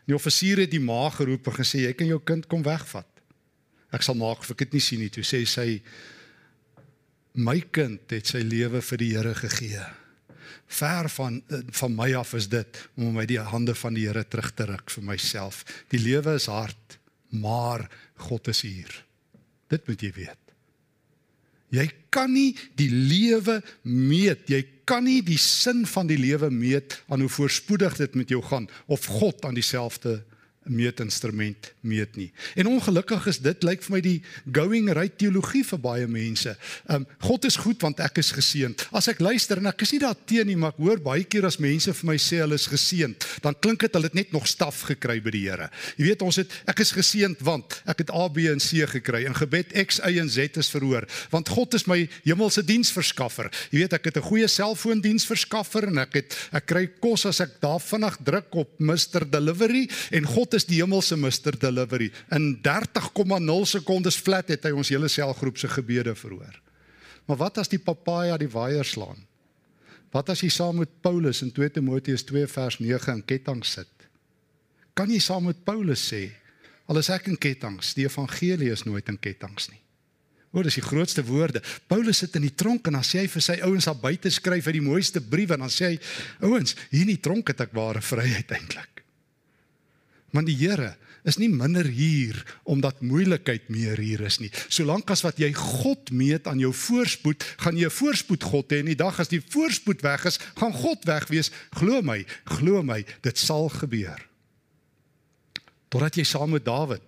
Die 0.07 0.15
offisier 0.15 0.61
het 0.63 0.71
die 0.71 0.83
ma 0.83 1.09
geroep 1.11 1.49
en 1.51 1.59
gesê 1.59 1.87
jy 1.87 1.95
kan 1.97 2.11
jou 2.11 2.21
kind 2.23 2.47
kom 2.51 2.63
wegvat. 2.67 3.09
Ek 3.95 4.05
sal 4.05 4.19
maak 4.19 4.45
of 4.45 4.53
ek 4.55 4.67
dit 4.67 4.77
nie 4.77 4.85
sien 4.85 5.03
nie. 5.03 5.11
Toe 5.11 5.25
sê 5.27 5.43
sy 5.49 5.81
my 7.37 7.59
kind 7.75 8.13
het 8.13 8.29
sy 8.33 8.43
lewe 8.45 8.83
vir 8.85 9.03
die 9.03 9.13
Here 9.17 9.35
gegee. 9.35 9.85
Ver 10.67 11.09
van 11.17 11.41
van 11.81 11.95
my 11.95 12.13
af 12.19 12.35
is 12.39 12.49
dit 12.53 12.81
om 12.97 13.15
my 13.17 13.27
die 13.29 13.41
hande 13.41 13.75
van 13.75 13.97
die 13.97 14.07
Here 14.07 14.25
terug 14.25 14.53
te 14.55 14.69
ruk 14.71 14.91
vir 14.91 15.09
myself. 15.13 15.65
Die 15.93 16.01
lewe 16.03 16.37
is 16.39 16.49
hard, 16.51 16.99
maar 17.31 17.89
God 18.29 18.49
is 18.53 18.63
hier. 18.67 18.93
Dit 19.71 19.89
moet 19.89 20.03
jy 20.03 20.13
weet. 20.17 20.46
Jy 21.77 21.87
kan 22.15 22.33
nie 22.33 22.55
die 22.79 22.91
lewe 22.91 23.61
meet. 23.83 24.49
Jy 24.49 24.63
kan 24.89 25.05
nie 25.05 25.21
die 25.27 25.39
sin 25.41 25.85
van 25.89 26.09
die 26.09 26.19
lewe 26.21 26.51
meet 26.51 27.01
aan 27.11 27.25
hoe 27.25 27.33
voorspoedig 27.33 27.99
dit 28.01 28.15
met 28.15 28.33
jou 28.33 28.43
gaan 28.43 28.69
of 28.87 29.05
God 29.19 29.45
aan 29.45 29.59
dieselfde 29.59 30.21
meetinstrument 30.69 31.73
meet 31.81 32.17
nie. 32.17 32.31
En 32.57 32.67
ongelukkig 32.67 33.27
is 33.27 33.39
dit 33.39 33.63
lyk 33.67 33.83
vir 33.87 33.95
my 33.95 34.01
die 34.05 34.23
going 34.53 34.91
right 34.97 35.17
teologie 35.19 35.65
vir 35.65 35.81
baie 35.83 36.07
mense. 36.07 36.57
Um 36.93 37.07
God 37.27 37.45
is 37.49 37.57
goed 37.57 37.83
want 37.83 38.01
ek 38.01 38.19
is 38.23 38.33
geseënd. 38.35 38.87
As 38.97 39.09
ek 39.09 39.21
luister 39.21 39.59
en 39.59 39.71
ek 39.71 39.83
is 39.87 39.93
nie 39.93 40.03
daar 40.03 40.17
teen 40.27 40.47
nie, 40.47 40.57
maar 40.57 40.75
ek 40.75 40.83
hoor 40.83 41.03
baie 41.03 41.25
keer 41.25 41.47
as 41.47 41.59
mense 41.63 41.93
vir 41.93 42.11
my 42.11 42.17
sê 42.21 42.41
hulle 42.43 42.59
is 42.59 42.69
geseënd, 42.71 43.27
dan 43.43 43.57
klink 43.61 43.81
dit 43.81 43.95
hulle 43.97 44.11
het 44.11 44.19
net 44.19 44.33
nog 44.33 44.47
staf 44.51 44.83
gekry 44.91 45.21
by 45.21 45.31
die 45.35 45.45
Here. 45.47 45.69
Jy 45.97 46.09
weet 46.09 46.23
ons 46.27 46.41
het 46.41 46.53
ek 46.67 46.81
is 46.83 46.93
geseënd 46.97 47.43
want 47.47 47.81
ek 47.87 48.05
het 48.05 48.11
A 48.11 48.27
B 48.29 48.49
en 48.51 48.61
C 48.63 48.87
gekry. 48.91 49.25
In 49.27 49.37
gebed 49.37 49.73
X 49.87 50.01
Y 50.03 50.19
en 50.23 50.31
Z 50.31 50.59
is 50.59 50.71
verhoor 50.75 51.07
want 51.31 51.49
God 51.49 51.75
is 51.75 51.87
my 51.87 52.09
hemelse 52.25 52.65
diensverskaffer. 52.67 53.51
Jy 53.71 53.85
weet 53.85 53.97
ek 53.99 54.11
het 54.11 54.17
'n 54.17 54.29
goeie 54.29 54.49
selfoondiensverskaffer 54.49 55.89
en 55.89 55.99
ek 55.99 56.15
het 56.15 56.37
ek 56.53 56.67
kry 56.67 56.87
kos 57.01 57.27
as 57.27 57.41
ek 57.41 57.61
daar 57.61 57.81
vinnig 57.81 58.17
druk 58.25 58.55
op 58.55 58.71
Mr 58.79 59.25
Delivery 59.31 59.89
en 60.11 60.25
God 60.25 60.55
is 60.57 60.67
die 60.69 60.81
hemelse 60.81 61.17
Mr 61.17 61.57
Delivery. 61.61 62.11
In 62.35 62.57
30,0 62.65 63.69
sekondes 63.69 64.19
flat 64.19 64.51
het 64.53 64.67
hy 64.67 64.73
ons 64.77 64.91
hele 64.93 65.09
selgroep 65.13 65.61
se 65.61 65.71
gebede 65.71 66.17
verhoor. 66.19 66.57
Maar 67.27 67.41
wat 67.45 67.63
as 67.63 67.71
die 67.71 67.83
papaja 67.83 68.39
die 68.41 68.51
waier 68.51 68.87
slaan? 68.87 69.23
Wat 70.15 70.31
as 70.33 70.43
jy 70.45 70.51
saam 70.53 70.81
met 70.81 71.01
Paulus 71.03 71.43
in 71.45 71.51
2 71.53 71.77
Timoteus 71.77 72.25
2 72.29 72.47
vers 72.49 72.79
9 72.81 73.19
in 73.19 73.25
ketting 73.27 73.65
sit? 73.67 73.91
Kan 74.97 75.11
jy 75.13 75.21
saam 75.21 75.49
met 75.51 75.65
Paulus 75.67 76.07
sê 76.09 76.29
al 76.87 77.01
is 77.03 77.11
ek 77.11 77.27
in 77.29 77.37
kettinge, 77.37 77.83
die 77.99 78.07
evangelie 78.07 78.71
is 78.73 78.87
nooit 78.87 79.09
in 79.11 79.19
kettinge 79.19 79.73
nie. 79.73 79.83
O, 80.55 80.63
dis 80.65 80.79
die 80.79 80.85
grootste 80.87 81.25
woorde. 81.27 81.61
Paulus 81.91 82.23
sit 82.23 82.37
in 82.39 82.47
die 82.47 82.55
tronk 82.55 82.87
en 82.89 82.97
dan 82.97 83.05
sê 83.05 83.25
hy 83.25 83.29
vir 83.29 83.45
sy 83.45 83.59
ouens 83.67 83.89
daar 83.91 83.99
buite 84.01 84.31
skryf 84.33 84.71
hy 84.71 84.77
die 84.79 84.85
mooiste 84.87 85.21
briewe 85.21 85.59
en 85.59 85.67
dan 85.67 85.73
sê 85.75 85.91
hy 85.91 85.99
ouens, 86.49 86.77
hier 86.93 87.05
in 87.05 87.13
die 87.13 87.21
tronk 87.21 87.51
het 87.53 87.61
ek 87.67 87.75
ware 87.77 88.01
vryheid 88.01 88.55
eintlik. 88.57 88.96
Want 90.37 90.51
die 90.51 90.59
Here 90.61 90.93
is 91.27 91.41
nie 91.41 91.49
minder 91.51 91.87
hier 91.91 92.39
omdat 92.71 93.03
moeilikheid 93.03 93.71
meer 93.73 93.99
hier 93.99 94.23
is 94.29 94.39
nie. 94.39 94.53
Solank 94.71 95.11
as 95.11 95.25
wat 95.27 95.41
jy 95.43 95.51
God 95.57 96.13
meet 96.15 96.47
aan 96.47 96.61
jou 96.63 96.71
voorspoed, 96.77 97.43
gaan 97.65 97.77
jy 97.77 97.89
'n 97.89 97.99
voorspoed 97.99 98.45
God 98.45 98.71
hê 98.71 98.79
en 98.79 98.93
die 98.93 99.01
dag 99.01 99.19
as 99.19 99.33
die 99.33 99.41
voorspoed 99.43 100.03
weg 100.03 100.25
is, 100.25 100.39
gaan 100.55 100.73
God 100.73 101.05
weg 101.05 101.27
wees. 101.29 101.51
Glo 101.73 102.03
my, 102.03 102.25
glo 102.45 102.83
my, 102.83 103.05
dit 103.23 103.39
sal 103.39 103.69
gebeur. 103.69 104.21
Totdat 105.89 106.17
jy 106.17 106.25
saam 106.25 106.51
met 106.51 106.65
Dawid 106.65 107.03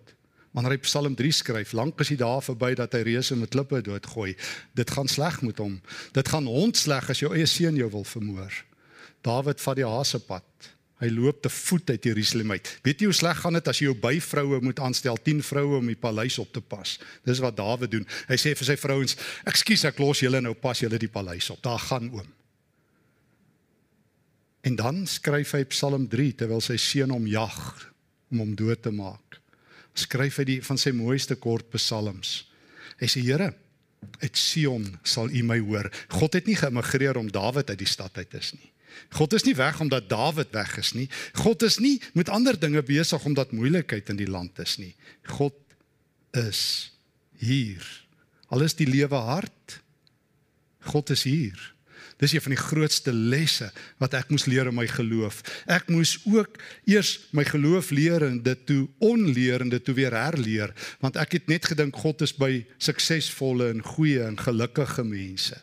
wanneer 0.53 0.75
hy 0.75 0.83
Psalm 0.83 1.15
3 1.15 1.31
skryf, 1.31 1.73
lank 1.73 2.01
is 2.01 2.09
die 2.09 2.19
dae 2.19 2.41
verby 2.43 2.75
dat 2.75 2.93
hy 2.93 3.05
reuse 3.07 3.37
met 3.37 3.53
klippe 3.53 3.83
doodgooi. 3.85 4.35
Dit 4.75 4.91
gaan 4.91 5.07
sleg 5.07 5.43
met 5.43 5.59
hom. 5.59 5.81
Dit 6.13 6.29
gaan 6.29 6.47
hondsleg 6.47 7.11
as 7.11 7.21
jou 7.21 7.31
eie 7.35 7.47
seun 7.47 7.77
jou 7.77 7.91
wil 7.91 8.05
vermoor. 8.05 8.65
Dawid 9.23 9.61
vat 9.61 9.77
die 9.77 9.87
hasepad. 9.87 10.73
Hy 10.99 11.09
loop 11.15 11.43
te 11.45 11.51
voet 11.53 11.91
uit 11.95 12.07
Jerusalem 12.11 12.57
uit. 12.57 12.69
Weet 12.83 13.03
jy 13.03 13.07
hoe 13.07 13.15
sleg 13.15 13.39
gaan 13.39 13.55
dit 13.55 13.69
as 13.71 13.79
jy 13.79 13.87
jou 13.87 13.99
byvroue 14.03 14.59
moet 14.67 14.81
aanstel, 14.83 15.19
10 15.23 15.45
vroue 15.47 15.79
om 15.79 15.87
die 15.87 15.99
paleis 15.99 16.41
op 16.43 16.51
te 16.55 16.63
pas? 16.63 16.97
Dis 17.27 17.43
wat 17.43 17.55
Dawid 17.59 17.93
doen. 17.93 18.07
Hy 18.27 18.39
sê 18.41 18.55
vir 18.59 18.67
sy 18.67 18.75
vrouens: 18.77 19.15
"Ekskuus, 19.47 19.85
ek 19.87 20.01
los 20.03 20.25
julle 20.25 20.41
nou 20.43 20.57
pas 20.59 20.81
julle 20.81 20.99
die 20.99 21.11
paleis 21.11 21.51
op. 21.55 21.63
Daar 21.63 21.79
gaan 21.79 22.11
oom." 22.11 22.27
En 24.67 24.75
dan 24.77 25.07
skryf 25.07 25.55
hy 25.55 25.63
Psalm 25.71 26.09
3 26.11 26.33
terwyl 26.43 26.61
sy 26.61 26.77
seun 26.77 27.15
hom 27.15 27.27
jag 27.31 27.59
om 28.33 28.43
hom 28.43 28.57
dood 28.59 28.83
te 28.83 28.91
maak. 28.91 29.39
Skryf 29.95 30.41
hy 30.43 30.45
die 30.45 30.59
van 30.63 30.79
sy 30.79 30.91
mooiste 30.91 31.39
kort 31.39 31.71
psalms. 31.71 32.51
Hy 32.99 33.07
sê: 33.07 33.23
"Here, 33.23 33.55
uit 34.21 34.37
Sion 34.37 34.99
sal 35.05 35.31
U 35.31 35.43
my 35.43 35.61
hoor." 35.61 35.91
God 36.09 36.35
het 36.35 36.47
nie 36.47 36.59
geëmigreer 36.59 37.17
om 37.17 37.31
Dawid 37.31 37.71
uit 37.71 37.79
die 37.79 37.87
stad 37.87 38.19
uit 38.19 38.31
te 38.31 38.39
is 38.39 38.53
nie. 38.55 38.73
God 39.17 39.33
is 39.33 39.45
nie 39.47 39.57
weg 39.59 39.81
omdat 39.81 40.09
Dawid 40.09 40.53
weg 40.57 40.77
is 40.81 40.93
nie. 40.97 41.09
God 41.33 41.63
is 41.63 41.79
nie 41.79 42.01
met 42.15 42.29
ander 42.29 42.59
dinge 42.59 42.83
besig 42.83 43.25
omdat 43.25 43.53
moeilikheid 43.53 44.09
in 44.09 44.21
die 44.21 44.31
land 44.31 44.59
is 44.59 44.77
nie. 44.79 44.95
God 45.23 45.57
is 46.37 46.93
hier. 47.39 47.85
Alles 48.49 48.77
die 48.79 48.89
lewe 48.89 49.21
hart. 49.29 49.81
God 50.89 51.11
is 51.11 51.23
hier. 51.29 51.59
Dis 52.19 52.33
een 52.35 52.43
van 52.43 52.55
die 52.55 52.61
grootste 52.61 53.13
lesse 53.13 53.69
wat 54.03 54.17
ek 54.19 54.33
moes 54.33 54.49
leer 54.51 54.71
in 54.71 54.75
my 54.75 54.89
geloof. 54.91 55.39
Ek 55.71 55.87
moes 55.93 56.17
ook 56.27 56.59
eers 56.91 57.15
my 57.31 57.45
geloof 57.47 57.93
leer 57.95 58.25
en 58.27 58.41
dit 58.43 58.65
toe 58.67 58.89
onleer 58.99 59.63
en 59.63 59.71
dit 59.71 59.85
toe 59.85 59.95
weer 59.95 60.17
herleer, 60.17 60.75
want 60.99 61.19
ek 61.21 61.39
het 61.39 61.47
net 61.53 61.71
gedink 61.71 61.97
God 62.03 62.27
is 62.27 62.35
by 62.35 62.65
suksesvolle 62.83 63.71
en 63.71 63.85
goeie 63.95 64.25
en 64.27 64.39
gelukkige 64.41 65.07
mense 65.07 65.63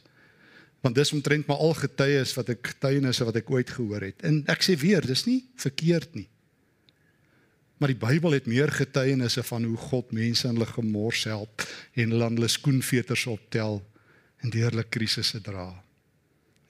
want 0.85 0.95
dis 0.95 1.11
omtrent 1.17 1.47
maar 1.49 1.63
al 1.65 1.73
getuies 1.73 2.35
wat 2.37 2.51
ek 2.53 2.67
getuienisse 2.75 3.25
wat 3.25 3.39
ek 3.39 3.49
ooit 3.49 3.71
gehoor 3.73 4.03
het. 4.05 4.21
En 4.27 4.43
ek 4.51 4.61
sê 4.61 4.75
weer, 4.77 5.01
dis 5.01 5.25
nie 5.25 5.39
verkeerd 5.57 6.13
nie. 6.13 6.27
Maar 7.81 7.91
die 7.91 7.99
Bybel 7.99 8.37
het 8.37 8.45
meer 8.47 8.71
getuienisse 8.71 9.43
van 9.49 9.65
hoe 9.65 9.77
God 9.89 10.13
mense 10.15 10.45
in 10.47 10.53
hulle 10.55 10.69
gemors 10.69 11.25
help 11.27 11.65
en 11.97 12.13
hulle 12.13 12.27
aan 12.27 12.37
hulle 12.37 12.51
skoenveters 12.51 13.25
optel 13.31 13.81
en 14.45 14.53
deur 14.53 14.69
hulle 14.69 14.85
krisisse 14.93 15.41
dra. 15.43 15.71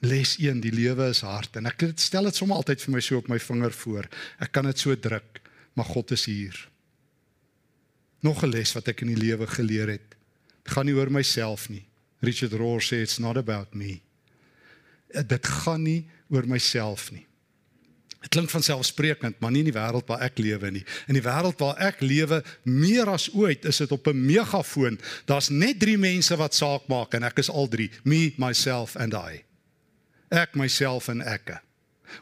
Les 0.06 0.34
1, 0.40 0.64
die 0.64 0.72
lewe 0.72 1.10
is 1.12 1.20
hard 1.24 1.60
en 1.60 1.68
ek 1.68 1.84
stel 2.00 2.30
dit 2.30 2.40
sommer 2.40 2.56
altyd 2.56 2.82
vir 2.86 2.96
my 2.96 3.04
so 3.04 3.20
op 3.20 3.28
my 3.32 3.38
vinger 3.42 3.76
voor. 3.82 4.08
Ek 4.40 4.52
kan 4.56 4.66
dit 4.68 4.80
so 4.80 4.96
druk, 4.96 5.42
maar 5.76 5.88
God 5.92 6.16
is 6.16 6.24
hier. 6.24 6.56
Nog 8.24 8.42
'n 8.42 8.50
les 8.50 8.72
wat 8.72 8.88
ek 8.88 9.04
in 9.04 9.12
die 9.12 9.22
lewe 9.28 9.46
geleer 9.46 9.92
het. 9.92 10.16
Dit 10.64 10.72
gaan 10.72 10.86
nie 10.86 10.96
oor 10.96 11.12
myself 11.12 11.68
nie. 11.68 11.84
Richard 12.20 12.52
Rohr 12.52 12.80
sê 12.80 13.02
it's 13.02 13.18
not 13.18 13.36
about 13.36 13.74
me. 13.74 14.05
Dit 15.12 15.46
gaan 15.46 15.82
nie 15.82 16.08
oor 16.28 16.46
myself 16.46 17.10
nie. 17.14 17.26
Dit 18.26 18.34
klink 18.34 18.50
van 18.50 18.62
selfsprekend, 18.62 19.38
maar 19.38 19.52
nie 19.54 19.62
in 19.62 19.68
die 19.70 19.76
wêreld 19.76 20.08
waar 20.10 20.24
ek 20.26 20.40
lewe 20.42 20.70
nie. 20.74 20.82
In 21.06 21.14
die 21.14 21.22
wêreld 21.22 21.60
waar 21.62 21.78
ek 21.78 22.00
lewe, 22.02 22.40
meer 22.66 23.06
as 23.12 23.28
ooit, 23.30 23.64
is 23.70 23.78
dit 23.78 23.92
op 23.92 24.08
'n 24.08 24.24
megafoon. 24.26 24.98
Daar's 25.26 25.48
net 25.48 25.78
3 25.78 25.98
mense 25.98 26.36
wat 26.36 26.54
saak 26.54 26.88
maak 26.88 27.14
en 27.14 27.22
ek 27.22 27.38
is 27.38 27.50
al 27.50 27.68
3, 27.68 27.90
me, 28.02 28.32
myself 28.36 28.96
and 28.96 29.14
I. 29.14 29.44
Ek 30.30 30.54
myself 30.54 31.08
en 31.08 31.22
ek. 31.22 31.62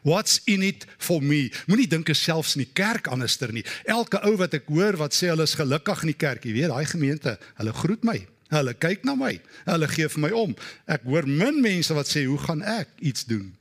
What's 0.02 0.40
in 0.44 0.62
it 0.62 0.86
for 0.98 1.22
me? 1.22 1.50
Moenie 1.66 1.88
dink 1.88 2.08
ek 2.08 2.16
selfs 2.16 2.56
in 2.56 2.64
die 2.64 2.72
kerk 2.72 3.06
anderster 3.06 3.52
nie. 3.52 3.64
Elke 3.84 4.20
ou 4.26 4.36
wat 4.36 4.54
ek 4.54 4.68
hoor 4.68 4.96
wat 4.96 5.14
sê 5.14 5.30
hulle 5.32 5.42
is 5.42 5.54
gelukkig 5.54 6.02
in 6.02 6.12
die 6.12 6.20
kerk, 6.20 6.44
jy 6.44 6.52
weet, 6.52 6.68
daai 6.72 6.84
gemeente, 6.84 7.38
hulle 7.60 7.72
groet 7.72 8.04
my. 8.04 8.18
Hulle 8.52 8.74
kyk 8.74 9.04
na 9.04 9.14
my. 9.14 9.40
Hulle 9.64 9.88
gee 9.88 10.08
vir 10.08 10.20
my 10.20 10.30
om. 10.36 10.56
Ek 10.86 11.06
hoor 11.08 11.26
min 11.26 11.60
mense 11.64 11.94
wat 11.94 12.08
sê, 12.08 12.24
"Hoe 12.24 12.38
gaan 12.38 12.62
ek 12.62 12.88
iets 13.00 13.24
doen?" 13.24 13.56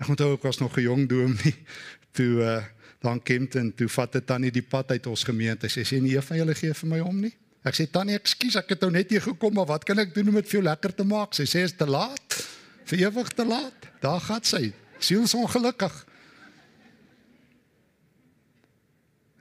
Ek 0.00 0.08
onthou 0.08 0.34
ek 0.34 0.42
was 0.42 0.58
nog 0.58 0.76
'n 0.76 0.82
jong 0.82 1.08
dominee 1.08 1.54
toe 2.16 2.42
uh 2.42 2.62
dan 3.02 3.22
Kempton 3.22 3.74
toe 3.74 3.88
vat 3.88 4.12
dit 4.12 4.26
tannie 4.26 4.50
die 4.50 4.62
pad 4.62 4.90
uit 4.90 5.06
ons 5.06 5.24
gemeente. 5.24 5.68
Sy 5.68 5.82
sê, 5.82 6.00
"Nee, 6.00 6.20
van 6.20 6.36
julle 6.36 6.54
gee 6.54 6.74
vir 6.74 6.88
my 6.88 7.00
om 7.00 7.20
nie." 7.20 7.34
Ek 7.64 7.74
sê, 7.74 7.90
"Tannie, 7.90 8.18
ekskuus, 8.18 8.56
ek 8.56 8.68
het 8.68 8.80
nou 8.80 8.90
net 8.90 9.10
hier 9.10 9.20
gekom, 9.20 9.54
maar 9.54 9.66
wat 9.66 9.84
kan 9.84 9.98
ek 9.98 10.14
doen 10.14 10.28
om 10.28 10.34
dit 10.34 10.46
vir 10.46 10.60
jou 10.60 10.62
lekker 10.62 10.94
te 10.94 11.04
maak?" 11.04 11.34
Sy 11.34 11.42
sê, 11.42 11.64
"Is 11.64 11.72
te 11.72 11.86
laat. 11.86 12.46
Vir 12.84 12.98
ewig 12.98 13.28
te 13.28 13.44
laat." 13.44 13.74
Daar 14.00 14.20
gaan 14.20 14.42
sy. 14.42 14.72
Siels 14.98 15.34
ongelukkig. 15.34 16.06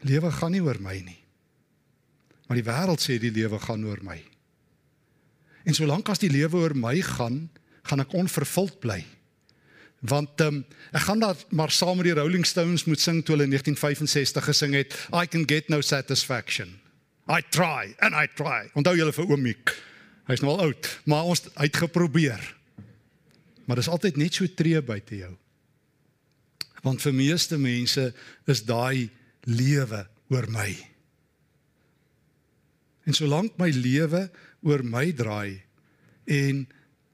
Lewe 0.01 0.31
gaan 0.31 0.51
nie 0.51 0.61
oor 0.61 0.81
my 0.81 0.99
nie. 1.05 1.20
Maar 2.51 2.59
die 2.59 2.67
wêreld 2.67 2.99
sê 2.99 3.15
die 3.15 3.31
lewe 3.31 3.55
gaan 3.63 3.85
oor 3.87 4.01
my. 4.03 4.17
En 5.63 5.77
solank 5.77 6.09
as 6.11 6.19
die 6.19 6.27
lewe 6.27 6.59
oor 6.59 6.73
my 6.75 6.97
gaan, 6.99 7.45
gaan 7.87 8.03
ek 8.03 8.11
onvervuld 8.19 8.81
bly. 8.83 8.97
Want 10.03 10.43
um, 10.43 10.57
ek 10.91 11.05
gaan 11.05 11.23
daar 11.23 11.39
maar 11.55 11.71
saam 11.71 12.01
met 12.01 12.09
die 12.09 12.17
Rolling 12.17 12.43
Stones 12.43 12.83
moet 12.91 12.99
sing 12.99 13.21
toe 13.23 13.37
hulle 13.37 13.47
in 13.47 13.55
1965 13.55 14.49
gesing 14.49 14.75
het 14.75 14.99
I 15.15 15.23
can 15.31 15.47
get 15.47 15.71
no 15.71 15.79
satisfaction. 15.79 16.75
I 17.31 17.39
try 17.55 17.95
and 18.03 18.19
I 18.19 18.27
try. 18.35 18.67
Onthou 18.75 18.97
julle 18.99 19.15
vir 19.15 19.31
oom 19.31 19.47
Miek. 19.47 19.71
Hy's 20.27 20.43
nou 20.43 20.51
al 20.57 20.67
oud, 20.67 20.91
maar 21.07 21.31
ons 21.31 21.47
het 21.55 21.83
geprobeer. 21.85 22.43
Maar 23.63 23.79
dis 23.79 23.93
altyd 23.95 24.19
net 24.19 24.35
so 24.35 24.51
tree 24.59 24.83
buite 24.83 25.23
jou. 25.23 25.33
Want 26.83 26.99
vir 26.99 27.15
meeste 27.15 27.55
mense 27.55 28.11
is 28.43 28.67
daai 28.67 29.07
lewe 29.47 30.03
oor 30.35 30.51
my. 30.51 30.90
En 33.05 33.13
solank 33.17 33.57
my 33.57 33.69
lewe 33.73 34.29
oor 34.61 34.83
my 34.85 35.09
draai 35.13 35.61
en 36.25 36.67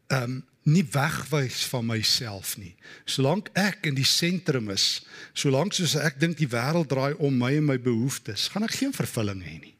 ehm 0.07 0.23
um, 0.23 0.43
nie 0.67 0.83
wegwys 0.91 1.61
van 1.71 1.85
myself 1.88 2.57
nie. 2.59 2.73
Solank 3.07 3.47
ek 3.55 3.88
in 3.88 3.95
die 3.95 4.07
sentrum 4.07 4.67
is, 4.73 5.05
solank 5.31 5.71
soos 5.77 5.95
ek 5.95 6.19
dink 6.19 6.35
die 6.41 6.49
wêreld 6.51 6.89
draai 6.91 7.13
om 7.23 7.38
my 7.39 7.53
en 7.55 7.69
my 7.69 7.77
behoeftes, 7.79 8.49
gaan 8.51 8.67
ek 8.67 8.75
geen 8.75 8.91
vervulling 8.95 9.45
hê 9.45 9.55
nie. 9.61 9.73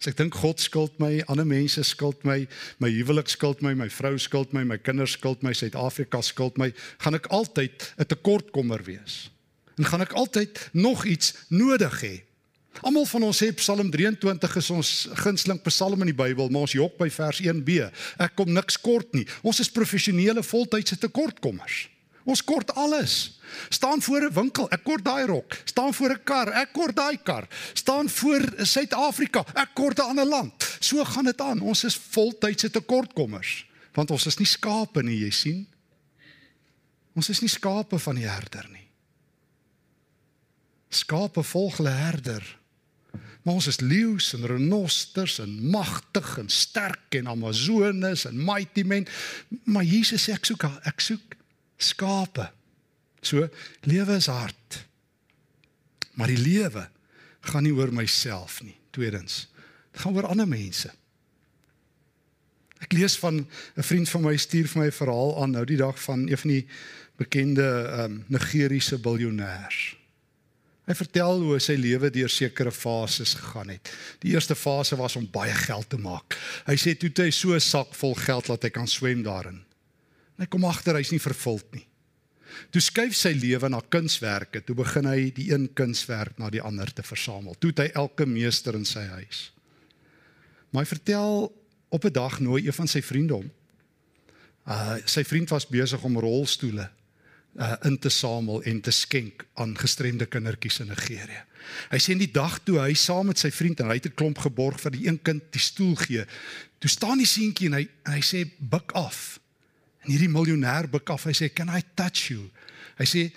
As 0.00 0.08
ek 0.10 0.16
dink 0.18 0.34
God 0.40 0.58
skuld 0.58 0.96
my, 0.98 1.20
ander 1.30 1.46
mense 1.46 1.82
skuld 1.86 2.24
my, 2.26 2.40
my 2.82 2.90
huwelik 2.90 3.30
skuld 3.30 3.62
my, 3.62 3.74
my 3.76 3.86
vrou 3.92 4.16
skuld 4.18 4.54
my, 4.56 4.64
my 4.64 4.80
kinders 4.80 5.14
skuld 5.14 5.44
my, 5.46 5.52
Suid-Afrika 5.54 6.22
skuld 6.26 6.58
my, 6.58 6.72
gaan 7.04 7.18
ek 7.20 7.30
altyd 7.30 7.76
'n 8.00 8.08
tekortkommer 8.08 8.82
wees. 8.82 9.28
En 9.78 9.84
gaan 9.84 10.02
ek 10.02 10.16
altyd 10.16 10.58
nog 10.72 11.04
iets 11.04 11.36
nodig 11.48 12.00
hê 12.02 12.16
Almal 12.80 13.04
van 13.04 13.26
ons 13.26 13.36
sê 13.42 13.50
Psalm 13.58 13.90
23 13.92 14.56
is 14.56 14.70
ons 14.70 14.90
gunsteling 15.20 15.60
Psalm 15.66 16.00
in 16.00 16.12
die 16.12 16.16
Bybel, 16.16 16.48
maar 16.48 16.68
ons 16.68 16.76
jok 16.76 16.96
by 17.00 17.10
vers 17.12 17.40
1b. 17.42 17.90
Ek 18.22 18.36
kom 18.38 18.52
niks 18.54 18.78
kort 18.80 19.10
nie. 19.12 19.26
Ons 19.42 19.60
is 19.60 19.72
professionele 19.72 20.42
voltydse 20.46 20.96
tekortkommers. 21.02 21.88
Ons 22.24 22.42
kort 22.44 22.70
alles. 22.78 23.40
Staan 23.68 24.02
voor 24.02 24.22
'n 24.30 24.32
winkel, 24.32 24.68
ek 24.70 24.84
kort 24.84 25.04
daai 25.04 25.26
rok. 25.26 25.56
Staan 25.64 25.94
voor 25.94 26.10
'n 26.10 26.24
kar, 26.24 26.48
ek 26.52 26.72
kort 26.72 26.96
daai 26.96 27.18
kar. 27.22 27.48
Staan 27.74 28.08
voor 28.08 28.42
Suid-Afrika, 28.64 29.44
ek 29.54 29.74
kort 29.74 29.98
'n 29.98 30.02
ander 30.02 30.26
land. 30.26 30.76
So 30.80 31.04
gaan 31.04 31.24
dit 31.24 31.40
aan. 31.40 31.60
Ons 31.60 31.84
is 31.84 31.96
voltydse 31.96 32.70
tekortkommers, 32.70 33.66
want 33.92 34.10
ons 34.10 34.26
is 34.26 34.38
nie 34.38 34.46
skape 34.46 35.02
nie, 35.02 35.18
jy 35.18 35.30
sien. 35.30 35.66
Ons 37.14 37.28
is 37.28 37.40
nie 37.40 37.48
skape 37.48 37.98
van 37.98 38.14
die 38.14 38.28
herder 38.28 38.68
nie. 38.70 38.88
Skape 40.88 41.42
volg 41.42 41.76
hulle 41.76 41.90
herder. 41.90 42.59
Maar 43.42 43.54
ons 43.54 43.66
is 43.66 43.80
leeu's 43.80 44.32
en 44.36 44.46
renosters 44.46 45.38
en 45.38 45.52
magtig 45.72 46.38
en 46.38 46.48
sterk 46.48 47.14
en 47.16 47.28
amazones 47.28 48.24
en 48.28 48.44
mighty 48.44 48.82
men. 48.82 49.06
Maar 49.64 49.84
Jesus 49.84 50.26
sê 50.28 50.36
ek 50.36 50.44
soek 50.44 50.66
ek 50.84 51.00
soek 51.00 51.36
skape. 51.80 52.50
So 53.24 53.48
lewe 53.88 54.16
is 54.20 54.28
hard. 54.28 54.80
Maar 56.20 56.32
die 56.32 56.40
lewe 56.40 56.88
gaan 57.48 57.64
nie 57.64 57.72
oor 57.72 57.92
myself 57.92 58.60
nie. 58.64 58.76
Tweedens, 58.92 59.46
dit 59.92 60.02
gaan 60.02 60.16
oor 60.16 60.28
ander 60.28 60.48
mense. 60.48 60.90
Ek 62.80 62.92
lees 62.96 63.16
van 63.20 63.46
'n 63.76 63.82
vriend 63.82 64.08
van 64.08 64.22
my 64.22 64.36
stuur 64.36 64.68
vir 64.68 64.80
my 64.82 64.88
'n 64.88 65.00
verhaal 65.00 65.42
aan 65.42 65.50
nou 65.50 65.64
die 65.64 65.76
dag 65.76 66.02
van 66.02 66.28
een 66.28 66.38
van 66.38 66.50
die 66.50 66.66
bekende 67.16 67.68
um, 68.04 68.24
Nigeriese 68.28 68.98
biljoenêers. 68.98 69.99
Hy 70.90 70.96
vertel 70.98 71.44
hoe 71.44 71.60
sy 71.62 71.76
lewe 71.78 72.08
deur 72.10 72.32
sekere 72.32 72.72
fases 72.74 73.36
gegaan 73.38 73.68
het. 73.70 73.92
Die 74.24 74.32
eerste 74.34 74.56
fase 74.58 74.96
was 74.98 75.14
om 75.14 75.28
baie 75.30 75.54
geld 75.54 75.86
te 75.92 75.98
maak. 76.02 76.34
Hy 76.66 76.74
sê 76.74 76.96
toe 76.98 77.12
hy 77.14 77.30
so 77.30 77.54
'n 77.54 77.60
sak 77.62 77.94
vol 77.94 78.14
geld 78.18 78.46
dat 78.50 78.64
hy 78.64 78.70
kan 78.70 78.88
swem 78.88 79.22
daarin. 79.22 79.62
Hy 80.38 80.46
kom 80.46 80.64
agter 80.64 80.96
hy's 80.96 81.12
nie 81.12 81.22
vervuld 81.22 81.64
nie. 81.74 81.86
Toe 82.72 82.82
skuif 82.82 83.14
sy 83.14 83.30
lewe 83.32 83.68
na 83.68 83.80
kunswerke. 83.80 84.64
Toe 84.66 84.74
begin 84.74 85.06
hy 85.06 85.30
die 85.30 85.52
een 85.52 85.68
kunswerk 85.74 86.38
na 86.38 86.50
die 86.50 86.62
ander 86.62 86.92
te 86.92 87.02
versamel. 87.02 87.54
Toe 87.54 87.72
hy 87.76 87.90
elke 87.94 88.26
meester 88.26 88.74
in 88.74 88.84
sy 88.84 89.06
huis. 89.06 89.52
Maar 90.72 90.82
hy 90.82 90.88
vertel 90.88 91.52
op 91.88 92.04
'n 92.04 92.12
dag 92.12 92.40
nooi 92.40 92.66
een 92.66 92.72
van 92.72 92.88
sy 92.88 93.00
vriende 93.00 93.34
hom. 93.34 93.50
Uh 94.66 94.98
sy 95.04 95.22
vriend 95.24 95.50
was 95.50 95.66
besig 95.66 96.02
om 96.02 96.18
rolstoele 96.18 96.90
uh, 97.58 97.74
in 97.82 97.98
te 97.98 98.08
samel 98.08 98.62
en 98.62 98.80
te 98.80 98.90
skenk 98.90 99.44
aan 99.54 99.78
gestremde 99.78 100.26
kindertjies 100.26 100.80
in 100.80 100.92
Nigerië. 100.92 101.44
Hy 101.90 101.98
sê 102.00 102.14
in 102.14 102.22
die 102.22 102.32
dag 102.32 102.58
toe 102.64 102.78
hy 102.80 102.94
saam 102.98 103.30
met 103.30 103.40
sy 103.40 103.50
vriend 103.54 103.80
en 103.80 103.90
hy 103.90 103.98
het 104.00 104.08
'n 104.10 104.18
klomp 104.18 104.38
geborg 104.38 104.80
vir 104.80 104.90
die 104.90 105.06
een 105.06 105.20
kind 105.22 105.42
die 105.52 105.62
stoel 105.62 105.94
gee. 105.96 106.24
Toe 106.78 106.90
staan 106.90 107.18
die 107.18 107.26
seentjie 107.26 107.68
en 107.68 107.78
hy 107.78 107.88
en 108.06 108.12
hy 108.12 108.22
sê 108.22 108.44
buk 108.58 108.92
af. 108.92 109.38
En 110.04 110.10
hierdie 110.10 110.28
miljonair 110.32 110.88
buk 110.88 111.10
af. 111.10 111.24
Hy 111.24 111.32
sê 111.32 111.52
can 111.52 111.68
I 111.68 111.82
touch 111.94 112.30
you? 112.30 112.50
Hy 112.98 113.04
sê 113.04 113.32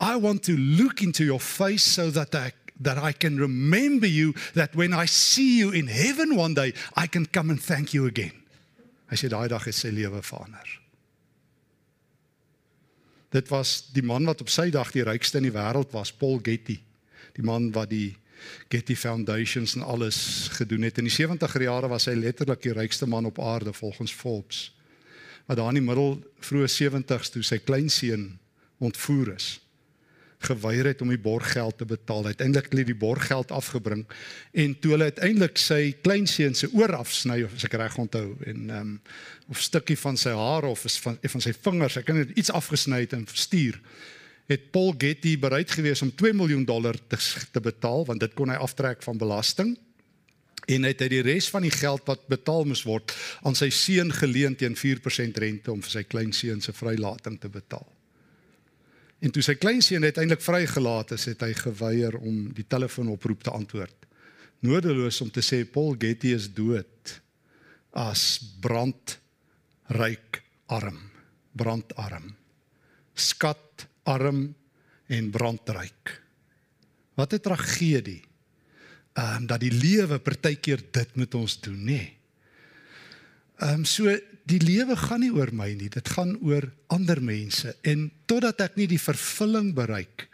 I 0.00 0.16
want 0.16 0.42
to 0.44 0.56
look 0.56 1.02
into 1.02 1.24
your 1.24 1.40
face 1.40 1.84
so 1.84 2.10
that 2.10 2.34
I 2.34 2.52
that 2.80 2.98
I 2.98 3.12
can 3.12 3.38
remember 3.38 4.06
you 4.06 4.34
that 4.54 4.74
when 4.74 4.92
I 4.92 5.06
see 5.06 5.58
you 5.58 5.70
in 5.70 5.88
heaven 5.88 6.36
one 6.36 6.54
day 6.54 6.74
I 6.96 7.06
can 7.08 7.26
come 7.26 7.50
and 7.50 7.62
thank 7.62 7.92
you 7.92 8.06
again. 8.06 8.34
Hy 9.10 9.16
sê 9.16 9.28
daai 9.28 9.48
dag 9.48 9.64
het 9.64 9.74
sy 9.74 9.88
lewe 9.88 10.22
verander. 10.22 10.77
Dit 13.34 13.50
was 13.52 13.90
die 13.92 14.02
man 14.02 14.24
wat 14.24 14.40
op 14.40 14.48
sy 14.48 14.70
dag 14.72 14.92
die 14.94 15.04
rykste 15.04 15.40
in 15.40 15.48
die 15.48 15.54
wêreld 15.54 15.92
was, 15.92 16.12
Paul 16.12 16.40
Getty. 16.42 16.78
Die 17.36 17.44
man 17.44 17.70
wat 17.74 17.90
die 17.92 18.16
Getty 18.72 18.96
Foundations 18.96 19.74
en 19.76 19.82
alles 19.82 20.48
gedoen 20.56 20.86
het. 20.86 20.98
In 20.98 21.08
die 21.10 21.14
70er 21.14 21.62
jare 21.62 21.90
was 21.90 22.08
hy 22.08 22.16
letterlik 22.16 22.62
die 22.64 22.74
rykste 22.76 23.06
man 23.06 23.28
op 23.28 23.40
aarde 23.42 23.72
volgens 23.72 24.12
Forbes. 24.14 24.68
Maar 25.46 25.56
daar 25.56 25.72
in 25.74 25.80
die 25.80 25.86
middel 25.86 26.18
vroeë 26.44 26.68
70's 26.72 27.32
toe 27.34 27.42
sy 27.42 27.58
kleinseun 27.58 28.30
ontvoer 28.78 29.34
is 29.34 29.58
geweier 30.38 30.86
het 30.86 31.00
om 31.02 31.10
die 31.10 31.18
borggeld 31.18 31.78
te 31.78 31.86
betaal. 31.88 32.26
Uiteindelik 32.30 32.70
het 32.70 32.78
hy 32.78 32.84
die 32.92 32.98
borggeld 32.98 33.50
afgebring 33.54 34.04
en 34.52 34.76
toe 34.78 34.94
hulle 34.94 35.10
uiteindelik 35.10 35.58
sy 35.58 35.96
kleinseun 36.02 36.54
se 36.54 36.70
oor 36.72 36.94
afsny 36.98 37.40
of 37.46 37.56
as 37.58 37.66
ek 37.66 37.74
reg 37.80 37.98
onthou 37.98 38.36
en 38.46 38.70
ehm 38.70 38.78
um, 38.78 38.94
of 39.48 39.62
stukkie 39.64 39.96
van 39.96 40.16
sy 40.20 40.34
haar 40.36 40.66
of 40.68 40.82
van 41.00 41.16
van 41.22 41.40
sy 41.40 41.54
vingers, 41.56 41.96
ek 41.96 42.04
kan 42.04 42.18
dit 42.20 42.34
iets 42.36 42.52
afgesny 42.52 43.00
het 43.06 43.14
en 43.16 43.24
verstuur. 43.26 43.78
Het 44.48 44.70
Paul 44.72 44.92
Getty 44.98 45.38
bereid 45.40 45.70
gewees 45.72 46.02
om 46.04 46.12
2 46.14 46.32
miljoen 46.36 46.64
dollar 46.68 46.96
te, 47.08 47.16
te 47.52 47.60
betaal 47.60 48.04
want 48.04 48.20
dit 48.20 48.34
kon 48.36 48.52
hy 48.52 48.56
aftrek 48.60 49.02
van 49.02 49.18
belasting 49.18 49.76
en 50.68 50.84
hy 50.84 50.92
het 50.92 51.02
uit 51.02 51.14
die 51.16 51.24
res 51.24 51.48
van 51.48 51.64
die 51.64 51.72
geld 51.72 52.04
wat 52.06 52.28
betaal 52.28 52.68
moes 52.68 52.84
word 52.84 53.14
aan 53.42 53.56
sy 53.56 53.70
seun 53.72 54.12
geleen 54.12 54.56
teen 54.56 54.76
4% 54.76 55.40
rente 55.40 55.72
om 55.72 55.80
vir 55.80 55.96
sy 55.96 56.04
kleinseun 56.04 56.60
se 56.60 56.76
vrylating 56.76 57.40
te 57.40 57.48
betaal. 57.48 57.86
En 59.18 59.32
toe 59.34 59.42
sy 59.42 59.56
kleinseun 59.58 60.04
uiteindelik 60.06 60.42
vrygelaat 60.44 61.12
is, 61.16 61.24
het 61.30 61.40
hy 61.42 61.52
geweier 61.58 62.14
om 62.20 62.52
die 62.54 62.66
telefoonoproep 62.66 63.42
te 63.42 63.54
antwoord. 63.54 64.06
Nodeloos 64.62 65.20
om 65.22 65.30
te 65.30 65.42
sê 65.42 65.64
Paul 65.66 65.96
Getty 65.98 66.34
is 66.34 66.48
dood 66.54 67.20
as 67.98 68.38
brandryk 68.62 70.42
arm, 70.70 71.00
brandarm. 71.56 72.30
Skatarm 73.18 74.54
en 75.08 75.30
brandryk. 75.34 76.22
Wat 77.14 77.32
'n 77.34 77.40
tragedie. 77.40 78.22
Ehm 79.18 79.36
um, 79.36 79.46
dat 79.46 79.60
die 79.60 79.72
lewe 79.72 80.18
partykeer 80.18 80.82
dit 80.90 81.16
met 81.16 81.34
ons 81.34 81.60
doen, 81.60 81.78
nê. 81.78 81.84
Nee. 81.84 82.18
Ehm 83.58 83.82
um, 83.82 83.84
so 83.84 84.06
die 84.48 84.60
lewe 84.62 84.96
gaan 84.96 85.20
nie 85.20 85.32
oor 85.34 85.50
my 85.52 85.68
nie, 85.76 85.90
dit 85.92 86.08
gaan 86.14 86.36
oor 86.44 86.64
ander 86.94 87.20
mense 87.24 87.74
en 87.86 88.08
totdat 88.30 88.62
ek 88.64 88.78
nie 88.80 88.88
die 88.90 89.00
vervulling 89.00 89.74
bereik 89.76 90.28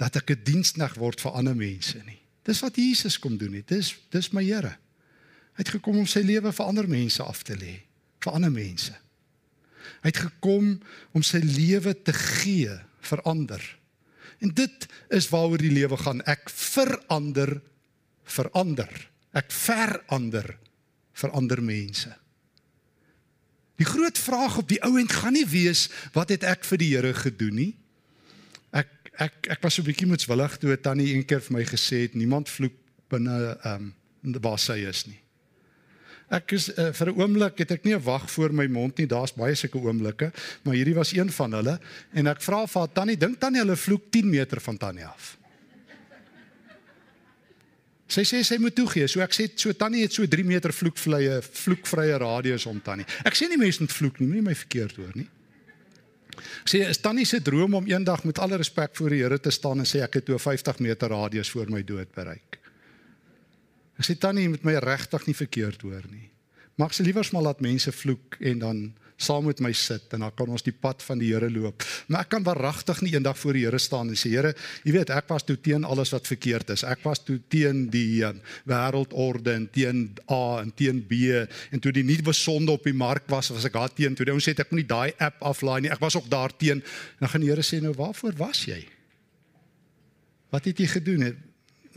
dat 0.00 0.16
ek 0.18 0.30
'n 0.30 0.44
diensnag 0.44 0.96
word 0.98 1.20
vir 1.20 1.32
ander 1.32 1.54
mense 1.54 1.98
nie. 2.06 2.18
Dis 2.42 2.60
wat 2.60 2.76
Jesus 2.76 3.18
kom 3.18 3.36
doen 3.38 3.54
het. 3.54 3.68
Dis 3.68 3.94
dis 4.10 4.32
my 4.32 4.42
Here. 4.42 4.76
Hy 5.54 5.62
het 5.62 5.68
gekom 5.68 5.98
om 5.98 6.06
sy 6.06 6.20
lewe 6.20 6.52
vir 6.52 6.66
ander 6.66 6.88
mense 6.88 7.22
af 7.22 7.42
te 7.42 7.54
lê, 7.54 7.82
vir 8.24 8.32
ander 8.32 8.50
mense. 8.50 8.94
Hy 10.02 10.08
het 10.08 10.16
gekom 10.16 10.80
om 11.12 11.22
sy 11.22 11.38
lewe 11.38 11.94
te 12.02 12.12
gee 12.12 12.72
vir 13.00 13.22
ander. 13.22 13.62
En 14.40 14.48
dit 14.48 14.88
is 15.10 15.28
waaroor 15.28 15.58
die 15.58 15.70
lewe 15.70 15.96
gaan. 15.96 16.22
Ek 16.26 16.50
verander 16.50 17.60
verander. 18.24 18.90
Ek 19.32 19.52
verander 19.52 20.58
vir 21.12 21.30
ander 21.30 21.62
mense. 21.62 22.21
Die 23.82 23.90
groot 23.90 24.18
vraag 24.18 24.60
op 24.60 24.68
die 24.70 24.78
ou 24.86 24.94
end 25.00 25.10
gaan 25.10 25.34
nie 25.34 25.46
wees 25.48 25.88
wat 26.14 26.30
het 26.30 26.44
ek 26.46 26.62
vir 26.68 26.78
die 26.78 26.90
Here 26.92 27.10
gedoen 27.18 27.56
nie. 27.58 27.72
Ek 28.70 29.10
ek 29.18 29.48
ek 29.56 29.64
was 29.64 29.74
so 29.74 29.82
'n 29.82 29.88
bietjie 29.90 30.06
moetswillig 30.06 30.54
toe 30.62 30.76
Tannie 30.78 31.14
een 31.14 31.26
keer 31.26 31.42
vir 31.42 31.56
my 31.56 31.64
gesê 31.66 32.06
het 32.06 32.14
niemand 32.14 32.48
vloek 32.48 32.76
binne 33.10 33.58
ehm 33.64 33.90
um, 34.22 34.38
waar 34.40 34.58
sy 34.58 34.78
is 34.86 35.06
nie. 35.06 35.18
Ek 36.30 36.52
is 36.52 36.68
uh, 36.78 36.92
vir 36.92 37.10
'n 37.10 37.18
oomblik 37.18 37.58
het 37.58 37.72
ek 37.72 37.84
nie 37.84 37.94
'n 37.94 38.04
wag 38.06 38.30
voor 38.30 38.52
my 38.54 38.66
mond 38.66 38.98
nie. 38.98 39.06
Daar's 39.06 39.34
baie 39.34 39.54
sulke 39.54 39.82
oomblikke, 39.82 40.32
maar 40.62 40.74
hierdie 40.74 40.94
was 40.94 41.12
een 41.12 41.30
van 41.30 41.52
hulle 41.52 41.80
en 42.12 42.26
ek 42.26 42.40
vra 42.40 42.66
vir 42.66 42.88
Tannie, 42.92 43.16
dink 43.16 43.40
Tannie 43.40 43.60
hulle 43.60 43.76
vloek 43.76 44.10
10 44.10 44.30
meter 44.30 44.60
van 44.60 44.78
Tannie 44.78 45.06
af? 45.06 45.41
Sy 48.12 48.24
sê 48.28 48.42
sy 48.44 48.58
moet 48.60 48.74
toegee. 48.76 49.06
So 49.08 49.22
ek 49.24 49.32
sê 49.32 49.46
so 49.56 49.72
tannie 49.78 50.04
het 50.04 50.12
so 50.12 50.26
3 50.28 50.44
meter 50.44 50.74
vloekvrye 50.76 51.38
vloekvrye 51.46 52.18
radius 52.20 52.66
om 52.68 52.80
tannie. 52.84 53.06
Ek 53.24 53.38
sê 53.38 53.48
nie 53.48 53.60
mense 53.60 53.80
moet 53.80 53.94
vloek 53.94 54.20
nie, 54.20 54.28
moenie 54.28 54.48
my 54.50 54.56
verkeerd 54.58 54.98
hoor 55.00 55.14
nie. 55.16 55.28
Ek 56.36 56.68
sê 56.68 56.82
is 56.88 57.00
tannie 57.00 57.24
se 57.28 57.40
droom 57.44 57.78
om 57.80 57.88
eendag 57.88 58.24
met 58.28 58.40
alle 58.42 58.58
respek 58.60 58.96
voor 58.98 59.14
die 59.14 59.22
Here 59.22 59.38
te 59.40 59.52
staan 59.52 59.80
en 59.80 59.88
sê 59.88 60.02
ek 60.04 60.20
het 60.20 60.28
'n 60.28 60.38
50 60.38 60.78
meter 60.80 61.08
radius 61.08 61.50
voor 61.50 61.70
my 61.70 61.82
dood 61.82 62.12
bereik. 62.14 62.58
Ek 63.98 64.04
sê 64.04 64.18
tannie 64.18 64.48
moet 64.48 64.64
my 64.64 64.76
regtig 64.76 65.26
nie 65.26 65.34
verkeerd 65.34 65.82
hoor 65.82 66.04
nie. 66.10 66.30
Mag 66.76 66.94
se 66.94 67.02
liewers 67.02 67.30
maar 67.30 67.42
laat 67.42 67.60
mense 67.60 67.92
vloek 67.92 68.36
en 68.40 68.58
dan 68.58 68.94
saam 69.22 69.46
met 69.48 69.60
my 69.64 69.72
sit 69.76 70.12
en 70.16 70.24
dan 70.26 70.34
kan 70.36 70.50
ons 70.52 70.64
die 70.66 70.74
pad 70.74 71.02
van 71.06 71.20
die 71.22 71.30
Here 71.32 71.48
loop. 71.50 71.84
Maar 72.08 72.26
ek 72.26 72.32
kan 72.34 72.44
waaragtig 72.46 73.02
nie 73.04 73.14
eendag 73.14 73.38
voor 73.40 73.56
die 73.56 73.64
Here 73.64 73.80
staan 73.82 74.10
en 74.12 74.18
sê 74.18 74.32
Here, 74.34 74.54
jy 74.84 74.94
weet 74.96 75.12
ek 75.14 75.30
was 75.32 75.46
toe 75.48 75.56
teen 75.56 75.86
alles 75.88 76.12
wat 76.14 76.28
verkeerd 76.28 76.74
is. 76.74 76.84
Ek 76.84 77.04
was 77.06 77.22
toe 77.24 77.38
teen 77.52 77.86
die 77.92 78.22
um, 78.26 78.40
wêreldorde 78.68 79.54
en 79.54 79.68
teen 79.72 80.04
A 80.32 80.62
en 80.62 80.72
teen 80.76 81.02
B 81.06 81.46
en 81.72 81.82
toe 81.82 81.92
die 81.94 82.04
nuwe 82.06 82.34
sonde 82.36 82.74
op 82.74 82.84
die 82.86 82.96
mark 82.96 83.28
was, 83.32 83.52
was 83.54 83.66
ek 83.68 83.78
daar 83.78 83.94
teen. 83.94 84.16
Toe 84.18 84.28
ons 84.32 84.44
sê 84.44 84.56
ek 84.56 84.72
moet 84.72 84.82
nie 84.82 84.90
daai 84.90 85.12
app 85.22 85.42
aflaai 85.52 85.80
nie. 85.84 85.92
Ek 85.92 86.02
was 86.02 86.16
ook 86.18 86.28
daar 86.32 86.54
teen. 86.56 86.82
Dan 87.20 87.32
gaan 87.32 87.44
die 87.44 87.52
Here 87.52 87.64
sê 87.66 87.80
nou 87.82 87.94
waarvoor 87.96 88.36
was 88.40 88.66
jy? 88.68 88.80
Wat 90.52 90.68
het 90.68 90.78
jy 90.82 90.88
gedoen? 90.98 91.26
Het? 91.30 91.36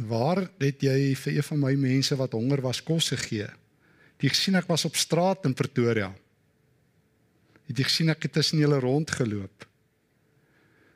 Waar 0.08 0.46
het 0.60 0.84
jy 0.84 1.16
vir 1.20 1.38
een 1.38 1.48
van 1.50 1.62
my 1.62 1.74
mense 1.80 2.16
wat 2.20 2.36
honger 2.36 2.64
was 2.64 2.82
kos 2.84 3.12
gegee? 3.16 3.48
Jy 4.24 4.32
gesien 4.32 4.56
ek 4.60 4.70
was 4.72 4.86
op 4.88 4.96
straat 4.96 5.44
in 5.48 5.56
Pretoria. 5.56 6.14
Het 7.66 7.82
jy 7.82 7.88
gesien 7.88 8.14
ek 8.14 8.28
het 8.28 8.36
tussen 8.38 8.62
julle 8.62 8.80
rondgeloop? 8.80 9.66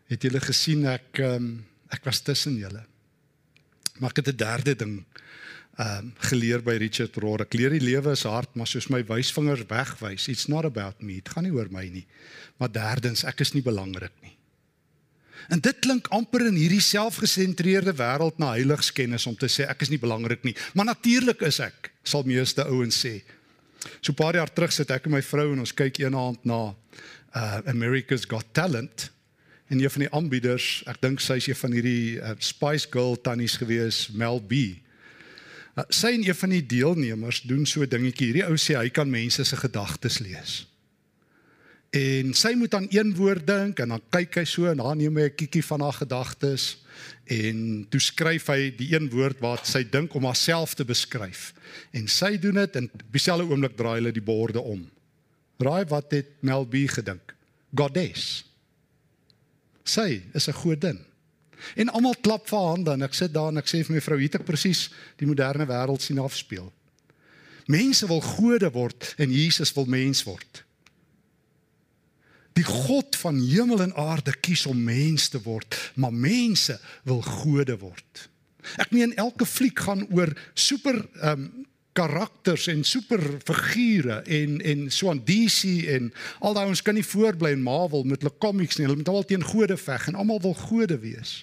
Het 0.09 0.26
julle 0.26 0.41
gesien 0.41 0.86
ek 0.89 1.22
um, 1.26 1.51
ek 1.93 2.05
was 2.05 2.22
tussen 2.22 2.57
julle? 2.61 2.84
Maar 3.99 4.13
ek 4.13 4.22
het 4.22 4.34
'n 4.34 4.38
derde 4.38 4.76
ding 4.76 5.05
ehm 5.80 5.97
um, 5.97 6.13
geleer 6.17 6.61
by 6.61 6.76
Richard 6.76 7.15
Rohr. 7.15 7.41
Ek 7.41 7.53
leer 7.53 7.72
die 7.72 7.80
lewe 7.80 8.11
is 8.11 8.24
hard, 8.24 8.55
maar 8.55 8.67
soos 8.67 8.89
my 8.89 8.99
wysvingers 9.03 9.63
wegwys, 9.70 10.28
it's 10.28 10.47
not 10.47 10.65
about 10.65 11.01
me. 11.01 11.22
Dit 11.24 11.30
gaan 11.30 11.43
nie 11.43 11.55
oor 11.55 11.70
my 11.72 11.88
nie. 11.88 12.05
Maar 12.57 12.72
derdens, 12.72 13.24
ek 13.24 13.39
is 13.39 13.53
nie 13.53 13.63
belangrik 13.63 14.11
nie. 14.22 14.36
En 15.47 15.59
dit 15.59 15.80
klink 15.80 16.07
amper 16.07 16.43
in 16.49 16.57
hierdie 16.59 16.84
selfgesentreerde 16.84 17.93
wêreld 17.95 18.38
na 18.38 18.51
heiligskennis 18.57 19.26
om 19.30 19.38
te 19.39 19.47
sê 19.47 19.70
ek 19.72 19.82
is 19.82 19.89
nie 19.89 20.01
belangrik 20.01 20.43
nie. 20.43 20.55
Maar 20.76 20.91
natuurlik 20.91 21.41
is 21.47 21.61
ek, 21.63 21.93
sal 22.03 22.28
meeste 22.28 22.65
ouens 22.67 22.99
sê. 23.05 23.22
So 24.01 24.11
'n 24.11 24.15
paar 24.15 24.36
jaar 24.36 24.53
terug 24.53 24.71
sit 24.71 24.91
ek 24.91 25.05
en 25.05 25.11
my 25.11 25.21
vrou 25.21 25.53
en 25.53 25.59
ons 25.59 25.73
kyk 25.73 25.99
eendag 25.99 26.43
na 26.43 26.75
uh 27.36 27.59
America's 27.65 28.25
Got 28.25 28.45
Talent 28.51 29.11
en 29.69 29.80
een 29.80 29.91
van 29.91 30.01
die 30.01 30.11
aanbieders, 30.11 30.84
ek 30.89 31.01
dink 31.01 31.21
sy 31.21 31.38
is 31.38 31.47
een 31.47 31.55
van 31.55 31.71
hierdie 31.77 32.17
uh, 32.17 32.34
Spice 32.41 32.88
Girl 32.89 33.21
tannies 33.21 33.57
gewees, 33.61 34.07
Mel 34.17 34.41
B. 34.41 34.53
Uh, 35.77 35.84
sy 35.93 36.15
en 36.17 36.25
een 36.25 36.36
van 36.36 36.49
die 36.49 36.65
deelnemers 36.65 37.43
doen 37.45 37.66
so 37.66 37.82
'n 37.86 37.89
dingetjie. 37.89 38.32
Hierdie 38.33 38.47
ou 38.49 38.58
sê 38.58 38.75
hy 38.75 38.89
kan 38.89 39.09
mense 39.09 39.43
se 39.43 39.55
gedagtes 39.55 40.20
lees. 40.20 40.66
En 41.89 42.33
sy 42.33 42.54
moet 42.54 42.74
aan 42.74 42.87
een 42.89 43.16
woord 43.16 43.47
dink 43.47 43.79
en 43.79 43.89
dan 43.89 44.01
kyk 44.09 44.36
hy 44.36 44.45
so 44.45 44.66
en 44.70 44.78
dan 44.78 44.97
neem 44.97 45.17
hy 45.17 45.29
'n 45.29 45.36
kiekie 45.36 45.66
van 45.66 45.82
haar 45.82 45.93
gedagtes 45.93 46.78
en 47.30 47.86
toe 47.89 48.01
skryf 48.01 48.47
hy 48.51 48.70
die 48.78 48.92
een 48.93 49.09
woord 49.13 49.42
wat 49.43 49.67
sy 49.70 49.84
dink 49.84 50.16
om 50.16 50.28
haarself 50.28 50.74
te 50.76 50.86
beskryf. 50.86 51.51
En 51.93 52.08
sy 52.08 52.38
doen 52.42 52.62
dit 52.62 52.80
en 52.80 52.89
dieselfde 53.13 53.47
oomblik 53.50 53.78
draai 53.78 54.00
hulle 54.00 54.13
die 54.16 54.26
borde 54.26 54.62
om. 54.62 54.86
Raai 55.59 55.86
wat 55.92 56.12
het 56.16 56.32
Mel 56.42 56.66
B 56.66 56.88
gedink? 56.89 57.36
Goddess. 57.76 58.46
Sy 59.84 60.24
is 60.34 60.47
'n 60.47 60.54
godin. 60.54 61.00
En 61.76 61.89
almal 61.89 62.16
klap 62.21 62.47
vir 62.47 62.59
hande 62.59 62.92
en 62.92 63.01
ek 63.01 63.13
sit 63.13 63.34
daar 63.34 63.51
en 63.51 63.58
ek 63.58 63.67
sê 63.67 63.84
vir 63.84 63.96
my 63.96 64.01
vrou, 64.01 64.17
hier 64.17 64.32
het 64.32 64.42
ek 64.42 64.47
presies 64.47 64.89
die 65.17 65.28
moderne 65.28 65.66
wêreld 65.66 66.01
sien 66.01 66.20
afspeel. 66.20 66.71
Mense 67.67 68.08
wil 68.08 68.21
gode 68.21 68.71
word 68.71 69.13
en 69.17 69.32
Jesus 69.32 69.74
wil 69.74 69.86
mens 69.86 70.24
word. 70.24 70.63
Die 72.54 72.63
God 72.63 73.16
van 73.16 73.39
hemel 73.39 73.82
en 73.82 73.96
aarde 73.96 74.34
kies 74.42 74.66
om 74.66 74.84
mens 74.84 75.30
te 75.30 75.42
word, 75.42 75.76
maar 75.96 76.13
mense 76.13 76.80
wil 77.04 77.21
gode 77.21 77.78
word. 77.78 78.30
Ek 78.78 78.92
meen 78.92 79.16
elke 79.16 79.46
fliek 79.46 79.80
gaan 79.80 80.05
oor 80.12 80.34
super 80.54 81.05
ehm 81.21 81.50
um, 81.50 81.66
karakters 82.00 82.67
en 82.71 82.84
super 82.84 83.20
figure 83.43 84.21
en 84.21 84.62
en 84.62 84.92
so 84.93 85.09
aan 85.09 85.21
DC 85.26 85.88
en 85.89 86.12
al 86.39 86.54
daai 86.55 86.67
ons 86.70 86.82
kan 86.86 86.96
nie 86.96 87.04
voorbly 87.04 87.51
in 87.51 87.66
Marvel 87.66 88.05
met 88.08 88.21
hulle 88.24 88.38
comics 88.39 88.78
nie. 88.78 88.86
Hulle 88.88 89.00
moet 89.01 89.09
almal 89.12 89.28
teen 89.28 89.43
gode 89.43 89.78
veg 89.78 90.08
en 90.08 90.20
almal 90.21 90.39
wil 90.43 90.55
gode 90.55 91.00
wees. 91.01 91.34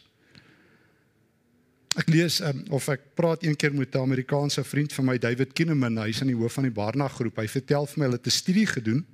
Ek 1.96 2.08
lees 2.12 2.38
um, 2.44 2.62
of 2.76 2.88
ek 2.92 3.04
praat 3.18 3.44
een 3.44 3.56
keer 3.56 3.74
met 3.74 3.94
'n 3.94 4.06
Amerikaanse 4.06 4.64
vriend 4.64 4.92
van 4.92 5.04
my 5.04 5.18
David 5.18 5.52
Kinneman, 5.52 5.98
hy's 5.98 6.20
aan 6.20 6.32
die 6.32 6.36
hoof 6.36 6.52
van 6.52 6.68
die 6.68 6.76
Barna 6.78 7.08
groep. 7.08 7.36
Hy 7.36 7.48
vertel 7.48 7.86
vir 7.86 7.98
my 7.98 8.04
hulle 8.04 8.20
het 8.20 8.26
'n 8.26 8.40
studie 8.40 8.66
gedoen 8.66 9.04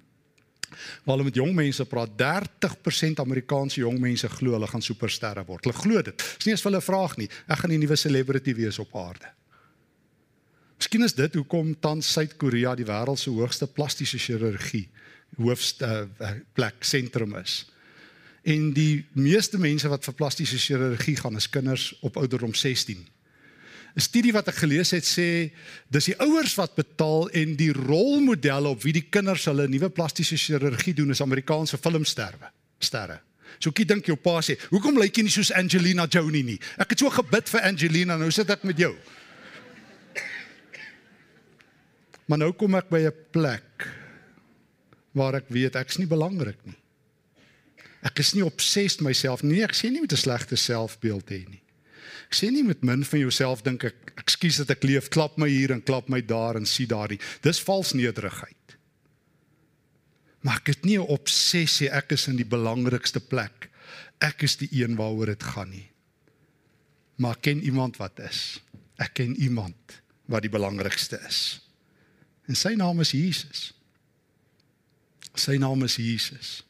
Waar 1.04 1.16
hulle 1.16 1.28
met 1.28 1.38
jong 1.40 1.54
mense 1.54 1.86
praat, 1.88 2.16
30% 2.20 3.22
Amerikaanse 3.24 3.80
jong 3.80 4.00
mense 4.00 4.28
glo 4.38 4.56
hulle 4.56 4.70
gaan 4.70 4.84
supersterre 4.84 5.44
word. 5.48 5.68
Hulle 5.68 5.78
glo 5.78 6.02
dit. 6.02 6.26
Dis 6.36 6.48
nie 6.48 6.56
eens 6.56 6.64
vir 6.64 6.72
hulle 6.72 6.84
vraag 6.84 7.16
nie. 7.20 7.28
Ek 7.46 7.62
gaan 7.62 7.74
die 7.74 7.80
nuwe 7.82 7.96
celebrity 7.96 8.56
wees 8.58 8.80
op 8.82 8.96
aarde. 8.96 9.30
Miskien 10.80 11.06
is 11.06 11.14
dit 11.14 11.34
hoekom 11.38 11.76
tans 11.78 12.08
Suid-Korea 12.10 12.74
die 12.74 12.88
wêreld 12.88 13.20
se 13.20 13.30
hoogste 13.30 13.68
plastiese 13.70 14.18
chirurgie 14.18 14.88
hoofste 15.38 16.08
uh, 16.20 16.30
plek 16.52 16.84
sentrum 16.84 17.36
is. 17.38 17.62
En 18.42 18.72
die 18.74 19.04
meeste 19.14 19.58
mense 19.58 19.88
wat 19.88 20.04
vir 20.04 20.16
plastiese 20.18 20.58
chirurgie 20.58 21.16
gaan 21.20 21.38
is 21.38 21.48
kinders 21.50 21.92
op 22.02 22.18
ouderdom 22.18 22.54
16. 22.54 23.04
'n 23.96 24.00
Studie 24.00 24.32
wat 24.32 24.48
ek 24.48 24.62
gelees 24.64 24.90
het 24.90 25.04
sê 25.04 25.52
dis 25.90 26.04
die 26.04 26.16
ouers 26.20 26.54
wat 26.56 26.74
betaal 26.74 27.28
en 27.30 27.56
die 27.56 27.72
rolmodelle 27.72 28.68
op 28.68 28.82
wie 28.82 28.92
die 28.92 29.08
kinders 29.10 29.44
hulle 29.44 29.68
nuwe 29.68 29.90
plastiese 29.90 30.36
chirurgie 30.36 30.94
doen 30.94 31.10
is 31.10 31.20
Amerikaanse 31.20 31.78
filmsterre, 31.78 32.52
sterre. 32.78 33.20
So 33.60 33.70
kyk 33.70 33.88
dink 33.88 34.06
jou 34.06 34.16
pa 34.16 34.40
sê, 34.40 34.56
"Hoekom 34.70 34.98
lyk 34.98 35.16
jy 35.16 35.22
nie 35.22 35.30
soos 35.30 35.52
Angelina 35.52 36.06
Jolie 36.06 36.42
nie?" 36.42 36.58
Ek 36.78 36.90
het 36.90 36.98
so 36.98 37.10
gebid 37.10 37.48
vir 37.48 37.60
Angelina, 37.60 38.16
nou 38.16 38.30
sit 38.30 38.48
ek 38.50 38.64
met 38.64 38.78
jou. 38.78 38.96
Maar 42.26 42.38
nou 42.38 42.52
kom 42.52 42.74
ek 42.74 42.88
by 42.88 43.00
'n 43.06 43.12
plek 43.30 43.88
waar 45.12 45.34
ek 45.34 45.48
weet 45.48 45.76
ek's 45.76 45.98
nie 45.98 46.06
belangrik 46.06 46.56
nie. 46.64 46.76
Ek 48.02 48.18
is 48.18 48.34
nie 48.34 48.44
obsessed 48.44 49.00
myself 49.00 49.42
nie. 49.42 49.62
Ek 49.62 49.74
sê 49.74 49.90
nie 49.90 50.00
met 50.00 50.12
'n 50.12 50.16
slegte 50.16 50.56
selfbeeld 50.56 51.28
hê 51.28 51.48
nie. 51.48 51.62
Ek 52.32 52.38
sê 52.38 52.48
nie 52.48 52.62
met 52.64 52.80
min 52.80 53.02
van 53.04 53.20
jouself 53.20 53.60
dink 53.60 53.82
ek 53.84 54.14
ekskuus 54.22 54.62
dat 54.62 54.70
ek 54.72 54.86
leef, 54.88 55.10
klap 55.12 55.34
my 55.36 55.50
hier 55.52 55.74
en 55.74 55.82
klap 55.84 56.06
my 56.08 56.22
daar 56.24 56.56
en 56.56 56.64
sien 56.64 56.88
daar 56.88 57.12
nie. 57.12 57.18
Dis 57.44 57.60
vals 57.60 57.90
nederigheid. 57.92 58.76
Maar 60.40 60.62
ek 60.62 60.70
het 60.72 60.86
nie 60.88 60.96
'n 60.96 61.12
obsessie 61.12 61.90
ek 61.92 62.16
is 62.16 62.28
in 62.32 62.40
die 62.40 62.48
belangrikste 62.48 63.20
plek. 63.20 63.68
Ek 64.18 64.42
is 64.42 64.56
die 64.56 64.70
een 64.72 64.96
waaroor 64.96 65.26
dit 65.26 65.42
gaan 65.42 65.70
nie. 65.70 65.90
Maar 67.18 67.36
ken 67.36 67.60
iemand 67.60 68.00
wat 68.00 68.18
is. 68.18 68.62
Ek 68.96 69.12
ken 69.14 69.36
iemand 69.36 70.00
wat 70.24 70.42
die 70.42 70.50
belangrikste 70.50 71.20
is. 71.28 71.60
En 72.48 72.54
sy 72.54 72.74
naam 72.74 73.00
is 73.00 73.12
Jesus. 73.12 73.74
Sy 75.34 75.58
naam 75.58 75.82
is 75.82 75.96
Jesus. 75.96 76.64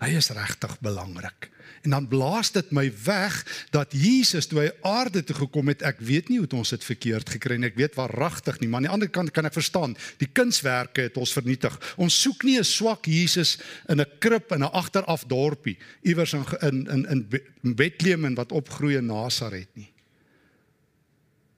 Hy 0.00 0.12
is 0.16 0.28
regtig 0.28 0.80
belangrik. 0.80 1.50
En 1.82 1.90
dan 1.90 2.08
blaas 2.08 2.52
dit 2.52 2.70
my 2.72 2.86
weg 3.04 3.36
dat 3.70 3.92
Jesus 3.92 4.46
toe 4.46 4.60
hy 4.60 4.70
aarde 4.82 5.24
toe 5.24 5.36
gekom 5.36 5.68
het, 5.68 5.82
ek 5.82 6.00
weet 6.04 6.28
nie 6.28 6.38
hoe 6.38 6.48
ons 6.54 6.74
dit 6.74 6.84
verkeerd 6.84 7.30
gekry 7.36 7.56
nie. 7.56 7.68
Ek 7.72 7.78
weet 7.78 7.98
waaragtig 7.98 8.60
nie, 8.60 8.68
maar 8.68 8.82
aan 8.82 8.88
die 8.88 8.94
ander 8.96 9.12
kant 9.12 9.32
kan 9.34 9.48
ek 9.48 9.56
verstaan, 9.56 9.96
die 10.18 10.30
kunswerke 10.30 11.08
het 11.08 11.18
ons 11.20 11.34
vernietig. 11.36 11.76
Ons 11.96 12.20
soek 12.22 12.44
nie 12.44 12.58
'n 12.58 12.64
swak 12.64 13.06
Jesus 13.06 13.58
in 13.88 14.00
'n 14.00 14.06
krib 14.18 14.52
in 14.52 14.62
'n 14.62 14.72
agteraf 14.72 15.24
dorpie 15.26 15.78
iewers 16.02 16.32
in 16.32 16.44
in 16.62 17.06
in 17.10 17.28
in 17.64 17.74
Bethlehem 17.74 18.24
en 18.24 18.34
wat 18.34 18.52
opgroei 18.52 18.96
in 18.96 19.06
Nasaret 19.06 19.68
nie. 19.74 19.90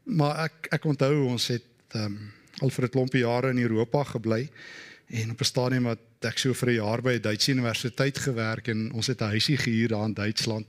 Maar 0.05 0.45
ek 0.45 0.69
ek 0.71 0.85
onthou 0.85 1.27
ons 1.27 1.47
het 1.49 1.65
um, 1.95 2.33
al 2.61 2.71
vir 2.71 2.85
'n 2.85 2.91
klompie 2.91 3.25
jare 3.25 3.51
in 3.51 3.59
Europa 3.59 4.05
gebly 4.05 4.51
En 5.07 5.31
op 5.31 5.41
'n 5.41 5.45
stadium 5.45 5.83
wat 5.83 5.99
ek 6.21 6.39
so 6.39 6.53
vir 6.53 6.69
'n 6.69 6.75
jaar 6.75 7.03
by 7.03 7.13
'n 7.13 7.21
Duitse 7.21 7.51
universiteit 7.51 8.19
gewerk 8.19 8.69
en 8.69 8.93
ons 8.93 9.07
het 9.07 9.21
'n 9.21 9.33
huisie 9.35 9.57
gehuur 9.57 9.89
daar 9.89 10.05
in 10.05 10.15
Duitsland. 10.15 10.67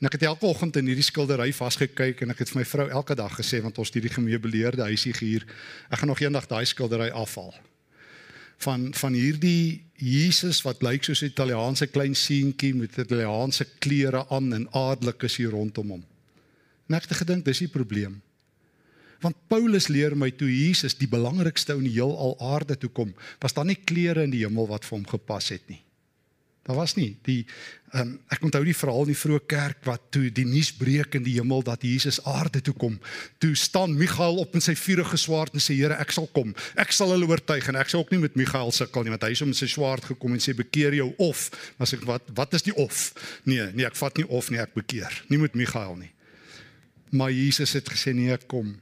En 0.00 0.06
ek 0.06 0.12
het 0.12 0.22
elke 0.22 0.46
oggend 0.46 0.76
in 0.76 0.86
hierdie 0.86 1.04
skildery 1.04 1.52
vasgekyk 1.52 2.20
en 2.20 2.30
ek 2.30 2.38
het 2.38 2.50
vir 2.50 2.58
my 2.58 2.64
vrou 2.64 2.88
elke 2.88 3.14
dag 3.14 3.34
gesê 3.40 3.62
want 3.62 3.78
ons 3.78 3.86
het 3.88 3.94
hierdie 3.94 4.14
gemeubileerde 4.14 4.82
huisie 4.82 5.12
gehuur. 5.12 5.46
Ek 5.90 5.98
gaan 5.98 6.08
nog 6.08 6.20
eendag 6.20 6.46
daai 6.46 6.64
skildery 6.64 7.08
afhaal. 7.08 7.54
Van 8.56 8.94
van 8.94 9.12
hierdie 9.12 9.84
Jesus 9.96 10.62
wat 10.62 10.82
lyk 10.82 11.04
soos 11.04 11.22
'n 11.22 11.32
Italiaanse 11.32 11.86
klein 11.86 12.14
seentjie 12.14 12.74
met 12.74 12.96
Italiaanse 12.96 13.66
klere 13.78 14.28
aan 14.28 14.54
en 14.54 14.68
adellik 14.72 15.22
is 15.22 15.36
hier 15.36 15.50
rondom 15.50 15.90
hom. 15.90 16.04
En 16.88 16.94
ek 16.94 17.08
het 17.08 17.16
gedink 17.16 17.44
dis 17.44 17.58
die 17.58 17.68
probleem. 17.68 18.22
Want 19.24 19.40
Paulus 19.48 19.88
leer 19.88 20.16
my 20.18 20.28
toe 20.36 20.50
Jesus 20.50 20.98
die 21.00 21.08
belangrikste 21.08 21.78
in 21.78 21.86
die 21.88 21.96
heelal 21.96 22.36
aarde 22.44 22.76
toe 22.76 22.92
kom, 22.92 23.14
was 23.40 23.56
daar 23.56 23.68
nie 23.68 23.80
klere 23.80 24.26
in 24.28 24.34
die 24.34 24.44
hemel 24.44 24.68
wat 24.68 24.84
vir 24.84 24.98
hom 24.98 25.08
gepas 25.08 25.48
het 25.54 25.64
nie. 25.72 25.80
Daar 26.64 26.78
was 26.78 26.94
nie 26.96 27.10
die 27.26 27.42
um, 27.92 28.14
ek 28.32 28.44
onthou 28.46 28.62
die 28.64 28.76
verhaal 28.76 29.04
in 29.04 29.10
die 29.12 29.18
vroeë 29.20 29.42
kerk 29.52 29.82
wat 29.84 30.06
toe 30.16 30.30
die 30.32 30.46
nuus 30.48 30.70
breek 30.72 31.16
in 31.18 31.26
die 31.26 31.34
hemel 31.36 31.60
dat 31.66 31.84
Jesus 31.84 32.22
aarde 32.24 32.62
toe 32.64 32.72
kom. 32.80 32.96
Toe 33.42 33.52
staan 33.58 33.92
Michael 34.00 34.40
op 34.40 34.56
met 34.56 34.64
sy 34.64 34.72
vuurige 34.80 35.18
swaard 35.20 35.52
en 35.52 35.60
sê 35.60 35.76
Here, 35.76 35.98
ek 36.00 36.14
sal 36.16 36.28
kom. 36.32 36.54
Ek 36.80 36.94
sal 36.96 37.12
hulle 37.12 37.28
oortuig 37.28 37.68
en 37.68 37.76
ek 37.80 37.92
sê 37.92 38.00
ook 38.00 38.14
nie 38.14 38.22
met 38.22 38.38
Michael 38.40 38.72
sukkel 38.72 39.04
nie 39.04 39.12
want 39.12 39.26
hy 39.28 39.34
is 39.36 39.44
om 39.44 39.52
sy 39.56 39.68
swaard 39.68 40.08
gekom 40.08 40.36
en 40.36 40.40
sê 40.40 40.56
bekeer 40.56 40.96
jou 41.02 41.10
of. 41.26 41.50
Maar 41.76 41.90
sê 41.90 42.00
wat 42.08 42.32
wat 42.40 42.56
is 42.56 42.64
die 42.64 42.76
of? 42.80 43.10
Nee, 43.44 43.68
nee, 43.76 43.84
ek 43.84 44.00
vat 44.00 44.16
nie 44.16 44.28
of 44.32 44.48
nie, 44.48 44.62
ek 44.64 44.72
bekeer. 44.78 45.20
Nie 45.28 45.42
met 45.44 45.58
Michael 45.58 45.98
nie. 46.00 46.12
Maar 47.12 47.30
Jesus 47.30 47.76
het 47.76 47.92
gesê 47.92 48.16
nee, 48.16 48.40
kom. 48.48 48.72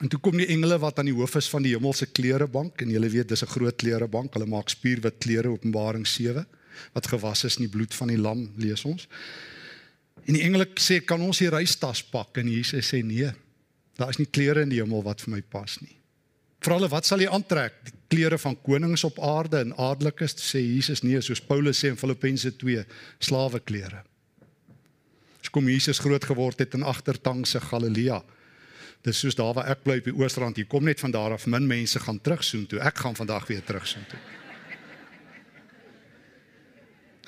En 0.00 0.08
toe 0.08 0.20
kom 0.20 0.38
die 0.40 0.48
engele 0.48 0.78
wat 0.80 0.98
aan 0.98 1.10
die 1.10 1.16
hoof 1.16 1.36
is 1.36 1.48
van 1.52 1.64
die 1.64 1.74
hemelse 1.74 2.06
klerebank 2.08 2.80
en 2.80 2.92
julle 2.94 3.08
weet 3.12 3.28
dis 3.28 3.42
'n 3.44 3.52
groot 3.52 3.76
klerebank. 3.76 4.32
Hulle 4.34 4.46
maak 4.46 4.68
spierwit 4.68 5.18
klere 5.18 5.48
Openbaring 5.48 6.06
7 6.06 6.46
wat 6.92 7.06
gewas 7.06 7.44
is 7.44 7.56
in 7.56 7.68
die 7.68 7.76
bloed 7.76 7.94
van 7.94 8.08
die 8.08 8.18
lam 8.18 8.50
lees 8.56 8.84
ons. 8.84 9.08
En 10.24 10.34
die 10.34 10.42
engele 10.42 10.66
sê 10.80 11.04
kan 11.04 11.20
ons 11.20 11.38
die 11.38 11.50
reistas 11.50 12.02
pak 12.02 12.36
en 12.38 12.48
Jesus 12.48 12.92
sê 12.92 13.02
nee. 13.04 13.30
Daar 13.96 14.08
is 14.08 14.18
nie 14.18 14.30
klere 14.30 14.62
in 14.62 14.68
die 14.68 14.80
hemel 14.80 15.02
wat 15.02 15.20
vir 15.20 15.34
my 15.34 15.42
pas 15.42 15.80
nie. 15.80 15.96
Vra 16.60 16.76
hulle 16.76 16.88
wat 16.88 17.06
sal 17.06 17.20
jy 17.20 17.28
aantrek? 17.28 17.72
Die 17.84 17.92
klere 18.08 18.38
van 18.38 18.56
konings 18.62 19.04
op 19.04 19.18
aarde 19.18 19.60
en 19.60 19.72
adelikes 19.76 20.36
sê 20.36 20.60
Jesus 20.60 21.02
nee 21.02 21.20
soos 21.20 21.40
Paulus 21.40 21.80
sê 21.80 21.88
in 21.88 21.96
Filippense 21.96 22.52
2 22.56 22.84
slawe 23.18 23.60
klere. 23.60 24.04
Dis 25.40 25.50
kom 25.50 25.68
Jesus 25.68 25.98
groot 25.98 26.24
geword 26.24 26.58
het 26.60 26.74
in 26.74 26.82
agtertangse 26.82 27.60
Galilea. 27.60 28.22
Dis 29.02 29.18
soos 29.18 29.34
daar 29.34 29.54
waar 29.56 29.70
ek 29.72 29.82
bly 29.82 29.96
op 30.02 30.10
die 30.10 30.16
Oosrand. 30.16 30.56
Hier 30.60 30.68
kom 30.68 30.84
net 30.84 31.00
van 31.00 31.10
daar 31.14 31.32
af 31.32 31.46
min 31.46 31.66
mense 31.66 32.00
gaan 32.00 32.20
terug 32.20 32.44
soen 32.44 32.66
toe. 32.66 32.80
Ek 32.84 32.98
gaan 33.00 33.16
vandag 33.16 33.46
weer 33.48 33.62
terug 33.64 33.86
soen 33.88 34.04
toe. 34.10 34.18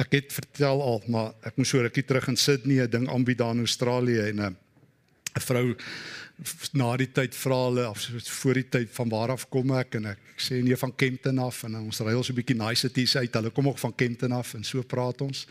Ek 0.02 0.12
het 0.12 0.32
vertel 0.32 0.82
al, 0.82 1.02
maar 1.12 1.32
ek 1.48 1.56
moes 1.56 1.72
so 1.72 1.80
rukkie 1.80 2.04
terug 2.04 2.28
in 2.28 2.36
Sydney 2.36 2.82
'n 2.82 2.90
ding 2.90 3.08
aanbied 3.08 3.38
daar 3.38 3.54
in 3.54 3.64
Australië 3.64 4.28
en 4.28 4.40
'n 4.40 4.56
'n 5.36 5.40
vrou 5.40 5.76
na 6.72 6.96
die 6.96 7.08
tyd 7.12 7.34
vra 7.36 7.58
hulle 7.66 7.84
of 7.90 8.04
voor 8.40 8.58
die 8.58 8.68
tyd 8.68 8.90
van 8.96 9.08
waar 9.12 9.32
af 9.34 9.44
kom 9.52 9.72
ek 9.76 9.96
en 9.98 10.06
ek 10.12 10.42
sê 10.42 10.60
nee 10.64 10.76
van 10.76 10.92
Kempton 10.96 11.38
af 11.42 11.62
en 11.68 11.76
ons 11.80 12.00
ry 12.00 12.14
ons 12.18 12.30
'n 12.30 12.34
bietjie 12.34 12.56
niceties 12.56 13.16
uit. 13.16 13.34
Hulle 13.34 13.50
kom 13.50 13.68
ook 13.68 13.78
van 13.78 13.94
Kempton 13.94 14.32
af 14.32 14.54
en 14.54 14.64
so 14.64 14.82
praat 14.82 15.20
ons. 15.20 15.46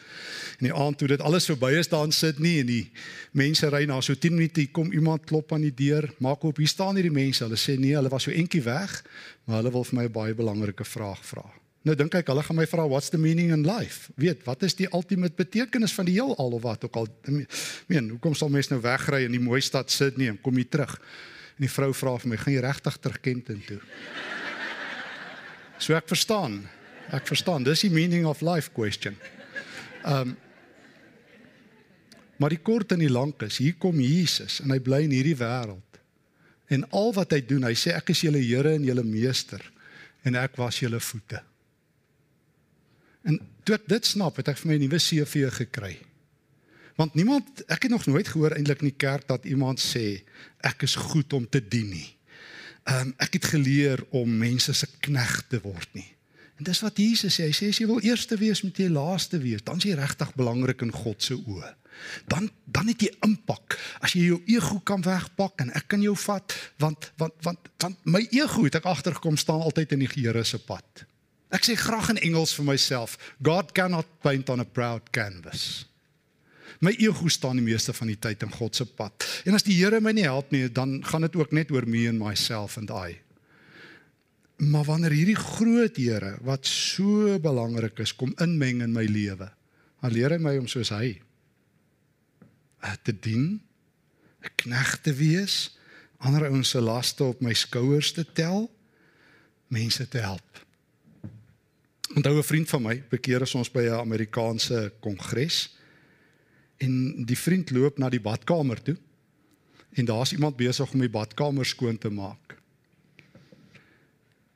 En 0.60 0.66
die 0.68 0.74
aand 0.74 0.98
toe 0.98 1.08
dit 1.08 1.22
alles 1.22 1.46
verby 1.46 1.72
is 1.80 1.88
daar 1.88 2.06
in 2.06 2.12
Sydney 2.12 2.60
en 2.60 2.66
die 2.66 2.92
mense 3.32 3.70
ry 3.70 3.86
na 3.86 4.02
so 4.02 4.14
10 4.16 4.34
minute 4.34 4.68
kom 4.72 4.92
iemand 4.92 5.26
klop 5.26 5.54
aan 5.54 5.62
die 5.62 5.74
deur. 5.74 6.14
Maak 6.20 6.44
op, 6.44 6.58
hier 6.58 6.68
staan 6.68 6.96
hierdie 6.96 7.12
mense. 7.12 7.44
Hulle 7.44 7.58
sê 7.58 7.78
nee, 7.80 7.96
hulle 7.96 8.10
was 8.10 8.24
so 8.24 8.32
entjie 8.32 8.64
weg, 8.64 9.04
maar 9.46 9.62
hulle 9.62 9.72
wil 9.72 9.84
vir 9.84 9.96
my 9.96 10.06
'n 10.06 10.12
baie 10.12 10.34
belangrike 10.34 10.86
vraag 10.86 11.26
vra. 11.26 11.62
Nou 11.88 11.96
dink 11.98 12.14
ek 12.14 12.28
hulle 12.30 12.44
gaan 12.46 12.58
my 12.60 12.68
vra 12.70 12.84
what's 12.86 13.10
the 13.10 13.18
meaning 13.18 13.50
in 13.56 13.64
life? 13.66 14.12
Weet, 14.22 14.44
wat 14.46 14.62
is 14.68 14.76
die 14.78 14.88
ultimate 14.94 15.34
betekenis 15.38 15.96
van 15.98 16.06
die 16.06 16.20
heelal 16.20 16.54
of 16.58 16.62
wat 16.62 16.86
ook 16.86 17.00
al? 17.02 17.08
Meen, 17.90 18.12
hoekom 18.14 18.36
sal 18.38 18.52
mense 18.54 18.70
nou 18.70 18.82
wegry 18.84 19.24
in 19.26 19.34
die 19.34 19.42
mooi 19.42 19.64
stad 19.66 19.90
sit 19.94 20.20
nie 20.22 20.30
en 20.30 20.38
kom 20.42 20.60
hier 20.62 20.70
terug? 20.70 20.94
En 21.58 21.66
die 21.66 21.72
vrou 21.72 21.90
vra 21.98 22.14
vir 22.22 22.30
my, 22.30 22.38
gaan 22.38 22.54
jy 22.54 22.62
regtig 22.68 23.02
terug 23.02 23.18
Kenton 23.26 23.66
toe? 23.66 23.80
So 25.82 25.98
ek 25.98 26.06
verstaan. 26.12 26.62
Ek 27.10 27.26
verstaan. 27.26 27.66
Dis 27.66 27.82
die 27.88 27.94
meaning 27.94 28.30
of 28.30 28.46
life 28.46 28.74
question. 28.78 29.18
Um 30.06 30.38
Maar 32.42 32.56
die 32.56 32.64
kort 32.66 32.90
en 32.96 33.04
die 33.04 33.12
lank 33.12 33.44
is, 33.46 33.60
hier 33.62 33.76
kom 33.78 34.00
Jesus 34.02 34.64
en 34.64 34.72
hy 34.74 34.80
bly 34.82 35.04
in 35.06 35.12
hierdie 35.14 35.36
wêreld. 35.38 36.00
En 36.74 36.88
al 36.90 37.12
wat 37.14 37.36
hy 37.36 37.42
doen, 37.46 37.68
hy 37.68 37.76
sê 37.78 37.94
ek 37.94 38.10
is 38.16 38.24
julle 38.26 38.42
Here 38.42 38.72
en 38.80 38.88
julle 38.88 39.04
meester 39.06 39.62
en 40.26 40.40
ek 40.42 40.58
was 40.58 40.80
julle 40.82 40.98
voete. 40.98 41.44
En 43.28 43.40
toe 43.64 43.76
ek 43.76 43.88
dit 43.88 44.06
snap, 44.06 44.36
het 44.42 44.48
ek 44.48 44.58
vir 44.62 44.72
my 44.72 44.76
'n 44.76 44.84
nuwe 44.86 44.98
CV 44.98 45.50
gekry. 45.54 45.98
Want 46.96 47.14
niemand, 47.14 47.66
ek 47.68 47.84
het 47.84 47.92
nog 47.92 48.06
nooit 48.06 48.28
gehoor 48.28 48.52
eintlik 48.52 48.82
in 48.82 48.92
die 48.92 48.98
kerk 48.98 49.28
dat 49.28 49.46
iemand 49.46 49.80
sê 49.80 50.24
ek 50.60 50.84
is 50.84 50.96
goed 50.96 51.34
om 51.34 51.50
te 51.50 51.62
dien 51.68 51.90
nie. 51.90 52.10
Ehm 52.84 53.08
um, 53.08 53.14
ek 53.18 53.34
het 53.34 53.46
geleer 53.46 54.04
om 54.10 54.38
mense 54.38 54.74
se 54.74 54.88
knegt 55.00 55.50
te 55.50 55.62
word 55.62 55.90
nie. 55.94 56.10
En 56.58 56.64
dis 56.64 56.80
wat 56.80 56.98
Jesus 56.98 57.36
sê. 57.40 57.48
Hy 57.50 57.54
sê 57.58 57.70
as 57.70 57.80
jy 57.82 57.88
wil 57.90 58.02
eerste 58.06 58.38
wees, 58.38 58.62
moet 58.62 58.78
jy 58.78 58.90
laaste 58.90 59.40
wees. 59.42 59.64
Dan 59.66 59.78
is 59.78 59.88
jy 59.90 59.96
regtig 59.98 60.34
belangrik 60.38 60.82
in 60.82 60.92
God 60.94 61.24
se 61.24 61.34
oë. 61.34 61.72
Dan 62.30 62.50
dan 62.66 62.88
het 62.88 63.02
jy 63.02 63.10
impak. 63.26 63.78
As 64.00 64.14
jy 64.14 64.28
jou 64.30 64.42
ego 64.46 64.80
kan 64.86 65.02
wegpak 65.02 65.62
en 65.62 65.74
ek 65.78 65.88
kan 65.92 66.02
jou 66.02 66.16
vat, 66.28 66.54
want 66.82 67.12
want 67.18 67.34
want 67.46 67.72
want 67.82 68.06
my 68.06 68.22
ego 68.30 68.64
het 68.66 68.78
ek 68.78 68.90
agtergekom 68.90 69.38
staan 69.38 69.62
altyd 69.66 69.98
in 69.98 70.06
die 70.06 70.12
Here 70.14 70.44
se 70.44 70.60
pad. 70.60 71.06
Ek 71.52 71.68
sê 71.68 71.76
graag 71.76 72.14
in 72.14 72.22
Engels 72.24 72.54
vir 72.56 72.66
myself, 72.66 73.18
God 73.44 73.74
cannot 73.76 74.08
paint 74.24 74.50
on 74.50 74.64
a 74.64 74.68
proud 74.68 75.12
canvas. 75.12 75.86
My 76.82 76.94
ego 76.98 77.30
staan 77.30 77.60
die 77.60 77.66
meeste 77.66 77.94
van 77.94 78.10
die 78.10 78.18
tyd 78.18 78.42
in 78.46 78.54
God 78.56 78.78
se 78.78 78.88
pad. 78.88 79.26
En 79.46 79.54
as 79.54 79.66
die 79.68 79.76
Here 79.78 80.00
my 80.02 80.14
nie 80.16 80.26
help 80.26 80.50
nie, 80.56 80.66
dan 80.72 81.02
gaan 81.06 81.28
dit 81.28 81.36
ook 81.38 81.52
net 81.54 81.74
oor 81.76 81.86
me 81.86 82.08
and 82.10 82.22
myself 82.22 82.78
and 82.80 82.90
I. 82.90 83.20
Maar 84.62 84.88
wanneer 84.88 85.14
hierdie 85.14 85.38
groot 85.38 86.00
Here 86.00 86.38
wat 86.48 86.66
so 86.70 87.38
belangrik 87.44 88.00
is 88.02 88.16
kom 88.16 88.34
inmeng 88.42 88.82
in 88.86 88.96
my 88.96 89.06
lewe, 89.06 89.52
dan 90.02 90.16
leer 90.16 90.34
hy 90.34 90.40
my 90.42 90.56
om 90.58 90.70
soos 90.72 90.90
hy 90.96 91.20
eh, 92.82 92.98
te 93.04 93.14
dien, 93.14 93.62
'n 94.42 94.56
knegt 94.64 95.04
te 95.04 95.14
wees, 95.14 95.78
ander 96.18 96.48
ouens 96.50 96.74
se 96.74 96.82
laste 96.82 97.24
op 97.24 97.42
my 97.42 97.54
skouers 97.54 98.14
te 98.14 98.26
tel, 98.26 98.72
mense 99.70 100.08
te 100.08 100.18
help. 100.18 100.66
Onthou 102.16 102.38
'n 102.38 102.44
vriend 102.44 102.70
van 102.70 102.82
my, 102.82 103.04
bekeer 103.10 103.42
is 103.42 103.56
ons 103.56 103.72
by 103.72 103.82
'n 103.82 104.04
Amerikaanse 104.04 104.94
kongres 105.00 105.78
en 106.78 107.26
die 107.26 107.38
vriend 107.38 107.72
loop 107.72 107.98
na 107.98 108.10
die 108.10 108.22
badkamer 108.22 108.82
toe 108.82 108.98
en 109.92 110.06
daar's 110.06 110.32
iemand 110.32 110.56
besig 110.56 110.92
om 110.92 111.00
die 111.00 111.10
badkamer 111.10 111.66
skoon 111.66 111.98
te 111.98 112.10
maak. 112.10 112.58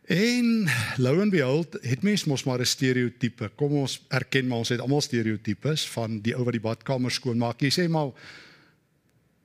En 0.05 0.67
lou 0.97 1.21
en 1.21 1.29
behold, 1.29 1.77
het 1.81 2.01
mens 2.01 2.23
mos 2.23 2.43
maar 2.43 2.59
'n 2.59 2.65
stereotipe. 2.65 3.51
Kom 3.55 3.71
ons 3.71 4.05
erken 4.07 4.47
maar 4.47 4.57
ons 4.57 4.69
het 4.69 4.79
almal 4.79 5.01
stereotypes 5.01 5.89
van 5.89 6.21
die 6.21 6.35
ou 6.35 6.43
wat 6.43 6.53
die 6.53 6.61
badkamer 6.61 7.11
skoon 7.11 7.37
maak. 7.37 7.61
Jy 7.61 7.71
sê 7.71 7.89
maar 7.89 8.11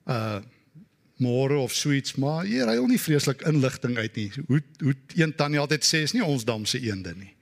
uh 0.06 0.40
môre 1.20 1.56
of 1.56 1.74
suits, 1.74 2.14
maar 2.14 2.46
jy 2.46 2.64
ry 2.64 2.76
al 2.76 2.86
nie 2.86 3.00
vreeslik 3.00 3.42
inligting 3.42 3.96
uit 3.96 4.14
nie. 4.16 4.32
Hoe 4.46 4.62
hoe 4.80 4.94
een 5.14 5.34
tannie 5.34 5.58
altyd 5.58 5.84
sê 5.84 5.96
is 6.02 6.12
nie 6.12 6.24
ons 6.24 6.44
dam 6.44 6.64
se 6.66 6.80
eende 6.80 7.14
nie. 7.14 7.34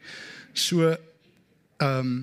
So 0.59 0.91
ehm 0.91 2.01
um, 2.01 2.19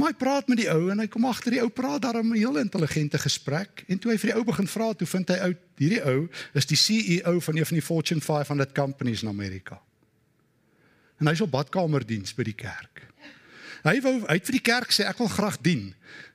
maar 0.00 0.14
hy 0.14 0.16
praat 0.16 0.46
met 0.48 0.56
die 0.62 0.70
ou 0.72 0.88
en 0.88 1.02
hy 1.02 1.04
kom 1.12 1.26
agter 1.28 1.52
die 1.52 1.60
ou 1.60 1.68
praat 1.68 2.00
daar 2.00 2.16
'n 2.22 2.32
heel 2.32 2.56
intelligente 2.56 3.18
gesprek 3.18 3.84
en 3.86 3.98
toe 3.98 4.12
hy 4.12 4.18
vir 4.18 4.30
die 4.30 4.36
ou 4.38 4.44
begin 4.44 4.66
vra, 4.66 4.94
toe 4.94 5.06
vind 5.06 5.28
hy 5.28 5.36
uit 5.36 5.58
hierdie 5.76 6.02
ou 6.04 6.28
is 6.54 6.66
die 6.66 6.76
CEO 6.76 7.40
van 7.40 7.56
een 7.56 7.66
van 7.66 7.76
die 7.76 7.84
Fortune 7.84 8.20
500 8.20 8.72
companies 8.72 9.22
in 9.22 9.28
Amerika. 9.28 9.80
En 11.18 11.26
hy's 11.26 11.40
op 11.40 11.50
badkamerdiens 11.50 12.34
by 12.34 12.42
die 12.42 12.56
kerk. 12.56 13.04
Hy 13.84 14.00
wou 14.00 14.24
uit 14.26 14.44
vir 14.46 14.52
die 14.52 14.64
kerk 14.64 14.90
sê 14.92 15.04
ek 15.04 15.18
wil 15.18 15.28
graag 15.28 15.60
dien. 15.60 15.94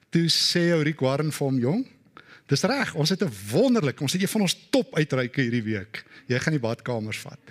Toe 0.09 0.29
sê 0.29 0.71
ou 0.73 0.83
Rick 0.85 1.01
Warren 1.01 1.31
vir 1.31 1.47
hom 1.47 1.59
jong, 1.59 1.83
dis 2.47 2.63
reg, 2.63 2.93
ons 2.93 3.09
het 3.09 3.23
'n 3.23 3.33
wonderlik, 3.51 4.01
ons 4.01 4.13
het 4.13 4.21
een 4.21 4.27
van 4.27 4.41
ons 4.41 4.57
top 4.69 4.95
uitreike 4.95 5.41
hierdie 5.41 5.63
week. 5.63 6.05
Jy 6.27 6.39
gaan 6.39 6.53
die 6.53 6.61
badkamers 6.61 7.17
vat. 7.17 7.41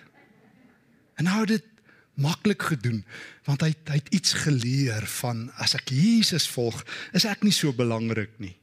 En 1.16 1.24
nou 1.24 1.46
dit 1.46 1.64
maklik 2.20 2.62
gedoen 2.62 3.02
want 3.44 3.62
hy 3.62 3.72
hy 3.90 3.98
het 3.98 4.12
iets 4.14 4.32
geleer 4.44 5.06
van 5.20 5.48
as 5.60 5.74
ek 5.74 5.90
Jesus 5.92 6.46
volg, 6.48 6.84
is 7.12 7.26
ek 7.28 7.44
nie 7.44 7.52
so 7.52 7.72
belangrik 7.76 8.38
nie. 8.40 8.54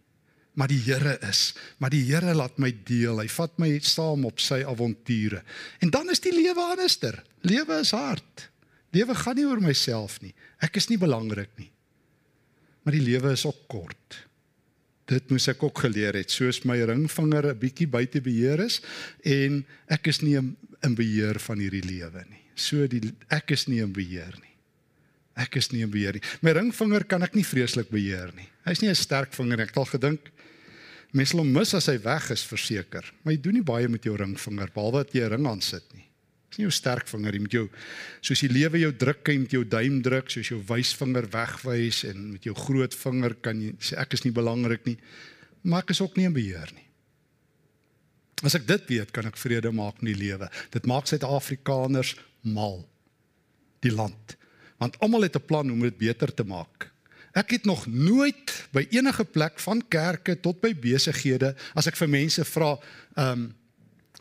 Maar 0.57 0.67
die 0.67 0.81
Here 0.83 1.15
is, 1.29 1.53
maar 1.79 1.93
die 1.93 2.03
Here 2.03 2.33
laat 2.35 2.57
my 2.59 2.71
deel. 2.85 3.21
Hy 3.21 3.27
vat 3.31 3.53
my 3.61 3.69
saam 3.85 4.25
op 4.27 4.41
sy 4.43 4.61
avonture. 4.67 5.43
En 5.79 5.93
dan 5.93 6.11
is 6.11 6.19
die 6.23 6.33
lewe 6.35 6.65
anderster. 6.73 7.21
Lewe 7.47 7.79
is 7.79 7.93
hard. 7.95 8.49
Lewe 8.91 9.15
gaan 9.15 9.39
nie 9.39 9.47
oor 9.47 9.61
myself 9.63 10.17
nie. 10.23 10.33
Ek 10.59 10.75
is 10.81 10.89
nie 10.91 10.99
belangrik 10.99 11.53
nie. 11.61 11.69
Maar 12.83 12.97
die 12.97 13.05
lewe 13.05 13.31
is 13.37 13.45
ook 13.47 13.63
kort. 13.71 14.19
Dit 15.07 15.31
moes 15.31 15.47
ek 15.51 15.63
ook 15.63 15.83
geleer 15.85 16.15
het, 16.19 16.31
soos 16.31 16.61
my 16.67 16.77
ringvinger 16.87 17.51
'n 17.51 17.59
bietjie 17.59 17.87
buite 17.87 18.21
beheer 18.21 18.59
is 18.59 18.81
en 19.23 19.65
ek 19.87 20.07
is 20.07 20.21
nie 20.21 20.37
in 20.37 20.95
beheer 20.95 21.39
van 21.39 21.59
hierdie 21.59 21.83
lewe 21.83 22.23
nie. 22.29 22.43
So 22.61 22.87
die 22.87 23.11
ek 23.33 23.55
is 23.55 23.67
nie 23.67 23.81
in 23.83 23.93
beheer 23.95 24.35
nie. 24.37 24.53
Ek 25.41 25.55
is 25.57 25.71
nie 25.71 25.81
in 25.85 25.91
beheer 25.91 26.19
nie. 26.19 26.23
My 26.45 26.53
ringvinger 26.57 27.07
kan 27.09 27.23
ek 27.25 27.35
nie 27.37 27.47
vreeslik 27.47 27.89
beheer 27.89 28.33
nie. 28.37 28.49
Hy's 28.67 28.81
nie 28.81 28.89
'n 28.89 28.95
sterk 28.95 29.33
vinger 29.33 29.57
nie. 29.57 29.63
Ek 29.63 29.73
het 29.73 29.77
al 29.77 29.89
gedink 29.89 30.31
mense 31.13 31.35
hom 31.35 31.51
mis 31.51 31.73
as 31.73 31.87
hy 31.87 31.97
weg 31.97 32.31
is 32.31 32.43
verseker. 32.47 33.03
Maar 33.23 33.33
jy 33.33 33.41
doen 33.41 33.53
nie 33.59 33.67
baie 33.67 33.87
met 33.87 34.03
jou 34.03 34.15
ringvinger 34.15 34.71
behalwe 34.73 35.03
dat 35.03 35.13
jy 35.13 35.25
'n 35.25 35.33
ring 35.35 35.47
aan 35.47 35.61
sit 35.61 35.83
nie. 35.93 36.07
Dis 36.49 36.59
nie 36.59 36.67
jou 36.67 36.71
sterk 36.75 37.07
vinger, 37.07 37.33
jy 37.33 37.39
moet 37.39 37.53
jou 37.55 37.69
soos 38.21 38.41
die 38.41 38.49
lewe 38.51 38.79
jou 38.79 38.91
druk, 38.91 39.27
jy 39.27 39.37
moet 39.39 39.51
jou 39.51 39.63
duim 39.63 40.01
druk, 40.01 40.29
soos 40.29 40.49
jou 40.49 40.59
wysvinger 40.67 41.29
wegwys 41.31 42.03
en 42.09 42.31
met 42.33 42.43
jou 42.43 42.53
groot 42.53 42.93
vinger 42.93 43.35
kan 43.41 43.61
jy 43.61 43.71
sê 43.79 43.97
ek 43.97 44.13
is 44.13 44.25
nie 44.25 44.33
belangrik 44.35 44.85
nie, 44.85 44.97
maar 45.63 45.83
ek 45.83 45.91
is 45.91 46.01
ook 46.01 46.17
nie 46.17 46.25
in 46.25 46.33
beheer 46.33 46.67
nie. 46.75 46.83
As 48.43 48.55
ek 48.55 48.65
dit 48.67 48.87
weet, 48.89 49.11
kan 49.13 49.25
ek 49.25 49.37
vrede 49.37 49.71
maak 49.71 50.01
in 50.01 50.09
die 50.13 50.17
lewe. 50.17 50.49
Dit 50.73 50.87
maak 50.89 51.07
Suid-Afrikaners 51.07 52.15
mal. 52.41 52.89
Die 53.79 53.93
land. 53.93 54.37
Want 54.77 54.99
almal 54.99 55.21
het 55.21 55.35
'n 55.35 55.45
plan 55.45 55.71
om 55.71 55.79
dit 55.79 55.97
beter 55.97 56.33
te 56.33 56.43
maak. 56.43 56.91
Ek 57.31 57.49
het 57.49 57.65
nog 57.65 57.87
nooit 57.87 58.67
by 58.71 58.87
enige 58.89 59.23
plek 59.23 59.59
van 59.59 59.87
kerke 59.87 60.39
tot 60.39 60.59
by 60.61 60.75
besighede 60.75 61.55
as 61.73 61.87
ek 61.87 61.95
vir 61.95 62.09
mense 62.09 62.45
vra, 62.45 62.77
ehm 63.15 63.31
um, 63.31 63.55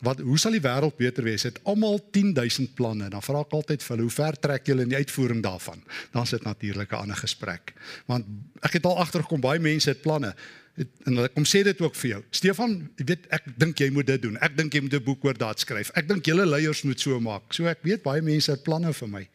wat 0.01 0.19
hoe 0.25 0.37
sal 0.39 0.55
die 0.55 0.63
wêreld 0.63 0.97
beter 0.97 1.23
wees? 1.23 1.43
Het 1.45 1.59
almal 1.63 1.99
10000 2.11 2.73
planne. 2.73 3.09
Dan 3.13 3.21
vra 3.21 3.43
ek 3.45 3.53
altyd 3.53 3.83
vir 3.83 3.95
hulle, 3.95 4.07
hoe 4.07 4.15
ver 4.15 4.37
trek 4.41 4.65
julle 4.65 4.81
in 4.81 4.89
die 4.89 4.97
uitvoering 4.97 5.43
daarvan? 5.45 5.83
Dan 6.11 6.25
sit 6.25 6.43
natuurlik 6.43 6.91
'n 6.91 7.05
ander 7.05 7.15
gesprek. 7.15 7.73
Want 8.05 8.25
ek 8.61 8.73
het 8.73 8.85
al 8.85 8.97
agtergekom 8.97 9.41
baie 9.41 9.59
mense 9.59 9.89
het 9.89 10.01
planne. 10.01 10.35
Het, 10.79 10.87
en 11.05 11.15
hulle 11.19 11.29
kom 11.35 11.45
sê 11.45 11.63
dit 11.67 11.81
ook 11.81 11.95
vir 11.95 12.09
jou. 12.09 12.21
Stefan, 12.31 12.77
jy 12.97 13.05
weet 13.05 13.27
ek 13.29 13.49
dink 13.59 13.79
jy 13.79 13.89
moet 13.91 14.07
dit 14.07 14.21
doen. 14.21 14.37
Ek 14.41 14.55
dink 14.57 14.73
jy 14.73 14.81
moet 14.81 14.93
'n 14.93 15.03
boek 15.03 15.25
oor 15.25 15.37
daad 15.37 15.59
skryf. 15.59 15.91
Ek 15.95 16.07
dink 16.07 16.25
julle 16.25 16.45
leiers 16.45 16.83
moet 16.83 16.99
so 16.99 17.19
maak. 17.19 17.53
So 17.53 17.65
ek 17.65 17.79
weet 17.83 18.03
baie 18.03 18.21
mense 18.21 18.51
het 18.51 18.63
planne 18.63 18.93
vir 18.93 19.07
my. 19.07 19.27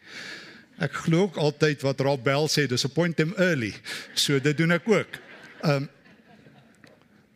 Ek 0.79 0.93
glo 0.93 1.23
ook 1.23 1.37
altyd 1.37 1.83
wat 1.83 2.01
Rob 2.01 2.25
Bell 2.25 2.49
sê, 2.49 2.67
disappoint 2.67 3.17
them 3.17 3.35
early. 3.37 3.75
So 4.15 4.39
dit 4.39 4.57
doen 4.57 4.73
ek 4.73 4.89
ook. 4.89 5.21
Ehm 5.63 5.83
um, 5.83 5.89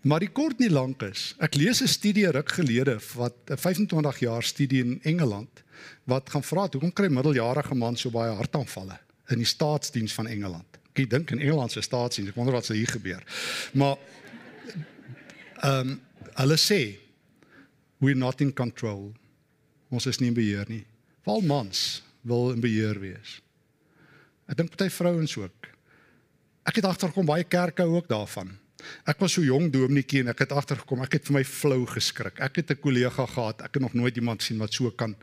Maar 0.00 0.22
die 0.24 0.32
kort 0.32 0.58
nie 0.58 0.70
lank 0.72 1.02
is. 1.04 1.34
Ek 1.44 1.58
lees 1.60 1.82
'n 1.82 1.88
studie 1.88 2.30
ruk 2.30 2.48
gelede 2.48 2.96
wat 3.14 3.36
'n 3.52 3.56
25 3.56 4.18
jaar 4.18 4.42
studie 4.42 4.80
in 4.80 5.00
Engeland 5.02 5.62
wat 6.04 6.30
gaan 6.30 6.42
vra 6.42 6.68
hoekom 6.72 6.92
kry 6.92 7.08
middeljarige 7.08 7.74
man 7.74 7.96
so 7.96 8.10
baie 8.10 8.32
hartaanvalle 8.32 8.98
in 9.28 9.38
die 9.38 9.46
staatsdiens 9.46 10.12
van 10.12 10.26
Engeland. 10.26 10.79
Ek 11.04 11.10
dink 11.10 11.30
in 11.30 11.40
Engeland 11.40 11.72
se 11.72 11.82
staatsdiens, 11.82 12.30
ek 12.30 12.38
wonder 12.38 12.54
wat 12.54 12.68
sal 12.68 12.76
hier 12.76 12.90
gebeur. 12.90 13.24
Maar 13.72 13.96
ehm 15.60 15.96
um, 15.96 15.98
hulle 16.40 16.56
sê 16.56 16.96
we're 18.00 18.16
not 18.16 18.40
in 18.40 18.52
control. 18.52 19.10
Ons 19.90 20.06
is 20.06 20.20
nie 20.20 20.30
in 20.30 20.36
beheer 20.36 20.68
nie. 20.70 20.84
Val 21.26 21.42
mans 21.44 22.02
wil 22.24 22.52
in 22.54 22.62
beheer 22.62 22.96
wees. 23.02 23.40
Ek 24.48 24.56
dink 24.56 24.72
party 24.72 24.88
vrouens 24.94 25.36
ook. 25.36 25.68
Ek 26.66 26.80
het 26.80 26.88
agterkom 26.88 27.28
baie 27.28 27.44
kerke 27.44 27.84
ook 27.84 28.08
daarvan. 28.08 28.54
Ek 29.08 29.20
was 29.20 29.34
so 29.36 29.44
jong 29.44 29.68
dominetjie 29.72 30.22
en 30.24 30.32
ek 30.32 30.44
het 30.46 30.54
agtergekom, 30.56 31.02
ek 31.04 31.18
het 31.18 31.28
vir 31.28 31.36
my 31.38 31.42
flou 31.44 31.80
geskrik. 31.90 32.40
Ek 32.40 32.56
het 32.56 32.70
'n 32.70 32.80
kollega 32.80 33.26
gehad, 33.26 33.60
ek 33.62 33.74
het 33.74 33.82
nog 33.82 33.94
nooit 33.94 34.16
iemand 34.16 34.42
sien 34.42 34.58
wat 34.58 34.72
so 34.72 34.90
kan. 34.90 35.14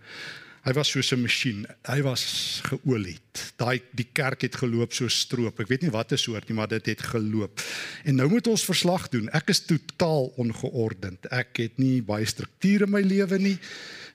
Hy 0.65 0.73
was 0.73 0.89
so 0.89 0.99
'n 1.15 1.21
masjien. 1.21 1.65
Hy 1.85 2.01
was 2.01 2.61
geolie. 2.63 3.17
Daai 3.55 3.81
die 3.91 4.07
kerk 4.13 4.41
het 4.41 4.55
geloop 4.55 4.93
so 4.93 5.07
stroop. 5.07 5.59
Ek 5.59 5.67
weet 5.67 5.81
nie 5.81 5.91
wat 5.91 6.11
'n 6.11 6.17
soort 6.17 6.49
nie, 6.49 6.55
maar 6.55 6.67
dit 6.67 6.85
het 6.85 7.01
geloop. 7.01 7.61
En 8.03 8.15
nou 8.15 8.29
moet 8.29 8.47
ons 8.47 8.65
verslag 8.65 9.09
doen. 9.09 9.29
Ek 9.29 9.49
is 9.49 9.65
totaal 9.65 10.33
ongeordend. 10.37 11.25
Ek 11.25 11.57
het 11.57 11.77
nie 11.77 12.01
baie 12.01 12.25
strukture 12.25 12.83
in 12.83 12.91
my 12.91 13.01
lewe 13.01 13.37
nie. 13.39 13.59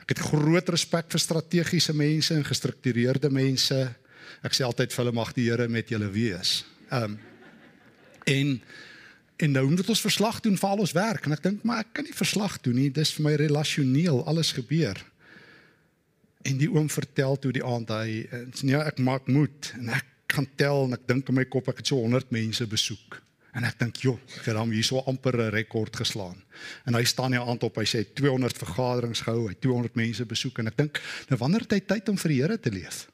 Ek 0.01 0.09
het 0.09 0.19
groot 0.19 0.69
respek 0.69 1.11
vir 1.11 1.21
strategiese 1.21 1.95
mense 1.95 2.35
en 2.35 2.45
gestruktureerde 2.45 3.31
mense. 3.31 3.95
Ek 4.43 4.53
sê 4.53 4.65
altyd 4.65 4.93
vir 4.93 5.05
hulle 5.05 5.15
mag 5.15 5.33
die 5.33 5.51
Here 5.51 5.69
met 5.69 5.89
julle 5.89 6.11
wees. 6.11 6.65
Um, 6.91 7.19
en 8.27 8.63
En 9.43 9.51
nou 9.51 9.65
moet 9.71 9.89
ons 9.89 10.01
verslag 10.01 10.41
doen 10.41 10.55
vir 10.59 10.69
al 10.69 10.83
ons 10.85 10.93
werk 10.95 11.25
en 11.27 11.35
ek 11.35 11.43
dink 11.43 11.65
maar 11.67 11.83
ek 11.83 11.89
kan 11.97 12.07
nie 12.07 12.15
verslag 12.15 12.61
doen 12.63 12.77
nie. 12.79 12.91
Dis 12.95 13.11
vir 13.17 13.25
my 13.27 13.33
relasioneel 13.41 14.21
alles 14.31 14.53
gebeur. 14.55 15.01
En 16.43 16.59
die 16.59 16.71
oom 16.71 16.89
vertel 16.91 17.39
toe 17.39 17.53
die 17.55 17.65
aand 17.65 17.91
hy 17.95 18.23
nee 18.67 18.79
ek 18.79 18.99
maak 18.99 19.29
moed 19.31 19.73
en 19.79 19.93
ek 19.95 20.09
gaan 20.33 20.49
tel 20.57 20.87
en 20.87 20.97
ek 20.97 21.05
dink 21.07 21.29
in 21.29 21.39
my 21.39 21.45
kop 21.51 21.69
ek 21.71 21.83
het 21.83 21.93
so 21.93 22.01
100 22.01 22.33
mense 22.35 22.67
besoek. 22.67 23.21
En 23.53 23.67
ek 23.69 23.77
dink 23.83 23.99
joh, 24.01 24.17
ek 24.39 24.47
het 24.49 24.57
hom 24.57 24.71
hierso 24.73 25.03
amper 25.05 25.37
'n 25.37 25.53
rekord 25.53 25.97
geslaan. 25.97 26.39
En 26.87 26.95
hy 26.95 27.05
staan 27.05 27.33
hier 27.33 27.45
aand 27.45 27.63
op, 27.63 27.77
hy 27.77 27.85
sê 27.85 28.05
200 28.15 28.57
vergaderings 28.57 29.21
gehou, 29.21 29.49
hy 29.49 29.57
200 29.61 29.95
mense 29.95 30.25
besoek 30.25 30.59
en 30.59 30.67
ek 30.69 30.77
dink 30.77 31.01
nou 31.29 31.39
wanneer 31.39 31.61
het 31.61 31.73
hy 31.73 31.81
tyd 31.81 32.09
om 32.09 32.17
vir 32.17 32.29
die 32.29 32.41
Here 32.41 32.59
te 32.59 32.71
leef? 32.71 33.09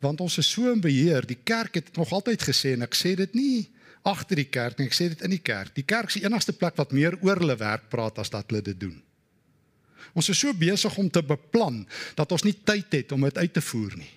Want 0.00 0.20
ons 0.20 0.38
is 0.38 0.50
so 0.50 0.70
in 0.72 0.80
beheer. 0.80 1.24
Die 1.26 1.40
kerk 1.44 1.74
het 1.74 1.96
nog 1.96 2.12
altyd 2.12 2.42
gesê 2.42 2.74
en 2.74 2.82
ek 2.82 2.94
sê 2.94 3.16
dit 3.16 3.34
nie 3.34 3.70
agter 4.04 4.36
die 4.36 4.50
kerk 4.50 4.78
en 4.78 4.86
ek 4.86 4.92
sê 4.92 5.08
dit 5.08 5.22
in 5.22 5.30
die 5.30 5.42
kerk. 5.42 5.74
Die 5.74 5.86
kerk 5.86 6.08
is 6.08 6.20
die 6.20 6.26
enigste 6.26 6.52
plek 6.52 6.76
wat 6.76 6.92
meer 6.92 7.16
oor 7.22 7.38
hulle 7.38 7.56
werk 7.56 7.88
praat 7.88 8.18
as 8.18 8.30
dat 8.30 8.50
hulle 8.50 8.62
dit 8.62 8.78
doen. 8.78 9.02
Ons 10.12 10.28
is 10.28 10.38
so 10.38 10.52
besig 10.52 10.96
om 10.98 11.08
te 11.10 11.22
beplan 11.22 11.86
dat 12.14 12.32
ons 12.32 12.44
nie 12.44 12.56
tyd 12.64 12.92
het 12.92 13.12
om 13.12 13.24
dit 13.28 13.38
uit 13.38 13.52
te 13.52 13.60
voer 13.60 13.96
nie. 13.96 14.10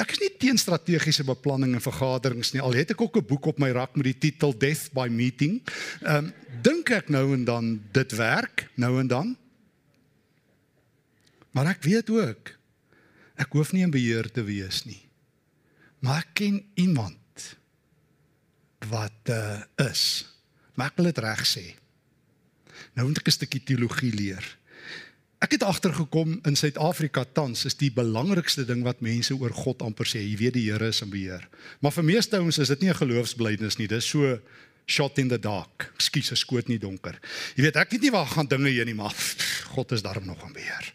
Ek 0.00 0.10
is 0.10 0.20
nie 0.20 0.30
teen 0.42 0.58
strategiese 0.58 1.22
beplanning 1.26 1.76
en 1.76 1.82
vergaderings 1.82 2.50
nie. 2.52 2.62
Al 2.62 2.74
het 2.74 2.90
ek 2.90 3.00
ook 3.00 3.16
'n 3.16 3.26
boek 3.26 3.46
op 3.46 3.58
my 3.58 3.70
rak 3.70 3.94
met 3.96 4.04
die 4.04 4.18
titel 4.18 4.52
Death 4.58 4.90
by 4.92 5.08
Meeting. 5.08 5.62
Ehm 6.02 6.26
um, 6.26 6.32
dink 6.62 6.90
ek 6.90 7.08
nou 7.08 7.34
en 7.34 7.44
dan 7.44 7.82
dit 7.92 8.12
werk 8.12 8.70
nou 8.74 8.98
en 9.00 9.06
dan. 9.06 9.36
Maar 11.50 11.66
ek 11.66 11.82
weet 11.82 12.10
ook 12.10 12.58
ek 13.36 13.52
hoef 13.52 13.72
nie 13.72 13.82
in 13.82 13.90
beheer 13.90 14.30
te 14.30 14.42
wees 14.42 14.84
nie. 14.84 15.02
Maar 15.98 16.18
ek 16.18 16.34
ken 16.34 16.64
iemand 16.74 17.56
wat 18.88 19.30
uh, 19.30 19.62
is. 19.90 20.26
Maar 20.74 20.86
ek 20.86 20.96
wil 20.96 21.04
dit 21.04 21.18
reg 21.18 21.46
sê. 21.46 21.74
Nou 22.94 23.08
moet 23.08 23.18
ek 23.18 23.28
'n 23.28 23.38
stukkie 23.38 23.62
teologie 23.62 24.12
leer. 24.12 24.44
Ek 25.42 25.56
het 25.56 25.62
agtergekom 25.62 26.38
in 26.46 26.56
Suid-Afrika 26.56 27.24
tans 27.24 27.64
is 27.64 27.74
die 27.74 27.90
belangrikste 27.92 28.64
ding 28.64 28.84
wat 28.86 29.00
mense 29.00 29.34
oor 29.34 29.52
God 29.52 29.82
amper 29.82 30.06
sê, 30.06 30.22
jy 30.22 30.36
weet 30.40 30.54
die 30.54 30.70
Here 30.70 30.88
is 30.88 31.02
in 31.02 31.10
beheer. 31.10 31.48
Maar 31.80 31.92
vir 31.92 32.04
meeste 32.04 32.38
ouens 32.38 32.58
is 32.58 32.68
dit 32.68 32.80
nie 32.80 32.90
'n 32.90 33.02
geloofsbelijdenis 33.02 33.78
nie, 33.78 33.88
dis 33.88 34.08
so 34.08 34.38
shot 34.86 35.18
in 35.18 35.28
the 35.28 35.38
dark. 35.38 35.90
Ekskuus, 35.96 36.32
ek 36.32 36.38
skoot 36.38 36.68
nie 36.68 36.78
donker. 36.78 37.18
Jy 37.56 37.62
weet, 37.62 37.76
ek 37.76 37.90
weet 37.90 38.02
nie 38.02 38.10
waar 38.10 38.26
gaan 38.26 38.46
dinge 38.46 38.70
heen 38.70 38.86
nie, 38.86 38.94
maar 38.94 39.14
God 39.74 39.92
is 39.92 40.02
daarom 40.02 40.26
nog 40.26 40.42
in 40.46 40.52
beheer. 40.52 40.94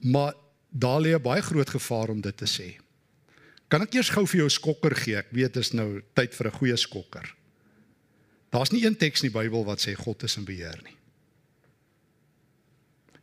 Maar 0.00 0.34
daar 0.70 1.00
lê 1.00 1.14
'n 1.14 1.22
baie 1.22 1.42
groot 1.42 1.70
gevaar 1.70 2.08
om 2.08 2.20
dit 2.20 2.36
te 2.36 2.46
sê. 2.46 2.76
Kan 3.68 3.82
ek 3.82 3.94
eers 3.94 4.10
gou 4.10 4.26
vir 4.26 4.38
jou 4.38 4.46
'n 4.46 4.58
skokker 4.58 4.94
gee? 4.96 5.16
Ek 5.16 5.30
weet 5.30 5.54
dit 5.54 5.62
is 5.62 5.72
nou 5.72 6.02
tyd 6.14 6.34
vir 6.34 6.46
'n 6.46 6.58
goeie 6.58 6.76
skokker. 6.76 7.34
Daar's 8.50 8.70
nie 8.70 8.84
een 8.84 8.96
teks 8.96 9.22
in 9.22 9.30
die 9.30 9.38
Bybel 9.38 9.64
wat 9.64 9.80
sê 9.80 9.94
God 9.94 10.22
is 10.22 10.36
in 10.36 10.44
beheer 10.44 10.80
nie. 10.84 10.95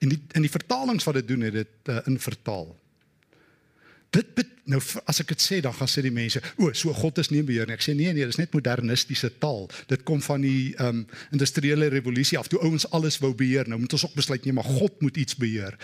En 0.03 0.11
die 0.11 0.19
in 0.38 0.45
die 0.45 0.51
vertalings 0.51 1.05
wat 1.07 1.21
dit 1.21 1.27
doen 1.27 1.45
het 1.47 1.55
dit 1.61 1.91
uh, 1.91 2.01
in 2.09 2.19
vertaal. 2.19 2.73
Dit 4.13 4.34
bet, 4.38 4.49
nou 4.69 4.77
as 5.09 5.21
ek 5.23 5.31
dit 5.34 5.41
sê 5.41 5.59
dan 5.63 5.73
gaan 5.73 5.89
sê 5.89 6.03
die 6.05 6.13
mense, 6.13 6.41
o, 6.61 6.69
so 6.77 6.93
God 6.93 7.17
is 7.23 7.31
nie 7.34 7.41
beheer 7.45 7.69
nie. 7.69 7.77
Ek 7.77 7.85
sê 7.85 7.95
nee 7.97 8.11
nee, 8.13 8.27
dis 8.30 8.38
net 8.38 8.53
modernistiese 8.53 9.31
taal. 9.41 9.65
Dit 9.89 10.05
kom 10.07 10.21
van 10.25 10.43
die 10.45 10.73
ehm 10.75 11.01
um, 11.01 11.05
industriële 11.34 11.89
revolusie 11.93 12.38
af 12.38 12.51
toe 12.51 12.61
ouens 12.61 12.85
alles 12.93 13.17
wou 13.23 13.34
beheer. 13.38 13.69
Nou 13.69 13.80
moet 13.81 13.95
ons 13.97 14.05
ook 14.05 14.19
besluit 14.19 14.45
nee, 14.45 14.55
maar 14.55 14.69
God 14.69 15.01
moet 15.01 15.17
iets 15.17 15.39
beheer. 15.39 15.80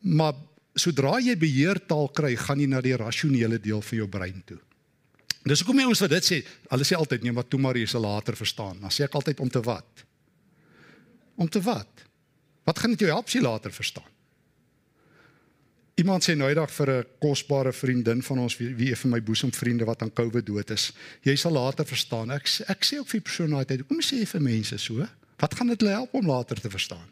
Maar 0.00 0.38
sodra 0.78 1.18
jy 1.20 1.34
beheertaal 1.36 2.08
kry, 2.16 2.32
gaan 2.40 2.62
jy 2.62 2.68
na 2.70 2.80
die 2.84 2.96
rasionele 2.96 3.58
deel 3.60 3.82
van 3.84 3.98
jou 3.98 4.08
brein 4.08 4.40
toe. 4.48 4.60
Dis 5.42 5.60
hoekom 5.60 5.82
jy 5.82 5.88
ons 5.90 6.00
wat 6.04 6.14
dit 6.14 6.24
sê, 6.28 6.38
hulle 6.70 6.86
sê 6.86 6.96
altyd 6.96 7.26
nee, 7.26 7.34
maar 7.34 7.48
toe 7.50 7.60
maar 7.60 7.76
jy 7.76 7.88
sal 7.90 8.06
later 8.06 8.38
verstaan. 8.38 8.78
Dan 8.80 8.94
sê 8.94 9.04
ek 9.08 9.18
altyd 9.18 9.42
om 9.42 9.50
te 9.50 9.60
wat? 9.66 10.06
Om 11.36 11.50
te 11.50 11.60
wat? 11.66 12.06
Wat 12.64 12.78
gaan 12.78 12.90
dit 12.94 13.00
jou 13.00 13.10
help 13.10 13.26
as 13.26 13.36
jy 13.36 13.42
later 13.42 13.72
verstaan? 13.72 14.08
Iemand 16.00 16.24
sê 16.24 16.34
nou 16.34 16.48
eendag 16.48 16.70
vir 16.72 16.90
'n 16.90 17.06
kosbare 17.20 17.72
vriendin 17.72 18.22
van 18.22 18.38
ons 18.38 18.56
wie, 18.56 18.74
wie 18.74 18.90
een 18.90 18.96
van 18.96 19.10
my 19.10 19.22
boesemvriende 19.22 19.84
wat 19.84 20.02
aan 20.02 20.12
COVID 20.12 20.46
dood 20.46 20.70
is. 20.70 20.92
Jy 21.22 21.36
sal 21.36 21.52
later 21.52 21.84
verstaan. 21.84 22.30
Ek 22.30 22.48
ek 22.68 22.84
sê 22.84 22.98
ook 22.98 23.08
vir 23.08 23.20
die 23.20 23.28
persoon 23.28 23.50
daai 23.50 23.64
tyd, 23.64 23.86
kom 23.86 24.00
sê 24.00 24.26
vir 24.26 24.40
mense 24.40 24.78
so? 24.78 25.06
Wat 25.38 25.54
gaan 25.54 25.68
dit 25.68 25.80
hulle 25.80 25.92
help 25.92 26.14
om 26.14 26.26
later 26.26 26.60
te 26.60 26.70
verstaan? 26.70 27.08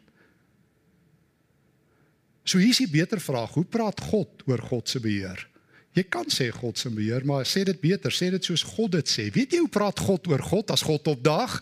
So 2.43 2.57
hier 2.57 2.69
is 2.69 2.81
'n 2.81 2.91
beter 2.91 3.19
vraag. 3.21 3.53
Hoe 3.53 3.65
praat 3.65 3.99
God 3.99 4.43
oor 4.47 4.61
God 4.61 4.89
se 4.89 4.99
beheer? 4.99 5.47
Jy 5.93 6.03
kan 6.03 6.25
sê 6.25 6.49
God 6.49 6.77
se 6.77 6.89
beheer, 6.89 7.25
maar 7.25 7.45
sê 7.45 7.63
dit 7.63 7.79
beter, 7.81 8.11
sê 8.11 8.29
dit 8.31 8.43
soos 8.43 8.63
God 8.63 8.91
dit 8.91 9.07
sê. 9.09 9.31
Weet 9.31 9.51
jy 9.51 9.59
hoe 9.59 9.69
praat 9.69 9.99
God 9.99 10.27
oor 10.27 10.41
God 10.41 10.71
as 10.71 10.81
God 10.81 11.07
opdaag? 11.07 11.61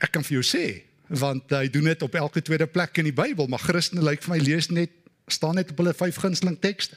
Ek 0.00 0.12
kan 0.12 0.24
vir 0.24 0.40
jou 0.40 0.42
sê, 0.42 0.82
want 1.08 1.50
hy 1.50 1.66
doen 1.72 1.88
dit 1.88 2.02
op 2.02 2.14
elke 2.14 2.42
tweede 2.44 2.66
plek 2.66 2.98
in 3.00 3.08
die 3.08 3.16
Bybel, 3.16 3.48
maar 3.48 3.62
Christene 3.62 4.04
lyk 4.04 4.24
vir 4.24 4.36
my 4.36 4.40
lees 4.44 4.68
net 4.68 4.92
staan 5.28 5.58
net 5.60 5.72
op 5.72 5.80
hulle 5.82 5.94
vyf 5.96 6.20
gunsteling 6.22 6.56
tekste. 6.60 6.96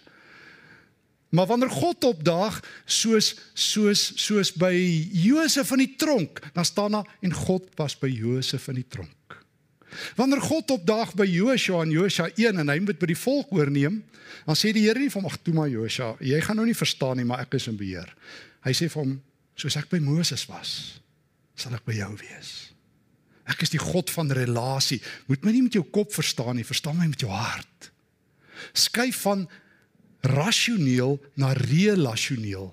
Maar 1.32 1.48
wanneer 1.48 1.72
God 1.72 2.04
opdaag 2.04 2.60
soos 2.86 3.36
soos 3.54 4.12
soos 4.20 4.52
by 4.52 4.74
Josef 5.16 5.72
in 5.72 5.86
die 5.86 5.96
tronk, 5.96 6.42
dan 6.54 6.68
staan 6.68 6.92
daar 6.92 7.08
en 7.24 7.34
God 7.34 7.70
was 7.80 7.96
by 7.96 8.12
Josef 8.12 8.68
in 8.68 8.82
die 8.82 8.88
tronk. 8.88 9.38
Wanneer 10.16 10.42
God 10.44 10.72
opdaag 10.72 11.14
by 11.16 11.28
Josua 11.28 11.84
en 11.86 11.92
Josua 11.92 12.28
1 12.36 12.60
en 12.64 12.72
hy 12.72 12.80
moet 12.84 13.00
by 13.00 13.12
die 13.12 13.20
volk 13.20 13.52
oorneem, 13.56 14.02
dan 14.46 14.60
sê 14.60 14.72
die 14.76 14.86
Here 14.88 15.00
nie 15.00 15.12
vir 15.12 15.22
hom 15.22 15.32
ag 15.32 15.40
toe 15.44 15.56
maar 15.56 15.72
Josua, 15.72 16.16
jy 16.20 16.40
gaan 16.44 16.60
nou 16.60 16.68
nie 16.68 16.78
verstaan 16.78 17.20
nie, 17.20 17.28
maar 17.28 17.44
ek 17.46 17.56
is 17.60 17.68
in 17.72 17.80
beheer. 17.80 18.12
Hy 18.68 18.76
sê 18.76 18.88
vir 18.92 19.04
hom, 19.04 19.16
soos 19.60 19.80
ek 19.80 19.88
by 19.92 20.00
Moses 20.04 20.44
was, 20.52 21.00
sal 21.56 21.76
ek 21.76 21.88
by 21.88 21.96
jou 22.00 22.12
wees. 22.20 22.71
Ek 23.52 23.66
is 23.66 23.74
die 23.74 23.82
God 23.82 24.12
van 24.14 24.32
relasie. 24.32 25.02
Moet 25.28 25.44
my 25.46 25.54
nie 25.56 25.66
met 25.66 25.76
jou 25.76 25.84
kop 25.84 26.14
verstaan 26.14 26.56
nie, 26.60 26.68
verstaan 26.68 27.00
my 27.00 27.10
met 27.12 27.24
jou 27.24 27.32
hart. 27.32 27.92
Skuif 28.78 29.24
van 29.26 29.48
rasioneel 30.22 31.18
na 31.36 31.52
relasioneel. 31.58 32.70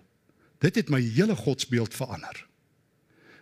Dit 0.63 0.77
het 0.81 0.93
my 0.93 1.01
hele 1.01 1.37
godsbeeld 1.39 1.95
verander. 1.97 2.45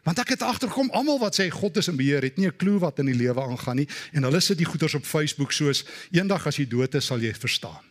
Want 0.07 0.21
ek 0.23 0.37
het 0.37 0.45
agterkom 0.47 0.93
almal 0.95 1.19
wat 1.19 1.35
sê 1.35 1.49
God 1.51 1.81
is 1.81 1.89
in 1.91 1.99
beheer 1.99 2.23
het 2.23 2.37
nie 2.39 2.47
'n 2.47 2.57
klou 2.57 2.79
wat 2.79 2.99
in 3.03 3.11
die 3.11 3.19
lewe 3.19 3.43
aangaan 3.43 3.77
nie 3.77 3.89
en 4.13 4.23
hulle 4.23 4.41
sit 4.41 4.59
die 4.59 4.67
goeters 4.67 4.95
op 4.95 5.05
Facebook 5.05 5.53
soos 5.53 5.85
eendag 6.13 6.47
as 6.47 6.57
jy 6.57 6.67
dood 6.69 6.95
is 6.95 7.07
sal 7.07 7.19
jy 7.19 7.35
verstaan. 7.35 7.83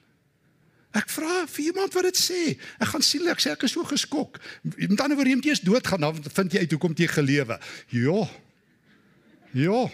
Ek 0.93 1.09
vra 1.09 1.45
vir 1.47 1.65
iemand 1.65 1.93
wat 1.93 2.03
dit 2.03 2.17
sê. 2.17 2.57
Ek 2.79 2.87
gaan 2.87 3.01
sien 3.01 3.27
ek 3.27 3.39
sê 3.39 3.51
ek 3.51 3.63
is 3.63 3.71
so 3.71 3.83
geskok. 3.83 4.39
Met 4.63 5.01
ander 5.01 5.17
woorde, 5.17 5.29
jy 5.43 5.51
is 5.51 5.59
dood 5.59 5.87
gaan 5.87 6.01
dan 6.01 6.23
vind 6.23 6.53
jy 6.53 6.59
uit 6.59 6.71
hoekom 6.71 6.93
jy 6.95 7.07
gelewe. 7.07 7.59
Ja. 7.91 8.29
Ja. 9.55 9.85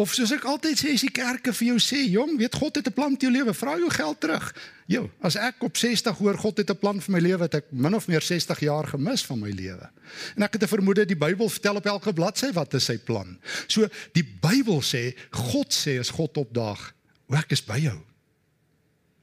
Of 0.00 0.12
soos 0.16 0.32
ek 0.32 0.44
altyd 0.48 0.80
sê, 0.80 0.92
as 0.96 1.04
die 1.04 1.12
kerke 1.12 1.52
vir 1.52 1.74
jou 1.74 1.78
sê, 1.82 2.00
jong, 2.08 2.36
weet 2.40 2.56
God 2.56 2.76
het 2.76 2.88
'n 2.88 2.92
plan 2.96 3.12
met 3.12 3.20
jou 3.20 3.32
lewe, 3.32 3.52
vra 3.54 3.76
jou 3.76 3.90
geld 3.90 4.20
terug. 4.20 4.46
Jo, 4.86 5.10
as 5.20 5.36
ek 5.36 5.62
op 5.62 5.76
60 5.76 6.18
hoor 6.18 6.38
God 6.38 6.56
het 6.58 6.70
'n 6.70 6.78
plan 6.78 7.00
vir 7.00 7.12
my 7.12 7.20
lewe, 7.20 7.42
het 7.42 7.54
ek 7.54 7.72
min 7.72 7.94
of 7.94 8.08
meer 8.08 8.20
60 8.20 8.60
jaar 8.60 8.86
gemis 8.86 9.24
van 9.24 9.40
my 9.40 9.50
lewe. 9.50 9.90
En 10.36 10.42
ek 10.42 10.52
het 10.52 10.62
'n 10.62 10.76
vermoede 10.76 11.06
die 11.06 11.16
Bybel 11.16 11.48
vertel 11.48 11.76
op 11.76 11.86
elke 11.86 12.12
bladsy 12.12 12.52
wat 12.52 12.74
is 12.74 12.84
sy 12.84 12.98
plan. 12.98 13.38
So 13.66 13.88
die 14.12 14.24
Bybel 14.24 14.80
sê, 14.80 15.14
God 15.30 15.72
sê 15.72 15.98
as 15.98 16.10
God 16.10 16.36
opdaag, 16.36 16.94
o 17.28 17.34
ek 17.34 17.52
is 17.52 17.64
by 17.64 17.78
jou. 17.78 18.00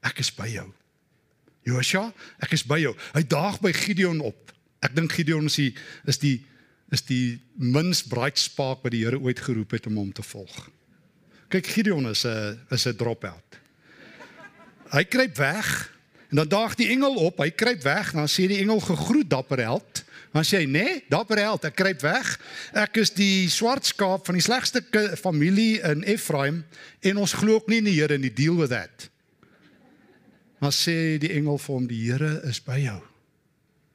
Ek 0.02 0.18
is 0.18 0.34
by 0.34 0.46
jou. 0.46 0.72
Josua, 1.64 2.12
ek 2.40 2.52
is 2.52 2.64
by 2.64 2.78
jou. 2.78 2.96
Hy 3.14 3.22
daag 3.22 3.60
by 3.60 3.72
Gideon 3.72 4.20
op. 4.20 4.52
Ek 4.80 4.94
dink 4.94 5.12
Gideon 5.12 5.44
is 5.44 5.54
die 5.54 5.74
is 6.06 6.18
die 6.18 6.44
is 6.90 7.04
die 7.04 7.40
mins 7.54 8.02
braaitspaak 8.08 8.82
wat 8.84 8.92
die 8.94 9.04
Here 9.04 9.20
ooit 9.20 9.40
geroep 9.44 9.76
het 9.76 9.86
om 9.86 9.96
hom 10.00 10.12
te 10.12 10.24
volg. 10.24 10.68
Kyk 11.52 11.66
Gideon 11.66 12.08
is 12.08 12.24
'n 12.24 12.58
is 12.70 12.86
'n 12.86 12.96
drop-out. 12.96 13.58
Hy 14.90 15.04
kruip 15.04 15.36
weg 15.36 15.96
en 16.30 16.36
dan 16.36 16.48
daag 16.48 16.74
die 16.74 16.88
engel 16.88 17.14
op, 17.14 17.38
hy 17.38 17.50
kruip 17.50 17.82
weg, 17.82 18.12
dan 18.12 18.28
sê 18.28 18.48
die 18.48 18.60
engel 18.60 18.80
gegroet 18.80 19.30
dapper 19.30 19.58
held. 19.58 20.04
Dan 20.32 20.44
sê 20.44 20.58
hy, 20.60 20.64
"Nee, 20.64 21.04
dapper 21.08 21.38
held, 21.38 21.64
ek 21.64 21.74
kruip 21.74 22.00
weg. 22.00 22.40
Ek 22.72 22.96
is 22.96 23.10
die 23.10 23.48
swart 23.48 23.86
skaap 23.86 24.26
van 24.26 24.34
die 24.34 24.42
slegste 24.42 24.82
familie 25.16 25.80
in 25.80 26.02
Ephraim 26.02 26.64
en 27.00 27.16
ons 27.16 27.32
glo 27.32 27.54
ook 27.54 27.68
nie 27.68 27.78
in 27.78 27.84
die 27.84 28.00
Here 28.00 28.18
nie, 28.18 28.32
deal 28.32 28.56
with 28.56 28.70
that." 28.70 29.08
Maar 30.58 30.72
sê 30.72 31.18
die 31.18 31.32
engel 31.32 31.58
vir 31.58 31.74
hom, 31.74 31.86
"Die 31.86 32.10
Here 32.10 32.42
is 32.44 32.60
by 32.60 32.80
jou. 32.80 33.02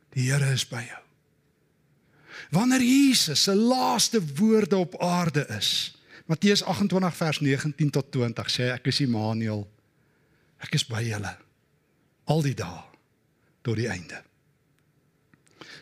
Die 0.09 0.31
Here 0.31 0.51
is 0.51 0.65
by 0.65 0.81
jou." 0.89 1.02
Wanneer 2.53 2.81
Jesus 2.81 3.43
se 3.43 3.55
laaste 3.55 4.21
woorde 4.35 4.77
op 4.77 5.01
aarde 5.01 5.45
is. 5.57 5.97
Matteus 6.25 6.63
28 6.63 7.15
vers 7.15 7.39
19 7.39 7.89
tot 7.89 8.11
20 8.11 8.51
sê 8.51 8.69
ek 8.73 8.87
is 8.91 9.01
Immanuel. 9.03 9.65
Ek 10.63 10.77
is 10.77 10.85
by 10.87 11.01
julle 11.03 11.33
al 12.31 12.45
die 12.45 12.55
dae 12.55 12.83
tot 13.65 13.79
die 13.79 13.89
einde. 13.91 14.21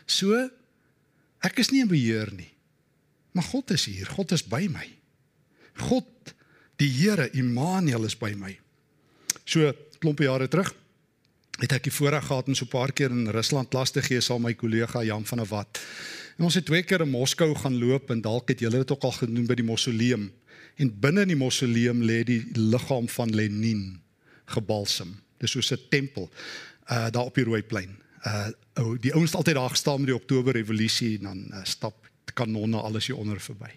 So 0.06 0.48
ek 1.44 1.60
is 1.62 1.70
nie 1.74 1.82
in 1.84 1.90
beheer 1.90 2.32
nie. 2.34 2.50
Maar 3.32 3.46
God 3.52 3.70
is 3.76 3.86
hier. 3.88 4.08
God 4.08 4.32
is 4.32 4.42
by 4.44 4.66
my. 4.70 4.88
God 5.86 6.34
die 6.80 6.90
Here 6.90 7.28
Immanuel 7.38 8.08
is 8.08 8.16
by 8.18 8.32
my. 8.38 8.56
So 9.44 9.70
klompe 10.00 10.26
jare 10.26 10.48
terug 10.50 10.72
het 11.60 11.76
ek 11.76 11.84
die 11.86 11.94
voorreg 11.94 12.24
gehad 12.26 12.48
om 12.48 12.56
so 12.56 12.64
'n 12.64 12.72
paar 12.72 12.92
keer 12.92 13.10
in 13.10 13.28
Rusland 13.30 13.68
klas 13.70 13.92
te 13.92 14.02
gee 14.02 14.20
saam 14.20 14.42
met 14.42 14.50
my 14.50 14.54
kollega 14.54 15.02
Jan 15.04 15.24
van 15.24 15.38
der 15.38 15.48
Walt. 15.48 15.78
En 16.42 16.48
ons 16.48 16.56
het 16.58 16.64
twee 16.66 16.82
keer 16.82 17.04
in 17.04 17.10
Moskou 17.12 17.52
gaan 17.54 17.76
loop 17.78 18.08
en 18.10 18.18
dalk 18.18 18.48
het 18.50 18.58
julle 18.64 18.80
dit 18.80 18.90
ook 18.90 19.04
al 19.06 19.12
genoem 19.14 19.44
by 19.46 19.54
die 19.60 19.66
mausoleum. 19.66 20.24
En 20.74 20.88
binne 21.04 21.22
in 21.22 21.30
die 21.30 21.38
mausoleum 21.38 22.00
lê 22.02 22.16
die 22.26 22.40
liggaam 22.58 23.06
van 23.14 23.30
Lenin 23.30 23.84
gebalsem. 24.50 25.12
Dis 25.38 25.54
soos 25.54 25.70
'n 25.70 25.78
tempel 25.88 26.26
uh 26.90 27.10
daar 27.14 27.30
op 27.30 27.34
die 27.38 27.44
rooi 27.44 27.62
plein. 27.62 27.94
Uh 28.26 28.48
ou 28.74 28.98
die 28.98 29.14
ouens 29.14 29.30
het 29.30 29.38
altyd 29.38 29.54
daar 29.54 29.70
gestaan 29.70 30.00
met 30.00 30.10
die 30.10 30.18
Oktober 30.18 30.52
revolusie 30.52 31.18
en 31.18 31.22
dan 31.22 31.46
uh, 31.50 31.64
stap 31.64 32.10
kanonne 32.34 32.76
alles 32.76 33.06
hier 33.06 33.16
onder 33.16 33.40
verby. 33.40 33.70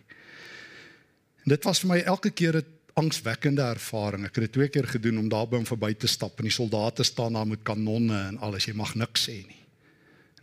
En 1.43 1.53
dit 1.53 1.63
was 1.63 1.79
vir 1.79 1.89
my 1.89 1.99
elke 1.99 2.31
keer 2.31 2.57
'n 2.57 2.65
angswekkende 2.93 3.61
ervaring. 3.61 4.25
Ek 4.25 4.35
het 4.35 4.43
dit 4.43 4.51
twee 4.51 4.69
keer 4.69 4.87
gedoen 4.87 5.17
om 5.17 5.29
daar 5.29 5.47
by 5.47 5.55
hom 5.55 5.65
verby 5.65 5.93
te 5.93 6.07
stap 6.07 6.37
en 6.37 6.43
die 6.43 6.51
soldate 6.51 7.03
staan 7.03 7.33
daar 7.33 7.47
met 7.47 7.63
kanonne 7.63 8.27
en 8.27 8.37
alles. 8.37 8.65
Jy 8.65 8.73
mag 8.73 8.95
niks 8.95 9.29
sê 9.29 9.45
nie. 9.45 9.64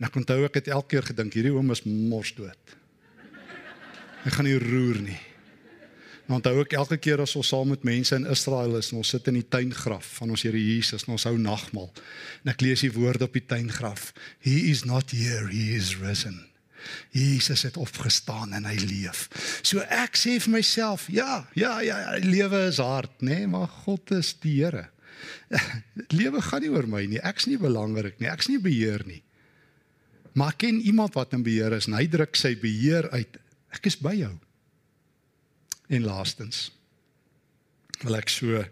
En 0.03 0.09
ek 0.09 0.17
onthou 0.19 0.41
ek 0.43 0.57
het 0.59 0.65
elke 0.67 0.97
keer 0.97 1.05
gedink 1.07 1.31
hierdie 1.37 1.53
oom 1.55 1.69
is 1.71 1.85
mors 1.87 2.33
dood. 2.35 2.73
Ek 4.27 4.35
gaan 4.35 4.49
nie 4.49 4.59
roer 4.59 4.99
nie. 4.99 5.21
Nou 6.27 6.41
onthou 6.41 6.57
ek 6.59 6.75
elke 6.75 6.97
keer 6.99 7.23
as 7.23 7.37
ons 7.39 7.47
saam 7.53 7.71
met 7.71 7.87
mense 7.87 8.11
in 8.19 8.27
Israel 8.27 8.75
is 8.81 8.91
en 8.91 8.99
ons 8.99 9.13
sit 9.15 9.29
in 9.31 9.39
die 9.39 9.47
tuingraf 9.47 10.09
van 10.19 10.35
ons 10.35 10.43
Here 10.43 10.59
Jesus 10.59 11.07
en 11.07 11.15
ons 11.15 11.27
hou 11.29 11.37
nagmaal. 11.39 11.87
En 12.43 12.51
ek 12.51 12.67
lees 12.67 12.83
die 12.83 12.91
woorde 12.91 13.29
op 13.29 13.39
die 13.39 13.45
tuingraf. 13.47 14.11
He 14.43 14.57
is 14.73 14.83
not 14.83 15.15
here, 15.15 15.47
he 15.47 15.71
is 15.79 15.95
risen. 16.03 16.41
Jesus 17.15 17.63
het 17.63 17.79
opgestaan 17.79 18.51
en 18.59 18.67
hy 18.67 18.75
leef. 18.83 19.29
So 19.63 19.87
ek 19.87 20.19
sê 20.19 20.35
vir 20.43 20.57
myself, 20.59 21.07
ja, 21.07 21.45
ja, 21.55 21.77
ja, 21.79 22.01
ja 22.09 22.19
lewe 22.27 22.65
is 22.67 22.83
hard, 22.83 23.21
nê, 23.23 23.45
nee, 23.45 23.51
maar 23.55 23.71
God 23.85 24.11
is 24.19 24.35
die 24.43 24.59
Here. 24.59 24.89
Lewe 26.19 26.43
gaan 26.43 26.65
nie 26.65 26.75
oor 26.75 26.91
my 26.91 27.07
nie. 27.07 27.23
Ek's 27.23 27.47
nie 27.47 27.55
belangrik 27.61 28.19
nie. 28.19 28.27
Ek's 28.27 28.51
nie 28.51 28.59
beheer 28.59 29.07
nie. 29.07 29.23
Maar 30.33 30.53
ek 30.55 30.63
ken 30.65 30.81
iemand 30.81 31.13
wat 31.17 31.33
in 31.37 31.43
beheer 31.45 31.75
is 31.77 31.87
en 31.89 31.97
hy 31.97 32.07
druk 32.09 32.37
sy 32.37 32.55
beheer 32.59 33.09
uit. 33.13 33.37
Ek 33.73 33.89
is 33.89 33.97
by 34.01 34.15
jou. 34.17 34.33
En 35.93 36.07
laastens. 36.07 36.71
wil 38.03 38.17
ek 38.17 38.31
so 38.31 38.63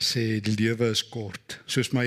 sê 0.00 0.40
die 0.44 0.54
lewe 0.56 0.88
is 0.94 1.02
kort. 1.08 1.58
Soos 1.66 1.90
my 1.92 2.06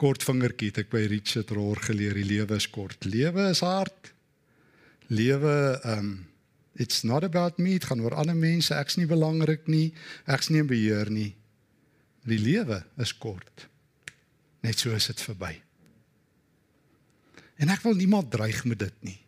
kort 0.00 0.22
vingertjie 0.22 0.70
het 0.70 0.84
ek 0.84 0.92
by 0.92 1.06
Richard 1.10 1.50
Rohr 1.56 1.80
geleer, 1.82 2.14
die 2.14 2.28
lewe 2.28 2.58
is 2.60 2.68
kort. 2.70 3.08
Lewe 3.08 3.48
is 3.50 3.62
hard. 3.64 4.12
Lewe 5.08 5.56
um 5.96 6.26
it's 6.76 7.02
not 7.08 7.24
about 7.24 7.58
me, 7.58 7.78
dit 7.78 7.86
gaan 7.88 8.02
oor 8.04 8.14
ander 8.20 8.36
mense. 8.36 8.74
Ek's 8.74 8.98
nie 9.00 9.08
belangrik 9.08 9.64
nie. 9.66 9.94
Ek's 10.28 10.50
nie 10.52 10.60
in 10.60 10.68
beheer 10.68 11.08
nie. 11.10 11.30
Die 12.28 12.40
lewe 12.42 12.82
is 13.00 13.14
kort. 13.16 13.68
Net 14.66 14.82
so 14.82 14.92
is 14.92 15.08
dit 15.08 15.22
verby. 15.24 15.54
En 17.56 17.72
ek 17.72 17.84
wil 17.86 17.94
niemand 17.94 18.30
dreig 18.30 18.64
met 18.64 18.78
dit 18.78 18.96
nie. 19.00 19.18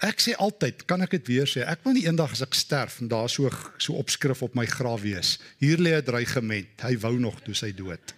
Ek 0.00 0.22
sê 0.22 0.32
altyd, 0.40 0.86
kan 0.88 1.04
ek 1.04 1.18
dit 1.18 1.26
weer 1.28 1.48
sê, 1.48 1.60
ek 1.62 1.84
wil 1.84 1.94
nie 1.98 2.06
eendag 2.08 2.32
as 2.32 2.42
ek 2.42 2.56
sterf 2.56 3.00
en 3.02 3.10
daar 3.10 3.28
so 3.28 3.50
so 3.76 3.98
opskrif 4.00 4.42
op 4.42 4.56
my 4.56 4.64
graf 4.66 5.04
wees. 5.04 5.36
Hier 5.60 5.78
lê 5.78 5.92
'n 5.96 6.04
dreigement. 6.04 6.72
Hy 6.80 6.96
wou 6.98 7.18
nog 7.18 7.40
toe 7.44 7.54
sy 7.54 7.72
dood. 7.72 8.14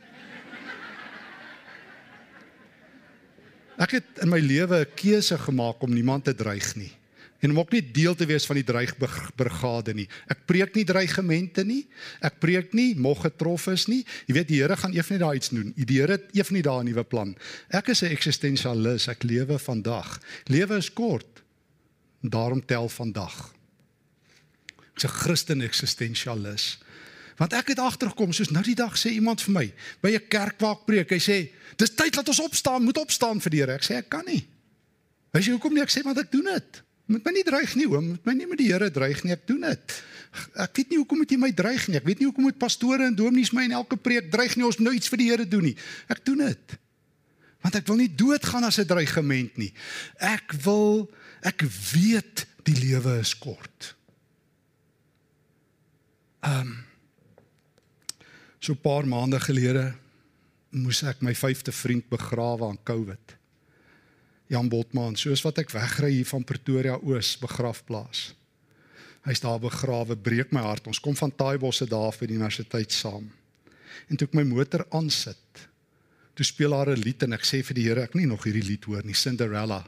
Ek 3.78 3.90
het 3.90 4.22
in 4.22 4.28
my 4.28 4.38
lewe 4.38 4.84
'n 4.84 4.94
keuse 4.94 5.38
gemaak 5.38 5.82
om 5.82 5.92
niemand 5.92 6.24
te 6.24 6.34
dreig 6.34 6.76
nie 6.76 6.99
en 7.40 7.50
om 7.50 7.58
ook 7.58 7.72
nie 7.72 7.82
deel 7.92 8.14
te 8.14 8.26
wees 8.28 8.46
van 8.46 8.58
die 8.60 8.66
dreigbrigade 8.68 9.94
nie. 9.96 10.06
Ek 10.28 10.44
preek 10.48 10.74
nie 10.76 10.84
dreigemente 10.84 11.64
nie. 11.64 11.86
Ek 12.24 12.36
preek 12.42 12.74
nie 12.76 12.92
mog 12.96 13.22
getrof 13.24 13.66
is 13.72 13.86
nie. 13.88 14.02
Jy 14.28 14.36
weet 14.36 14.50
die 14.50 14.60
Here 14.60 14.76
gaan 14.76 14.92
eers 14.96 15.08
net 15.08 15.22
daar 15.22 15.38
iets 15.38 15.52
doen. 15.54 15.72
Die 15.76 16.00
Here 16.00 16.18
het 16.18 16.28
eers 16.36 16.52
net 16.52 16.64
daar 16.68 16.82
'n 16.84 16.90
nuwe 16.90 17.04
plan. 17.04 17.36
Ek 17.70 17.88
is 17.88 18.02
'n 18.02 18.12
eksistensialis. 18.12 19.08
Ek 19.08 19.22
lewe 19.22 19.58
vandag. 19.58 20.20
Lewe 20.44 20.76
is 20.76 20.92
kort. 20.92 21.42
Daarom 22.20 22.64
tel 22.66 22.88
vandag. 22.88 23.54
Ek's 24.94 25.04
'n 25.04 25.08
Christen 25.08 25.60
eksistensialis. 25.62 26.78
Want 27.36 27.52
ek 27.52 27.68
het 27.68 27.78
agtergekom 27.78 28.32
soos 28.32 28.50
nou 28.50 28.62
die 28.62 28.74
dag 28.74 28.98
sê 28.98 29.08
iemand 29.16 29.40
vir 29.40 29.52
my 29.52 29.72
by 30.02 30.10
'n 30.10 30.28
kerk 30.28 30.60
waar 30.60 30.76
ek 30.76 30.84
preek. 30.84 31.10
Hy 31.10 31.18
sê, 31.18 31.50
"Dis 31.76 31.94
tyd 31.94 32.14
dat 32.14 32.28
ons 32.28 32.40
opstaan, 32.40 32.84
moet 32.84 32.98
opstaan 32.98 33.40
vir 33.40 33.50
die 33.50 33.60
Here." 33.60 33.72
Ek 33.72 33.82
sê, 33.82 33.94
"Ek 33.96 34.08
kan 34.08 34.24
nie." 34.26 34.46
Weet 35.32 35.44
jy 35.44 35.52
hoekom 35.52 35.74
nie? 35.74 35.82
Ek 35.82 35.90
sê, 35.90 36.02
"Want 36.02 36.18
ek 36.18 36.30
doen 36.30 36.44
dit." 36.44 36.82
Moet 37.10 37.26
my 37.26 37.32
nie 37.34 37.46
dreig 37.46 37.72
nie, 37.74 37.88
oom. 37.90 38.12
Moet 38.12 38.28
my 38.28 38.34
nie 38.38 38.46
met 38.46 38.60
die 38.60 38.68
Here 38.70 38.90
dreig 38.94 39.24
nie. 39.26 39.34
Ek 39.34 39.46
doen 39.48 39.64
dit. 39.66 39.94
Ek 40.62 40.76
weet 40.78 40.92
nie 40.92 41.00
hoekom 41.00 41.18
moet 41.24 41.32
jy 41.34 41.38
my 41.42 41.50
dreig 41.54 41.88
nie. 41.90 41.98
Ek 41.98 42.06
weet 42.06 42.20
nie 42.22 42.28
hoekom 42.28 42.46
moet 42.46 42.58
pastore 42.60 43.08
en 43.08 43.16
dominees 43.18 43.50
my 43.56 43.64
in 43.66 43.74
elke 43.74 43.98
preek 43.98 44.28
dreig 44.30 44.54
nie. 44.54 44.66
Ons 44.66 44.78
moet 44.78 44.86
nou 44.86 44.94
iets 44.94 45.10
vir 45.10 45.22
die 45.22 45.26
Here 45.32 45.46
doen 45.48 45.66
nie. 45.70 45.74
Ek 46.12 46.22
doen 46.26 46.44
dit. 46.44 46.76
Want 47.64 47.80
ek 47.80 47.88
wil 47.90 47.98
nie 48.00 48.12
doodgaan 48.14 48.64
as 48.64 48.78
'n 48.78 48.86
dreigement 48.86 49.58
nie. 49.58 49.72
Ek 50.20 50.54
wil 50.64 51.10
ek 51.42 51.64
weet 51.92 52.46
die 52.64 52.78
lewe 52.78 53.18
is 53.18 53.34
kort. 53.34 53.94
Um 56.46 56.86
so 58.60 58.72
'n 58.72 58.80
paar 58.80 59.06
maande 59.06 59.40
gelede 59.40 59.94
moes 60.70 61.02
ek 61.02 61.22
my 61.22 61.34
vyfde 61.34 61.72
vriend 61.72 62.08
begrawe 62.08 62.68
aan 62.68 62.78
COVID. 62.84 63.39
Jan 64.50 64.68
Botman, 64.68 65.14
soos 65.14 65.44
wat 65.46 65.60
ek 65.62 65.70
wegry 65.70 66.10
hier 66.16 66.26
van 66.26 66.44
Pretoria 66.46 66.96
Oos 66.98 67.36
begrafplaas. 67.38 68.32
Hy's 69.28 69.42
daar 69.44 69.60
begrawe, 69.62 70.16
breek 70.18 70.50
my 70.56 70.64
hart. 70.64 70.88
Ons 70.90 70.98
kom 71.02 71.14
van 71.14 71.30
Taaibosse 71.30 71.86
daar 71.86 72.10
vir 72.16 72.32
die 72.32 72.38
universiteit 72.40 72.90
saam. 72.90 73.28
En 74.10 74.18
toe 74.18 74.26
ek 74.26 74.34
my 74.34 74.42
motor 74.48 74.82
aansit, 74.96 75.66
toe 76.34 76.46
speel 76.46 76.74
haar 76.74 76.90
'n 76.90 77.04
lied 77.04 77.22
en 77.22 77.32
ek 77.38 77.46
sê 77.46 77.62
vir 77.62 77.74
die 77.74 77.86
Here, 77.86 78.02
ek 78.02 78.14
nie 78.14 78.26
nog 78.26 78.44
hierdie 78.44 78.66
lied 78.66 78.84
hoor 78.84 79.04
nie, 79.04 79.14
Cinderella. 79.14 79.84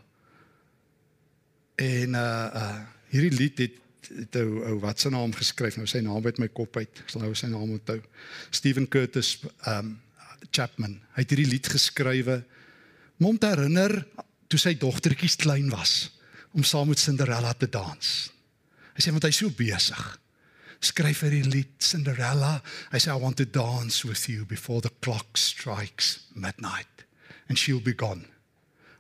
En 1.77 2.15
uh 2.15 2.49
uh 2.55 2.81
hierdie 3.11 3.37
lied 3.37 3.59
het 3.59 3.83
het 4.11 4.37
ou 4.37 4.63
ou 4.67 4.79
wat 4.81 5.01
se 5.01 5.11
naam 5.11 5.33
geskryf 5.33 5.77
nou 5.77 5.87
sy 5.87 6.01
naam 6.01 6.25
uit 6.27 6.39
my 6.39 6.49
kop 6.49 6.77
uit 6.77 7.03
ek 7.05 7.13
sal 7.13 7.23
nou 7.23 7.35
sy 7.39 7.47
naam 7.47 7.71
onthou 7.71 8.01
Stephen 8.51 8.89
Curtis 8.89 9.39
um 9.69 10.01
Chapman 10.51 10.99
hy 11.15 11.23
het 11.23 11.31
hierdie 11.31 11.51
lied 11.53 11.69
geskrywe 11.71 12.43
om 13.23 13.39
te 13.39 13.47
herinner 13.47 13.95
toe 14.53 14.61
sy 14.61 14.75
dogtertjies 14.77 15.39
klein 15.41 15.71
was 15.73 16.11
om 16.53 16.65
saam 16.67 16.91
met 16.93 17.01
Cinderella 17.01 17.55
te 17.57 17.69
dans. 17.73 18.09
Hy 18.93 19.01
sê 19.01 19.13
want 19.15 19.25
hy's 19.25 19.39
so 19.41 19.49
besig. 19.57 20.03
Skryf 20.83 21.23
hy 21.25 21.31
die 21.33 21.47
lied 21.47 21.79
Cinderella. 21.81 22.59
Hy 22.93 23.01
sê 23.01 23.09
I 23.15 23.21
want 23.23 23.39
to 23.41 23.47
dance 23.49 24.05
with 24.05 24.27
you 24.29 24.45
before 24.45 24.85
the 24.85 24.93
clock 25.01 25.41
strikes 25.41 26.27
midnight 26.35 27.07
and 27.49 27.57
she'll 27.57 27.81
be 27.81 27.97
gone. 27.97 28.27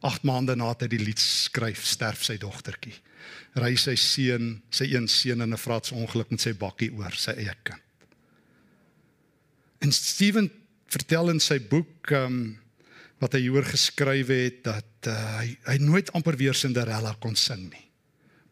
8 0.02 0.24
maande 0.26 0.56
nadat 0.56 0.86
hy 0.86 0.96
die 0.96 1.04
lied 1.04 1.20
skryf, 1.20 1.84
sterf 1.86 2.24
sy 2.26 2.38
dogtertjie. 2.40 2.96
Ry 3.60 3.76
sy 3.78 3.94
seun, 4.00 4.56
sy 4.72 4.88
een 4.90 5.06
seun 5.06 5.44
in 5.44 5.52
'n 5.52 5.60
vratsongeluk 5.60 6.32
met 6.32 6.40
sy 6.40 6.56
bakkie 6.58 6.90
oor 6.96 7.12
sy 7.14 7.36
eie 7.36 7.54
kind. 7.62 7.84
En 9.84 9.92
Steven 9.92 10.50
vertel 10.88 11.30
in 11.30 11.40
sy 11.40 11.60
boek 11.60 12.10
um, 12.16 12.58
wat 13.22 13.36
hy 13.38 13.46
oor 13.54 13.66
geskryf 13.66 14.32
het 14.34 14.64
dat 14.66 15.10
uh, 15.10 15.14
hy 15.38 15.52
hy 15.68 15.76
nooit 15.78 16.10
amper 16.16 16.36
weer 16.40 16.58
Cinderella 16.58 17.14
kon 17.22 17.36
sing 17.38 17.68
nie. 17.70 17.86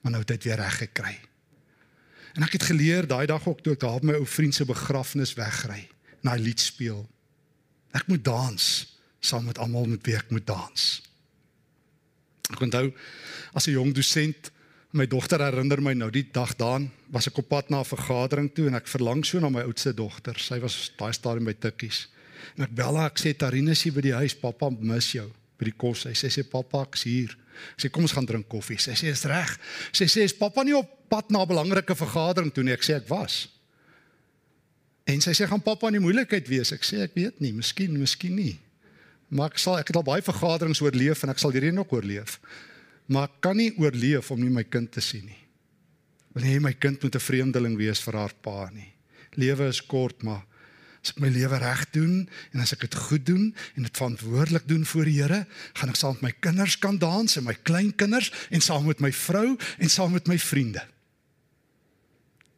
Maar 0.00 0.14
nou 0.14 0.22
het 0.22 0.30
hy 0.30 0.38
dit 0.38 0.48
weer 0.48 0.62
reg 0.62 0.78
gekry. 0.84 1.16
En 2.38 2.46
ek 2.46 2.54
het 2.54 2.68
geleer 2.70 3.08
daai 3.10 3.26
dag 3.26 3.42
ook 3.48 3.64
toe 3.64 3.74
ek 3.74 3.82
daar 3.82 3.98
by 4.00 4.12
my 4.12 4.20
ou 4.20 4.28
vriend 4.28 4.54
se 4.54 4.66
begrafnis 4.68 5.34
wegry 5.38 5.82
en 6.22 6.30
hy 6.30 6.38
lied 6.38 6.62
speel. 6.62 7.02
Ek 7.96 8.06
moet 8.06 8.22
dans 8.24 8.68
saam 9.20 9.44
met 9.50 9.58
almal 9.60 9.90
met 9.90 10.06
wie 10.06 10.16
ek 10.16 10.30
moet 10.32 10.46
dans. 10.46 10.86
Ek 12.54 12.62
onthou 12.62 12.86
as 13.52 13.66
'n 13.66 13.74
jong 13.74 13.92
dosent 13.94 14.50
my 14.92 15.06
dogter 15.06 15.42
herinner 15.42 15.82
my 15.82 15.92
nou 15.94 16.10
die 16.10 16.26
dag 16.32 16.56
daan 16.56 16.90
was 17.10 17.26
ek 17.26 17.38
op 17.38 17.48
pad 17.48 17.70
na 17.70 17.80
'n 17.80 17.84
vergadering 17.84 18.54
toe 18.54 18.66
en 18.66 18.74
ek 18.74 18.86
verlang 18.86 19.24
so 19.26 19.38
na 19.40 19.48
my 19.48 19.62
oudste 19.62 19.94
dogter. 19.94 20.38
Sy 20.38 20.58
was 20.60 20.92
daai 20.96 21.12
stadium 21.12 21.44
by 21.44 21.54
Tikkies. 21.54 22.08
En 22.56 22.64
ek 22.64 22.74
bel 22.74 22.96
haar, 22.96 23.10
ek 23.10 23.18
sê 23.18 23.34
Tarina 23.36 23.72
is 23.72 23.82
hier 23.82 23.92
by 23.92 24.00
die 24.00 24.16
huis, 24.16 24.34
pappa 24.34 24.70
mis 24.70 25.14
jou 25.14 25.30
by 25.60 25.68
die 25.68 25.76
kos. 25.76 26.06
Sy 26.06 26.16
sê 26.16 26.30
sê 26.32 26.44
pappa 26.48 26.86
ek's 26.86 27.04
hier. 27.04 27.36
Ek 27.76 27.84
sê 27.84 27.92
kom 27.92 28.06
ons 28.06 28.16
gaan 28.16 28.28
drink 28.28 28.48
koffie. 28.48 28.80
Sy 28.80 28.96
sê 28.96 29.12
is 29.12 29.26
reg. 29.28 29.52
Sy 29.92 30.08
sê 30.08 30.24
is 30.24 30.36
pappa 30.36 30.64
nie 30.64 30.76
op 30.76 30.88
pad 31.12 31.30
na 31.30 31.42
'n 31.42 31.48
belangrike 31.48 31.94
vergadering 31.94 32.52
toe 32.52 32.64
nie. 32.64 32.72
Ek 32.72 32.82
sê 32.82 32.96
ek 32.96 33.08
was. 33.08 33.48
En 35.06 35.20
sy 35.20 35.32
sê 35.34 35.46
gaan 35.48 35.60
pappa 35.60 35.88
in 35.88 35.98
die 35.98 36.06
moeilikheid 36.06 36.48
wees. 36.48 36.72
Ek 36.72 36.82
sê 36.82 37.02
ek 37.02 37.14
weet 37.14 37.40
nie, 37.40 37.52
miskien, 37.52 37.92
miskien 37.98 38.36
nie. 38.36 38.58
Maar 39.28 39.50
ek 39.50 39.58
sal 39.58 39.78
ek 39.78 39.88
het 39.88 39.96
al 39.96 40.06
baie 40.06 40.22
vergaderings 40.22 40.80
oorleef 40.80 41.22
en 41.22 41.30
ek 41.30 41.38
sal 41.38 41.52
hierdie 41.52 41.72
nog 41.72 41.92
oorleef. 41.92 42.40
Maar 43.08 43.24
ek 43.24 43.40
kan 43.40 43.56
nie 43.56 43.72
oorleef 43.78 44.30
om 44.30 44.40
nie 44.40 44.50
my 44.50 44.64
kind 44.64 44.90
te 44.90 45.00
sien 45.00 45.26
nie. 45.26 45.38
Wil 46.34 46.44
nie 46.44 46.60
my 46.60 46.72
kind 46.72 47.02
moet 47.02 47.14
'n 47.14 47.18
vreemdeling 47.20 47.76
wees 47.76 48.00
vir 48.00 48.14
haar 48.14 48.34
pa 48.42 48.70
nie. 48.70 48.92
Lewe 49.36 49.68
is 49.68 49.80
kort, 49.80 50.22
maar 50.22 50.46
as 51.00 51.14
ek 51.14 51.20
my 51.22 51.30
lewe 51.32 51.58
reg 51.62 51.84
doen 51.94 52.14
en 52.52 52.60
as 52.60 52.74
ek 52.76 52.84
dit 52.84 52.96
goed 53.08 53.24
doen 53.24 53.44
en 53.76 53.86
dit 53.86 53.96
verantwoordelik 53.96 54.66
doen 54.68 54.84
voor 54.84 55.08
die 55.08 55.16
Here, 55.22 55.44
gaan 55.80 55.92
ek 55.92 56.00
saam 56.00 56.18
met 56.18 56.26
my 56.26 56.32
kinders 56.44 56.76
kan 56.78 56.98
dans 57.00 57.36
en 57.36 57.46
my 57.46 57.56
kleinkinders 57.64 58.28
en 58.50 58.64
saam 58.64 58.84
met 58.88 59.00
my 59.00 59.12
vrou 59.12 59.56
en 59.56 59.92
saam 59.92 60.12
met 60.12 60.28
my 60.28 60.36
vriende. 60.38 60.84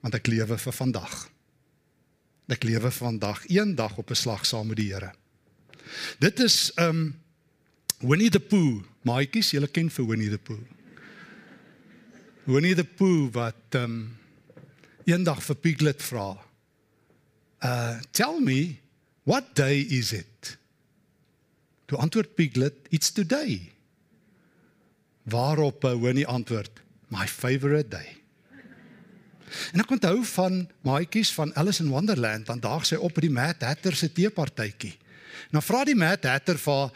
Want 0.03 0.19
ek 0.19 0.27
lewe 0.27 0.59
vir 0.59 0.75
vandag. 0.75 1.17
Ek 2.51 2.67
lewe 2.67 2.91
vir 2.91 2.99
vandag, 2.99 3.45
een 3.47 3.77
dag 3.79 3.95
op 3.99 4.11
'n 4.11 4.19
slag 4.19 4.47
saam 4.47 4.67
met 4.67 4.77
die 4.77 4.93
Here. 4.93 5.13
Dit 6.19 6.41
is 6.41 6.73
um 6.77 7.15
Winnie 8.01 8.31
the 8.31 8.41
Pooh, 8.41 8.83
maatjies, 9.03 9.53
julle 9.53 9.69
ken 9.69 9.91
vir 9.91 10.07
Winnie 10.07 10.31
the 10.31 10.39
Pooh. 10.39 10.67
Winnie 12.45 12.75
the 12.75 12.85
Pooh 12.85 13.31
wat 13.33 13.79
um 13.79 14.19
eendag 15.05 15.43
vir 15.43 15.57
Piglet 15.57 16.03
vra. 16.03 16.52
Uh 17.63 18.03
tell 18.11 18.41
me 18.41 18.81
what 19.25 19.55
day 19.55 19.87
is 19.87 20.13
it? 20.13 20.57
Toe 21.87 22.01
antwoord 22.03 22.35
Piglet, 22.35 22.75
it's 22.91 23.13
today. 23.13 23.71
Waarop 25.31 25.85
uh, 25.85 25.95
Winnie 25.95 26.27
antwoord, 26.27 26.83
my 27.09 27.27
favorite 27.27 27.89
day. 27.89 28.17
En 29.77 29.83
ek 29.85 29.93
onthou 29.95 30.23
van 30.33 30.63
maatjies 30.87 31.31
van 31.37 31.53
Alice 31.61 31.83
in 31.85 31.93
Wonderland, 31.93 32.49
dan 32.49 32.61
daag 32.63 32.87
sy 32.89 32.97
op 32.97 33.15
by 33.15 33.27
die 33.27 33.35
Mad 33.35 33.63
Hatter 33.63 33.95
se 33.97 34.09
teepartytjie. 34.13 34.95
Nou 35.53 35.63
vra 35.65 35.83
die 35.85 35.97
Mad 35.99 36.25
Hatter 36.27 36.59
vir 36.59 36.89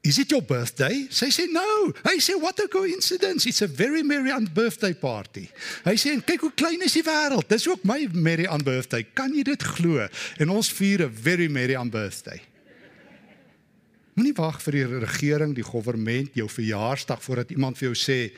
"Is 0.00 0.18
it 0.18 0.30
your 0.30 0.44
birthday?" 0.44 1.06
Sy 1.10 1.30
sê, 1.30 1.46
"No." 1.50 1.92
Hy 2.04 2.18
sê, 2.18 2.40
"What 2.40 2.60
a 2.60 2.68
coincidence. 2.68 3.48
It's 3.48 3.62
a 3.62 3.68
very 3.68 4.02
merry 4.02 4.30
on 4.30 4.48
birthday 4.52 4.94
party." 4.94 5.50
Hy 5.84 5.96
sê, 5.96 6.24
"Kyk 6.24 6.40
hoe 6.40 6.52
klein 6.54 6.82
is 6.82 6.92
die 6.92 7.02
wêreld. 7.02 7.48
Dis 7.48 7.68
ook 7.68 7.84
my 7.84 8.08
merry 8.12 8.46
on 8.46 8.62
birthday. 8.62 9.06
Kan 9.14 9.34
jy 9.34 9.42
dit 9.42 9.62
glo? 9.62 10.08
En 10.38 10.48
ons 10.48 10.72
vier 10.72 11.02
'n 11.02 11.14
very 11.22 11.48
merry 11.48 11.76
on 11.76 11.90
birthday." 11.90 12.40
Moenie 14.18 14.34
wag 14.34 14.56
vir 14.64 14.72
die 14.72 14.98
regering, 14.98 15.52
die 15.54 15.62
regering, 15.62 16.30
jou 16.34 16.48
verjaarsdag 16.50 17.20
voordat 17.22 17.50
iemand 17.54 17.78
vir 17.78 17.92
jou 17.92 17.94
sê 17.94 18.32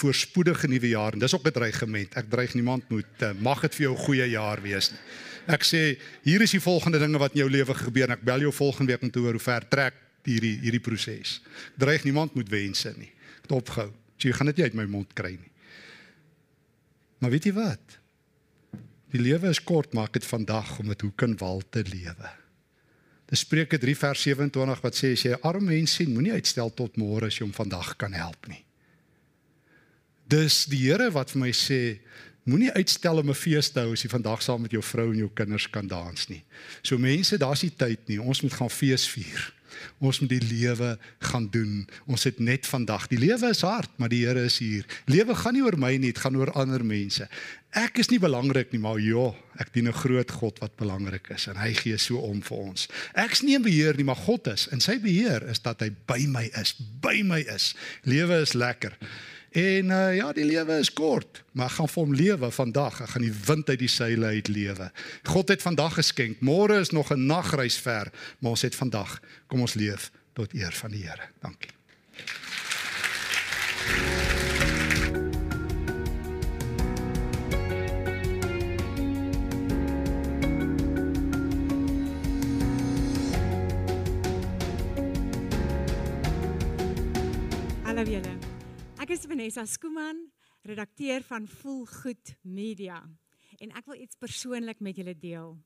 voorspoedige 0.00 0.68
nuwe 0.68 0.88
jaar. 0.88 1.12
En 1.12 1.18
dis 1.18 1.34
ook 1.34 1.46
'n 1.46 1.52
dreigement. 1.52 2.14
Ek 2.16 2.30
dreig 2.30 2.54
niemand 2.54 2.88
moet 2.88 3.20
uh, 3.20 3.32
mag 3.38 3.60
dit 3.60 3.74
vir 3.74 3.82
jou 3.82 3.94
'n 3.94 4.04
goeie 4.04 4.30
jaar 4.30 4.62
wees 4.62 4.90
nie. 4.90 4.98
Ek 5.46 5.64
sê 5.64 5.98
hier 6.22 6.40
is 6.40 6.50
die 6.50 6.60
volgende 6.60 6.98
dinge 6.98 7.18
wat 7.18 7.32
in 7.34 7.40
jou 7.40 7.50
lewe 7.50 7.74
gebeur 7.74 8.04
en 8.04 8.16
ek 8.16 8.24
bel 8.24 8.40
jou 8.40 8.52
volgende 8.52 8.92
week 8.92 9.02
om 9.02 9.10
te 9.10 9.18
hoor 9.18 9.32
hoe 9.32 9.40
ver 9.40 9.68
trek 9.68 9.94
hierdie 10.24 10.58
hierdie 10.62 10.82
proses. 10.82 11.40
Dreig 11.78 12.04
niemand 12.04 12.34
moet 12.34 12.48
wense 12.48 12.94
nie. 12.96 13.10
Dit 13.42 13.52
opgehou. 13.52 13.90
So 14.16 14.28
jy 14.28 14.36
gaan 14.36 14.46
dit 14.52 14.56
nie 14.56 14.64
uit 14.64 14.78
my 14.78 14.86
mond 14.86 15.14
kry 15.18 15.32
nie. 15.34 15.50
Maar 17.22 17.30
weet 17.30 17.44
jy 17.44 17.54
wat? 17.56 17.98
Die 19.12 19.20
lewe 19.20 19.50
is 19.52 19.60
kort, 19.62 19.92
maar 19.92 20.08
ek 20.08 20.22
het 20.22 20.26
vandag 20.26 20.78
om 20.80 20.88
dit 20.88 21.04
hoe 21.04 21.12
kan 21.14 21.34
wal 21.38 21.60
te 21.70 21.84
lewe. 21.84 22.30
Dis 23.32 23.44
Spreuke 23.44 23.78
3 23.80 23.94
vers 23.96 24.22
27 24.26 24.82
wat 24.84 24.96
sê 24.96 25.12
as 25.12 25.22
jy 25.24 25.32
'n 25.32 25.42
arm 25.42 25.64
mens 25.64 25.94
sien, 25.94 26.12
moenie 26.12 26.32
uitstel 26.32 26.70
tot 26.74 26.96
môre 26.96 27.26
as 27.26 27.38
jy 27.38 27.44
hom 27.44 27.52
vandag 27.52 27.96
kan 27.96 28.12
help 28.12 28.48
nie. 28.48 28.64
Dis 30.28 30.64
die 30.64 30.88
Here 30.88 31.10
wat 31.10 31.30
vir 31.30 31.40
my 31.40 31.52
sê, 31.52 32.00
moenie 32.44 32.72
uitstel 32.72 33.18
om 33.18 33.30
'n 33.30 33.34
fees 33.34 33.70
te 33.70 33.80
hou 33.80 33.92
as 33.92 34.02
jy 34.02 34.08
vandag 34.08 34.42
saam 34.42 34.62
met 34.62 34.70
jou 34.70 34.82
vrou 34.82 35.12
en 35.12 35.18
jou 35.18 35.30
kinders 35.34 35.66
kan 35.70 35.86
dans 35.86 36.28
nie. 36.28 36.42
So 36.82 36.98
mense, 36.98 37.38
daar's 37.38 37.62
nie 37.62 37.70
tyd 37.76 38.08
nie. 38.08 38.20
Ons 38.20 38.42
moet 38.42 38.52
gaan 38.52 38.70
fees 38.70 39.08
vier. 39.08 39.52
Ons 39.98 40.20
moet 40.20 40.32
die 40.32 40.42
lewe 40.42 40.98
gaan 41.18 41.48
doen. 41.50 41.86
Ons 42.06 42.24
het 42.24 42.38
net 42.38 42.66
vandag. 42.66 43.08
Die 43.12 43.18
lewe 43.18 43.50
is 43.50 43.62
hard, 43.66 43.90
maar 43.96 44.12
die 44.12 44.24
Here 44.26 44.44
is 44.44 44.58
hier. 44.58 44.86
Lewe 45.06 45.34
gaan 45.34 45.54
nie 45.54 45.64
oor 45.64 45.78
my 45.78 45.96
nie, 45.96 46.12
dit 46.12 46.22
gaan 46.22 46.36
oor 46.36 46.52
ander 46.58 46.84
mense. 46.84 47.28
Ek 47.72 47.96
is 48.02 48.10
nie 48.12 48.20
belangrik 48.20 48.72
nie, 48.72 48.80
maar 48.82 49.00
ja, 49.00 49.30
ek 49.56 49.72
dien 49.72 49.88
'n 49.88 49.96
groot 49.96 50.30
God 50.30 50.58
wat 50.60 50.76
belangrik 50.76 51.30
is 51.32 51.46
en 51.48 51.56
hy 51.56 51.72
gee 51.72 51.96
so 51.96 52.18
om 52.18 52.42
vir 52.42 52.56
ons. 52.58 52.88
Ek's 53.14 53.42
nie 53.42 53.54
in 53.54 53.62
beheer 53.62 53.96
nie, 53.96 54.04
maar 54.04 54.20
God 54.28 54.46
is. 54.46 54.68
En 54.68 54.80
sy 54.80 54.98
beheer 55.00 55.42
is 55.48 55.60
dat 55.60 55.80
hy 55.80 55.90
by 56.06 56.26
my 56.26 56.50
is, 56.60 56.74
by 57.00 57.22
my 57.24 57.40
is. 57.40 57.74
Lewe 58.04 58.42
is 58.42 58.52
lekker. 58.52 58.92
En 59.52 59.84
uh, 59.86 60.16
ja, 60.16 60.32
die 60.32 60.44
lewe 60.44 60.78
is 60.80 60.88
kort, 60.92 61.42
maar 61.52 61.68
ek 61.68 61.76
gaan 61.76 61.90
vir 61.92 62.00
hom 62.00 62.14
lewe 62.16 62.48
vandag. 62.56 63.02
Ek 63.04 63.10
gaan 63.12 63.26
die 63.26 63.34
wind 63.44 63.68
uit 63.68 63.82
die 63.82 63.90
seile 63.92 64.32
uit 64.32 64.48
lewe. 64.48 64.88
God 65.28 65.52
het 65.52 65.60
vandag 65.60 65.98
geskenk. 66.00 66.40
Môre 66.40 66.80
is 66.80 66.90
nog 66.96 67.12
'n 67.12 67.26
nagreis 67.26 67.76
ver, 67.76 68.08
maar 68.40 68.56
ons 68.56 68.62
het 68.62 68.74
vandag. 68.74 69.20
Kom 69.46 69.60
ons 69.60 69.74
leef 69.74 70.10
tot 70.32 70.54
eer 70.54 70.72
van 70.72 70.90
die 70.90 71.04
Here. 71.04 71.28
Dankie. 71.40 71.70
Hallo 87.84 88.02
julle. 88.02 88.51
Ek 89.02 89.10
is 89.10 89.24
Vanessa 89.26 89.64
Skooman, 89.66 90.28
redakteur 90.62 91.24
van 91.26 91.48
Voel 91.50 91.80
Goed 91.90 92.36
Media 92.46 93.00
en 93.58 93.72
ek 93.74 93.88
wil 93.90 93.98
iets 93.98 94.14
persoonlik 94.14 94.78
met 94.78 94.94
julle 94.94 95.16
deel. 95.18 95.56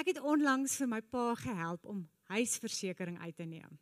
Ek 0.00 0.08
het 0.08 0.20
onlangs 0.24 0.78
vir 0.80 0.88
my 0.88 1.00
pa 1.04 1.34
gehelp 1.36 1.84
om 1.84 1.98
huisversekering 2.32 3.18
uit 3.20 3.36
te 3.36 3.44
neem. 3.44 3.74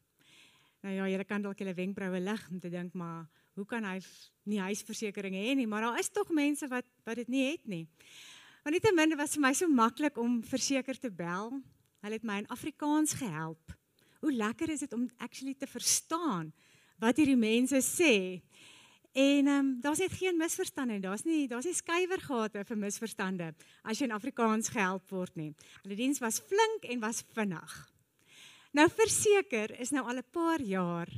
Nou 0.82 0.94
ja, 0.96 1.06
julle 1.06 1.26
kan 1.28 1.44
dalk 1.44 1.62
julle 1.62 1.76
wenkbroue 1.78 2.18
lig 2.18 2.42
om 2.50 2.58
te 2.58 2.72
dink 2.72 2.96
maar 2.98 3.28
hoe 3.54 3.66
kan 3.70 3.86
hy 3.86 4.00
nie 4.50 4.58
huisversekering 4.58 5.38
hê 5.38 5.54
nie, 5.54 5.68
maar 5.70 5.86
daar 5.86 6.00
is 6.02 6.10
tog 6.10 6.34
mense 6.34 6.66
wat 6.66 6.88
wat 7.06 7.22
dit 7.22 7.30
nie 7.30 7.44
het 7.52 7.70
nie. 7.70 7.84
Maar 8.64 8.74
nietemin 8.74 9.14
was 9.22 9.38
vir 9.38 9.44
my 9.46 9.52
so 9.54 9.70
maklik 9.70 10.18
om 10.18 10.40
verseker 10.42 10.98
te 10.98 11.12
bel. 11.14 11.60
Hulle 12.02 12.18
het 12.18 12.26
my 12.26 12.42
in 12.42 12.50
Afrikaans 12.50 13.14
gehelp. 13.22 13.70
Hoe 14.18 14.34
lekker 14.34 14.74
is 14.74 14.82
dit 14.82 14.98
om 14.98 15.06
actually 15.22 15.54
te 15.54 15.70
verstaan 15.70 16.50
wat 17.00 17.16
hierdie 17.20 17.38
mense 17.38 17.80
sê. 17.86 18.40
En 19.12 19.46
ehm 19.46 19.58
um, 19.58 19.80
daar's 19.80 19.98
net 19.98 20.12
geen 20.12 20.36
misverstande. 20.36 21.00
Daar's 21.00 21.24
nie 21.24 21.48
daar's 21.48 21.66
nie 21.66 21.74
skuiwergate 21.74 22.64
vir 22.64 22.76
misverstande 22.78 23.54
as 23.82 23.98
jy 23.98 24.06
in 24.06 24.14
Afrikaans 24.14 24.70
gehelp 24.70 25.10
word 25.10 25.34
nie. 25.34 25.50
Hulle 25.82 25.96
diens 25.98 26.22
was 26.22 26.38
flink 26.38 26.86
en 26.86 27.00
was 27.00 27.24
vinnig. 27.34 27.74
Nou 28.72 28.86
verseker 28.88 29.74
is 29.80 29.90
nou 29.90 30.04
al 30.06 30.22
'n 30.22 30.30
paar 30.30 30.60
jaar 30.62 31.10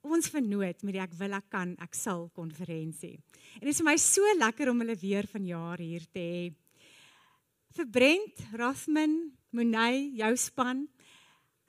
ons 0.00 0.28
vernoot 0.28 0.82
met 0.82 0.94
die 0.94 1.02
ek 1.02 1.12
wil 1.18 1.34
ek 1.34 1.50
kan 1.50 1.76
ek 1.78 1.94
sal 1.94 2.28
konferensie. 2.34 3.18
En 3.60 3.66
dit 3.66 3.74
is 3.74 3.80
vir 3.82 3.90
my 3.90 3.96
so 3.96 4.22
lekker 4.38 4.70
om 4.70 4.80
hulle 4.80 4.96
weer 4.96 5.26
vanjaar 5.26 5.78
hier 5.78 6.06
te 6.10 6.18
hê. 6.18 6.54
Vir 7.76 7.86
Brent, 7.86 8.42
Rathman, 8.52 9.32
Monay, 9.50 10.10
jou 10.16 10.36
span. 10.36 10.88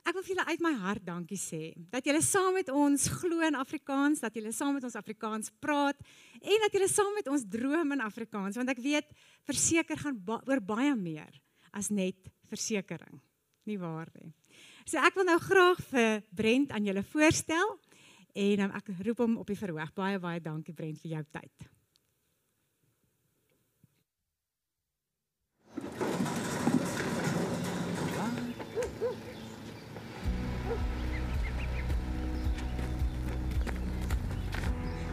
Ek 0.04 0.18
wil 0.18 0.24
vir 0.26 0.34
julle 0.34 0.46
uit 0.52 0.64
my 0.64 0.74
hart 0.82 1.04
dankie 1.08 1.40
sê 1.40 1.72
dat 1.92 2.04
julle 2.04 2.20
saam 2.26 2.52
met 2.58 2.68
ons 2.76 3.06
glo 3.22 3.40
in 3.48 3.56
Afrikaans, 3.56 4.20
dat 4.20 4.36
julle 4.36 4.52
saam 4.52 4.76
met 4.76 4.84
ons 4.84 4.98
Afrikaans 5.00 5.54
praat 5.64 6.00
en 6.42 6.66
dat 6.66 6.76
julle 6.76 6.90
saam 6.92 7.14
met 7.16 7.30
ons 7.32 7.46
droom 7.48 7.96
in 7.96 8.04
Afrikaans 8.04 8.60
want 8.60 8.74
ek 8.74 8.82
weet 8.84 9.14
verseker 9.48 10.02
gaan 10.02 10.20
ba 10.20 10.42
oor 10.50 10.60
baie 10.60 10.92
meer 11.00 11.32
as 11.72 11.88
net 11.88 12.20
versekering. 12.52 13.16
Nie 13.64 13.80
waar 13.80 14.12
nie. 14.20 14.34
So 14.84 15.00
ek 15.00 15.16
wil 15.16 15.30
nou 15.30 15.40
graag 15.40 15.80
vir 15.94 16.20
Brent 16.36 16.76
aan 16.76 16.84
julle 16.84 17.06
voorstel 17.14 17.78
en 18.36 18.66
um, 18.68 18.76
ek 18.76 18.92
roep 19.08 19.24
hom 19.24 19.40
op 19.40 19.48
die 19.48 19.58
verhoog. 19.58 19.96
Baie 19.96 20.20
baie 20.20 20.44
dankie 20.44 20.76
Brent 20.76 21.00
vir 21.00 21.16
jou 21.16 21.24
tyd. 21.32 21.73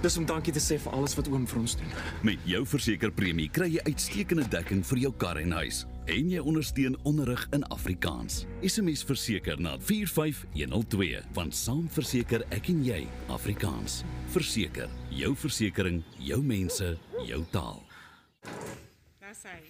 Dis 0.00 0.16
om 0.16 0.24
dankie 0.24 0.52
te 0.52 0.60
sê 0.64 0.78
vir 0.80 0.94
alles 0.96 1.12
wat 1.18 1.26
oom 1.28 1.42
vir 1.44 1.58
ons 1.60 1.74
doen. 1.76 1.90
Met 2.24 2.44
jou 2.48 2.62
versekerpremie 2.64 3.50
kry 3.52 3.66
jy 3.74 3.82
uitstekende 3.84 4.46
dekking 4.48 4.80
vir 4.88 5.00
jou 5.02 5.10
kar 5.20 5.36
en 5.36 5.52
huis 5.60 5.82
en 6.10 6.30
jy 6.32 6.40
ondersteun 6.40 6.96
onderrig 7.06 7.42
in 7.54 7.66
Afrikaans. 7.70 8.46
SMS 8.64 9.04
verseker 9.06 9.60
na 9.60 9.76
45102 9.76 11.20
want 11.36 11.54
saam 11.54 11.84
verseker 11.92 12.46
ek 12.56 12.72
en 12.72 12.80
jy 12.86 13.02
Afrikaans. 13.28 14.00
Verseker, 14.32 14.88
jou 15.12 15.34
versekering, 15.36 16.00
jou 16.16 16.40
mense, 16.42 16.90
jou 17.28 17.44
taal. 17.52 17.84
Dis 19.20 19.44
hy. 19.52 19.60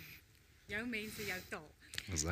Jou 0.71 0.87
mense, 0.87 1.27
jou 1.27 1.43
taal. 1.51 1.69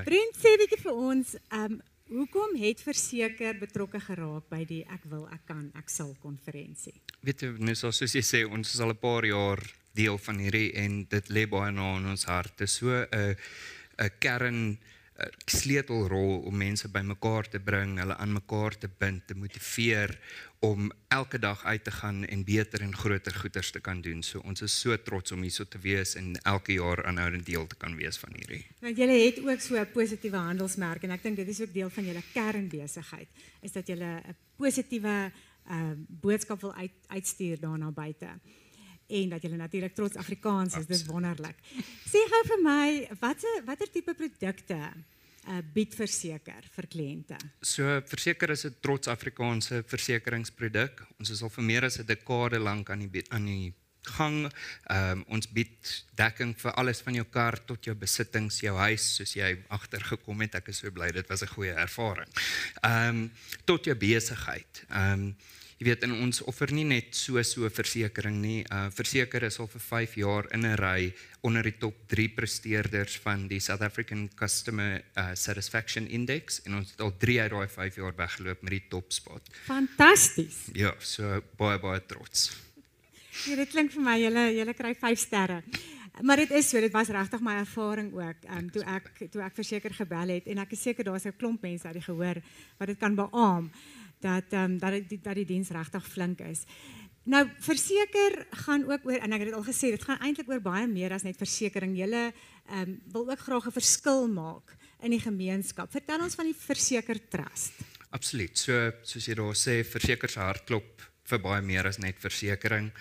Brent 0.06 0.38
sê 0.38 0.54
bietjie 0.62 0.84
vir 0.86 1.06
ons, 1.10 1.38
ehm 1.50 1.80
um, 1.80 1.80
hoekom 2.08 2.56
het 2.56 2.80
verseker 2.80 3.58
betrokke 3.58 4.00
geraak 4.00 4.48
by 4.50 4.64
die 4.68 4.84
ek 4.88 5.04
wil, 5.10 5.26
ek 5.32 5.46
kan, 5.46 5.70
ek 5.78 5.88
sal 5.92 6.14
konferensie? 6.22 6.94
Weet 7.20 7.42
jy, 7.42 7.52
nou 7.58 7.74
soos 7.74 8.00
jy 8.14 8.22
sê, 8.24 8.44
ons 8.48 8.74
is 8.74 8.80
al 8.80 8.92
'n 8.92 9.00
paar 9.00 9.24
jaar 9.24 9.60
deel 9.94 10.18
van 10.18 10.38
hierdie 10.38 10.72
en 10.74 11.04
dit 11.10 11.28
lê 11.28 11.46
baie 11.46 11.72
na 11.72 11.96
in 11.96 12.06
ons 12.06 12.24
hart. 12.24 12.56
Dit 12.58 12.68
is 12.68 12.74
so 12.74 12.88
'n 12.90 13.36
'n 13.98 14.10
kern 14.20 14.78
'n 14.78 14.78
sleutelrol 15.50 16.44
om 16.46 16.56
mense 16.56 16.88
bymekaar 16.88 17.48
te 17.50 17.58
bring, 17.58 17.96
hulle 17.98 18.14
aan 18.16 18.36
mekaar 18.36 18.76
te 18.78 18.88
bind, 19.00 19.24
te 19.26 19.34
motiveer 19.34 20.14
om 20.62 20.90
elke 21.14 21.38
dag 21.38 21.64
uit 21.64 21.84
te 21.84 21.90
gaan 21.90 22.24
en 22.24 22.44
beter 22.44 22.82
en 22.82 22.94
groter 22.94 23.34
goeders 23.34 23.70
te 23.74 23.80
kan 23.80 24.00
doen. 24.02 24.22
So 24.22 24.42
ons 24.46 24.62
is 24.62 24.74
so 24.80 24.96
trots 25.02 25.34
om 25.34 25.42
hierso 25.42 25.66
te 25.66 25.78
wees 25.82 26.14
en 26.18 26.36
elke 26.42 26.76
jaar 26.78 27.04
aanhoudend 27.06 27.46
deel 27.46 27.66
te 27.66 27.78
kan 27.78 27.96
wees 27.98 28.18
van 28.18 28.34
hierdie. 28.34 28.62
Want 28.82 28.98
julle 28.98 29.18
het 29.24 29.42
ook 29.42 29.60
so 29.60 29.74
'n 29.78 29.92
positiewe 29.92 30.36
handelsmerk 30.36 31.02
en 31.02 31.10
ek 31.10 31.22
dink 31.22 31.36
dit 31.36 31.48
is 31.48 31.60
ook 31.60 31.72
deel 31.72 31.90
van 31.90 32.04
julle 32.04 32.22
kernbesigheid 32.32 33.28
is 33.62 33.72
dat 33.72 33.86
julle 33.86 34.22
'n 34.22 34.36
positiewe 34.56 35.32
uh 35.68 35.92
boodskap 36.08 36.60
wil 36.60 36.74
uit 36.74 36.92
uitstuur 37.06 37.60
daarna 37.60 37.90
buite. 37.90 38.28
En 39.08 39.28
dat 39.28 39.42
julle 39.42 39.56
natuurlik 39.56 39.94
trots 39.94 40.16
Afrikaans 40.20 40.76
is, 40.76 40.86
dis 40.86 41.04
wonderlik. 41.08 41.56
Sê 42.04 42.20
gou 42.28 42.42
vir 42.50 42.60
my, 42.64 43.08
watse 43.20 43.52
watter 43.64 43.88
tipe 43.92 44.14
produkte 44.14 44.80
uh 45.48 45.62
bied 45.72 45.94
verseker 45.96 46.66
vir 46.74 46.86
kliënte? 46.92 47.36
So 47.64 48.02
verseker 48.04 48.50
is 48.52 48.66
'n 48.66 48.74
trots 48.84 49.08
Afrikaanse 49.08 49.82
versekeringsproduk. 49.86 51.06
Ons 51.18 51.30
is 51.30 51.42
al 51.42 51.48
vir 51.48 51.64
meer 51.64 51.84
as 51.84 51.98
'n 51.98 52.04
dekade 52.06 52.58
lank 52.58 52.90
aan 52.90 53.08
die 53.08 53.24
aan 53.30 53.46
die 53.46 53.72
gang. 54.02 54.52
Ehm 54.86 55.10
um, 55.10 55.24
ons 55.36 55.48
bied 55.52 55.92
dekking 56.16 56.54
vir 56.60 56.72
alles 56.72 57.00
van 57.00 57.14
jou 57.14 57.24
kar 57.24 57.58
tot 57.64 57.84
jou 57.84 57.94
besittings, 57.94 58.60
jou 58.60 58.76
huis, 58.76 59.14
soos 59.16 59.34
jy 59.36 59.50
agtergekom 59.68 60.40
het. 60.40 60.54
Ek 60.54 60.68
is 60.68 60.82
so 60.82 60.90
bly 60.90 61.10
dit 61.12 61.28
was 61.28 61.42
'n 61.42 61.54
goeie 61.54 61.74
ervaring. 61.74 62.30
Ehm 62.82 63.08
um, 63.08 63.32
tot 63.64 63.84
jou 63.84 63.96
besigheid. 63.96 64.84
Ehm 64.88 65.12
um, 65.12 65.36
jy 65.78 65.86
weet 65.86 66.04
in 66.08 66.14
ons 66.24 66.40
offer 66.50 66.72
nie 66.74 66.84
net 66.88 67.14
so 67.14 67.38
so 67.46 67.68
versekerings 67.70 68.42
nie. 68.42 68.58
Uh 68.74 68.88
verseker 68.94 69.44
is 69.46 69.60
al 69.62 69.68
vir 69.70 69.82
5 69.84 70.16
jaar 70.18 70.48
in 70.54 70.66
'n 70.66 70.76
ry 70.76 71.14
onder 71.46 71.62
die 71.62 71.78
top 71.78 71.94
3 72.08 72.28
presteerders 72.34 73.18
van 73.22 73.46
die 73.48 73.60
South 73.60 73.82
African 73.82 74.28
Customer 74.34 75.02
uh, 75.16 75.34
Satisfaction 75.34 76.08
Index 76.08 76.62
en 76.66 76.74
ons 76.74 76.90
het 76.90 77.00
al 77.00 77.14
3 77.16 77.40
uit 77.40 77.50
daai 77.50 77.68
5 77.68 77.96
jaar 77.96 78.14
weggeloop 78.16 78.62
met 78.62 78.70
die 78.70 78.84
topspot. 78.88 79.42
Fantasties. 79.66 80.66
Ja, 80.74 80.94
so 80.98 81.42
baie 81.56 81.78
baie 81.78 82.02
trots. 82.06 82.50
Ja, 83.46 83.54
dit 83.54 83.70
klink 83.70 83.92
vir 83.92 84.02
my 84.02 84.18
julle 84.18 84.50
julle 84.54 84.74
kry 84.74 84.94
5 84.94 85.18
sterre. 85.18 85.62
Maar 86.20 86.36
dit 86.36 86.50
is 86.50 86.68
so, 86.68 86.80
dit 86.80 86.92
was 86.92 87.08
regtig 87.08 87.40
my 87.40 87.60
ervaring 87.62 88.10
ook. 88.12 88.42
Ehm 88.48 88.58
um, 88.58 88.70
toe 88.70 88.82
ek 88.82 89.30
toe 89.30 89.42
ek 89.42 89.54
verseker 89.54 89.94
gebel 89.94 90.34
het 90.34 90.50
en 90.50 90.58
ek 90.58 90.74
is 90.74 90.82
seker 90.82 91.04
daar's 91.04 91.26
'n 91.26 91.38
klomp 91.38 91.62
mense 91.62 91.86
uit 91.86 91.94
die 91.94 92.02
gehoor 92.02 92.42
wat 92.78 92.88
dit 92.88 92.98
kan 92.98 93.14
beamoen 93.14 93.70
dat 94.20 94.52
ehm 94.52 94.72
um, 94.72 94.78
dat 94.78 95.08
dit 95.08 95.24
dat 95.24 95.34
die 95.34 95.46
diens 95.46 95.70
regtig 95.70 96.08
flink 96.08 96.40
is. 96.40 96.64
Nou 97.28 97.44
verseker 97.60 98.46
gaan 98.64 98.86
ook 98.88 99.04
oor 99.04 99.20
en 99.20 99.32
ek 99.32 99.42
het 99.42 99.50
dit 99.50 99.56
al 99.56 99.66
gesê, 99.66 99.90
dit 99.92 100.04
gaan 100.04 100.20
eintlik 100.24 100.48
oor 100.48 100.62
baie 100.64 100.86
meer 100.88 101.12
as 101.12 101.26
net 101.26 101.36
versekerings. 101.36 101.98
Julle 101.98 102.32
ehm 102.68 102.80
um, 102.80 103.00
wil 103.12 103.30
ook 103.30 103.38
graag 103.38 103.66
'n 103.66 103.78
verskil 103.80 104.28
maak 104.28 104.76
in 105.02 105.10
die 105.10 105.20
gemeenskap. 105.20 105.90
Vertel 105.92 106.22
ons 106.24 106.34
van 106.34 106.48
die 106.48 106.56
Verseker 106.56 107.20
Trust. 107.28 107.72
Absoluut. 108.10 108.58
So 108.58 108.92
soos 109.02 109.26
jy 109.28 109.34
daar 109.34 109.56
sê, 109.56 109.84
verseker 109.84 110.30
se 110.30 110.40
hart 110.40 110.64
klop 110.64 111.04
vir 111.28 111.38
baie 111.38 111.62
meer 111.62 111.86
as 111.86 111.98
net 111.98 112.20
versekerings. 112.20 112.92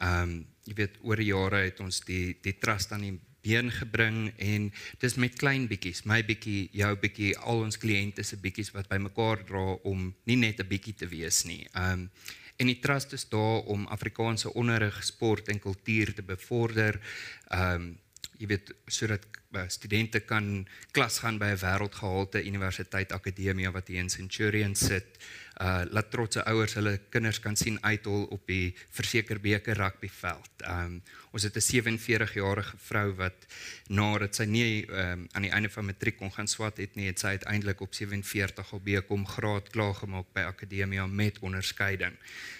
Ehm 0.00 0.22
um, 0.22 0.46
jy 0.66 0.74
weet 0.74 0.96
oor 1.06 1.16
die 1.16 1.30
jare 1.30 1.62
het 1.62 1.80
ons 1.80 2.00
die 2.00 2.36
die 2.42 2.58
trust 2.58 2.92
aan 2.92 3.04
die 3.06 3.20
been 3.46 3.70
gebring 3.70 4.32
en 4.42 4.70
dis 5.02 5.14
met 5.22 5.36
klein 5.38 5.66
bietjies, 5.70 6.04
my 6.04 6.22
bietjie, 6.26 6.68
jou 6.76 6.92
bietjie, 7.02 7.34
al 7.38 7.62
ons 7.66 7.78
kliënte 7.78 8.24
se 8.26 8.38
bietjies 8.42 8.72
wat 8.74 8.90
bymekaar 8.90 9.44
dra 9.48 9.66
om 9.84 10.14
nie 10.26 10.36
net 10.36 10.60
'n 10.60 10.68
bietjie 10.68 10.94
te 10.94 11.06
wees 11.06 11.44
nie. 11.44 11.66
Um 11.74 12.10
en 12.58 12.66
die 12.66 12.80
trust 12.80 13.12
is 13.12 13.28
daar 13.28 13.68
om 13.68 13.86
Afrikaanse 13.86 14.54
onderrig, 14.54 15.04
sport 15.04 15.48
en 15.48 15.60
kultuur 15.60 16.14
te 16.14 16.22
bevorder. 16.22 17.00
Um 17.50 17.98
jy 18.38 18.46
weet 18.46 18.72
sodat 18.86 19.24
uh, 19.56 19.64
studente 19.68 20.20
kan 20.20 20.66
klas 20.92 21.18
gaan 21.18 21.38
by 21.38 21.52
'n 21.54 21.62
wêreldgehalte 21.62 22.44
universiteit 22.44 23.12
akademie 23.12 23.70
wat 23.70 23.88
hier 23.88 24.00
in 24.00 24.10
Centurion 24.10 24.74
sit 24.74 25.18
uh 25.56 25.84
laat 25.88 26.10
trotse 26.12 26.42
ouers 26.50 26.74
hulle 26.76 26.98
kinders 27.08 27.38
kan 27.40 27.56
sien 27.56 27.78
uithol 27.80 28.26
op 28.34 28.42
die 28.50 28.74
versekerbeker 28.92 29.78
rugbyveld. 29.80 30.64
Um 30.68 31.00
ons 31.32 31.42
het 31.42 31.56
'n 31.56 31.60
47-jarige 31.60 32.76
vrou 32.76 33.14
wat 33.16 33.46
nadat 33.88 34.34
sy 34.34 34.44
nie 34.44 34.84
um 34.88 35.26
aan 35.32 35.42
die 35.42 35.50
einde 35.50 35.68
van 35.68 35.84
matriek 35.84 36.16
kon 36.16 36.32
gaan 36.32 36.48
swat 36.48 36.76
het 36.76 36.94
nie, 36.96 37.06
het 37.06 37.18
sy 37.18 37.26
uiteindelik 37.26 37.80
op 37.80 37.94
47 37.94 38.72
al 38.72 38.80
bekom 38.80 39.26
graad 39.26 39.70
klaar 39.70 39.94
gemaak 39.94 40.32
by 40.32 40.40
akademia 40.40 41.06
met 41.06 41.38
onderskeiding. 41.38 42.16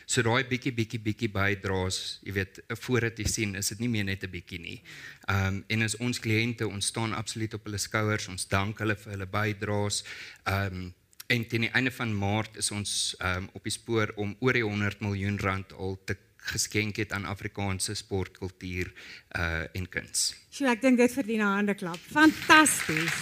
So 0.07 0.23
daai 0.23 0.45
bietjie 0.45 0.73
bietjie 0.73 1.01
bietjie 1.01 1.29
bydraes, 1.29 2.21
jy 2.23 2.33
weet, 2.33 2.61
voordat 2.69 3.19
jy 3.19 3.25
sien, 3.29 3.55
is 3.57 3.69
dit 3.69 3.79
nie 3.79 3.89
meer 3.89 4.05
net 4.05 4.25
'n 4.25 4.31
bietjie 4.31 4.61
nie. 4.61 4.83
Um 5.29 5.65
en 5.69 5.83
as 5.83 5.97
ons 5.97 6.21
kliënte, 6.21 6.69
ons 6.69 6.87
staan 6.87 7.13
absoluut 7.13 7.55
op 7.55 7.65
hulle 7.65 7.79
skouers. 7.79 8.29
Ons 8.29 8.49
dank 8.49 8.79
hulle 8.79 8.97
vir 8.97 9.13
hulle 9.13 9.27
bydraes. 9.27 10.05
Um 10.45 10.95
En 11.27 11.47
teen 11.47 11.67
die 11.67 11.71
einde 11.75 11.91
van 11.91 12.13
Maart 12.15 12.57
is 12.57 12.71
ons 12.71 13.17
um, 13.19 13.49
op 13.53 13.65
die 13.67 13.75
spoor 13.75 14.13
om 14.17 14.37
oor 14.39 14.55
die 14.55 14.63
100 14.63 15.01
miljoen 15.03 15.39
rand 15.43 15.73
al 15.75 15.99
te 16.05 16.15
geskenk 16.47 17.01
het 17.03 17.13
aan 17.13 17.27
Afrikaanse 17.27 17.95
sport, 17.95 18.39
kultuur 18.39 18.93
uh 19.37 19.65
en 19.75 19.89
kuns. 19.91 20.29
So 20.51 20.69
ek 20.71 20.85
dink 20.85 21.01
dit 21.03 21.13
verdien 21.13 21.43
'n 21.43 21.57
hande 21.59 21.75
klap. 21.75 21.99
Fantasties. 21.99 23.17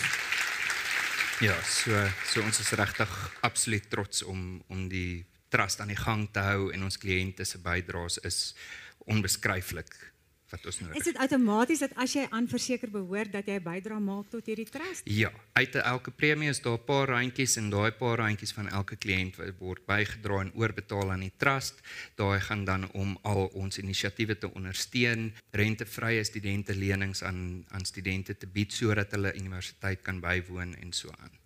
Ja, 1.41 1.57
so 1.63 1.97
so 2.29 2.43
ons 2.43 2.61
is 2.61 2.71
regtig 2.71 3.11
absoluut 3.41 3.91
trots 3.91 4.23
om 4.23 4.63
om 4.69 4.89
die 4.89 5.25
trust 5.49 5.81
aan 5.81 5.89
die 5.89 6.03
gang 6.03 6.29
te 6.33 6.41
hou 6.41 6.73
en 6.73 6.85
ons 6.85 6.99
kliënte 6.99 7.45
se 7.45 7.59
bydraes 7.59 8.19
is 8.19 8.55
onbeskryflik 8.99 10.14
wat 10.55 10.67
ons 10.71 10.81
nodig. 10.81 11.01
Is 11.01 11.09
dit 11.11 11.21
outomaties 11.25 11.83
dat 11.85 11.95
as 12.01 12.15
jy 12.17 12.25
aan 12.31 12.49
verseker 12.51 12.93
behoort 12.95 13.33
dat 13.35 13.49
jy 13.51 13.59
'n 13.59 13.67
bydrae 13.67 14.01
maak 14.01 14.31
tot 14.31 14.47
hierdie 14.47 14.71
trust? 14.71 15.03
Ja, 15.05 15.33
uit 15.53 15.75
elke 15.75 16.11
premie 16.11 16.49
is 16.49 16.63
daar 16.63 16.79
'n 16.79 16.85
paar 16.85 17.09
randjies 17.09 17.57
en 17.57 17.71
daai 17.71 17.93
paar 17.93 18.19
randjies 18.19 18.53
van 18.53 18.69
elke 18.69 18.97
kliënt 18.97 19.37
word 19.59 19.87
bygedra 19.87 20.41
en 20.41 20.53
oorbetaal 20.55 21.11
aan 21.11 21.21
die 21.27 21.37
trust. 21.37 21.81
Daai 22.17 22.41
gaan 22.41 22.65
dan 22.65 22.91
om 22.93 23.19
al 23.23 23.47
ons 23.55 23.79
inisiatiewe 23.79 24.39
te 24.39 24.53
ondersteun, 24.55 25.33
rentevrye 25.51 26.25
studente 26.25 26.75
lenings 26.75 27.23
aan 27.23 27.65
aan 27.69 27.85
studente 27.85 28.37
te 28.37 28.47
bied 28.47 28.73
sodat 28.73 29.11
hulle 29.11 29.35
universiteit 29.35 30.03
kan 30.03 30.21
bywoon 30.21 30.75
en 30.75 30.93
so 30.93 31.11
aan. 31.19 31.44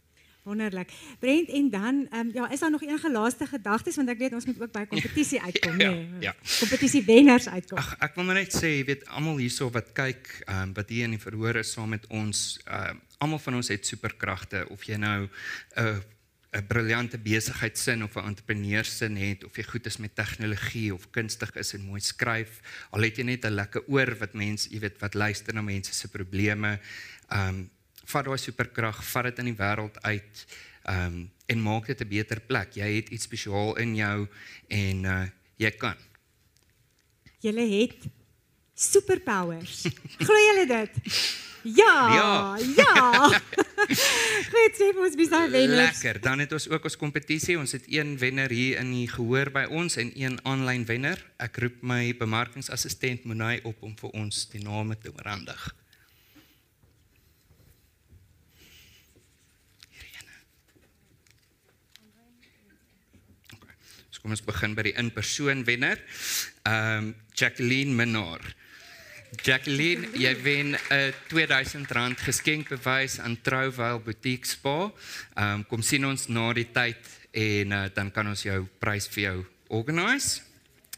Wonderlik. 0.49 0.93
Brent 1.21 1.49
en 1.49 1.71
dan 1.71 1.95
um, 2.15 2.31
ja, 2.33 2.51
is 2.51 2.61
daar 2.61 2.71
nog 2.71 2.83
enige 2.83 3.11
laaste 3.13 3.47
gedagtes 3.47 3.97
want 4.01 4.09
ek 4.09 4.19
weet 4.23 4.37
ons 4.39 4.49
moet 4.49 4.61
ook 4.65 4.73
by 4.73 4.85
kompetisie 4.89 5.41
uitkom, 5.45 5.81
ja, 5.81 5.91
nee. 5.91 6.25
Ja. 6.25 6.35
Kompetisie 6.59 7.05
wenners 7.05 7.49
uitkom. 7.53 7.79
Ag 7.79 7.95
ek 8.09 8.17
wil 8.17 8.29
maar 8.29 8.41
net 8.41 8.57
sê, 8.57 8.79
jy 8.79 8.85
weet 8.89 9.05
almal 9.13 9.43
hierso 9.43 9.69
wat 9.75 9.93
kyk, 9.97 10.31
ehm 10.47 10.71
um, 10.71 10.77
wat 10.79 10.93
hier 10.95 11.09
in 11.09 11.17
die 11.19 11.23
verhoor 11.23 11.61
is 11.61 11.75
saam 11.77 11.93
met 11.97 12.09
ons, 12.09 12.47
ehm 12.65 12.97
um, 12.97 13.03
almal 13.19 13.43
van 13.43 13.59
ons 13.59 13.69
het 13.75 13.87
superkragte 13.87 14.63
of 14.73 14.87
jy 14.87 14.97
nou 14.97 15.27
'n 15.27 15.31
uh, 15.83 15.99
'n 16.57 16.67
briljante 16.67 17.19
besigheidsin 17.19 18.03
of 18.03 18.17
'n 18.17 18.29
entrepreneursin 18.33 19.17
het 19.17 19.45
of 19.45 19.57
jy 19.57 19.65
goed 19.69 19.87
is 19.87 19.97
met 19.97 20.15
tegnologie 20.15 20.95
of 20.95 21.11
kunstig 21.11 21.53
is 21.55 21.75
en 21.75 21.85
mooi 21.85 22.01
skryf, 22.01 22.61
al 22.91 23.05
het 23.05 23.17
jy 23.17 23.25
net 23.25 23.45
'n 23.45 23.53
lekker 23.53 23.83
oor 23.87 24.17
wat 24.19 24.33
mense, 24.33 24.71
jy 24.71 24.81
weet, 24.81 25.01
wat 25.01 25.15
luister 25.15 25.55
na 25.55 25.63
mense 25.63 25.93
se 25.93 26.09
probleme. 26.09 26.81
Um, 27.33 27.71
vat 28.09 28.29
daai 28.29 28.39
superkrag, 28.41 29.01
vat 29.13 29.29
dit 29.31 29.43
in 29.43 29.51
die 29.53 29.59
wêreld 29.59 29.99
uit. 30.03 30.45
Ehm 30.89 31.07
um, 31.07 31.27
en 31.49 31.63
maak 31.65 31.87
dit 31.87 32.01
'n 32.01 32.09
beter 32.09 32.41
plek. 32.41 32.75
Jy 32.77 32.89
het 32.97 33.09
iets 33.09 33.25
spesiaal 33.25 33.77
in 33.77 33.95
jou 33.97 34.29
en 34.69 35.05
uh 35.05 35.27
jy 35.57 35.71
kan. 35.71 35.97
Julle 37.41 37.65
het 37.81 38.09
superpowers. 38.75 39.87
Glo 40.27 40.35
julle 40.35 40.67
dit? 40.67 40.93
Ja. 41.63 42.15
Ja. 42.15 42.59
Ja. 42.77 43.41
Goed, 44.53 44.77
sê 44.79 44.93
vir 44.93 45.03
ons 45.03 45.17
wie 45.19 45.27
se 45.29 45.41
wenners. 45.51 46.03
Lekker. 46.03 46.21
Dan 46.21 46.39
het 46.39 46.53
ons 46.53 46.69
ook 46.69 46.85
ons 46.85 46.97
kompetisie. 46.97 47.59
Ons 47.59 47.73
het 47.73 47.85
een 47.87 48.19
wenner 48.19 48.51
hier 48.51 48.79
in 48.79 48.93
die 48.93 49.09
gehoor 49.09 49.51
by 49.51 49.67
ons 49.71 49.97
en 49.97 50.13
een 50.15 50.39
aanlyn 50.45 50.85
wenner. 50.85 51.21
Ek 51.37 51.59
roep 51.63 51.83
my 51.83 52.15
bemarkingsassistent 52.19 53.25
Monay 53.25 53.61
op 53.65 53.83
om 53.83 53.97
vir 53.99 54.11
ons 54.11 54.47
die 54.53 54.63
name 54.63 54.99
te 54.99 55.13
oorhandig. 55.15 55.75
So 64.11 64.17
kom 64.29 64.37
ons 64.37 64.45
begin 64.45 64.75
by 64.77 64.85
die 64.85 64.97
in-persoon 65.01 65.65
wenner. 65.65 65.97
Ehm 66.69 67.09
um, 67.09 67.15
Jacqueline 67.39 67.95
Minnar. 67.97 68.43
Jacqueline, 69.41 70.11
jy 70.13 70.33
wen 70.45 70.75
'n 70.77 71.13
R2000 71.33 72.21
geskenkbewys 72.27 73.21
aan 73.25 73.39
Trouwel 73.41 74.03
Boutique 74.05 74.45
Spa. 74.45 74.93
Ehm 75.37 75.55
um, 75.55 75.65
kom 75.65 75.83
sien 75.83 76.05
ons 76.05 76.29
na 76.29 76.53
die 76.53 76.69
tyd 76.69 77.01
en 77.33 77.73
uh, 77.73 77.87
dan 77.95 78.11
kan 78.13 78.29
ons 78.29 78.43
jou 78.43 78.67
prys 78.79 79.09
vir 79.09 79.23
jou 79.23 79.47
organise. 79.69 80.43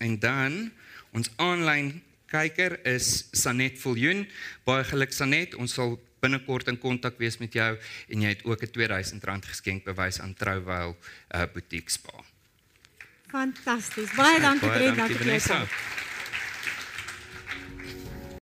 En 0.01 0.19
dan 0.19 0.73
ons 1.12 1.31
aanlyn 1.36 2.02
kyker 2.27 2.81
is 2.82 3.28
Sanet 3.31 3.78
Viljoen. 3.78 4.27
Baie 4.65 4.82
geluk 4.85 5.12
Sanet, 5.12 5.55
ons 5.55 5.70
sal 5.70 6.01
binnekort 6.20 6.66
in 6.66 6.78
kontak 6.78 7.15
wees 7.19 7.39
met 7.39 7.55
jou 7.55 7.78
en 8.09 8.27
jy 8.27 8.35
het 8.35 8.43
ook 8.44 8.62
'n 8.62 8.74
R2000 8.74 9.47
geskenkbewys 9.55 10.19
aan 10.19 10.35
Trouwel 10.35 10.97
uh, 10.98 11.47
Boutique 11.55 11.90
Spa. 11.94 12.30
Fantasties. 13.31 14.11
Baie 14.19 14.40
dankie 14.43 14.70
dankie 14.97 15.19
vir 15.20 15.32
jou 15.35 15.40
tyd. 15.47 15.78